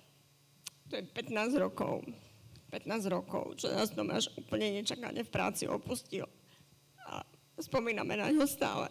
to 0.89 0.97
je 0.97 1.05
15 1.05 1.53
rokov, 1.61 2.01
15 2.73 3.05
rokov, 3.13 3.61
čo 3.61 3.69
nás 3.69 3.93
Tomáš 3.93 4.33
úplne 4.33 4.81
nečakane 4.81 5.21
v 5.21 5.29
práci 5.29 5.69
opustil. 5.69 6.25
A 7.05 7.21
spomíname 7.61 8.17
na 8.17 8.33
ňo 8.33 8.49
stále. 8.49 8.89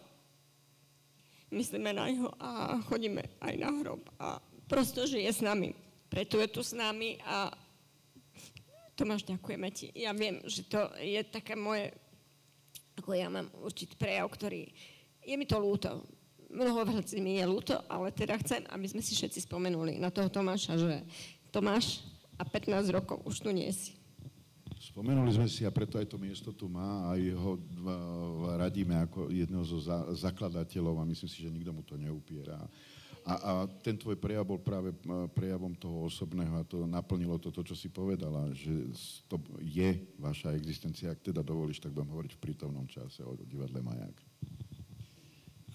Myslíme 1.50 1.90
na 1.90 2.06
ňo 2.06 2.30
a 2.38 2.78
chodíme 2.86 3.26
aj 3.42 3.54
na 3.58 3.70
hrob. 3.82 4.06
A 4.22 4.38
prosto 4.70 5.10
žije 5.10 5.26
s 5.26 5.42
nami. 5.42 5.74
Preto 6.06 6.38
je 6.38 6.46
tu 6.46 6.62
s 6.62 6.70
nami 6.70 7.18
a 7.26 7.50
Tomáš, 8.92 9.24
ďakujeme 9.24 9.68
ti. 9.72 9.88
Ja 9.96 10.12
viem, 10.12 10.44
že 10.44 10.68
to 10.68 10.92
je 11.00 11.20
také 11.24 11.56
moje, 11.56 11.96
ako 13.00 13.16
ja 13.16 13.32
mám 13.32 13.48
určitý 13.64 13.96
prejav, 13.96 14.28
ktorý, 14.28 14.68
je 15.24 15.34
mi 15.36 15.48
to 15.48 15.56
ľúto. 15.56 16.04
Mnoho 16.52 16.84
vecí 16.84 17.16
mi 17.24 17.40
je 17.40 17.48
ľúto, 17.48 17.80
ale 17.88 18.12
teda 18.12 18.36
chcem, 18.44 18.60
aby 18.68 18.84
sme 18.84 19.00
si 19.00 19.16
všetci 19.16 19.48
spomenuli 19.48 19.96
na 19.96 20.12
toho 20.12 20.28
Tomáša, 20.28 20.76
že 20.76 21.00
Tomáš 21.48 22.04
a 22.36 22.44
15 22.44 22.92
rokov 22.92 23.24
už 23.24 23.40
tu 23.40 23.48
nie 23.48 23.72
si. 23.72 23.96
Spomenuli 24.82 25.30
sme 25.32 25.48
si, 25.48 25.64
a 25.64 25.72
preto 25.72 25.96
aj 25.96 26.10
to 26.10 26.18
miesto 26.20 26.50
tu 26.52 26.68
má, 26.68 27.14
aj 27.14 27.22
ho 27.38 27.56
radíme 28.60 28.98
ako 28.98 29.32
jedného 29.32 29.64
zo 29.64 29.78
zakladateľov 30.12 31.00
a 31.00 31.08
myslím 31.08 31.30
si, 31.30 31.38
že 31.40 31.54
nikto 31.54 31.72
mu 31.72 31.80
to 31.86 31.96
neupiera. 31.96 32.60
A, 33.22 33.34
a 33.38 33.52
ten 33.86 33.94
tvoj 33.94 34.18
prejav 34.18 34.42
bol 34.42 34.58
práve 34.58 34.90
prejavom 35.30 35.70
toho 35.78 36.10
osobného 36.10 36.58
a 36.58 36.66
to 36.66 36.90
naplnilo 36.90 37.38
to, 37.38 37.54
to, 37.54 37.62
čo 37.62 37.78
si 37.78 37.86
povedala, 37.86 38.50
že 38.50 38.90
to 39.30 39.38
je 39.62 39.94
vaša 40.18 40.58
existencia. 40.58 41.14
Ak 41.14 41.22
teda 41.22 41.38
dovolíš, 41.46 41.78
tak 41.78 41.94
budem 41.94 42.10
hovoriť 42.10 42.32
v 42.34 42.42
prítomnom 42.42 42.86
čase 42.90 43.22
o 43.22 43.38
divadle 43.46 43.78
Maják. 43.78 44.16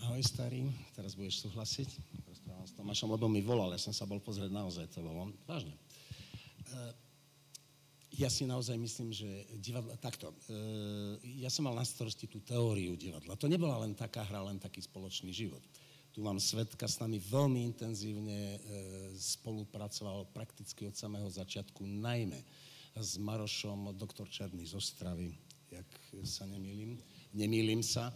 Ahoj 0.07 0.21
starý, 0.21 0.67
teraz 0.91 1.15
budeš 1.15 1.47
súhlasiť. 1.47 1.89
Rozprávam 2.27 2.67
s 2.67 2.75
Tomášom, 2.75 3.09
lebo 3.15 3.31
mi 3.31 3.39
volal, 3.39 3.71
ja 3.73 3.81
som 3.81 3.95
sa 3.95 4.03
bol 4.03 4.19
pozrieť 4.19 4.51
naozaj, 4.51 4.91
to 4.91 4.99
bolo 4.99 5.31
vážne. 5.47 5.73
Uh, 6.67 6.91
ja 8.17 8.33
si 8.33 8.49
naozaj 8.49 8.75
myslím, 8.81 9.13
že 9.13 9.27
divadlo, 9.61 9.93
takto, 10.01 10.33
e, 10.49 11.37
ja 11.37 11.53
som 11.53 11.69
mal 11.69 11.77
na 11.77 11.85
starosti 11.85 12.25
tú 12.25 12.41
teóriu 12.41 12.97
divadla. 12.97 13.37
To 13.37 13.45
nebola 13.45 13.77
len 13.85 13.93
taká 13.93 14.25
hra, 14.25 14.41
len 14.41 14.57
taký 14.57 14.81
spoločný 14.81 15.29
život. 15.29 15.61
Tu 16.17 16.25
mám 16.25 16.41
svetka, 16.41 16.89
s 16.89 16.97
nami 16.97 17.21
veľmi 17.21 17.61
intenzívne 17.61 18.57
e, 18.57 18.59
spolupracoval 19.21 20.25
prakticky 20.33 20.89
od 20.89 20.97
samého 20.97 21.29
začiatku, 21.29 21.85
najmä 21.85 22.41
s 22.97 23.21
Marošom, 23.21 23.93
doktor 23.93 24.25
Černý 24.25 24.65
z 24.65 24.81
Ostravy, 24.81 25.37
jak 25.69 25.85
sa 26.25 26.49
nemýlim. 26.49 26.97
Nemýlim 27.37 27.85
sa. 27.85 28.09
E, 28.09 28.13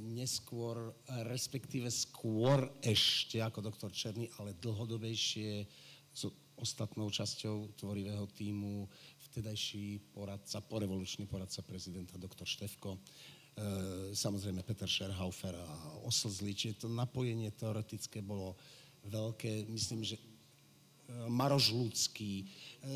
neskôr, 0.00 0.96
respektíve 1.28 1.92
skôr 1.92 2.72
ešte 2.80 3.44
ako 3.44 3.68
doktor 3.68 3.92
Černý, 3.92 4.32
ale 4.40 4.56
dlhodobejšie 4.56 5.68
s 6.16 6.24
ostatnou 6.56 7.12
časťou 7.12 7.76
tvorivého 7.76 8.32
týmu 8.32 8.88
vtedajší 9.28 10.16
poradca, 10.16 10.64
porevolučný 10.64 11.28
poradca 11.28 11.60
prezidenta 11.68 12.16
doktor 12.16 12.48
Števko, 12.48 12.96
samozrejme 14.14 14.64
Peter 14.64 14.88
Scherhaufer 14.88 15.54
a 15.54 15.68
Oslzli, 16.06 16.56
čiže 16.56 16.86
to 16.86 16.88
napojenie 16.88 17.52
teoretické 17.52 18.24
bolo 18.24 18.56
veľké. 19.06 19.68
Myslím, 19.68 20.00
že 20.04 20.16
e, 20.16 20.22
Maroš 21.28 21.72
Ľudský, 21.72 22.32
e, 22.40 22.44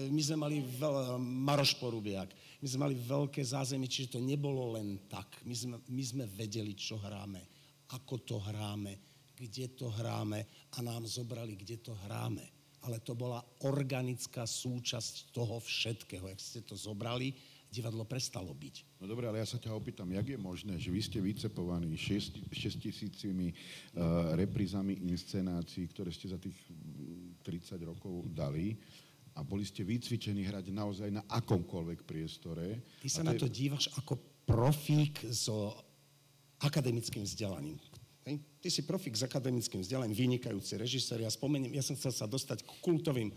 my 0.09 0.23
sme 0.25 0.37
mali 0.41 0.57
veľ, 0.65 1.21
Maroš 1.21 1.77
Porubiak, 1.77 2.33
my 2.61 2.67
sme 2.67 2.81
mali 2.91 2.97
veľké 2.97 3.45
zázemie, 3.45 3.89
čiže 3.89 4.17
to 4.17 4.21
nebolo 4.25 4.77
len 4.81 5.05
tak. 5.07 5.29
My 5.45 5.53
sme, 5.53 5.77
my 5.85 6.03
sme 6.05 6.25
vedeli, 6.33 6.73
čo 6.73 6.97
hráme, 6.97 7.45
ako 7.93 8.15
to 8.25 8.37
hráme, 8.41 8.97
kde 9.37 9.75
to 9.77 9.93
hráme 9.93 10.41
a 10.75 10.79
nám 10.81 11.05
zobrali, 11.05 11.59
kde 11.59 11.83
to 11.83 11.93
hráme 12.09 12.55
ale 12.85 13.01
to 13.01 13.17
bola 13.17 13.41
organická 13.65 14.45
súčasť 14.45 15.33
toho 15.33 15.57
všetkého. 15.57 16.29
Jak 16.29 16.41
ste 16.41 16.61
to 16.61 16.77
zobrali, 16.77 17.33
divadlo 17.75 18.07
prestalo 18.07 18.55
byť. 18.55 19.03
No 19.03 19.11
dobre, 19.11 19.27
ale 19.27 19.43
ja 19.43 19.49
sa 19.51 19.59
ťa 19.59 19.75
opýtam, 19.75 20.07
jak 20.15 20.31
je 20.31 20.39
možné, 20.39 20.79
že 20.79 20.95
vy 20.95 21.01
ste 21.03 21.19
vycepovaní 21.19 21.99
6, 21.99 22.47
6 22.55 22.79
tisícimi 22.79 23.51
uh, 23.51 24.39
reprízami 24.39 25.03
inscenácií, 25.11 25.91
ktoré 25.91 26.15
ste 26.15 26.31
za 26.31 26.39
tých 26.39 26.55
30 27.43 27.83
rokov 27.83 28.31
dali 28.31 28.79
a 29.35 29.43
boli 29.43 29.67
ste 29.67 29.83
vycvičení 29.83 30.47
hrať 30.47 30.71
naozaj 30.71 31.11
na 31.11 31.27
akomkoľvek 31.27 32.07
priestore. 32.07 32.79
Ty 33.03 33.09
sa 33.11 33.27
na 33.27 33.35
to 33.35 33.51
dívaš 33.51 33.91
ako 33.99 34.15
profík 34.47 35.27
so 35.35 35.75
akademickým 36.63 37.27
vzdelaním. 37.27 37.77
Hej. 38.25 38.41
Ty 38.63 38.69
si 38.73 38.81
profik 38.89 39.19
s 39.19 39.27
akademickým 39.27 39.85
vzdelaním, 39.85 40.17
vynikajúci 40.17 40.81
režisér. 40.81 41.21
Ja 41.27 41.29
spomeniem, 41.29 41.77
ja 41.77 41.85
som 41.85 41.99
chcel 41.99 42.15
sa 42.15 42.25
dostať 42.25 42.65
k 42.65 42.71
kultovým 42.81 43.29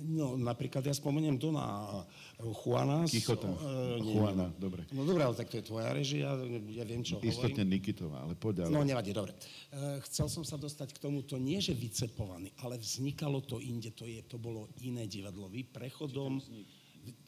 No, 0.00 0.38
napríklad 0.40 0.80
ja 0.86 0.94
spomeniem 0.96 1.36
Dona 1.36 2.00
Juana. 2.40 3.04
Kichota. 3.04 3.50
Uh, 3.52 4.00
Juana, 4.00 4.48
dobre. 4.56 4.88
No 4.94 5.04
dobre, 5.04 5.26
ale 5.26 5.36
tak 5.36 5.52
to 5.52 5.60
je 5.60 5.64
tvoja 5.68 5.92
režia, 5.92 6.32
ja 6.72 6.84
viem, 6.88 7.04
čo 7.04 7.20
Istotne 7.20 7.66
hovorím. 7.66 7.76
Nikitová, 7.76 8.18
ale 8.24 8.34
poď 8.34 8.66
ale. 8.66 8.72
No, 8.72 8.82
nevadí, 8.82 9.12
dobre. 9.12 9.36
Uh, 9.70 10.00
chcel 10.08 10.32
som 10.32 10.42
sa 10.42 10.56
dostať 10.56 10.96
k 10.96 11.02
tomu, 11.02 11.22
to 11.22 11.36
nie, 11.36 11.60
že 11.60 11.76
vycepovaný, 11.76 12.50
ale 12.64 12.80
vznikalo 12.80 13.44
to 13.44 13.60
inde, 13.60 13.92
to, 13.92 14.08
je, 14.08 14.24
to 14.24 14.40
bolo 14.40 14.72
iné 14.82 15.04
divadlo. 15.04 15.46
Vy 15.52 15.68
prechodom, 15.68 16.40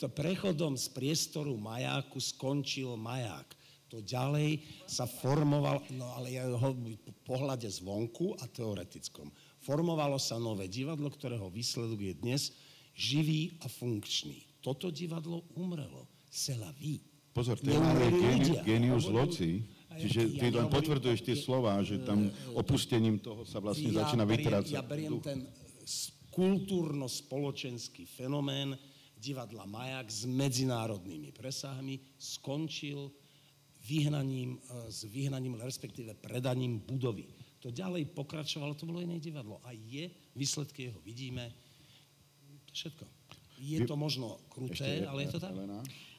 to 0.01 0.07
prechodom 0.11 0.75
z 0.75 0.87
priestoru 0.91 1.55
majáku 1.55 2.19
skončil 2.19 2.97
maják 2.99 3.55
to 3.95 4.03
ďalej 4.03 4.59
sa 4.91 5.07
formoval, 5.07 5.79
no 5.95 6.11
ale 6.19 6.35
ja 6.35 6.51
ho 6.51 6.71
po 6.99 7.13
pohľade 7.23 7.71
zvonku 7.71 8.35
a 8.43 8.51
teoretickom. 8.51 9.31
Formovalo 9.65 10.21
sa 10.21 10.37
nové 10.37 10.69
divadlo, 10.69 11.09
ktorého 11.09 11.49
výsledok 11.49 11.97
je 11.97 12.15
dnes 12.21 12.53
živý 12.93 13.57
a 13.65 13.67
funkčný. 13.67 14.45
Toto 14.61 14.93
divadlo 14.93 15.49
umrelo. 15.57 16.05
Sela 16.29 16.69
ví. 16.77 17.01
Pozor, 17.33 17.57
to 17.57 17.73
je 17.73 17.81
genius 18.61 19.09
loci. 19.09 19.65
Čiže 19.95 20.37
ty 20.37 20.51
len 20.53 20.69
potvrdzuješ 20.69 21.21
tie 21.23 21.37
slova, 21.39 21.81
že 21.81 22.03
tam 22.03 22.29
opustením 22.53 23.23
toho 23.23 23.47
sa 23.47 23.63
vlastne 23.63 23.95
ja 23.95 24.05
začína 24.05 24.27
vytrácať. 24.27 24.75
Ja 24.75 24.85
beriem 24.85 25.23
ten 25.23 25.49
kultúrno-spoločenský 26.35 28.05
fenomén 28.05 28.75
divadla 29.15 29.65
Majak 29.65 30.11
s 30.11 30.27
medzinárodnými 30.27 31.31
presahmi 31.31 32.03
skončil 32.19 33.09
vyhnaním, 33.87 34.59
s 34.91 35.07
vyhnaním, 35.07 35.57
respektíve 35.63 36.19
predaním 36.19 36.83
budovy. 36.83 37.31
To 37.65 37.73
ďalej 37.73 38.13
pokračovalo, 38.13 38.77
to 38.77 38.85
bolo 38.85 39.01
iné 39.01 39.17
divadlo. 39.17 39.57
A 39.65 39.73
je, 39.73 40.13
výsledky 40.37 40.93
jeho 40.93 41.01
vidíme, 41.01 41.49
to 42.69 42.73
všetko. 42.77 43.05
Je 43.65 43.81
to 43.89 43.97
možno 43.97 44.37
kruté, 44.53 45.09
ale 45.09 45.25
je 45.25 45.33
to 45.33 45.41
tak. 45.41 45.57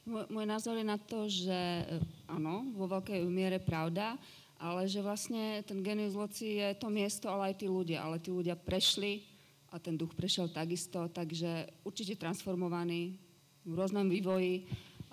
Môj, 0.05 0.25
môj 0.33 0.45
názor 0.49 0.73
je 0.77 0.85
na 0.85 0.97
to, 0.97 1.29
že 1.29 1.53
e, 1.53 2.01
áno, 2.29 2.65
vo 2.73 2.89
veľkej 2.89 3.21
miere 3.29 3.61
pravda, 3.61 4.17
ale 4.57 4.89
že 4.89 5.01
vlastne 5.05 5.61
ten 5.65 5.85
genius 5.85 6.17
loci 6.17 6.61
je 6.61 6.73
to 6.77 6.89
miesto, 6.89 7.29
ale 7.29 7.53
aj 7.53 7.61
tí 7.61 7.67
ľudia. 7.69 8.01
Ale 8.01 8.17
tí 8.17 8.33
ľudia 8.33 8.57
prešli 8.57 9.21
a 9.69 9.77
ten 9.77 9.93
duch 9.93 10.17
prešiel 10.17 10.49
takisto, 10.49 11.09
takže 11.13 11.69
určite 11.85 12.17
transformovaný 12.17 13.17
v 13.65 13.73
rôznom 13.73 14.05
vývoji 14.09 14.65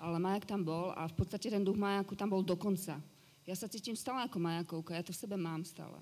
ale 0.03 0.19
majak 0.19 0.43
tam 0.43 0.67
bol 0.67 0.91
a 0.91 1.07
v 1.07 1.15
podstate 1.15 1.47
ten 1.47 1.63
duch 1.63 1.79
majaku 1.79 2.11
tam 2.19 2.27
bol 2.27 2.43
dokonca. 2.43 2.99
Ja 3.47 3.55
sa 3.55 3.71
cítim 3.71 3.95
stále 3.95 4.27
ako 4.27 4.35
majakovka, 4.35 4.99
ja 4.99 5.03
to 5.03 5.15
v 5.15 5.21
sebe 5.23 5.39
mám 5.39 5.63
stále. 5.63 5.95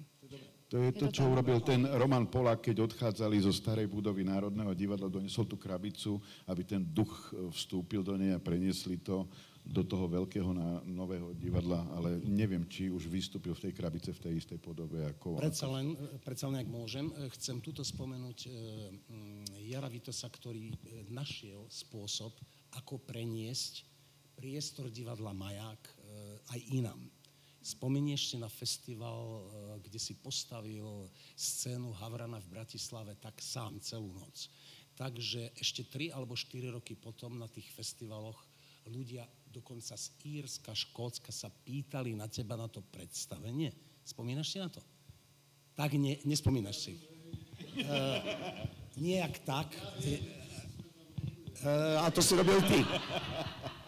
To 0.72 0.80
je, 0.80 0.96
to, 0.96 1.12
čo 1.12 1.28
urobil 1.28 1.60
ten 1.60 1.84
Roman 1.84 2.32
Polák, 2.32 2.72
keď 2.72 2.88
odchádzali 2.88 3.44
zo 3.44 3.52
starej 3.52 3.92
budovy 3.92 4.24
Národného 4.24 4.72
divadla, 4.72 5.12
donesol 5.12 5.44
tú 5.44 5.60
krabicu, 5.60 6.16
aby 6.48 6.64
ten 6.64 6.80
duch 6.80 7.12
e, 7.36 7.52
vstúpil 7.52 8.00
do 8.00 8.16
nej 8.16 8.32
a 8.32 8.40
preniesli 8.40 9.04
to 9.04 9.28
do 9.62 9.84
toho 9.84 10.08
veľkého 10.08 10.48
na, 10.56 10.80
nového 10.88 11.36
divadla, 11.38 11.86
ale 11.94 12.18
neviem, 12.24 12.66
či 12.66 12.90
už 12.90 13.06
vystúpil 13.12 13.52
v 13.54 13.68
tej 13.68 13.74
krabice 13.76 14.10
v 14.16 14.24
tej 14.24 14.34
istej 14.40 14.58
podobe 14.64 15.06
ako... 15.06 15.38
Predsa 15.38 15.68
len, 15.70 15.94
predsa 16.24 16.48
len, 16.48 16.64
ak 16.64 16.70
môžem, 16.72 17.12
e, 17.20 17.28
chcem 17.36 17.60
tuto 17.60 17.84
spomenúť 17.84 18.40
e, 18.48 18.50
Jara 19.68 19.92
Vitosa, 19.92 20.32
ktorý 20.32 20.72
našiel 21.12 21.68
spôsob, 21.68 22.32
ako 22.80 23.04
preniesť 23.04 23.84
priestor 24.40 24.88
divadla 24.88 25.36
Maják 25.36 25.84
e, 25.84 25.94
aj 26.48 26.60
inám. 26.74 27.02
Spomenieš 27.62 28.34
si 28.34 28.38
na 28.42 28.50
festival, 28.50 29.22
e, 29.22 29.42
kde 29.86 30.00
si 30.02 30.18
postavil 30.18 31.06
scénu 31.38 31.94
Havrana 31.94 32.42
v 32.42 32.52
Bratislave 32.58 33.14
tak 33.22 33.38
sám 33.38 33.78
celú 33.78 34.10
noc. 34.18 34.50
Takže 34.98 35.54
ešte 35.58 35.86
3 35.86 36.14
alebo 36.14 36.34
4 36.34 36.74
roky 36.74 36.98
potom 36.98 37.38
na 37.38 37.46
tých 37.46 37.70
festivaloch 37.70 38.42
ľudia 38.90 39.30
dokonca 39.52 39.94
z 39.94 40.08
Írska, 40.26 40.74
Škótska 40.74 41.30
sa 41.30 41.52
pýtali 41.52 42.18
na 42.18 42.26
teba 42.26 42.58
na 42.58 42.66
to 42.72 42.82
predstavenie. 42.82 43.70
Spomínaš 44.02 44.56
si 44.56 44.58
na 44.58 44.72
to? 44.72 44.82
Tak 45.76 45.94
ne, 46.00 46.18
nespomínaš 46.26 46.90
si. 46.90 46.94
Uh, 47.78 48.20
nejak 48.98 49.44
tak. 49.46 49.70
Uh, 51.62 52.02
a 52.02 52.10
to 52.10 52.26
si 52.26 52.34
robil 52.34 52.58
ty. 52.66 52.82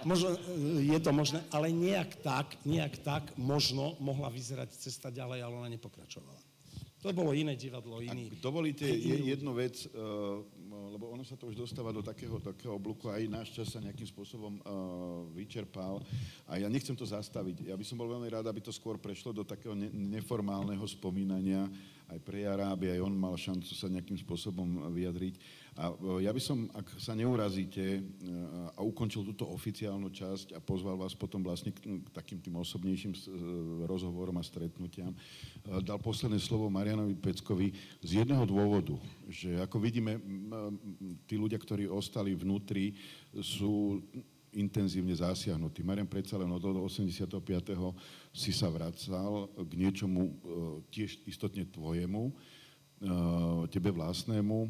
Možno, 0.03 0.35
e, 0.35 0.93
je 0.93 0.99
to 0.99 1.15
možné, 1.15 1.39
ale 1.47 1.71
nejak 1.71 2.19
tak, 2.19 2.59
nejak 2.67 2.99
tak 3.01 3.23
možno 3.39 3.95
mohla 4.03 4.27
vyzerať 4.27 4.75
cesta 4.75 5.07
ďalej, 5.07 5.39
ale 5.41 5.53
ona 5.55 5.69
nepokračovala. 5.71 6.43
To 7.03 7.11
bolo 7.11 7.35
iné 7.35 7.59
divadlo, 7.59 7.99
iný... 7.99 8.31
Ak 8.31 8.39
dovolíte 8.39 8.87
jednu 8.87 9.51
vec, 9.51 9.75
uh, 9.91 10.39
lebo 10.95 11.11
ono 11.11 11.27
sa 11.27 11.35
to 11.35 11.51
už 11.51 11.59
dostáva 11.59 11.91
do 11.91 11.99
takého, 11.99 12.39
takého 12.39 12.79
oblúku, 12.79 13.11
aj 13.11 13.27
náš 13.27 13.51
čas 13.51 13.75
sa 13.75 13.83
nejakým 13.83 14.07
spôsobom 14.07 14.63
uh, 14.63 15.27
vyčerpal 15.35 15.99
a 16.47 16.55
ja 16.63 16.71
nechcem 16.71 16.95
to 16.95 17.03
zastaviť. 17.03 17.67
Ja 17.67 17.75
by 17.75 17.83
som 17.83 17.99
bol 17.99 18.07
veľmi 18.07 18.31
rád, 18.31 18.47
aby 18.47 18.63
to 18.63 18.71
skôr 18.71 18.95
prešlo 18.95 19.35
do 19.35 19.43
takého 19.43 19.75
ne- 19.75 19.91
neformálneho 19.91 20.83
spomínania 20.87 21.67
aj 22.07 22.23
pre 22.23 22.47
Jara, 22.47 22.71
aby 22.71 22.95
aj 22.95 23.03
on 23.03 23.13
mal 23.19 23.35
šancu 23.35 23.75
sa 23.75 23.91
nejakým 23.91 24.19
spôsobom 24.23 24.87
vyjadriť. 24.95 25.35
A 25.73 25.89
e, 25.89 26.29
ja 26.29 26.31
by 26.33 26.41
som, 26.41 26.69
ak 26.69 27.01
sa 27.01 27.17
neurazíte, 27.17 27.81
e, 27.97 28.01
a 28.77 28.79
ukončil 28.85 29.25
túto 29.25 29.49
oficiálnu 29.49 30.13
časť 30.13 30.53
a 30.53 30.59
pozval 30.61 31.01
vás 31.01 31.17
potom 31.17 31.41
vlastne 31.41 31.73
k 31.73 32.09
takým 32.13 32.37
tým 32.37 32.61
osobnejším 32.61 33.13
e, 33.13 33.19
rozhovorom 33.89 34.37
a 34.37 34.45
stretnutiam, 34.45 35.17
dal 35.81 35.97
posledné 35.97 36.37
slovo 36.37 36.69
Marianovi 36.69 37.17
Peckovi 37.17 37.73
z 38.05 38.21
jedného 38.21 38.45
dôvodu, 38.45 38.93
že 39.25 39.57
ako 39.65 39.77
vidíme, 39.81 40.21
tí 41.25 41.39
ľudia, 41.39 41.57
ktorí 41.57 41.89
ostali 41.89 42.37
vnútri, 42.37 42.93
sú 43.41 43.97
intenzívne 44.53 45.17
zasiahnutý. 45.17 45.81
Marian 45.81 46.05
predsa 46.05 46.37
len 46.37 46.51
od 46.53 46.61
85. 46.61 47.41
si 48.29 48.53
sa 48.53 48.69
vracal 48.69 49.49
k 49.49 49.71
niečomu 49.73 50.29
tiež 50.93 51.25
istotne 51.25 51.65
tvojemu, 51.65 52.29
tebe 53.73 53.89
vlastnému, 53.89 54.69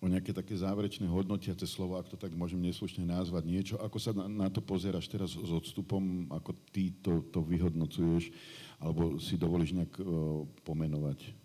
o 0.00 0.08
nejaké 0.08 0.32
také 0.32 0.56
záverečné 0.56 1.04
hodnotiace 1.04 1.68
slovo, 1.68 2.00
ak 2.00 2.08
to 2.08 2.16
tak 2.16 2.32
môžem 2.32 2.56
neslušne 2.56 3.04
nazvať, 3.04 3.44
niečo, 3.44 3.76
ako 3.76 3.98
sa 4.00 4.16
na, 4.16 4.24
na 4.26 4.48
to 4.48 4.64
pozeráš 4.64 5.12
teraz 5.12 5.36
s 5.36 5.50
odstupom, 5.52 6.24
ako 6.32 6.56
ty 6.72 6.96
to, 7.04 7.20
to 7.28 7.44
vyhodnocuješ, 7.44 8.32
alebo 8.80 9.20
si 9.20 9.36
dovolíš 9.36 9.76
nejak 9.76 9.92
uh, 10.00 10.48
pomenovať. 10.64 11.36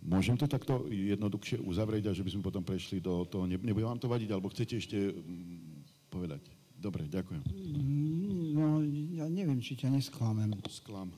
Môžem 0.00 0.32
to 0.40 0.48
takto 0.48 0.88
jednoduchšie 0.88 1.60
uzavrieť 1.60 2.08
a 2.08 2.16
že 2.16 2.24
by 2.24 2.30
sme 2.32 2.46
potom 2.48 2.64
prešli 2.64 3.04
do 3.04 3.28
toho, 3.28 3.44
nebude 3.44 3.84
vám 3.84 4.00
to 4.00 4.08
vadiť, 4.08 4.32
alebo 4.32 4.48
chcete 4.48 4.80
ešte 4.80 4.96
mm, 5.12 6.08
povedať? 6.08 6.40
Dobre, 6.80 7.04
ďakujem. 7.04 7.44
Mm, 7.44 8.44
no, 8.56 8.80
ja 9.20 9.28
neviem, 9.28 9.60
či 9.60 9.76
ťa 9.76 9.92
nesklamem. 9.92 10.56
Sklam. 10.72 11.12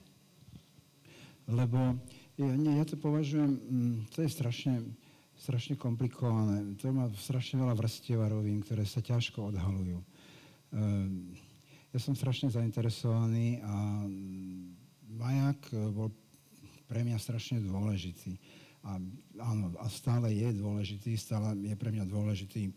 Lebo 1.46 1.94
ja, 2.34 2.50
nie, 2.58 2.74
ja 2.74 2.82
to 2.82 2.98
považujem, 2.98 3.54
mm, 3.54 3.96
to 4.10 4.26
je 4.26 4.30
strašne, 4.34 4.82
strašne 5.42 5.74
komplikované. 5.74 6.62
To 6.78 6.94
má 6.94 7.10
strašne 7.18 7.58
veľa 7.58 7.74
vrstiev 7.74 8.22
a 8.22 8.30
rovín, 8.30 8.62
ktoré 8.62 8.86
sa 8.86 9.02
ťažko 9.02 9.50
odhalujú. 9.50 9.98
Ehm, 10.70 11.34
ja 11.90 11.98
som 11.98 12.14
strašne 12.14 12.46
zainteresovaný 12.46 13.58
a 13.66 14.06
majak 15.10 15.74
bol 15.90 16.14
pre 16.86 17.02
mňa 17.02 17.18
strašne 17.18 17.58
dôležitý. 17.58 18.38
A, 18.86 18.98
áno, 19.42 19.74
a 19.78 19.86
stále 19.90 20.30
je 20.30 20.48
dôležitý, 20.56 21.14
stále 21.18 21.58
je 21.58 21.74
pre 21.74 21.90
mňa 21.90 22.06
dôležitý 22.06 22.70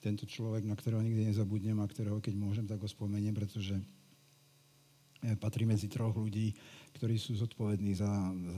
tento 0.00 0.28
človek, 0.28 0.68
na 0.68 0.76
ktorého 0.76 1.00
nikdy 1.00 1.32
nezabudnem 1.32 1.80
a 1.80 1.88
ktorého, 1.88 2.20
keď 2.20 2.34
môžem, 2.36 2.68
tak 2.68 2.76
ho 2.76 2.88
spomeniem, 2.88 3.32
pretože 3.32 3.72
e, 5.24 5.32
patrí 5.40 5.64
medzi 5.64 5.88
troch 5.88 6.12
ľudí, 6.12 6.52
ktorí 6.92 7.16
sú 7.16 7.32
zodpovední 7.40 7.96
za, 7.96 8.10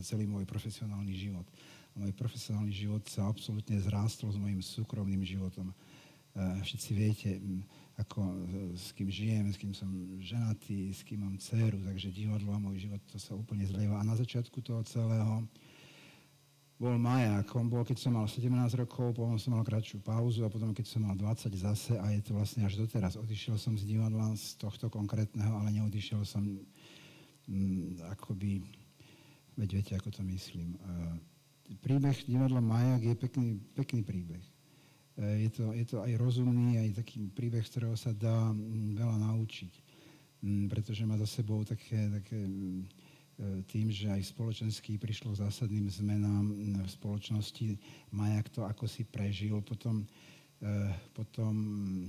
za 0.02 0.14
celý 0.14 0.26
môj 0.26 0.42
profesionálny 0.42 1.14
život. 1.14 1.46
Môj 1.96 2.12
profesionálny 2.12 2.76
život 2.76 3.00
sa 3.08 3.24
absolútne 3.24 3.80
zrástol 3.80 4.28
s 4.28 4.36
mojim 4.36 4.60
súkromným 4.60 5.24
životom. 5.24 5.72
E, 5.72 5.74
všetci 6.60 6.90
viete, 6.92 7.30
ako, 7.96 8.20
e, 8.20 8.36
s 8.76 8.92
kým 8.92 9.08
žijem, 9.08 9.48
s 9.48 9.56
kým 9.56 9.72
som 9.72 9.88
ženatý, 10.20 10.92
s 10.92 11.00
kým 11.00 11.24
mám 11.24 11.40
dceru, 11.40 11.80
takže 11.80 12.12
divadlo 12.12 12.52
a 12.52 12.60
môj 12.60 12.84
život 12.84 13.00
to 13.08 13.16
sa 13.16 13.32
úplne 13.32 13.64
zlieva. 13.64 13.96
A 13.96 14.04
na 14.04 14.12
začiatku 14.12 14.60
toho 14.60 14.84
celého 14.84 15.48
bol 16.76 16.92
Majak. 17.00 17.48
On 17.56 17.64
bol, 17.64 17.80
keď 17.88 17.96
som 17.96 18.12
mal 18.12 18.28
17 18.28 18.52
rokov, 18.76 19.16
potom 19.16 19.40
som 19.40 19.56
mal 19.56 19.64
kratšiu 19.64 20.04
pauzu 20.04 20.44
a 20.44 20.52
potom, 20.52 20.76
keď 20.76 20.84
som 20.84 21.08
mal 21.08 21.16
20 21.16 21.48
zase 21.56 21.96
a 21.96 22.12
je 22.12 22.20
to 22.20 22.36
vlastne 22.36 22.68
až 22.68 22.76
doteraz. 22.76 23.16
Odišiel 23.16 23.56
som 23.56 23.72
z 23.80 23.88
divadla 23.88 24.36
z 24.36 24.60
tohto 24.60 24.92
konkrétneho, 24.92 25.56
ale 25.56 25.72
neodišiel 25.72 26.20
som 26.28 26.44
mm, 27.48 28.04
akoby, 28.12 28.60
veď 29.56 29.68
viete, 29.72 29.92
ako 29.96 30.12
to 30.12 30.22
myslím. 30.28 30.76
Uh, 30.84 31.16
príbeh 31.82 32.16
divadla 32.26 32.62
Majak 32.62 33.02
je 33.02 33.14
pekný, 33.14 33.48
pekný 33.74 34.00
príbeh. 34.06 34.44
Uh, 35.16 35.40
je, 35.40 35.50
to, 35.50 35.64
je 35.72 35.84
to 35.88 35.96
aj 36.04 36.12
rozumný, 36.20 36.78
aj 36.78 37.02
taký 37.02 37.26
príbeh, 37.32 37.64
z 37.64 37.70
ktorého 37.76 37.96
sa 37.96 38.12
dá 38.12 38.52
mm, 38.52 39.00
veľa 39.00 39.16
naučiť. 39.32 39.72
Mm, 40.44 40.64
pretože 40.68 41.02
má 41.08 41.16
za 41.16 41.26
sebou 41.26 41.64
také, 41.64 42.12
také 42.12 42.36
mm, 42.36 42.86
E, 43.36 43.60
tým, 43.68 43.92
že 43.92 44.08
aj 44.08 44.32
spoločensky 44.32 44.96
prišlo 44.96 45.36
k 45.36 45.44
zásadným 45.44 45.92
zmenám 45.92 46.56
v 46.56 46.88
spoločnosti, 46.88 47.76
Majak 48.08 48.48
to 48.48 48.64
ako 48.64 48.88
si 48.88 49.04
prežil, 49.04 49.60
potom, 49.60 50.08
e, 50.64 50.68
potom 51.12 51.52
e, 52.00 52.08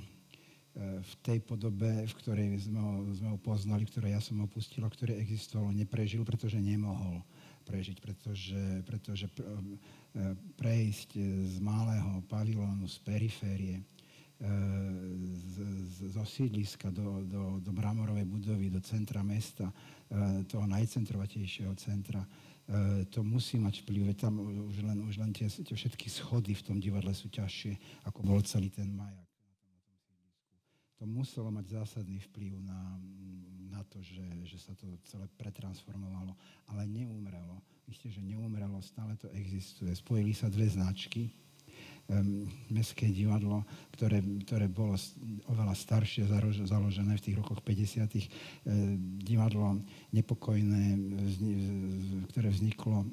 v 1.04 1.14
tej 1.20 1.44
podobe, 1.44 2.08
v 2.08 2.14
ktorej 2.24 2.72
sme 2.72 2.80
ho, 2.80 2.94
sme 3.12 3.28
ho 3.36 3.38
poznali, 3.44 3.84
ktoré 3.84 4.16
ja 4.16 4.24
som 4.24 4.40
opustil 4.40 4.88
a 4.88 4.94
ktoré 4.94 5.20
existovalo, 5.20 5.76
neprežil, 5.76 6.24
pretože 6.24 6.64
nemohol 6.64 7.20
prežiť, 7.68 8.00
pretože, 8.00 8.64
pretože 8.88 9.28
prejsť 10.56 11.20
z 11.52 11.56
malého 11.60 12.24
pavilónu, 12.32 12.88
z 12.88 12.98
periférie, 13.04 13.84
zo 16.14 16.24
sídliska 16.24 16.94
do, 16.94 17.26
do, 17.26 17.44
do 17.60 17.72
Bramorovej 17.74 18.24
budovy, 18.24 18.72
do 18.72 18.80
centra 18.80 19.26
mesta, 19.26 19.68
toho 20.48 20.64
najcentrovatejšieho 20.70 21.74
centra, 21.76 22.24
to 23.12 23.24
musí 23.24 23.58
mať 23.60 23.84
vplyv. 23.84 24.14
Tam 24.16 24.40
už 24.40 24.84
len, 24.84 25.00
už 25.08 25.18
len 25.20 25.32
tie, 25.34 25.50
tie 25.50 25.76
všetky 25.76 26.08
schody 26.08 26.54
v 26.54 26.64
tom 26.64 26.78
divadle 26.78 27.12
sú 27.12 27.28
ťažšie, 27.34 28.06
ako 28.08 28.20
bol 28.24 28.40
celý 28.46 28.70
ten 28.70 28.92
majak. 28.94 29.28
To 30.98 31.06
muselo 31.06 31.54
mať 31.54 31.78
zásadný 31.78 32.22
vplyv 32.30 32.58
na, 32.62 32.98
na 33.78 33.86
to, 33.86 34.02
že, 34.02 34.26
že 34.50 34.58
sa 34.58 34.74
to 34.74 34.90
celé 35.06 35.30
pretransformovalo, 35.38 36.34
ale 36.74 36.82
neumrelo. 36.90 37.62
Myslíte, 37.86 38.18
že 38.18 38.26
neumrelo, 38.26 38.82
stále 38.82 39.14
to 39.22 39.30
existuje. 39.38 39.94
Spojili 39.94 40.34
sa 40.34 40.50
dve 40.50 40.66
značky, 40.66 41.30
um, 42.10 42.50
Mestské 42.74 43.14
divadlo, 43.14 43.62
ktoré, 43.94 44.26
ktoré 44.50 44.66
bolo 44.66 44.98
oveľa 45.46 45.78
staršie, 45.78 46.26
založené 46.66 47.14
v 47.22 47.26
tých 47.30 47.38
rokoch 47.38 47.62
50. 47.62 48.18
E, 48.18 48.28
divadlo 49.22 49.80
nepokojné, 50.10 50.98
ktoré 52.34 52.50
vzniklo 52.50 53.06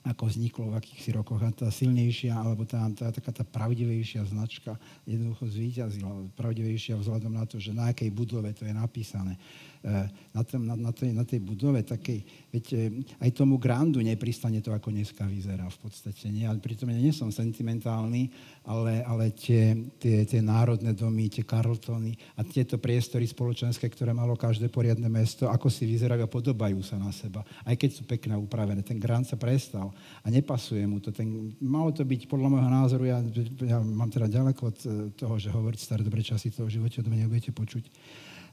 ako 0.00 0.32
vzniklo 0.32 0.72
v 0.72 0.78
akýchsi 0.80 1.12
rokoch 1.12 1.44
a 1.44 1.52
tá 1.52 1.68
silnejšia, 1.68 2.32
alebo 2.32 2.64
tá, 2.64 2.80
tá, 2.96 3.12
taká 3.12 3.36
tá 3.36 3.44
pravdivejšia 3.44 4.24
značka 4.32 4.80
jednoducho 5.04 5.44
zvíťazila. 5.52 6.32
Pravdivejšia 6.40 6.96
vzhľadom 6.96 7.36
na 7.36 7.44
to, 7.44 7.60
že 7.60 7.76
na 7.76 7.92
akej 7.92 8.08
budove 8.08 8.48
to 8.56 8.64
je 8.64 8.72
napísané. 8.72 9.36
Eh, 9.80 10.08
na, 10.36 10.44
tom, 10.44 10.68
na, 10.68 10.76
na, 10.76 10.92
tej, 10.92 11.16
na 11.16 11.24
tej 11.24 11.40
budove 11.40 11.80
takej, 11.80 12.20
veď 12.52 12.64
eh, 12.76 12.92
aj 13.24 13.32
tomu 13.32 13.56
grandu 13.56 14.04
nepristane 14.04 14.60
to, 14.60 14.76
ako 14.76 14.92
dneska 14.92 15.24
vyzerá 15.24 15.64
v 15.72 15.78
podstate. 15.80 16.28
Nie? 16.28 16.52
Ale 16.52 16.60
pritom 16.60 16.92
ja 16.92 17.00
nie 17.00 17.16
som 17.16 17.32
sentimentálny, 17.32 18.28
ale, 18.68 19.00
ale 19.08 19.32
tie, 19.32 19.72
tie, 19.96 20.28
tie 20.28 20.44
národné 20.44 20.92
domy, 20.92 21.32
tie 21.32 21.48
Carltony 21.48 22.12
a 22.36 22.44
tieto 22.44 22.76
priestory 22.76 23.24
spoločenské, 23.24 23.88
ktoré 23.88 24.12
malo 24.12 24.36
každé 24.36 24.68
poriadne 24.68 25.08
mesto, 25.08 25.48
ako 25.48 25.72
si 25.72 25.88
vyzerajú 25.88 26.28
a 26.28 26.28
podobajú 26.28 26.76
sa 26.84 27.00
na 27.00 27.08
seba. 27.08 27.40
Aj 27.64 27.72
keď 27.72 27.90
sú 27.96 28.02
pekne 28.04 28.36
upravené. 28.36 28.84
Ten 28.84 29.00
grand 29.00 29.24
sa 29.24 29.40
prestal 29.40 29.96
a 30.20 30.28
nepasuje 30.28 30.84
mu 30.84 31.00
to. 31.00 31.08
Ten, 31.08 31.56
malo 31.56 31.88
to 31.88 32.04
byť, 32.04 32.28
podľa 32.28 32.52
môjho 32.52 32.68
názoru, 32.68 33.04
ja, 33.08 33.24
ja 33.64 33.80
mám 33.80 34.12
teda 34.12 34.28
ďaleko 34.28 34.60
od 34.60 34.76
eh, 34.84 34.88
toho, 35.16 35.40
že 35.40 35.48
hovoriť 35.48 35.80
staré 35.80 36.04
dobre 36.04 36.20
časy 36.20 36.52
toho 36.52 36.68
živote, 36.68 37.00
od 37.00 37.08
mňa 37.08 37.24
nebudete 37.24 37.56
počuť 37.56 37.88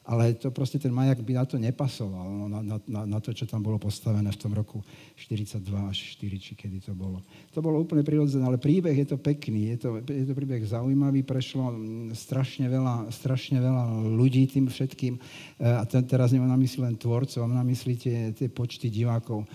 ale 0.08 0.40
to 0.40 0.56
proste 0.56 0.80
ten 0.80 0.96
majak 0.96 1.20
by 1.20 1.36
na 1.36 1.44
to 1.44 1.60
nepasoval, 1.60 2.24
no, 2.24 2.48
na, 2.48 2.80
na, 2.88 3.02
na 3.04 3.20
to, 3.20 3.36
čo 3.36 3.44
tam 3.44 3.60
bolo 3.60 3.76
postavené 3.76 4.32
v 4.32 4.40
tom 4.40 4.56
roku 4.56 4.80
42 5.20 5.60
až 5.68 5.98
4, 6.16 6.40
či 6.40 6.52
kedy 6.56 6.80
to 6.80 6.96
bolo. 6.96 7.20
To 7.52 7.60
bolo 7.60 7.84
úplne 7.84 8.08
prirodzené, 8.08 8.48
ale 8.48 8.56
príbeh 8.56 8.96
je 9.04 9.08
to 9.12 9.20
pekný, 9.20 9.76
je 9.76 9.78
to, 9.84 9.90
je 10.08 10.24
to 10.24 10.32
príbeh 10.32 10.64
zaujímavý, 10.64 11.28
prešlo 11.28 11.76
mm, 11.76 12.16
strašne 12.16 12.72
veľa, 12.72 13.12
strašne 13.12 13.60
veľa 13.60 13.84
ľudí 14.16 14.48
tým 14.48 14.72
všetkým 14.72 15.20
e, 15.20 15.22
a 15.76 15.84
ten, 15.84 16.08
teraz 16.08 16.32
nemám 16.32 16.56
na 16.56 16.60
mysli 16.64 16.88
len 16.88 16.96
tvorcov, 16.96 17.44
mám 17.44 17.60
na 17.60 17.68
mysli 17.68 18.00
tie, 18.00 18.32
tie 18.32 18.48
počty 18.48 18.88
divákov 18.88 19.44
e, 19.44 19.48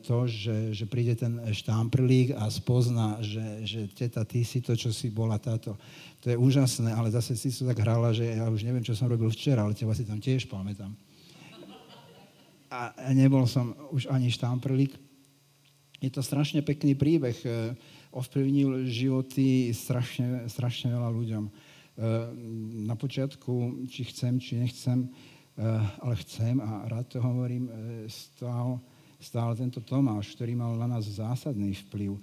to, 0.00 0.24
že, 0.24 0.72
že 0.72 0.88
príde 0.88 1.20
ten 1.20 1.36
štámprlík 1.52 2.32
a 2.40 2.48
spozná, 2.48 3.20
že, 3.20 3.44
že 3.68 3.80
teta, 3.92 4.24
ty 4.24 4.40
si 4.40 4.64
to, 4.64 4.72
čo 4.72 4.88
si 4.88 5.12
bola 5.12 5.36
táto 5.36 5.76
to 6.22 6.30
je 6.30 6.38
úžasné, 6.38 6.94
ale 6.94 7.10
zase 7.10 7.34
si 7.34 7.50
to 7.50 7.66
tak 7.66 7.82
hrala, 7.82 8.14
že 8.14 8.38
ja 8.38 8.46
už 8.46 8.62
neviem, 8.62 8.86
čo 8.86 8.94
som 8.94 9.10
robil 9.10 9.26
včera, 9.34 9.66
ale 9.66 9.74
teba 9.74 9.90
si 9.90 10.06
tam 10.06 10.22
tiež 10.22 10.46
pamätám. 10.46 10.94
A 12.72 12.94
nebol 13.12 13.44
som 13.50 13.74
už 13.90 14.06
ani 14.06 14.30
štamprlík. 14.30 14.94
Je 15.98 16.10
to 16.14 16.22
strašne 16.22 16.62
pekný 16.62 16.94
príbeh. 16.96 17.36
E, 17.44 17.74
ovplyvnil 18.14 18.88
životy 18.88 19.74
strašne, 19.74 20.46
strašne 20.48 20.94
veľa 20.94 21.10
ľuďom. 21.10 21.44
E, 21.46 21.50
na 22.88 22.96
počiatku, 22.96 23.84
či 23.90 24.08
chcem, 24.08 24.40
či 24.40 24.62
nechcem, 24.62 25.04
e, 25.04 25.08
ale 26.00 26.14
chcem 26.22 26.56
a 26.64 26.88
rád 26.88 27.12
to 27.12 27.18
hovorím, 27.20 27.68
stál, 28.08 28.80
stál 29.20 29.52
tento 29.58 29.84
Tomáš, 29.84 30.32
ktorý 30.38 30.56
mal 30.56 30.72
na 30.78 30.96
nás 30.96 31.04
zásadný 31.06 31.76
vplyv. 31.86 32.16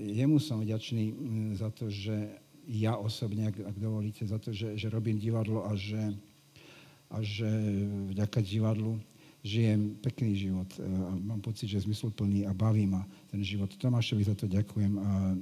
Jemu 0.00 0.40
som 0.40 0.64
vďačný 0.64 1.12
za 1.60 1.68
to, 1.68 1.92
že 1.92 2.40
ja 2.68 3.00
osobne, 3.00 3.48
ak, 3.48 3.56
ak 3.64 3.76
dovolíte, 3.80 4.28
za 4.28 4.36
to, 4.36 4.52
že, 4.52 4.76
že 4.76 4.92
robím 4.92 5.16
divadlo 5.16 5.64
a 5.64 5.72
že, 5.72 6.12
a 7.08 7.16
že 7.24 7.48
vďaka 8.12 8.44
divadlu 8.44 9.00
žijem 9.40 9.96
pekný 10.04 10.36
život. 10.36 10.68
A 10.76 11.16
mám 11.16 11.40
pocit, 11.40 11.64
že 11.64 11.80
je 11.80 11.86
zmysluplný 11.88 12.44
a 12.44 12.52
baví 12.52 12.84
ma 12.84 13.08
ten 13.32 13.40
život. 13.40 13.72
Tomášovi 13.72 14.22
za 14.28 14.36
to 14.36 14.44
ďakujem. 14.44 15.00
A 15.00 15.32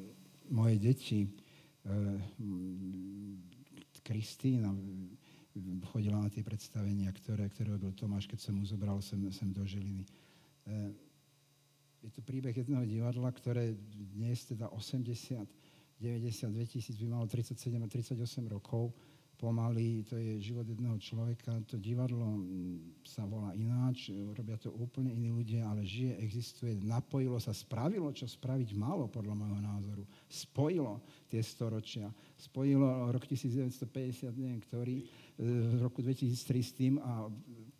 moje 0.54 0.76
deti, 0.78 1.26
e, 1.26 1.28
Kristýna 4.06 4.70
chodila 5.90 6.22
na 6.22 6.30
tie 6.30 6.46
predstavenia, 6.46 7.10
ktoré, 7.10 7.50
ktoré 7.50 7.74
robil 7.74 7.90
Tomáš, 7.96 8.30
keď 8.30 8.38
som 8.38 8.54
mu 8.54 8.62
zobral 8.62 9.02
sem, 9.02 9.18
sem 9.34 9.50
do 9.50 9.66
Žiliny. 9.66 10.06
E, 10.06 10.10
je 12.06 12.10
to 12.14 12.22
príbeh 12.22 12.54
jedného 12.54 12.86
divadla, 12.86 13.34
ktoré 13.34 13.74
dnes 14.14 14.46
teda 14.46 14.70
80 14.70 15.42
92 16.00 16.66
tisíc 16.66 16.96
by 17.00 17.06
malo 17.08 17.26
37 17.26 17.82
a 17.82 17.88
38 17.88 18.48
rokov. 18.48 18.92
pomaly, 19.36 20.00
to 20.08 20.16
je 20.16 20.40
život 20.40 20.64
jedného 20.64 20.96
človeka. 20.96 21.60
To 21.68 21.76
divadlo 21.76 22.24
mm, 22.24 23.04
sa 23.04 23.28
volá 23.28 23.52
ináč, 23.52 24.08
robia 24.32 24.56
to 24.56 24.72
úplne 24.72 25.12
iní 25.12 25.28
ľudia, 25.28 25.68
ale 25.68 25.84
žije, 25.84 26.16
existuje, 26.24 26.72
napojilo 26.80 27.36
sa, 27.36 27.52
spravilo, 27.52 28.08
čo 28.16 28.24
spraviť 28.24 28.72
malo, 28.72 29.12
podľa 29.12 29.36
môjho 29.36 29.60
názoru. 29.60 30.04
Spojilo 30.24 31.04
tie 31.28 31.44
storočia. 31.44 32.08
Spojilo 32.40 33.12
rok 33.12 33.28
1950, 33.28 34.32
neviem 34.40 34.60
ktorý, 34.64 34.96
e, 35.00 35.04
v 35.44 35.84
roku 35.84 36.00
2003 36.00 36.64
s 36.64 36.72
tým 36.72 36.96
a 37.04 37.28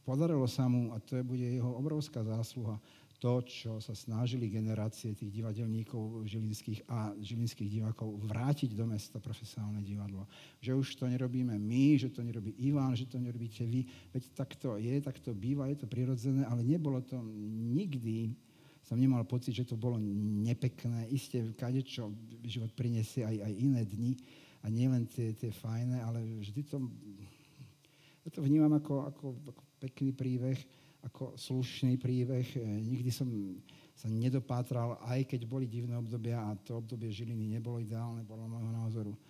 podarilo 0.05 0.45
sa 0.45 0.69
mu, 0.69 0.93
a 0.93 1.01
to 1.01 1.17
je, 1.17 1.25
bude 1.25 1.43
jeho 1.43 1.73
obrovská 1.73 2.21
zásluha, 2.21 2.77
to, 3.17 3.41
čo 3.45 3.81
sa 3.81 3.97
snažili 3.97 4.53
generácie 4.53 5.17
tých 5.17 5.33
divadelníkov 5.33 6.29
žilinských 6.29 6.85
a 6.89 7.17
žilinských 7.17 7.69
divákov 7.69 8.13
vrátiť 8.29 8.77
do 8.77 8.85
mesta 8.85 9.17
profesionálne 9.17 9.81
divadlo. 9.81 10.29
Že 10.61 10.73
už 10.77 10.89
to 11.01 11.05
nerobíme 11.09 11.57
my, 11.57 11.97
že 11.97 12.13
to 12.13 12.21
nerobí 12.21 12.53
Ivan, 12.61 12.93
že 12.93 13.09
to 13.09 13.17
nerobíte 13.17 13.65
vy. 13.65 13.89
Veď 14.13 14.23
tak 14.37 14.57
to 14.61 14.77
je, 14.77 15.01
tak 15.01 15.17
to 15.25 15.33
býva, 15.33 15.69
je 15.73 15.81
to 15.81 15.89
prirodzené, 15.89 16.45
ale 16.45 16.61
nebolo 16.61 17.01
to 17.01 17.17
nikdy, 17.73 18.37
som 18.87 19.01
nemal 19.01 19.27
pocit, 19.27 19.51
že 19.51 19.67
to 19.67 19.75
bolo 19.75 19.99
nepekné. 19.99 21.11
Isté, 21.11 21.43
čo 21.83 22.15
život 22.47 22.71
prinesie 22.77 23.27
aj, 23.27 23.43
aj 23.43 23.53
iné 23.59 23.83
dni 23.83 24.13
a 24.63 24.71
nielen 24.71 25.09
tie, 25.11 25.35
tie 25.35 25.51
fajné, 25.51 25.99
ale 26.05 26.23
vždy 26.39 26.63
to, 26.69 26.79
ja 28.23 28.31
to 28.31 28.45
vnímam 28.45 28.71
ako, 28.79 29.11
ako, 29.11 29.27
ako 29.43 29.63
pekný 29.83 30.15
príbeh 30.15 30.86
ako 31.05 31.37
slušný 31.37 32.01
príbeh. 32.01 32.47
E, 32.57 32.63
nikdy 32.65 33.11
som 33.13 33.29
sa 33.97 34.09
nedopátral, 34.13 35.01
aj 35.09 35.25
keď 35.25 35.49
boli 35.49 35.65
divné 35.65 35.97
obdobia 35.97 36.41
a 36.41 36.57
to 36.61 36.81
obdobie 36.81 37.09
Žiliny 37.09 37.49
nebolo 37.49 37.81
ideálne, 37.81 38.25
podľa 38.25 38.47
môjho 38.49 38.73
názoru. 38.73 39.13
E, 39.13 39.21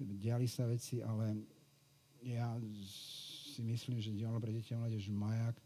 diali 0.00 0.48
sa 0.48 0.68
veci, 0.68 1.04
ale 1.04 1.36
ja 2.24 2.56
si 3.52 3.60
myslím, 3.60 4.00
že 4.00 4.16
divadlo 4.16 4.40
pre 4.40 4.54
deti 4.54 4.72
a 4.72 4.80
mládež 4.80 5.12
Majak 5.12 5.56
e, 5.58 5.64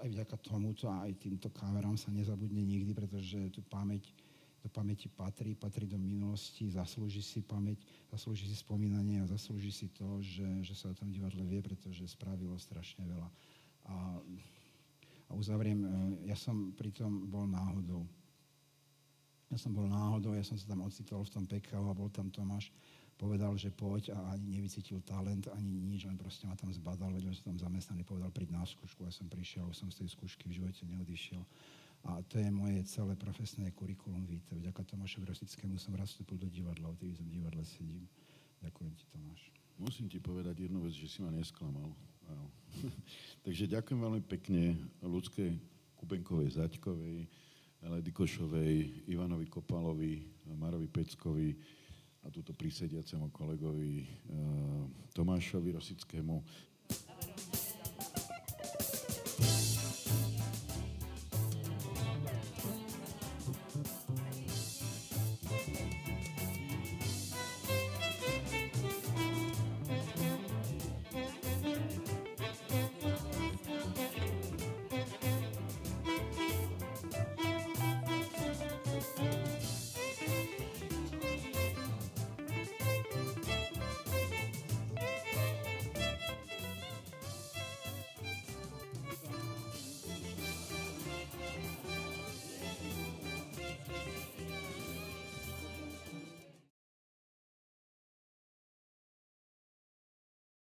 aj 0.00 0.08
vďaka 0.08 0.36
tomuto 0.40 0.88
a 0.88 1.04
aj 1.04 1.12
týmto 1.20 1.52
kamerám 1.52 1.98
sa 1.98 2.08
nezabudne 2.08 2.62
nikdy, 2.62 2.96
pretože 2.96 3.36
tú 3.52 3.60
pamäť 3.66 4.14
do 4.60 4.68
pamäti 4.68 5.08
patrí, 5.08 5.56
patrí 5.56 5.88
do 5.88 5.96
minulosti, 5.96 6.68
zaslúži 6.68 7.24
si 7.24 7.40
pamäť, 7.40 7.80
zaslúži 8.12 8.44
si 8.44 8.56
spomínanie 8.60 9.24
a 9.24 9.30
zaslúži 9.30 9.72
si 9.72 9.88
to, 9.88 10.20
že, 10.20 10.44
že 10.60 10.74
sa 10.76 10.92
o 10.92 10.96
tom 10.96 11.08
divadle 11.08 11.40
vie, 11.48 11.64
pretože 11.64 12.04
spravilo 12.12 12.60
strašne 12.60 13.08
veľa. 13.08 13.28
A, 13.88 13.96
a 15.28 15.32
uzavriem, 15.32 15.80
e, 15.80 15.88
ja 16.28 16.36
som 16.36 16.76
pritom 16.76 17.24
bol 17.32 17.48
náhodou. 17.48 18.04
Ja 19.48 19.56
som 19.56 19.72
bol 19.72 19.88
náhodou, 19.88 20.36
ja 20.36 20.44
som 20.44 20.60
sa 20.60 20.68
tam 20.68 20.84
ocitol 20.84 21.24
v 21.24 21.32
tom 21.32 21.44
PKO 21.48 21.90
a 21.90 21.96
bol 21.96 22.12
tam 22.12 22.28
Tomáš, 22.28 22.68
povedal, 23.20 23.52
že 23.56 23.68
poď 23.68 24.16
a 24.16 24.32
ani 24.32 24.60
nevycítil 24.60 25.04
talent, 25.04 25.48
ani 25.52 25.76
nič, 25.76 26.08
len 26.08 26.16
proste 26.16 26.48
ma 26.48 26.56
tam 26.56 26.72
zbadal, 26.72 27.12
vedel, 27.12 27.32
že 27.32 27.44
som 27.44 27.52
tam 27.52 27.68
zamestnaný, 27.68 28.04
povedal, 28.04 28.32
príď 28.32 28.56
na 28.56 28.64
skúšku, 28.64 29.04
ja 29.04 29.12
som 29.12 29.28
prišiel, 29.28 29.68
som 29.76 29.92
z 29.92 30.04
tej 30.04 30.08
skúšky 30.16 30.48
v 30.48 30.56
živote 30.60 30.88
neodišiel. 30.88 31.44
A 32.04 32.24
to 32.24 32.40
je 32.40 32.48
moje 32.48 32.80
celé 32.88 33.12
profesné 33.16 33.68
kurikulum 33.76 34.24
vitae. 34.24 34.56
Vďaka 34.56 34.84
Tomášovi 34.88 35.28
Rosickému 35.28 35.76
som 35.76 35.92
raz 35.92 36.16
vstúpil 36.16 36.40
do 36.40 36.48
divadla, 36.48 36.88
odtedy 36.88 37.12
som 37.12 37.28
v 37.28 37.36
divadle 37.36 37.60
sedím. 37.68 38.08
Ďakujem 38.64 38.92
ti, 38.96 39.04
Tomáš. 39.12 39.40
Musím 39.80 40.06
ti 40.08 40.20
povedať 40.20 40.68
jednu 40.68 40.84
vec, 40.84 40.96
že 40.96 41.08
si 41.08 41.20
ma 41.20 41.32
nesklamal. 41.32 41.92
Takže 43.44 43.68
ďakujem 43.68 44.00
veľmi 44.00 44.22
pekne 44.24 44.76
ľudskej 45.04 45.56
Kubenkovej 45.96 46.56
Zaďkovej, 46.56 47.28
Ledy 47.80 48.12
Košovej, 48.12 49.08
Ivanovi 49.08 49.48
Kopalovi, 49.48 50.24
Marovi 50.52 50.88
Peckovi 50.88 51.56
a 52.20 52.28
túto 52.28 52.52
prisediacemu 52.52 53.32
kolegovi 53.32 54.04
e, 54.04 54.06
Tomášovi 55.16 55.72
Rosickému. 55.72 56.36